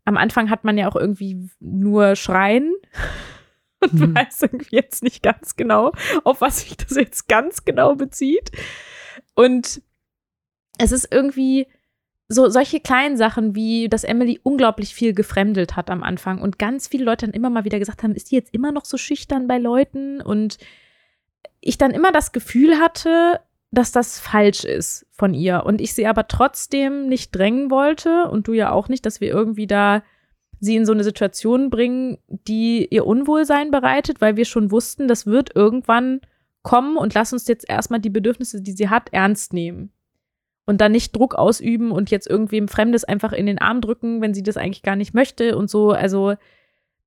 am 0.06 0.18
Anfang 0.18 0.50
hat 0.50 0.64
man 0.64 0.78
ja 0.78 0.88
auch 0.88 0.96
irgendwie 0.96 1.50
nur 1.60 2.16
Schreien 2.16 2.74
und 3.80 3.94
mhm. 3.94 4.16
weiß 4.16 4.44
irgendwie 4.44 4.76
jetzt 4.76 5.04
nicht 5.04 5.24
ganz 5.24 5.56
genau, 5.56 5.92
auf 6.24 6.42
was 6.42 6.62
sich 6.62 6.78
das 6.78 6.96
jetzt 6.96 7.28
ganz 7.28 7.66
genau 7.66 7.96
bezieht. 7.96 8.52
Und 9.34 9.82
es 10.78 10.92
ist 10.92 11.12
irgendwie, 11.12 11.68
so 12.28 12.50
solche 12.50 12.80
kleinen 12.80 13.18
Sachen 13.18 13.56
wie, 13.56 13.88
dass 13.88 14.04
Emily 14.04 14.40
unglaublich 14.42 14.96
viel 14.96 15.14
gefremdelt 15.14 15.76
hat 15.76 15.90
am 15.90 16.02
Anfang 16.02 16.42
und 16.42 16.58
ganz 16.58 16.88
viele 16.88 17.06
Leute 17.06 17.28
dann 17.28 17.36
immer 17.36 17.50
mal 17.50 17.66
wieder 17.66 17.80
gesagt 17.80 18.02
haben, 18.02 18.16
ist 18.16 18.32
die 18.32 18.36
jetzt 18.36 18.54
immer 18.54 18.72
noch 18.72 18.86
so 18.86 18.98
schüchtern 18.98 19.48
bei 19.48 19.60
Leuten? 19.60 20.22
Und 20.22 20.58
ich 21.62 21.78
dann 21.78 21.92
immer 21.92 22.12
das 22.12 22.32
Gefühl 22.32 22.80
hatte, 22.80 23.40
dass 23.72 23.92
das 23.92 24.20
falsch 24.20 24.64
ist 24.64 25.06
von 25.12 25.34
ihr 25.34 25.64
und 25.66 25.82
ich 25.82 25.94
sie 25.94 26.08
aber 26.08 26.28
trotzdem 26.28 27.08
nicht 27.08 27.36
drängen 27.36 27.70
wollte 27.70 28.30
und 28.30 28.48
du 28.48 28.54
ja 28.54 28.72
auch 28.72 28.90
nicht, 28.90 29.06
dass 29.06 29.22
wir 29.22 29.30
irgendwie 29.30 29.68
da 29.68 30.02
sie 30.60 30.76
in 30.76 30.86
so 30.86 30.94
eine 30.94 31.04
Situation 31.04 31.70
bringen, 31.70 32.18
die 32.28 32.88
ihr 32.90 33.06
Unwohlsein 33.06 33.72
bereitet, 33.72 34.22
weil 34.22 34.38
wir 34.38 34.46
schon 34.46 34.72
wussten, 34.72 35.08
das 35.08 35.26
wird 35.26 35.56
irgendwann 35.56 36.22
kommen 36.64 36.98
und 36.98 37.14
lass 37.14 37.34
uns 37.34 37.48
jetzt 37.48 37.70
erstmal 37.70 38.00
die 38.00 38.10
Bedürfnisse, 38.10 38.62
die 38.62 38.72
sie 38.72 38.90
hat, 38.90 39.10
ernst 39.12 39.54
nehmen 39.54 39.92
und 40.66 40.82
dann 40.82 40.92
nicht 40.92 41.16
Druck 41.16 41.36
ausüben 41.36 41.92
und 41.92 42.12
jetzt 42.12 42.28
irgendwem 42.28 42.68
Fremdes 42.68 43.04
einfach 43.04 43.34
in 43.34 43.46
den 43.46 43.60
Arm 43.60 43.82
drücken, 43.82 44.22
wenn 44.22 44.34
sie 44.34 44.44
das 44.44 44.58
eigentlich 44.58 44.84
gar 44.84 44.96
nicht 44.96 45.14
möchte 45.14 45.58
und 45.58 45.70
so. 45.70 45.92
Also, 45.92 46.36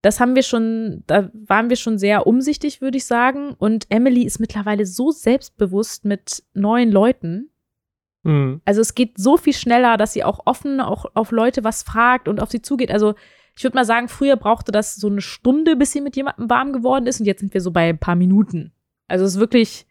das 0.00 0.20
haben 0.20 0.36
wir 0.36 0.44
schon, 0.44 1.02
da 1.08 1.30
waren 1.34 1.68
wir 1.68 1.76
schon 1.76 1.98
sehr 1.98 2.26
umsichtig, 2.26 2.80
würde 2.80 2.98
ich 2.98 3.04
sagen. 3.04 3.54
Und 3.58 3.86
Emily 3.90 4.22
ist 4.22 4.38
mittlerweile 4.38 4.86
so 4.86 5.10
selbstbewusst 5.10 6.04
mit 6.04 6.44
neuen 6.54 6.92
Leuten. 6.92 7.50
Mhm. 8.22 8.60
Also, 8.64 8.80
es 8.80 8.94
geht 8.94 9.18
so 9.18 9.36
viel 9.36 9.54
schneller, 9.54 9.96
dass 9.96 10.12
sie 10.12 10.22
auch 10.22 10.40
offen 10.44 10.80
auch 10.80 11.06
auf 11.14 11.32
Leute 11.32 11.64
was 11.64 11.82
fragt 11.82 12.28
und 12.28 12.40
auf 12.40 12.50
sie 12.50 12.62
zugeht. 12.62 12.92
Also, 12.92 13.14
ich 13.56 13.64
würde 13.64 13.76
mal 13.76 13.84
sagen, 13.84 14.06
früher 14.06 14.36
brauchte 14.36 14.70
das 14.70 14.94
so 14.94 15.08
eine 15.08 15.20
Stunde, 15.20 15.74
bis 15.74 15.90
sie 15.90 16.00
mit 16.00 16.14
jemandem 16.14 16.48
warm 16.48 16.72
geworden 16.72 17.08
ist. 17.08 17.18
Und 17.18 17.26
jetzt 17.26 17.40
sind 17.40 17.52
wir 17.52 17.60
so 17.60 17.72
bei 17.72 17.88
ein 17.88 17.98
paar 17.98 18.14
Minuten. 18.14 18.72
Also, 19.08 19.24
es 19.24 19.34
ist 19.34 19.40
wirklich 19.40 19.87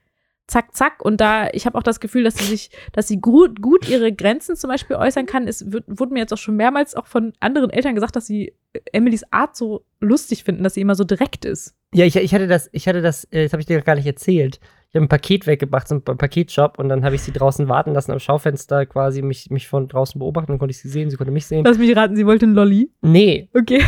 zack, 0.47 0.75
zack. 0.75 1.03
Und 1.03 1.21
da, 1.21 1.49
ich 1.51 1.65
habe 1.65 1.77
auch 1.77 1.83
das 1.83 1.99
Gefühl, 1.99 2.23
dass 2.23 2.35
sie 2.35 2.45
sich, 2.45 2.71
dass 2.93 3.07
sie 3.07 3.19
gut, 3.19 3.61
gut 3.61 3.87
ihre 3.87 4.11
Grenzen 4.13 4.55
zum 4.55 4.69
Beispiel 4.69 4.95
äußern 4.95 5.25
kann. 5.25 5.47
Es 5.47 5.71
wird, 5.71 5.83
wurde 5.87 6.13
mir 6.13 6.19
jetzt 6.19 6.33
auch 6.33 6.37
schon 6.37 6.55
mehrmals 6.55 6.95
auch 6.95 7.05
von 7.05 7.33
anderen 7.39 7.69
Eltern 7.69 7.95
gesagt, 7.95 8.15
dass 8.15 8.27
sie 8.27 8.53
Emilys 8.91 9.23
Art 9.31 9.55
so 9.55 9.85
lustig 9.99 10.43
finden, 10.43 10.63
dass 10.63 10.73
sie 10.73 10.81
immer 10.81 10.95
so 10.95 11.03
direkt 11.03 11.45
ist. 11.45 11.75
Ja, 11.93 12.05
ich, 12.05 12.15
ich 12.15 12.33
hatte 12.33 12.47
das, 12.47 12.69
ich 12.71 12.87
hatte 12.87 13.01
das, 13.01 13.25
äh, 13.25 13.43
das 13.43 13.53
habe 13.53 13.61
ich 13.61 13.67
dir 13.67 13.81
gar 13.81 13.95
nicht 13.95 14.07
erzählt. 14.07 14.59
Ich 14.89 14.95
habe 14.95 15.05
ein 15.05 15.09
Paket 15.09 15.47
weggebracht 15.47 15.87
zum 15.87 16.01
Paketshop 16.01 16.79
und 16.79 16.87
dann 16.89 17.03
habe 17.03 17.15
ich 17.15 17.21
sie 17.21 17.33
draußen 17.33 17.67
warten 17.67 17.93
lassen 17.93 18.11
am 18.11 18.19
Schaufenster 18.19 18.85
quasi 18.85 19.21
mich, 19.21 19.49
mich 19.49 19.67
von 19.67 19.87
draußen 19.87 20.17
beobachten 20.19 20.53
und 20.53 20.59
konnte 20.59 20.71
ich 20.71 20.79
sie 20.79 20.89
sehen, 20.89 21.09
sie 21.09 21.17
konnte 21.17 21.31
mich 21.31 21.45
sehen. 21.45 21.65
Lass 21.65 21.77
mich 21.77 21.95
raten, 21.95 22.15
sie 22.15 22.25
wollte 22.25 22.45
einen 22.45 22.55
Lolli? 22.55 22.91
Nee. 23.01 23.49
Okay. 23.53 23.83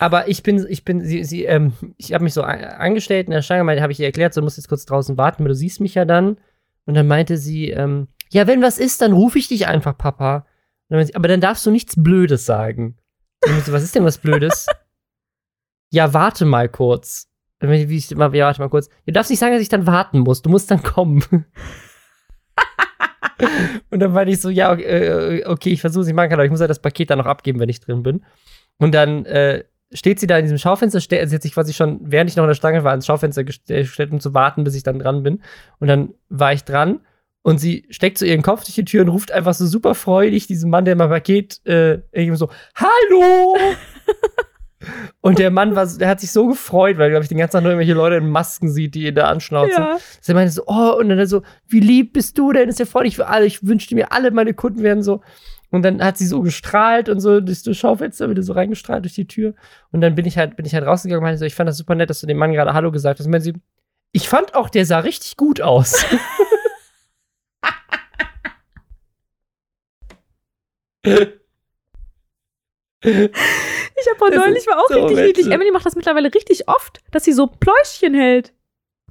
Aber 0.00 0.28
ich 0.28 0.42
bin, 0.42 0.66
ich 0.68 0.84
bin, 0.84 1.00
sie, 1.02 1.24
sie, 1.24 1.44
ähm, 1.44 1.72
ich 1.96 2.12
habe 2.12 2.24
mich 2.24 2.34
so 2.34 2.42
angestellt 2.42 3.26
in 3.26 3.32
der 3.32 3.42
Schlange, 3.42 3.80
habe 3.80 3.92
ich 3.92 4.00
ihr 4.00 4.06
erklärt, 4.06 4.34
so 4.34 4.42
musst 4.42 4.56
jetzt 4.56 4.68
kurz 4.68 4.84
draußen 4.84 5.16
warten, 5.16 5.44
weil 5.44 5.50
du 5.50 5.54
siehst 5.54 5.80
mich 5.80 5.94
ja 5.94 6.04
dann. 6.04 6.38
Und 6.86 6.94
dann 6.94 7.06
meinte 7.06 7.38
sie, 7.38 7.70
ähm, 7.70 8.08
ja, 8.30 8.46
wenn 8.46 8.62
was 8.62 8.78
ist, 8.78 9.00
dann 9.00 9.12
rufe 9.12 9.38
ich 9.38 9.48
dich 9.48 9.66
einfach, 9.66 9.96
Papa. 9.96 10.46
Dann 10.88 11.04
sie, 11.04 11.14
aber 11.14 11.28
dann 11.28 11.40
darfst 11.40 11.64
du 11.64 11.70
nichts 11.70 11.94
Blödes 11.96 12.44
sagen. 12.44 12.98
Ich 13.44 13.64
so, 13.64 13.72
was 13.72 13.82
ist 13.82 13.94
denn 13.94 14.04
was 14.04 14.18
Blödes? 14.18 14.66
ja, 15.90 16.12
warte 16.12 16.44
mal 16.44 16.68
kurz. 16.68 17.30
wie 17.60 17.96
ich 17.96 18.10
ja, 18.10 18.18
warte 18.18 18.60
mal 18.60 18.68
kurz. 18.68 18.88
Du 19.06 19.12
darfst 19.12 19.30
nicht 19.30 19.38
sagen, 19.38 19.52
dass 19.54 19.62
ich 19.62 19.68
dann 19.68 19.86
warten 19.86 20.20
muss. 20.20 20.42
Du 20.42 20.50
musst 20.50 20.70
dann 20.70 20.82
kommen. 20.82 21.24
und 23.90 24.00
dann 24.00 24.14
war 24.14 24.26
ich 24.26 24.40
so, 24.40 24.50
ja, 24.50 24.72
okay, 24.72 24.82
äh, 24.82 25.46
okay 25.46 25.70
ich 25.70 25.80
versuche 25.80 26.02
es 26.02 26.06
nicht 26.06 26.16
machen 26.16 26.30
kann, 26.30 26.38
aber 26.38 26.44
ich 26.44 26.50
muss 26.50 26.60
ja 26.60 26.66
das 26.66 26.82
Paket 26.82 27.10
dann 27.10 27.18
noch 27.18 27.26
abgeben, 27.26 27.60
wenn 27.60 27.68
ich 27.68 27.80
drin 27.80 28.02
bin. 28.02 28.24
Und 28.78 28.92
dann 28.92 29.24
äh, 29.26 29.64
steht 29.94 30.20
sie 30.20 30.26
da 30.26 30.36
in 30.36 30.44
diesem 30.44 30.58
Schaufenster, 30.58 31.00
sie 31.00 31.34
hat 31.34 31.42
sich 31.42 31.54
quasi 31.54 31.72
schon, 31.72 32.00
während 32.02 32.28
ich 32.28 32.36
noch 32.36 32.44
in 32.44 32.48
der 32.48 32.54
Stange 32.54 32.84
war, 32.84 32.90
ans 32.90 33.06
Schaufenster 33.06 33.44
gestellt, 33.44 34.12
um 34.12 34.20
zu 34.20 34.34
warten, 34.34 34.64
bis 34.64 34.74
ich 34.74 34.82
dann 34.82 34.98
dran 34.98 35.22
bin. 35.22 35.40
Und 35.78 35.88
dann 35.88 36.14
war 36.28 36.52
ich 36.52 36.64
dran 36.64 37.00
und 37.42 37.58
sie 37.58 37.86
steckt 37.90 38.18
so 38.18 38.26
ihren 38.26 38.42
Kopf 38.42 38.64
durch 38.64 38.74
die 38.74 38.84
Tür 38.84 39.02
und 39.02 39.08
ruft 39.08 39.32
einfach 39.32 39.54
so 39.54 39.66
super 39.66 39.94
freudig 39.94 40.46
diesen 40.46 40.70
Mann, 40.70 40.84
der 40.84 40.96
mein 40.96 41.08
Paket 41.08 41.64
äh, 41.66 42.00
irgendwie 42.12 42.36
so, 42.36 42.50
Hallo! 42.74 43.56
Und 45.20 45.38
der 45.38 45.50
Mann 45.50 45.74
war, 45.74 45.86
der 45.86 46.08
hat 46.08 46.20
sich 46.20 46.30
so 46.30 46.46
gefreut, 46.46 46.98
weil, 46.98 47.10
glaube 47.10 47.22
ich, 47.22 47.28
den 47.28 47.38
ganzen 47.38 47.54
Tag 47.54 47.62
nur 47.62 47.72
irgendwelche 47.72 47.94
Leute 47.94 48.16
in 48.16 48.28
Masken 48.28 48.70
sieht, 48.70 48.94
die 48.94 49.06
ihn 49.06 49.14
da 49.14 49.28
anschnauzen. 49.28 49.82
Ja. 49.82 49.92
Dass 49.94 50.28
er 50.28 50.34
meinte 50.34 50.52
so, 50.52 50.64
oh, 50.66 50.96
und 50.98 51.08
dann 51.08 51.26
so, 51.26 51.42
wie 51.68 51.80
lieb 51.80 52.12
bist 52.12 52.36
du 52.36 52.52
denn? 52.52 52.66
Das 52.66 52.74
ist 52.74 52.80
ja 52.80 52.86
freundlich 52.86 53.16
für 53.16 53.26
alle. 53.26 53.46
Ich 53.46 53.66
wünschte 53.66 53.94
mir, 53.94 54.12
alle 54.12 54.30
meine 54.30 54.52
Kunden 54.52 54.82
werden 54.82 55.02
so. 55.02 55.22
Und 55.74 55.82
dann 55.82 56.00
hat 56.00 56.16
sie 56.16 56.26
so 56.26 56.40
gestrahlt 56.40 57.08
und 57.08 57.18
so 57.18 57.40
durch 57.40 57.64
das 57.64 57.76
Schaufenster 57.76 58.30
wieder 58.30 58.44
so 58.44 58.52
reingestrahlt 58.52 59.04
durch 59.04 59.14
die 59.14 59.26
Tür. 59.26 59.54
Und 59.90 60.02
dann 60.02 60.14
bin 60.14 60.24
ich 60.24 60.38
halt, 60.38 60.54
bin 60.54 60.64
ich 60.64 60.72
halt 60.72 60.86
rausgegangen 60.86 61.18
und 61.18 61.24
meinte 61.24 61.38
so, 61.38 61.44
ich 61.44 61.56
fand 61.56 61.68
das 61.68 61.78
super 61.78 61.96
nett, 61.96 62.10
dass 62.10 62.20
du 62.20 62.28
dem 62.28 62.36
Mann 62.36 62.52
gerade 62.52 62.74
Hallo 62.74 62.92
gesagt 62.92 63.18
hast. 63.18 63.26
Und 63.26 63.32
meinte 63.32 63.46
sie, 63.46 63.54
ich 64.12 64.28
fand 64.28 64.54
auch, 64.54 64.68
der 64.68 64.86
sah 64.86 65.00
richtig 65.00 65.36
gut 65.36 65.60
aus. 65.60 66.06
Ich 73.06 74.08
habe 74.08 74.16
vor 74.16 74.30
neulich 74.30 74.66
war 74.66 74.78
auch 74.78 74.88
so 74.88 75.04
richtig 75.04 75.26
niedlich. 75.26 75.52
Emily 75.52 75.70
macht 75.70 75.84
das 75.84 75.94
mittlerweile 75.94 76.32
richtig 76.32 76.68
oft, 76.68 77.00
dass 77.10 77.24
sie 77.24 77.34
so 77.34 77.46
Pläuschchen 77.46 78.14
hält. 78.14 78.54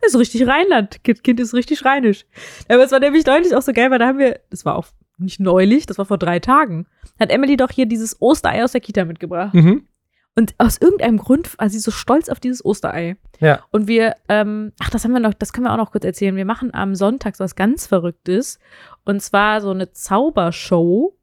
Das 0.01 0.15
ist 0.15 0.19
richtig 0.19 0.47
Rheinland. 0.47 1.03
Kind, 1.03 1.39
ist 1.39 1.53
richtig 1.53 1.85
rheinisch. 1.85 2.25
Aber 2.67 2.83
es 2.83 2.91
war 2.91 2.99
nämlich 2.99 3.23
neulich 3.27 3.55
auch 3.55 3.61
so 3.61 3.71
geil, 3.71 3.91
weil 3.91 3.99
da 3.99 4.07
haben 4.07 4.17
wir, 4.17 4.39
das 4.49 4.65
war 4.65 4.77
auch 4.77 4.87
nicht 5.23 5.39
neulich, 5.39 5.85
das 5.85 5.97
war 5.97 6.05
vor 6.05 6.17
drei 6.17 6.39
Tagen, 6.39 6.85
hat 7.19 7.31
Emily 7.31 7.57
doch 7.57 7.71
hier 7.71 7.85
dieses 7.85 8.21
Osterei 8.21 8.63
aus 8.63 8.73
der 8.73 8.81
Kita 8.81 9.05
mitgebracht. 9.05 9.53
Mhm. 9.53 9.87
Und 10.35 10.55
aus 10.57 10.77
irgendeinem 10.77 11.17
Grund 11.17 11.57
war 11.59 11.69
sie 11.69 11.79
so 11.79 11.91
stolz 11.91 12.27
auf 12.27 12.39
dieses 12.39 12.65
Osterei. 12.65 13.17
Ja. 13.39 13.63
Und 13.71 13.87
wir, 13.87 14.15
ähm, 14.29 14.71
ach, 14.79 14.89
das 14.89 15.03
haben 15.03 15.11
wir 15.11 15.19
noch, 15.19 15.35
das 15.35 15.53
können 15.53 15.67
wir 15.67 15.73
auch 15.73 15.77
noch 15.77 15.91
kurz 15.91 16.05
erzählen. 16.05 16.35
Wir 16.35 16.45
machen 16.45 16.73
am 16.73 16.95
Sonntag 16.95 17.35
so 17.35 17.43
was 17.43 17.55
ganz 17.55 17.85
Verrücktes. 17.85 18.57
Und 19.05 19.21
zwar 19.21 19.61
so 19.61 19.69
eine 19.69 19.91
Zaubershow 19.91 21.15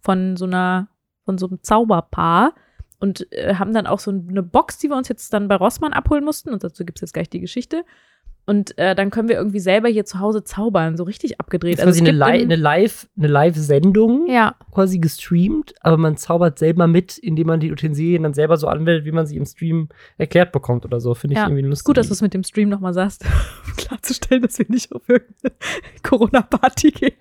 von 0.00 0.36
so 0.36 0.46
einer, 0.46 0.88
von 1.26 1.36
so 1.36 1.46
einem 1.46 1.62
Zauberpaar 1.62 2.54
und 3.00 3.30
äh, 3.32 3.56
haben 3.56 3.74
dann 3.74 3.86
auch 3.86 3.98
so 3.98 4.10
eine 4.10 4.42
Box, 4.42 4.78
die 4.78 4.88
wir 4.88 4.96
uns 4.96 5.08
jetzt 5.08 5.30
dann 5.34 5.48
bei 5.48 5.56
Rossmann 5.56 5.92
abholen 5.92 6.24
mussten. 6.24 6.48
Und 6.48 6.64
dazu 6.64 6.86
gibt 6.86 6.98
es 6.98 7.02
jetzt 7.02 7.12
gleich 7.12 7.28
die 7.28 7.40
Geschichte. 7.40 7.84
Und 8.48 8.78
äh, 8.78 8.94
dann 8.94 9.10
können 9.10 9.28
wir 9.28 9.36
irgendwie 9.36 9.60
selber 9.60 9.90
hier 9.90 10.06
zu 10.06 10.20
Hause 10.20 10.42
zaubern, 10.42 10.96
so 10.96 11.04
richtig 11.04 11.38
abgedreht. 11.38 11.80
Also 11.80 11.90
quasi 11.90 12.00
eine, 12.00 12.12
Li 12.16 12.44
eine 12.44 12.56
Live, 12.56 13.06
eine 13.18 13.26
Live-Sendung, 13.26 14.26
ja. 14.26 14.54
quasi 14.72 14.98
gestreamt, 15.00 15.74
aber 15.82 15.98
man 15.98 16.16
zaubert 16.16 16.58
selber 16.58 16.86
mit, 16.86 17.18
indem 17.18 17.48
man 17.48 17.60
die 17.60 17.70
Utensilien 17.70 18.22
dann 18.22 18.32
selber 18.32 18.56
so 18.56 18.66
anwendet, 18.66 19.04
wie 19.04 19.12
man 19.12 19.26
sie 19.26 19.36
im 19.36 19.44
Stream 19.44 19.90
erklärt 20.16 20.52
bekommt 20.52 20.86
oder 20.86 20.98
so. 20.98 21.12
Finde 21.12 21.34
ich 21.34 21.40
ja. 21.40 21.46
irgendwie 21.46 21.60
lustig. 21.68 21.84
Gut, 21.84 21.98
dass 21.98 22.06
du 22.06 22.14
es 22.14 22.22
mit 22.22 22.32
dem 22.32 22.42
Stream 22.42 22.70
nochmal 22.70 22.94
sagst, 22.94 23.22
um 23.66 23.76
klarzustellen, 23.76 24.40
dass 24.40 24.58
wir 24.58 24.64
nicht 24.70 24.94
auf 24.94 25.06
irgendeine 25.06 25.54
Corona-Party 26.02 26.90
gehen. 26.92 27.12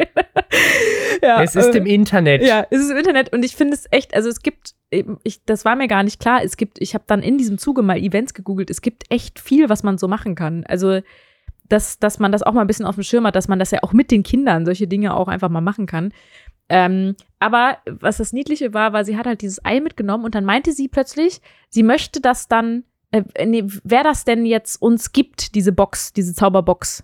ja, 1.21 1.43
es 1.43 1.57
ist 1.57 1.75
äh, 1.75 1.79
im 1.79 1.87
Internet. 1.87 2.41
Ja, 2.41 2.65
es 2.69 2.79
ist 2.79 2.89
im 2.89 2.95
Internet 2.95 3.33
und 3.33 3.43
ich 3.43 3.53
finde 3.53 3.73
es 3.73 3.85
echt, 3.91 4.15
also 4.15 4.29
es 4.29 4.41
gibt 4.41 4.75
ich, 4.89 5.43
das 5.45 5.65
war 5.65 5.75
mir 5.75 5.87
gar 5.87 6.03
nicht 6.03 6.19
klar. 6.19 6.43
Es 6.43 6.57
gibt, 6.57 6.81
ich 6.81 6.93
habe 6.93 7.03
dann 7.07 7.21
in 7.21 7.37
diesem 7.37 7.57
Zuge 7.57 7.81
mal 7.81 7.97
Events 7.97 8.33
gegoogelt. 8.33 8.69
Es 8.69 8.81
gibt 8.81 9.03
echt 9.09 9.39
viel, 9.39 9.69
was 9.69 9.83
man 9.83 9.97
so 9.97 10.07
machen 10.07 10.35
kann. 10.35 10.63
Also, 10.65 11.01
dass, 11.67 11.99
dass 11.99 12.19
man 12.19 12.31
das 12.31 12.43
auch 12.43 12.53
mal 12.53 12.61
ein 12.61 12.67
bisschen 12.67 12.85
auf 12.85 12.95
dem 12.95 13.03
Schirm 13.03 13.27
hat, 13.27 13.35
dass 13.35 13.49
man 13.49 13.59
das 13.59 13.71
ja 13.71 13.83
auch 13.83 13.91
mit 13.91 14.11
den 14.11 14.23
Kindern 14.23 14.65
solche 14.65 14.87
Dinge 14.87 15.15
auch 15.15 15.27
einfach 15.27 15.49
mal 15.49 15.61
machen 15.61 15.85
kann. 15.85 16.13
Ähm, 16.69 17.15
aber 17.39 17.77
was 17.85 18.17
das 18.17 18.33
Niedliche 18.33 18.73
war, 18.73 18.93
war, 18.93 19.05
sie 19.05 19.17
hat 19.17 19.25
halt 19.25 19.41
dieses 19.41 19.63
Ei 19.63 19.79
mitgenommen 19.79 20.25
und 20.25 20.35
dann 20.35 20.45
meinte 20.45 20.73
sie 20.73 20.87
plötzlich, 20.87 21.41
sie 21.69 21.83
möchte 21.83 22.19
das 22.21 22.47
dann, 22.47 22.83
äh, 23.11 23.23
nee, 23.45 23.63
wer 23.83 24.03
das 24.03 24.25
denn 24.25 24.45
jetzt 24.45 24.81
uns 24.81 25.11
gibt, 25.11 25.55
diese 25.55 25.71
Box, 25.71 26.13
diese 26.13 26.33
Zauberbox. 26.33 27.03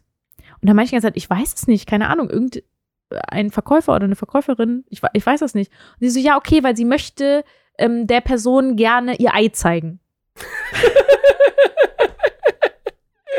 Und 0.61 0.67
dann 0.69 0.75
meinte 0.75 0.87
ich 0.95 1.01
die 1.01 1.01
ganze 1.01 1.17
ich 1.17 1.29
weiß 1.29 1.53
es 1.53 1.67
nicht, 1.67 1.87
keine 1.87 2.09
Ahnung, 2.09 2.29
irgendein 2.29 3.51
Verkäufer 3.51 3.95
oder 3.95 4.05
eine 4.05 4.15
Verkäuferin, 4.15 4.85
ich, 4.89 5.01
ich 5.13 5.25
weiß 5.25 5.41
das 5.41 5.55
nicht. 5.55 5.71
Und 5.99 6.07
sie 6.07 6.09
so, 6.09 6.19
ja, 6.19 6.37
okay, 6.37 6.63
weil 6.63 6.75
sie 6.75 6.85
möchte 6.85 7.43
ähm, 7.77 8.07
der 8.07 8.21
Person 8.21 8.75
gerne 8.75 9.15
ihr 9.17 9.33
Ei 9.33 9.49
zeigen. 9.49 9.99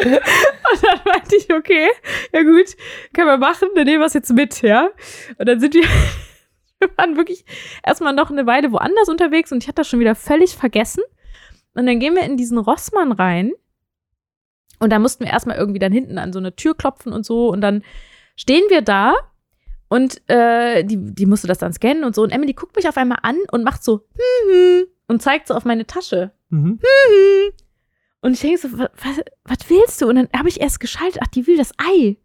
und 0.04 0.82
dann 0.82 1.00
meinte 1.04 1.36
ich, 1.36 1.52
okay, 1.52 1.88
ja 2.32 2.42
gut, 2.42 2.76
können 3.12 3.28
wir 3.28 3.38
machen, 3.38 3.68
dann 3.74 3.84
nehmen 3.84 4.00
wir 4.00 4.06
es 4.06 4.14
jetzt 4.14 4.32
mit, 4.32 4.62
ja. 4.62 4.90
Und 5.38 5.48
dann 5.48 5.60
sind 5.60 5.74
wir, 5.74 5.82
wir 6.78 6.90
waren 6.96 7.16
wirklich 7.16 7.44
erstmal 7.84 8.12
noch 8.12 8.30
eine 8.30 8.46
Weile 8.46 8.72
woanders 8.72 9.08
unterwegs 9.08 9.52
und 9.52 9.62
ich 9.62 9.68
hatte 9.68 9.76
das 9.76 9.88
schon 9.88 10.00
wieder 10.00 10.14
völlig 10.14 10.56
vergessen. 10.56 11.02
Und 11.74 11.86
dann 11.86 11.98
gehen 11.98 12.14
wir 12.14 12.22
in 12.22 12.36
diesen 12.36 12.58
Rossmann 12.58 13.12
rein 13.12 13.52
und 14.78 14.90
da 14.90 14.98
mussten 14.98 15.24
wir 15.24 15.32
erstmal 15.32 15.56
irgendwie 15.56 15.78
dann 15.78 15.92
hinten 15.92 16.18
an 16.18 16.32
so 16.32 16.38
eine 16.38 16.54
Tür 16.54 16.76
klopfen 16.76 17.12
und 17.12 17.24
so 17.24 17.48
und 17.48 17.60
dann 17.60 17.82
stehen 18.36 18.64
wir 18.68 18.82
da 18.82 19.14
und 19.88 20.20
äh, 20.28 20.84
die, 20.84 20.96
die 20.96 21.26
musste 21.26 21.46
das 21.46 21.58
dann 21.58 21.72
scannen 21.72 22.04
und 22.04 22.14
so. 22.14 22.22
Und 22.22 22.30
Emily 22.30 22.52
guckt 22.52 22.76
mich 22.76 22.88
auf 22.88 22.96
einmal 22.96 23.18
an 23.22 23.36
und 23.50 23.64
macht 23.64 23.84
so 23.84 24.06
hm, 24.48 24.86
und 25.08 25.22
zeigt 25.22 25.48
so 25.48 25.54
auf 25.54 25.64
meine 25.64 25.86
Tasche. 25.86 26.32
Mhm. 26.50 26.80
Hm, 26.80 27.52
und 28.22 28.32
ich 28.32 28.40
denke 28.40 28.58
so, 28.58 28.68
was, 28.78 29.20
was 29.44 29.70
willst 29.70 30.00
du? 30.00 30.08
Und 30.08 30.16
dann 30.16 30.28
habe 30.36 30.48
ich 30.48 30.60
erst 30.60 30.80
geschaltet, 30.80 31.20
ach, 31.22 31.28
die 31.28 31.46
will 31.46 31.56
das 31.56 31.72
Ei. 31.78 32.16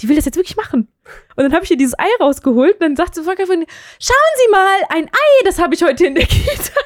Die 0.00 0.08
will 0.08 0.16
das 0.16 0.24
jetzt 0.24 0.36
wirklich 0.36 0.56
machen. 0.56 0.88
Und 1.36 1.44
dann 1.44 1.52
habe 1.52 1.64
ich 1.64 1.70
ihr 1.70 1.76
dieses 1.76 1.98
Ei 1.98 2.08
rausgeholt 2.18 2.74
und 2.74 2.80
dann 2.80 2.96
sagt 2.96 3.14
sie, 3.14 3.22
schauen 3.22 3.36
Sie 3.38 4.50
mal, 4.50 4.78
ein 4.88 5.06
Ei, 5.06 5.44
das 5.44 5.58
habe 5.58 5.74
ich 5.74 5.82
heute 5.82 6.06
in 6.06 6.14
der 6.14 6.26
Kita 6.28 6.80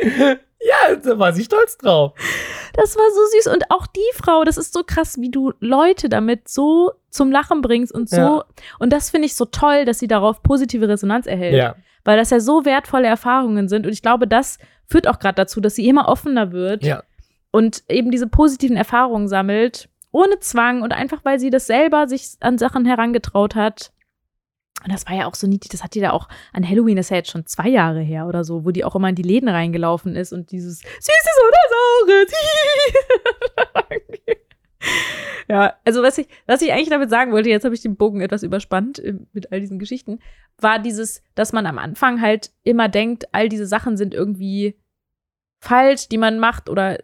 gemalt. 0.00 0.41
Da 1.04 1.18
war 1.18 1.32
sie 1.32 1.44
stolz 1.44 1.78
drauf. 1.78 2.12
Das 2.74 2.96
war 2.96 3.10
so 3.10 3.20
süß. 3.36 3.54
Und 3.54 3.70
auch 3.70 3.86
die 3.86 4.00
Frau, 4.14 4.44
das 4.44 4.56
ist 4.56 4.72
so 4.72 4.82
krass, 4.84 5.20
wie 5.20 5.30
du 5.30 5.52
Leute 5.60 6.08
damit 6.08 6.48
so 6.48 6.92
zum 7.10 7.30
Lachen 7.30 7.60
bringst 7.60 7.92
und 7.92 8.08
so. 8.08 8.16
Ja. 8.16 8.44
Und 8.78 8.92
das 8.92 9.10
finde 9.10 9.26
ich 9.26 9.36
so 9.36 9.44
toll, 9.44 9.84
dass 9.84 9.98
sie 9.98 10.08
darauf 10.08 10.42
positive 10.42 10.88
Resonanz 10.88 11.26
erhält. 11.26 11.54
Ja. 11.54 11.76
Weil 12.04 12.16
das 12.16 12.30
ja 12.30 12.40
so 12.40 12.64
wertvolle 12.64 13.06
Erfahrungen 13.06 13.68
sind. 13.68 13.86
Und 13.86 13.92
ich 13.92 14.02
glaube, 14.02 14.26
das 14.26 14.58
führt 14.86 15.06
auch 15.06 15.18
gerade 15.18 15.36
dazu, 15.36 15.60
dass 15.60 15.74
sie 15.74 15.88
immer 15.88 16.08
offener 16.08 16.52
wird. 16.52 16.84
Ja. 16.84 17.02
Und 17.50 17.84
eben 17.88 18.10
diese 18.10 18.26
positiven 18.26 18.76
Erfahrungen 18.76 19.28
sammelt, 19.28 19.88
ohne 20.10 20.40
Zwang 20.40 20.82
und 20.82 20.92
einfach, 20.92 21.24
weil 21.24 21.38
sie 21.38 21.50
das 21.50 21.66
selber 21.66 22.08
sich 22.08 22.36
an 22.40 22.58
Sachen 22.58 22.84
herangetraut 22.84 23.54
hat. 23.54 23.91
Und 24.84 24.92
das 24.92 25.06
war 25.06 25.14
ja 25.14 25.26
auch 25.26 25.34
so 25.34 25.46
niedlich, 25.46 25.70
das 25.70 25.82
hat 25.84 25.94
die 25.94 26.00
da 26.00 26.10
auch 26.10 26.28
an 26.52 26.68
Halloween, 26.68 26.96
das 26.96 27.06
ist 27.06 27.10
ja 27.10 27.16
jetzt 27.18 27.30
schon 27.30 27.46
zwei 27.46 27.68
Jahre 27.68 28.00
her 28.00 28.26
oder 28.26 28.44
so, 28.44 28.64
wo 28.64 28.70
die 28.70 28.84
auch 28.84 28.96
immer 28.96 29.08
in 29.08 29.14
die 29.14 29.22
Läden 29.22 29.48
reingelaufen 29.48 30.16
ist 30.16 30.32
und 30.32 30.50
dieses 30.50 30.78
Süßes 30.78 31.38
oder 31.48 31.58
Saures. 31.70 32.32
ja, 35.48 35.74
also 35.84 36.02
was 36.02 36.18
ich, 36.18 36.26
was 36.46 36.62
ich 36.62 36.72
eigentlich 36.72 36.88
damit 36.88 37.10
sagen 37.10 37.32
wollte, 37.32 37.48
jetzt 37.48 37.64
habe 37.64 37.74
ich 37.74 37.82
den 37.82 37.96
Bogen 37.96 38.20
etwas 38.20 38.42
überspannt 38.42 38.98
äh, 38.98 39.14
mit 39.32 39.52
all 39.52 39.60
diesen 39.60 39.78
Geschichten, 39.78 40.18
war 40.58 40.78
dieses, 40.78 41.22
dass 41.34 41.52
man 41.52 41.66
am 41.66 41.78
Anfang 41.78 42.20
halt 42.20 42.50
immer 42.64 42.88
denkt, 42.88 43.26
all 43.32 43.48
diese 43.48 43.66
Sachen 43.66 43.96
sind 43.96 44.14
irgendwie 44.14 44.76
falsch, 45.60 46.08
die 46.08 46.18
man 46.18 46.38
macht 46.38 46.68
oder, 46.68 46.98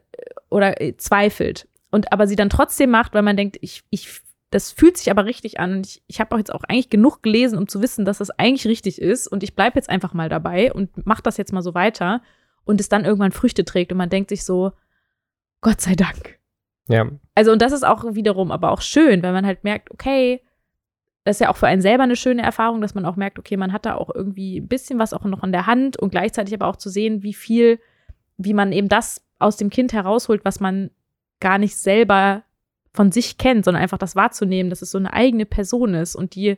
oder 0.51 0.81
äh, 0.81 0.97
zweifelt. 0.97 1.69
Und 1.91 2.13
aber 2.13 2.27
sie 2.27 2.37
dann 2.37 2.51
trotzdem 2.51 2.91
macht, 2.91 3.15
weil 3.15 3.23
man 3.23 3.37
denkt, 3.37 3.57
ich, 3.61 3.83
ich 3.91 4.21
das 4.51 4.73
fühlt 4.73 4.97
sich 4.97 5.11
aber 5.11 5.27
richtig 5.27 5.61
an. 5.61 5.83
Ich, 5.85 6.03
ich 6.07 6.21
habe 6.21 6.35
auch 6.35 6.39
jetzt 6.39 6.53
auch 6.53 6.65
eigentlich 6.65 6.91
genug 6.91 7.23
gelesen, 7.23 7.59
um 7.59 7.69
zu 7.69 7.83
wissen, 7.83 8.05
dass 8.05 8.19
das 8.19 8.31
eigentlich 8.31 8.67
richtig 8.67 9.01
ist. 9.01 9.27
Und 9.29 9.43
ich 9.43 9.55
bleibe 9.55 9.77
jetzt 9.77 9.91
einfach 9.91 10.15
mal 10.15 10.29
dabei 10.29 10.73
und 10.73 11.07
mache 11.07 11.23
das 11.23 11.37
jetzt 11.37 11.53
mal 11.53 11.63
so 11.63 11.75
weiter. 11.75 12.23
Und 12.65 12.81
es 12.81 12.89
dann 12.89 13.05
irgendwann 13.05 13.33
Früchte 13.33 13.65
trägt. 13.65 13.93
Und 13.93 13.99
man 13.99 14.11
denkt 14.11 14.31
sich 14.31 14.45
so, 14.45 14.73
Gott 15.61 15.81
sei 15.81 15.95
Dank. 15.95 16.39
Ja. 16.89 17.07
Also, 17.35 17.53
und 17.53 17.61
das 17.61 17.73
ist 17.73 17.87
auch 17.87 18.15
wiederum 18.15 18.51
aber 18.51 18.71
auch 18.71 18.81
schön, 18.81 19.23
weil 19.23 19.33
man 19.33 19.45
halt 19.45 19.65
merkt, 19.65 19.91
okay, 19.91 20.43
das 21.25 21.37
ist 21.37 21.41
ja 21.41 21.51
auch 21.51 21.57
für 21.57 21.67
einen 21.67 21.83
selber 21.83 22.05
eine 22.05 22.17
schöne 22.17 22.43
Erfahrung, 22.43 22.81
dass 22.81 22.95
man 22.95 23.05
auch 23.05 23.17
merkt, 23.17 23.39
okay, 23.39 23.59
man 23.59 23.73
hat 23.73 23.85
da 23.85 23.97
auch 23.97 24.15
irgendwie 24.15 24.61
ein 24.61 24.69
bisschen 24.69 24.99
was 24.99 25.13
auch 25.13 25.25
noch 25.25 25.45
in 25.45 25.53
der 25.53 25.67
Hand 25.67 25.99
und 25.99 26.11
gleichzeitig 26.11 26.55
aber 26.55 26.67
auch 26.67 26.77
zu 26.77 26.89
sehen, 26.89 27.23
wie 27.23 27.35
viel, 27.35 27.81
wie 28.39 28.55
man 28.55 28.73
eben 28.73 28.89
das 28.89 29.23
aus 29.39 29.59
dem 29.59 29.69
Kind 29.69 29.93
herausholt, 29.93 30.47
was 30.47 30.59
man 30.59 30.91
gar 31.39 31.59
nicht 31.59 31.77
selber 31.77 32.45
von 32.99 33.13
sich 33.13 33.39
kennt, 33.39 33.65
sondern 33.65 33.81
einfach 33.81 33.97
das 33.97 34.17
wahrzunehmen, 34.17 34.71
dass 34.71 34.83
es 34.83 34.91
so 34.91 34.99
eine 34.99 35.13
eigene 35.13 35.47
Person 35.47 35.95
ist 35.95 36.17
und 36.17 36.35
die 36.35 36.57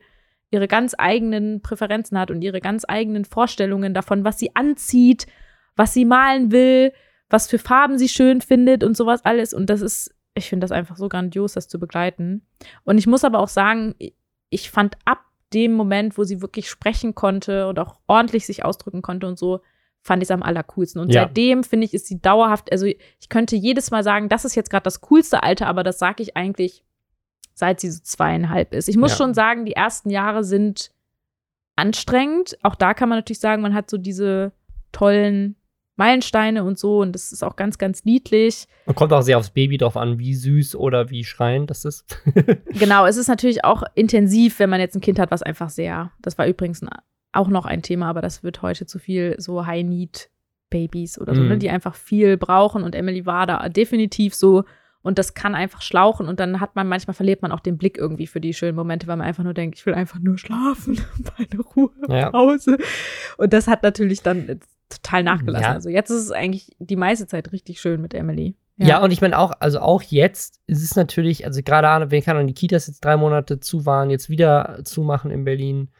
ihre 0.50 0.68
ganz 0.68 0.94
eigenen 0.96 1.60
Präferenzen 1.60 2.18
hat 2.18 2.30
und 2.30 2.40
ihre 2.40 2.62
ganz 2.62 2.86
eigenen 2.88 3.26
Vorstellungen 3.26 3.92
davon, 3.92 4.24
was 4.24 4.38
sie 4.38 4.56
anzieht, 4.56 5.26
was 5.76 5.92
sie 5.92 6.06
malen 6.06 6.50
will, 6.50 6.94
was 7.28 7.46
für 7.46 7.58
Farben 7.58 7.98
sie 7.98 8.08
schön 8.08 8.40
findet 8.40 8.82
und 8.84 8.96
sowas 8.96 9.22
alles. 9.26 9.52
Und 9.52 9.68
das 9.68 9.82
ist, 9.82 10.14
ich 10.32 10.48
finde 10.48 10.64
das 10.64 10.72
einfach 10.72 10.96
so 10.96 11.10
grandios, 11.10 11.52
das 11.52 11.68
zu 11.68 11.78
begleiten. 11.78 12.46
Und 12.84 12.96
ich 12.96 13.06
muss 13.06 13.22
aber 13.22 13.40
auch 13.40 13.48
sagen, 13.48 13.94
ich 14.48 14.70
fand 14.70 14.96
ab 15.04 15.20
dem 15.52 15.74
Moment, 15.74 16.16
wo 16.16 16.24
sie 16.24 16.40
wirklich 16.40 16.70
sprechen 16.70 17.14
konnte 17.14 17.68
und 17.68 17.78
auch 17.78 17.98
ordentlich 18.06 18.46
sich 18.46 18.64
ausdrücken 18.64 19.02
konnte 19.02 19.26
und 19.26 19.38
so, 19.38 19.60
fand 20.02 20.22
ich 20.22 20.26
es 20.28 20.30
am 20.30 20.42
allercoolsten. 20.42 21.00
Und 21.00 21.12
Ja. 21.12 21.24
seitdem 21.24 21.62
finde 21.64 21.84
ich, 21.84 21.94
ist 21.94 22.06
sie 22.06 22.20
dauerhaft, 22.20 22.72
also 22.72 22.86
ich 22.86 23.28
könnte 23.28 23.56
jedes 23.56 23.90
Mal 23.90 24.02
sagen, 24.02 24.28
das 24.28 24.44
ist 24.44 24.54
jetzt 24.54 24.70
gerade 24.70 24.84
das 24.84 25.00
coolste 25.02 25.42
Alter, 25.42 25.66
aber 25.66 25.82
das 25.82 25.98
sage 25.98 26.22
ich 26.22 26.36
eigentlich, 26.36 26.84
seit 27.54 27.80
sie 27.80 27.90
so 27.90 28.00
zweieinhalb 28.02 28.72
ist. 28.72 28.88
Ich 28.88 28.96
muss 28.96 29.10
Ja. 29.12 29.16
schon 29.18 29.34
sagen, 29.34 29.66
die 29.66 29.72
ersten 29.74 30.08
Jahre 30.10 30.42
sind 30.44 30.90
anstrengend. 31.76 32.56
Auch 32.62 32.74
da 32.74 32.94
kann 32.94 33.08
man 33.08 33.18
natürlich 33.18 33.40
sagen, 33.40 33.62
man 33.62 33.74
hat 33.74 33.90
so 33.90 33.98
diese 33.98 34.52
tollen 34.92 35.56
Meilensteine 35.96 36.64
und 36.64 36.78
so 36.78 37.00
und 37.00 37.12
das 37.12 37.30
ist 37.30 37.42
auch 37.42 37.56
ganz, 37.56 37.76
ganz 37.76 38.06
niedlich. 38.06 38.66
Und 38.86 38.94
kommt 38.94 39.12
auch 39.12 39.20
sehr 39.20 39.36
aufs 39.36 39.50
Baby 39.50 39.76
drauf 39.76 39.98
an, 39.98 40.18
wie 40.18 40.34
süß 40.34 40.74
oder 40.76 41.10
wie 41.10 41.24
schreiend 41.24 41.68
das 41.70 41.84
ist. 41.84 42.04
Genau, 42.72 43.04
es 43.04 43.18
ist 43.18 43.28
natürlich 43.28 43.64
auch 43.66 43.82
intensiv, 43.94 44.58
wenn 44.60 44.70
man 44.70 44.80
jetzt 44.80 44.94
ein 44.96 45.02
Kind 45.02 45.18
hat, 45.18 45.30
was 45.30 45.42
einfach 45.42 45.68
sehr, 45.68 46.10
das 46.22 46.38
war 46.38 46.46
übrigens 46.46 46.80
ein, 46.82 46.88
auch 47.32 47.48
noch 47.48 47.64
ein 47.66 47.82
Thema, 47.82 48.08
aber 48.08 48.20
das 48.22 48.42
wird 48.42 48.62
heute 48.62 48.86
zu 48.86 48.98
viel 48.98 49.34
so 49.38 49.66
High-Need-Babys 49.66 51.18
oder 51.20 51.34
so, 51.34 51.40
Mhm. 51.42 51.48
ne, 51.48 51.58
die 51.58 51.70
einfach 51.70 51.94
viel 51.94 52.36
brauchen 52.36 52.82
und 52.82 52.94
Emily 52.94 53.26
war 53.26 53.46
da 53.46 53.68
definitiv 53.68 54.34
so 54.34 54.64
und 55.02 55.18
das 55.18 55.34
kann 55.34 55.54
einfach 55.54 55.80
schlauchen 55.82 56.28
und 56.28 56.40
dann 56.40 56.60
hat 56.60 56.76
man, 56.76 56.86
manchmal 56.88 57.14
verliert 57.14 57.40
man 57.42 57.52
auch 57.52 57.60
den 57.60 57.78
Blick 57.78 57.96
irgendwie 57.96 58.26
für 58.26 58.40
die 58.40 58.52
schönen 58.52 58.76
Momente, 58.76 59.06
weil 59.06 59.16
man 59.16 59.26
einfach 59.26 59.44
nur 59.44 59.54
denkt, 59.54 59.78
ich 59.78 59.86
will 59.86 59.94
einfach 59.94 60.18
nur 60.18 60.36
schlafen, 60.38 61.00
meine 61.38 61.62
Ruhe, 61.74 61.90
Ja. 62.08 62.30
Pause. 62.30 62.76
Und 63.38 63.52
das 63.52 63.66
hat 63.66 63.82
natürlich 63.82 64.22
dann 64.22 64.60
total 64.88 65.22
nachgelassen. 65.22 65.64
Ja. 65.68 65.72
Also 65.72 65.88
jetzt 65.88 66.10
ist 66.10 66.22
es 66.24 66.32
eigentlich 66.32 66.74
die 66.78 66.96
meiste 66.96 67.26
Zeit 67.26 67.52
richtig 67.52 67.80
schön 67.80 68.00
mit 68.02 68.12
Emily. 68.12 68.56
Ja, 68.76 69.02
und 69.02 69.10
ich 69.10 69.20
meine 69.20 69.38
auch, 69.38 69.52
also 69.60 69.78
auch 69.80 70.00
jetzt 70.02 70.58
ist 70.66 70.82
es 70.82 70.96
natürlich, 70.96 71.44
also 71.44 71.62
gerade 71.62 72.10
wenn 72.10 72.22
kann 72.22 72.38
an 72.38 72.46
die 72.46 72.54
Kitas 72.54 72.86
jetzt 72.86 73.04
drei 73.04 73.18
Monate 73.18 73.60
zu 73.60 73.84
waren, 73.84 74.08
jetzt 74.08 74.30
wieder 74.30 74.80
zumachen 74.84 75.30
in 75.30 75.44
Berlin, 75.44 75.90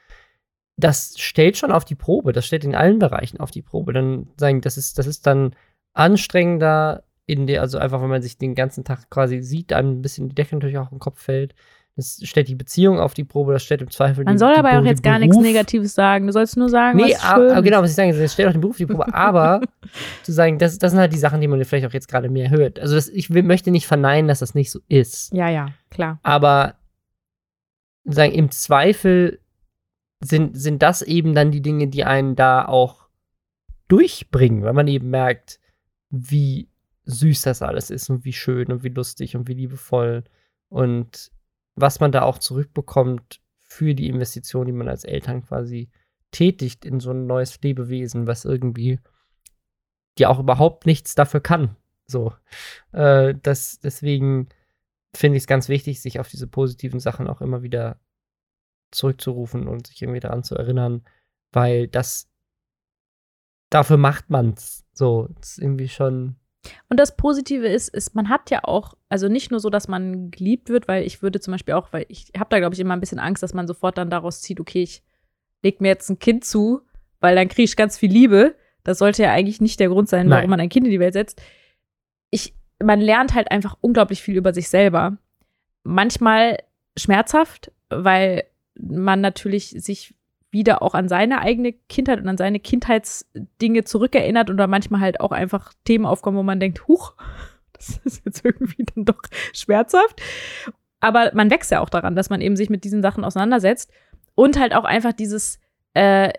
das 0.81 1.15
stellt 1.19 1.57
schon 1.57 1.73
auf 1.73 1.85
die 1.85 1.95
Probe, 1.95 2.33
das 2.33 2.47
stellt 2.47 2.65
in 2.65 2.75
allen 2.75 2.99
Bereichen 2.99 3.39
auf 3.41 3.51
die 3.51 3.63
Probe. 3.63 3.93
Dann 3.93 4.29
sagen, 4.37 4.61
das 4.61 4.77
ist, 4.77 4.99
das 4.99 5.07
ist 5.07 5.27
dann 5.27 5.55
anstrengender 5.93 7.05
in 7.27 7.47
der, 7.47 7.61
also 7.61 7.79
einfach, 7.79 8.03
wenn 8.03 8.09
man 8.09 8.23
sich 8.23 8.39
den 8.39 8.55
ganzen 8.55 8.83
Tag 8.85 9.09
quasi 9.11 9.41
sieht, 9.43 9.73
einem 9.73 9.99
ein 9.99 10.03
bisschen 10.03 10.29
die 10.29 10.35
Decke 10.35 10.57
natürlich 10.57 10.79
auch 10.79 10.91
im 10.91 10.99
Kopf 10.99 11.21
fällt. 11.23 11.55
Das 11.97 12.21
stellt 12.23 12.49
die 12.49 12.55
Beziehung 12.55 12.99
auf 12.99 13.15
die 13.15 13.25
Probe, 13.25 13.53
das 13.53 13.63
stellt 13.63 13.83
im 13.83 13.91
Zweifel 13.91 14.25
Man 14.25 14.35
die, 14.35 14.39
soll 14.39 14.55
die, 14.55 14.59
aber 14.59 14.71
auch 14.71 14.77
den 14.79 14.87
jetzt 14.87 15.03
gar 15.03 15.19
nichts 15.19 15.37
Negatives 15.37 15.95
sagen. 15.95 16.27
Du 16.27 16.33
sollst 16.33 16.57
nur 16.57 16.69
sagen, 16.69 16.97
Nee, 16.97 17.13
was 17.13 17.25
a- 17.25 17.35
schön 17.37 17.51
a- 17.51 17.61
genau, 17.61 17.79
ist. 17.79 17.83
was 17.85 17.91
ich 17.91 17.97
sagen, 17.97 18.19
das 18.19 18.33
stellt 18.33 18.49
auch 18.49 18.53
den 18.53 18.61
Beruf 18.61 18.75
auf 18.75 18.79
die 18.79 18.87
Probe, 18.87 19.07
aber 19.15 19.61
zu 20.23 20.33
sagen, 20.33 20.59
das, 20.59 20.79
das 20.79 20.93
sind 20.93 21.01
halt 21.01 21.13
die 21.13 21.19
Sachen, 21.19 21.41
die 21.41 21.49
man 21.49 21.63
vielleicht 21.65 21.87
auch 21.87 21.93
jetzt 21.93 22.09
gerade 22.09 22.29
mehr 22.31 22.51
hört. 22.51 22.79
Also 22.79 22.95
das, 22.95 23.09
ich 23.09 23.31
will, 23.35 23.43
möchte 23.43 23.71
nicht 23.71 23.87
verneinen, 23.87 24.29
dass 24.29 24.39
das 24.39 24.55
nicht 24.55 24.71
so 24.71 24.81
ist. 24.89 25.33
Ja, 25.35 25.49
ja, 25.51 25.69
klar. 25.91 26.21
Aber 26.23 26.75
sagen, 28.05 28.33
im 28.33 28.51
Zweifel 28.51 29.41
sind, 30.21 30.57
sind 30.59 30.83
das 30.83 31.03
eben 31.03 31.35
dann 31.35 31.51
die 31.51 31.63
Dinge, 31.63 31.89
die 31.89 32.05
einen 32.05 32.37
da 32.37 32.67
auch 32.67 33.09
durchbringen, 33.89 34.63
weil 34.63 34.75
man 34.75 34.89
eben 34.89 35.11
merkt, 35.11 35.61
wie 36.11 36.69
süß 37.05 37.43
das 37.43 37.63
alles 37.63 37.91
ist 37.91 38.11
und 38.11 38.25
wie 38.25 38.33
schön 38.33 38.71
und 38.71 38.85
wie 38.85 38.91
lustig 38.91 39.37
und 39.37 39.49
wie 39.49 39.55
liebevoll 39.55 40.25
und 40.69 41.33
was 41.75 42.01
man 42.01 42.13
da 42.13 42.23
auch 42.23 42.39
zurückbekommt 42.39 43.41
für 43.59 43.95
die 43.95 44.09
Investition, 44.09 44.67
die 44.67 44.73
man 44.73 44.89
als 44.89 45.05
Eltern 45.05 45.43
quasi 45.43 45.91
tätigt 46.31 46.85
in 46.85 47.01
so 47.01 47.11
ein 47.11 47.27
neues 47.27 47.61
Lebewesen, 47.63 48.27
was 48.27 48.45
irgendwie 48.45 49.01
ja 50.19 50.29
auch 50.29 50.39
überhaupt 50.39 50.87
nichts 50.87 51.15
dafür 51.15 51.41
kann. 51.41 51.77
So, 52.07 52.33
äh, 52.93 53.35
das 53.43 53.81
deswegen 53.81 54.49
finde 55.15 55.37
ich 55.37 55.45
es 55.45 55.47
ganz 55.47 55.69
wichtig, 55.69 56.01
sich 56.01 56.21
auf 56.21 56.29
diese 56.29 56.47
positiven 56.47 57.01
Sachen 57.01 57.27
auch 57.27 57.41
immer 57.41 57.63
wieder 57.63 57.99
zurückzurufen 58.91 59.69
und 59.69 59.87
sich 59.87 60.03
irgendwie 60.03 60.21
daran 60.21 60.43
zu 60.43 60.55
erinnern, 60.55 61.03
weil 61.53 61.89
das 61.89 62.29
dafür 63.71 63.97
macht 63.97 64.31
man's. 64.31 64.85
So, 64.93 65.29
das 65.39 65.53
ist 65.53 65.59
irgendwie 65.59 65.89
schon. 65.89 66.37
Und 66.89 67.01
das 67.01 67.17
Positive 67.17 67.67
ist, 67.67 67.89
ist, 67.89 68.15
man 68.15 68.29
hat 68.29 68.51
ja 68.51 68.65
auch, 68.65 68.95
also 69.09 69.29
nicht 69.29 69.51
nur 69.51 69.61
so, 69.61 69.71
dass 69.71 69.89
man 69.89 70.31
geliebt 70.31 70.69
wird, 70.69 70.89
weil 70.89 71.05
ich 71.05 71.23
würde 71.23 71.41
zum 71.41 71.53
Beispiel 71.53 71.75
auch, 71.75 71.93
weil 71.93 72.05
ich 72.09 72.33
habe 72.37 72.51
da, 72.51 72.59
glaube 72.59 72.75
ich, 72.75 72.81
immer 72.81 72.95
ein 72.95 73.01
bisschen 73.01 73.19
Angst, 73.19 73.43
dass 73.43 73.55
man 73.55 73.67
sofort 73.67 73.97
dann 73.97 74.11
daraus 74.11 74.43
zieht, 74.43 74.61
okay, 74.61 74.83
ich 74.83 75.03
leg 75.63 75.81
mir 75.81 75.89
jetzt 75.89 76.11
ein 76.11 76.19
Kind 76.19 76.45
zu, 76.45 76.83
weil 77.21 77.35
dann 77.35 77.49
kriege 77.49 77.65
ich 77.65 77.77
ganz 77.77 77.97
viel 77.97 78.11
Liebe. 78.11 78.57
Das 78.85 78.99
sollte 78.99 79.23
ja 79.23 79.33
eigentlich 79.33 79.61
nicht 79.61 79.81
der 79.81 79.89
Grund 79.89 80.09
sein, 80.09 80.27
Nein. 80.27 80.39
warum 80.39 80.51
man 80.51 80.61
ein 80.61 80.69
Kind 80.69 80.87
in 80.87 80.93
die 80.93 81.01
Welt 81.01 81.15
setzt. 81.15 81.41
Ich, 82.31 82.55
man 82.83 83.01
lernt 83.01 83.35
halt 83.35 83.51
einfach 83.51 83.77
unglaublich 83.81 84.23
viel 84.23 84.37
über 84.37 84.53
sich 84.53 84.69
selber. 84.69 85.17
Manchmal 85.83 86.59
schmerzhaft, 86.97 87.73
weil 87.89 88.45
man 88.81 89.21
natürlich 89.21 89.71
sich 89.71 90.15
wieder 90.51 90.83
auch 90.83 90.95
an 90.95 91.09
seine 91.09 91.41
eigene 91.41 91.73
Kindheit 91.73 92.21
und 92.21 92.29
an 92.29 92.37
seine 92.37 92.61
Kindheitsdinge 92.61 93.85
zurückerinnert 93.85 94.51
oder 94.51 94.67
manchmal 94.67 95.01
halt 95.01 95.21
auch 95.21 95.31
einfach 95.31 95.73
Themen 95.85 96.07
aufkommen, 96.07 96.37
wo 96.37 96.43
man 96.43 96.61
denkt, 96.61 96.89
huch, 96.89 97.15
das 97.73 98.01
ist 98.05 98.25
jetzt 98.25 98.45
irgendwie 98.45 98.85
dann 98.95 99.05
doch 99.05 99.21
schmerzhaft. 99.53 100.21
Aber 101.01 101.31
man 101.35 101.51
wächst 101.51 101.71
ja 101.71 101.81
auch 101.81 101.89
daran, 101.89 102.17
dass 102.17 102.31
man 102.31 102.41
eben 102.41 102.57
sich 102.57 102.69
mit 102.69 102.85
diesen 102.85 103.03
Sachen 103.03 103.25
auseinandersetzt 103.25 103.91
und 104.35 104.59
halt 104.59 104.75
auch 104.75 104.85
einfach 104.85 105.13
dieses, 105.13 105.59
äh, 105.95 106.33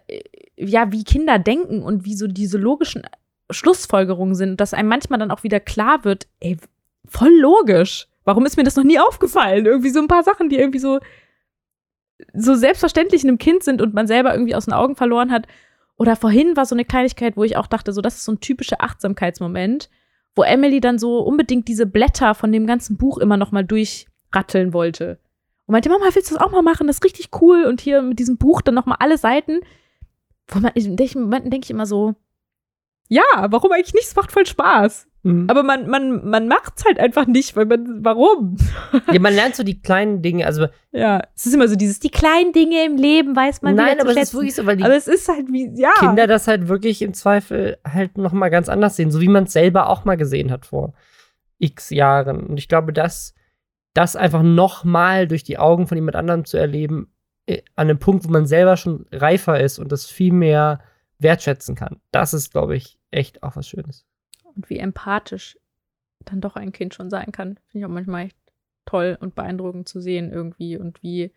ja, 0.55 0.91
wie 0.91 1.03
Kinder 1.03 1.39
denken 1.39 1.81
und 1.81 2.05
wie 2.05 2.15
so 2.15 2.27
diese 2.27 2.57
logischen 2.57 3.03
Schlussfolgerungen 3.49 4.35
sind, 4.35 4.61
dass 4.61 4.73
einem 4.73 4.89
manchmal 4.89 5.19
dann 5.19 5.31
auch 5.31 5.43
wieder 5.43 5.59
klar 5.59 6.03
wird, 6.03 6.27
ey, 6.39 6.57
voll 7.07 7.33
logisch. 7.39 8.07
Warum 8.23 8.45
ist 8.45 8.55
mir 8.55 8.63
das 8.63 8.75
noch 8.75 8.83
nie 8.83 8.99
aufgefallen? 8.99 9.65
Irgendwie 9.65 9.89
so 9.89 9.99
ein 9.99 10.07
paar 10.07 10.23
Sachen, 10.23 10.49
die 10.49 10.57
irgendwie 10.57 10.79
so 10.79 10.99
so 12.33 12.55
selbstverständlich 12.55 13.23
in 13.23 13.29
einem 13.29 13.37
Kind 13.37 13.63
sind 13.63 13.81
und 13.81 13.93
man 13.93 14.07
selber 14.07 14.33
irgendwie 14.33 14.55
aus 14.55 14.65
den 14.65 14.73
Augen 14.73 14.95
verloren 14.95 15.31
hat. 15.31 15.47
Oder 15.97 16.15
vorhin 16.15 16.55
war 16.55 16.65
so 16.65 16.75
eine 16.75 16.85
Kleinigkeit, 16.85 17.37
wo 17.37 17.43
ich 17.43 17.57
auch 17.57 17.67
dachte, 17.67 17.93
so 17.93 18.01
das 18.01 18.15
ist 18.15 18.25
so 18.25 18.31
ein 18.31 18.39
typischer 18.39 18.77
Achtsamkeitsmoment, 18.81 19.89
wo 20.35 20.43
Emily 20.43 20.79
dann 20.79 20.97
so 20.97 21.19
unbedingt 21.19 21.67
diese 21.67 21.85
Blätter 21.85 22.33
von 22.33 22.51
dem 22.51 22.65
ganzen 22.65 22.97
Buch 22.97 23.17
immer 23.17 23.37
noch 23.37 23.51
mal 23.51 23.63
durchratteln 23.63 24.73
wollte. 24.73 25.19
Und 25.65 25.73
meinte, 25.73 25.89
Mama, 25.89 26.05
willst 26.13 26.31
du 26.31 26.35
das 26.35 26.43
auch 26.43 26.51
mal 26.51 26.63
machen? 26.63 26.87
Das 26.87 26.97
ist 26.97 27.03
richtig 27.03 27.29
cool. 27.41 27.65
Und 27.65 27.81
hier 27.81 28.01
mit 28.01 28.19
diesem 28.19 28.37
Buch 28.37 28.61
dann 28.61 28.75
noch 28.75 28.85
mal 28.85 28.97
alle 28.99 29.17
Seiten. 29.17 29.59
Wo 30.47 30.59
man, 30.59 30.71
in 30.73 30.97
welchen 30.97 31.21
Momenten 31.21 31.51
denke 31.51 31.65
ich 31.65 31.71
immer 31.71 31.85
so, 31.85 32.15
ja, 33.11 33.47
warum 33.49 33.73
eigentlich 33.73 33.93
nicht? 33.93 34.07
Es 34.07 34.15
macht 34.15 34.31
voll 34.31 34.45
Spaß. 34.45 35.07
Aber 35.23 35.63
man, 35.63 35.87
man, 35.87 36.27
man 36.27 36.47
macht's 36.47 36.85
halt 36.85 36.97
einfach 36.97 37.27
nicht, 37.27 37.55
weil 37.55 37.65
man, 37.65 38.03
warum? 38.03 38.55
ja, 39.11 39.19
man 39.19 39.35
lernt 39.35 39.55
so 39.55 39.63
die 39.63 39.79
kleinen 39.79 40.21
Dinge, 40.21 40.47
also 40.47 40.67
Ja, 40.91 41.21
es 41.35 41.45
ist 41.45 41.53
immer 41.53 41.67
so 41.67 41.75
dieses, 41.75 41.99
die 41.99 42.09
kleinen 42.09 42.53
Dinge 42.53 42.85
im 42.85 42.95
Leben 42.95 43.35
weiß 43.35 43.61
man 43.61 43.75
nein, 43.75 43.97
wieder 43.97 44.05
zu 44.05 44.09
aber 44.09 44.19
es 44.19 44.29
ist 44.29 44.33
wirklich 44.33 44.55
so, 44.55 44.65
weil 44.65 44.77
die 44.77 44.83
aber 44.83 44.95
es 44.95 45.07
ist 45.07 45.27
halt 45.27 45.51
wie, 45.51 45.69
ja. 45.75 45.91
Kinder 45.99 46.25
das 46.25 46.47
halt 46.47 46.69
wirklich 46.69 47.03
im 47.03 47.13
Zweifel 47.13 47.77
halt 47.85 48.17
noch 48.17 48.31
mal 48.31 48.49
ganz 48.49 48.67
anders 48.67 48.95
sehen, 48.95 49.11
so 49.11 49.21
wie 49.21 49.27
man 49.27 49.43
es 49.43 49.53
selber 49.53 49.89
auch 49.89 50.05
mal 50.05 50.17
gesehen 50.17 50.49
hat 50.49 50.65
vor 50.65 50.93
x 51.59 51.91
Jahren. 51.91 52.47
Und 52.47 52.57
ich 52.57 52.67
glaube, 52.67 52.93
dass 52.93 53.35
das 53.93 54.15
einfach 54.15 54.41
noch 54.41 54.85
mal 54.85 55.27
durch 55.27 55.43
die 55.43 55.59
Augen 55.59 55.85
von 55.85 55.97
jemand 55.97 56.15
anderem 56.15 56.45
zu 56.45 56.57
erleben, 56.57 57.13
äh, 57.45 57.61
an 57.75 57.89
einem 57.89 57.99
Punkt, 57.99 58.25
wo 58.25 58.31
man 58.31 58.47
selber 58.47 58.77
schon 58.77 59.05
reifer 59.11 59.59
ist 59.59 59.77
und 59.77 59.91
das 59.91 60.07
viel 60.07 60.33
mehr 60.33 60.79
wertschätzen 61.19 61.75
kann, 61.75 61.97
das 62.11 62.33
ist, 62.33 62.51
glaube 62.51 62.75
ich, 62.75 62.97
echt 63.11 63.43
auch 63.43 63.55
was 63.55 63.67
Schönes. 63.67 64.05
Und 64.55 64.69
wie 64.69 64.79
empathisch 64.79 65.57
dann 66.25 66.41
doch 66.41 66.55
ein 66.55 66.71
Kind 66.71 66.93
schon 66.93 67.09
sein 67.09 67.31
kann, 67.31 67.59
finde 67.67 67.79
ich 67.79 67.85
auch 67.85 67.93
manchmal 67.93 68.25
echt 68.25 68.37
toll 68.85 69.17
und 69.19 69.35
beeindruckend 69.35 69.87
zu 69.87 70.01
sehen 70.01 70.31
irgendwie 70.31 70.77
und 70.77 71.01
wie, 71.03 71.31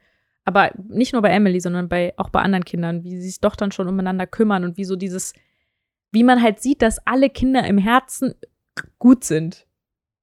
aber 0.44 0.70
nicht 0.88 1.12
nur 1.12 1.22
bei 1.22 1.30
Emily, 1.30 1.60
sondern 1.60 1.88
bei, 1.88 2.14
auch 2.16 2.30
bei 2.30 2.40
anderen 2.40 2.64
Kindern, 2.64 3.02
wie 3.04 3.10
sie 3.10 3.22
sich 3.22 3.40
doch 3.40 3.56
dann 3.56 3.72
schon 3.72 3.88
umeinander 3.88 4.26
kümmern 4.26 4.64
und 4.64 4.76
wie 4.76 4.84
so 4.84 4.96
dieses, 4.96 5.32
wie 6.10 6.24
man 6.24 6.42
halt 6.42 6.60
sieht, 6.60 6.82
dass 6.82 7.04
alle 7.06 7.30
Kinder 7.30 7.64
im 7.64 7.78
Herzen 7.78 8.34
gut 8.98 9.24
sind. 9.24 9.66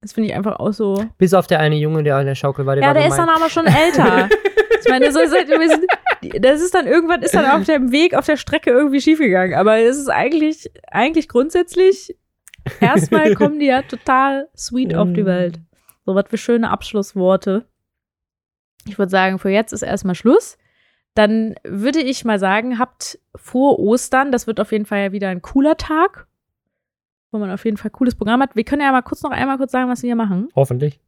Das 0.02 0.14
finde 0.14 0.30
ich 0.30 0.36
einfach 0.36 0.60
auch 0.60 0.72
so. 0.72 1.06
Bis 1.18 1.34
auf 1.34 1.46
der 1.46 1.60
eine 1.60 1.76
Junge, 1.76 2.04
der 2.04 2.18
an 2.18 2.26
der 2.26 2.36
Schaukel 2.36 2.66
war, 2.66 2.76
der 2.76 2.84
ja, 2.84 2.88
war 2.88 2.94
der 2.96 3.08
ist 3.08 3.16
gemein. 3.16 3.28
dann 3.28 3.36
aber 3.36 3.50
schon 3.50 3.68
älter. 3.68 4.30
ich 4.80 4.90
meine, 4.90 5.12
so 5.12 5.20
ist 5.20 5.34
halt, 5.34 5.48
wir 5.48 5.70
sind, 5.70 5.86
das 6.22 6.62
ist 6.62 6.74
dann 6.74 6.88
irgendwann 6.88 7.22
ist 7.22 7.34
dann 7.34 7.46
auf 7.46 7.66
dem 7.66 7.92
Weg, 7.92 8.16
auf 8.16 8.26
der 8.26 8.38
Strecke 8.38 8.72
irgendwie 8.72 9.02
schiefgegangen. 9.02 9.58
Aber 9.58 9.78
es 9.78 9.98
ist 9.98 10.10
eigentlich, 10.10 10.72
eigentlich 10.88 11.28
grundsätzlich, 11.28 12.18
erstmal 12.80 13.36
kommen 13.36 13.60
die 13.60 13.68
ja 13.68 13.82
total 13.82 14.50
sweet 14.56 14.96
auf 14.96 15.12
die 15.14 15.26
Welt. 15.26 15.60
So 16.06 16.16
was 16.16 16.26
für 16.30 16.38
schöne 16.38 16.70
Abschlussworte. 16.70 17.66
Ich 18.88 18.98
würde 18.98 19.10
sagen, 19.10 19.40
für 19.40 19.50
jetzt 19.50 19.74
ist 19.74 19.84
erstmal 19.84 20.16
Schluss. 20.16 20.58
Dann 21.14 21.56
würde 21.64 22.00
ich 22.00 22.24
mal 22.24 22.40
sagen, 22.40 22.80
habt 22.80 23.20
vor 23.36 23.80
Ostern, 23.80 24.32
das 24.32 24.48
wird 24.48 24.60
auf 24.60 24.72
jeden 24.72 24.86
Fall 24.86 25.00
ja 25.00 25.12
wieder 25.12 25.30
ein 25.30 25.42
cooler 25.42 25.76
Tag, 25.76 26.28
wo 27.32 27.38
man 27.38 27.52
auf 27.52 27.66
jeden 27.66 27.78
Fall 27.78 27.92
cooles 27.92 28.16
Programm 28.16 28.42
hat. 28.42 28.56
Wir 28.56 28.64
können 28.64 28.82
ja 28.82 28.92
mal 28.92 29.02
kurz 29.02 29.22
noch 29.22 29.32
einmal 29.32 29.58
kurz 29.58 29.72
sagen, 29.72 29.90
was 29.90 30.02
wir 30.02 30.08
hier 30.08 30.16
machen 30.16 30.50
Hoffentlich. 30.56 31.00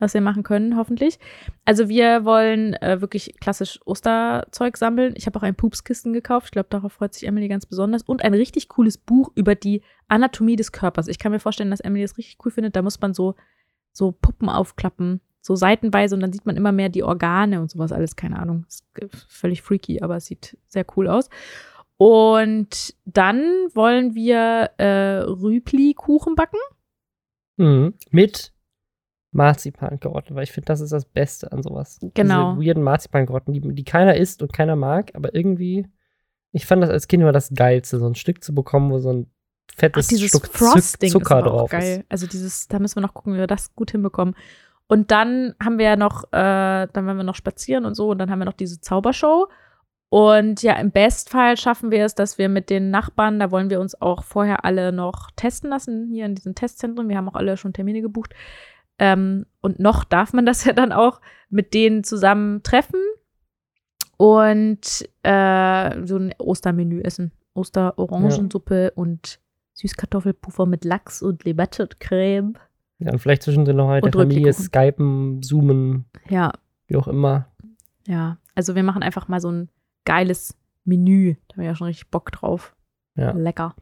Was 0.00 0.14
wir 0.14 0.20
machen 0.20 0.42
können, 0.42 0.76
hoffentlich. 0.76 1.18
Also 1.64 1.88
wir 1.88 2.24
wollen 2.24 2.74
äh, 2.74 3.00
wirklich 3.00 3.34
klassisch 3.40 3.78
Osterzeug 3.84 4.76
sammeln. 4.76 5.14
Ich 5.16 5.26
habe 5.26 5.38
auch 5.38 5.42
ein 5.42 5.54
Pupskissen 5.54 6.12
gekauft. 6.12 6.46
Ich 6.46 6.52
glaube, 6.52 6.68
darauf 6.70 6.94
freut 6.94 7.14
sich 7.14 7.28
Emily 7.28 7.48
ganz 7.48 7.66
besonders. 7.66 8.02
Und 8.02 8.24
ein 8.24 8.34
richtig 8.34 8.68
cooles 8.68 8.98
Buch 8.98 9.30
über 9.34 9.54
die 9.54 9.82
Anatomie 10.08 10.56
des 10.56 10.72
Körpers. 10.72 11.06
Ich 11.06 11.18
kann 11.18 11.32
mir 11.32 11.38
vorstellen, 11.38 11.70
dass 11.70 11.80
Emily 11.80 12.02
das 12.02 12.18
richtig 12.18 12.38
cool 12.44 12.50
findet. 12.50 12.74
Da 12.74 12.82
muss 12.82 13.00
man 13.00 13.14
so, 13.14 13.36
so 13.92 14.10
Puppen 14.10 14.48
aufklappen, 14.48 15.20
so 15.40 15.54
seitenweise 15.54 16.14
und 16.14 16.20
dann 16.20 16.32
sieht 16.32 16.46
man 16.46 16.56
immer 16.56 16.72
mehr 16.72 16.88
die 16.88 17.04
Organe 17.04 17.60
und 17.60 17.70
sowas 17.70 17.92
alles. 17.92 18.16
Keine 18.16 18.38
Ahnung. 18.38 18.64
Ist 18.68 18.84
völlig 19.28 19.62
freaky, 19.62 20.00
aber 20.00 20.16
es 20.16 20.26
sieht 20.26 20.56
sehr 20.66 20.86
cool 20.96 21.08
aus. 21.08 21.28
Und 21.98 22.94
dann 23.04 23.42
wollen 23.74 24.14
wir 24.14 24.70
äh, 24.78 25.18
Rübli-Kuchen 25.18 26.34
backen. 26.34 26.58
Mhm. 27.58 27.92
Mit 28.10 28.52
Marzipankarotten, 29.32 30.34
weil 30.34 30.42
ich 30.42 30.52
finde, 30.52 30.66
das 30.66 30.80
ist 30.80 30.92
das 30.92 31.04
Beste 31.04 31.52
an 31.52 31.62
sowas. 31.62 31.98
Genau. 32.14 32.54
Diese 32.54 32.68
weirden 32.68 32.82
Marzipankarotten, 32.82 33.52
die, 33.52 33.60
die 33.60 33.84
keiner 33.84 34.16
isst 34.16 34.42
und 34.42 34.52
keiner 34.52 34.76
mag, 34.76 35.12
aber 35.14 35.34
irgendwie, 35.34 35.86
ich 36.52 36.66
fand 36.66 36.82
das 36.82 36.90
als 36.90 37.06
Kind 37.06 37.22
immer 37.22 37.32
das 37.32 37.52
Geilste, 37.54 37.98
so 37.98 38.06
ein 38.06 38.16
Stück 38.16 38.42
zu 38.42 38.54
bekommen, 38.54 38.90
wo 38.90 38.98
so 38.98 39.12
ein 39.12 39.30
fettes 39.76 40.10
Ach, 40.12 40.18
Stück 40.18 40.48
Frosting 40.48 41.10
Zucker 41.10 41.38
ist 41.38 41.44
drauf 41.44 41.70
geil. 41.70 41.98
ist. 42.00 42.04
Also 42.08 42.26
dieses, 42.26 42.68
da 42.68 42.78
müssen 42.78 42.96
wir 42.96 43.02
noch 43.02 43.14
gucken, 43.14 43.34
wie 43.34 43.38
wir 43.38 43.46
das 43.46 43.74
gut 43.74 43.92
hinbekommen. 43.92 44.34
Und 44.88 45.12
dann 45.12 45.54
haben 45.62 45.78
wir 45.78 45.84
ja 45.86 45.96
noch, 45.96 46.24
äh, 46.32 46.88
dann 46.92 47.06
werden 47.06 47.16
wir 47.16 47.22
noch 47.22 47.36
spazieren 47.36 47.84
und 47.84 47.94
so 47.94 48.10
und 48.10 48.18
dann 48.18 48.30
haben 48.30 48.40
wir 48.40 48.46
noch 48.46 48.52
diese 48.52 48.80
Zaubershow. 48.80 49.46
Und 50.08 50.64
ja, 50.64 50.72
im 50.72 50.90
Bestfall 50.90 51.56
schaffen 51.56 51.92
wir 51.92 52.04
es, 52.04 52.16
dass 52.16 52.36
wir 52.36 52.48
mit 52.48 52.68
den 52.68 52.90
Nachbarn, 52.90 53.38
da 53.38 53.52
wollen 53.52 53.70
wir 53.70 53.78
uns 53.78 54.00
auch 54.02 54.24
vorher 54.24 54.64
alle 54.64 54.90
noch 54.90 55.30
testen 55.36 55.70
lassen, 55.70 56.08
hier 56.10 56.26
in 56.26 56.34
diesen 56.34 56.56
Testzentren. 56.56 57.08
Wir 57.08 57.16
haben 57.16 57.28
auch 57.28 57.36
alle 57.36 57.56
schon 57.56 57.72
Termine 57.72 58.02
gebucht. 58.02 58.34
Ähm, 59.00 59.46
und 59.60 59.80
noch 59.80 60.04
darf 60.04 60.32
man 60.32 60.46
das 60.46 60.64
ja 60.66 60.72
dann 60.72 60.92
auch 60.92 61.20
mit 61.48 61.74
denen 61.74 62.04
zusammen 62.04 62.62
treffen 62.62 63.00
und 64.16 65.08
äh, 65.22 66.06
so 66.06 66.16
ein 66.16 66.34
Ostermenü 66.38 67.00
essen. 67.00 67.32
Osterorangensuppe 67.54 68.92
und 68.94 69.40
Süßkartoffelpuffer 69.74 70.66
mit 70.66 70.84
Lachs 70.84 71.22
und 71.22 71.44
Limette-Creme. 71.44 72.54
Ja, 72.98 73.12
und 73.12 73.18
vielleicht 73.18 73.42
zwischendrin 73.42 73.76
noch 73.76 73.88
halt 73.88 74.04
Und 74.04 74.14
der 74.14 74.20
Familie 74.22 74.52
skypen, 74.52 75.42
zoomen, 75.42 76.04
Ja, 76.28 76.52
wie 76.86 76.96
auch 76.96 77.08
immer. 77.08 77.46
ja. 78.06 78.36
Also 78.54 78.74
wir 78.74 78.82
machen 78.82 79.02
einfach 79.02 79.26
mal 79.28 79.40
so 79.40 79.50
ein 79.50 79.70
geiles 80.04 80.54
Menü. 80.84 81.36
Da 81.48 81.54
haben 81.54 81.62
wir 81.62 81.68
ja 81.68 81.74
schon 81.74 81.86
richtig 81.86 82.10
Bock 82.10 82.30
drauf. 82.30 82.76
Ja. 83.14 83.30
Lecker. 83.30 83.74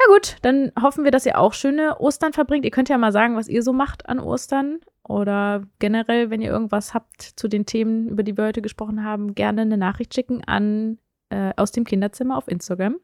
Ja 0.00 0.06
gut, 0.12 0.36
dann 0.42 0.72
hoffen 0.80 1.04
wir, 1.04 1.10
dass 1.10 1.26
ihr 1.26 1.38
auch 1.38 1.52
schöne 1.54 1.98
Ostern 1.98 2.32
verbringt. 2.32 2.64
Ihr 2.64 2.70
könnt 2.70 2.88
ja 2.88 2.98
mal 2.98 3.12
sagen, 3.12 3.36
was 3.36 3.48
ihr 3.48 3.62
so 3.62 3.72
macht 3.72 4.08
an 4.08 4.20
Ostern. 4.20 4.80
Oder 5.02 5.64
generell, 5.78 6.30
wenn 6.30 6.40
ihr 6.40 6.50
irgendwas 6.50 6.94
habt 6.94 7.22
zu 7.22 7.48
den 7.48 7.66
Themen, 7.66 8.08
über 8.08 8.22
die 8.22 8.36
wir 8.36 8.44
heute 8.44 8.62
gesprochen 8.62 9.02
haben, 9.02 9.34
gerne 9.34 9.62
eine 9.62 9.78
Nachricht 9.78 10.14
schicken 10.14 10.44
an 10.44 10.98
äh, 11.30 11.52
aus 11.56 11.72
dem 11.72 11.84
Kinderzimmer 11.84 12.36
auf 12.36 12.46
Instagram. 12.46 13.00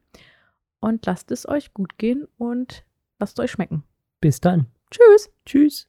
Und 0.79 1.05
lasst 1.05 1.31
es 1.31 1.47
euch 1.47 1.73
gut 1.73 1.97
gehen 1.97 2.27
und 2.37 2.85
lasst 3.19 3.39
es 3.39 3.43
euch 3.43 3.51
schmecken. 3.51 3.83
Bis 4.21 4.39
dann. 4.39 4.67
Tschüss. 4.91 5.31
Tschüss. 5.45 5.87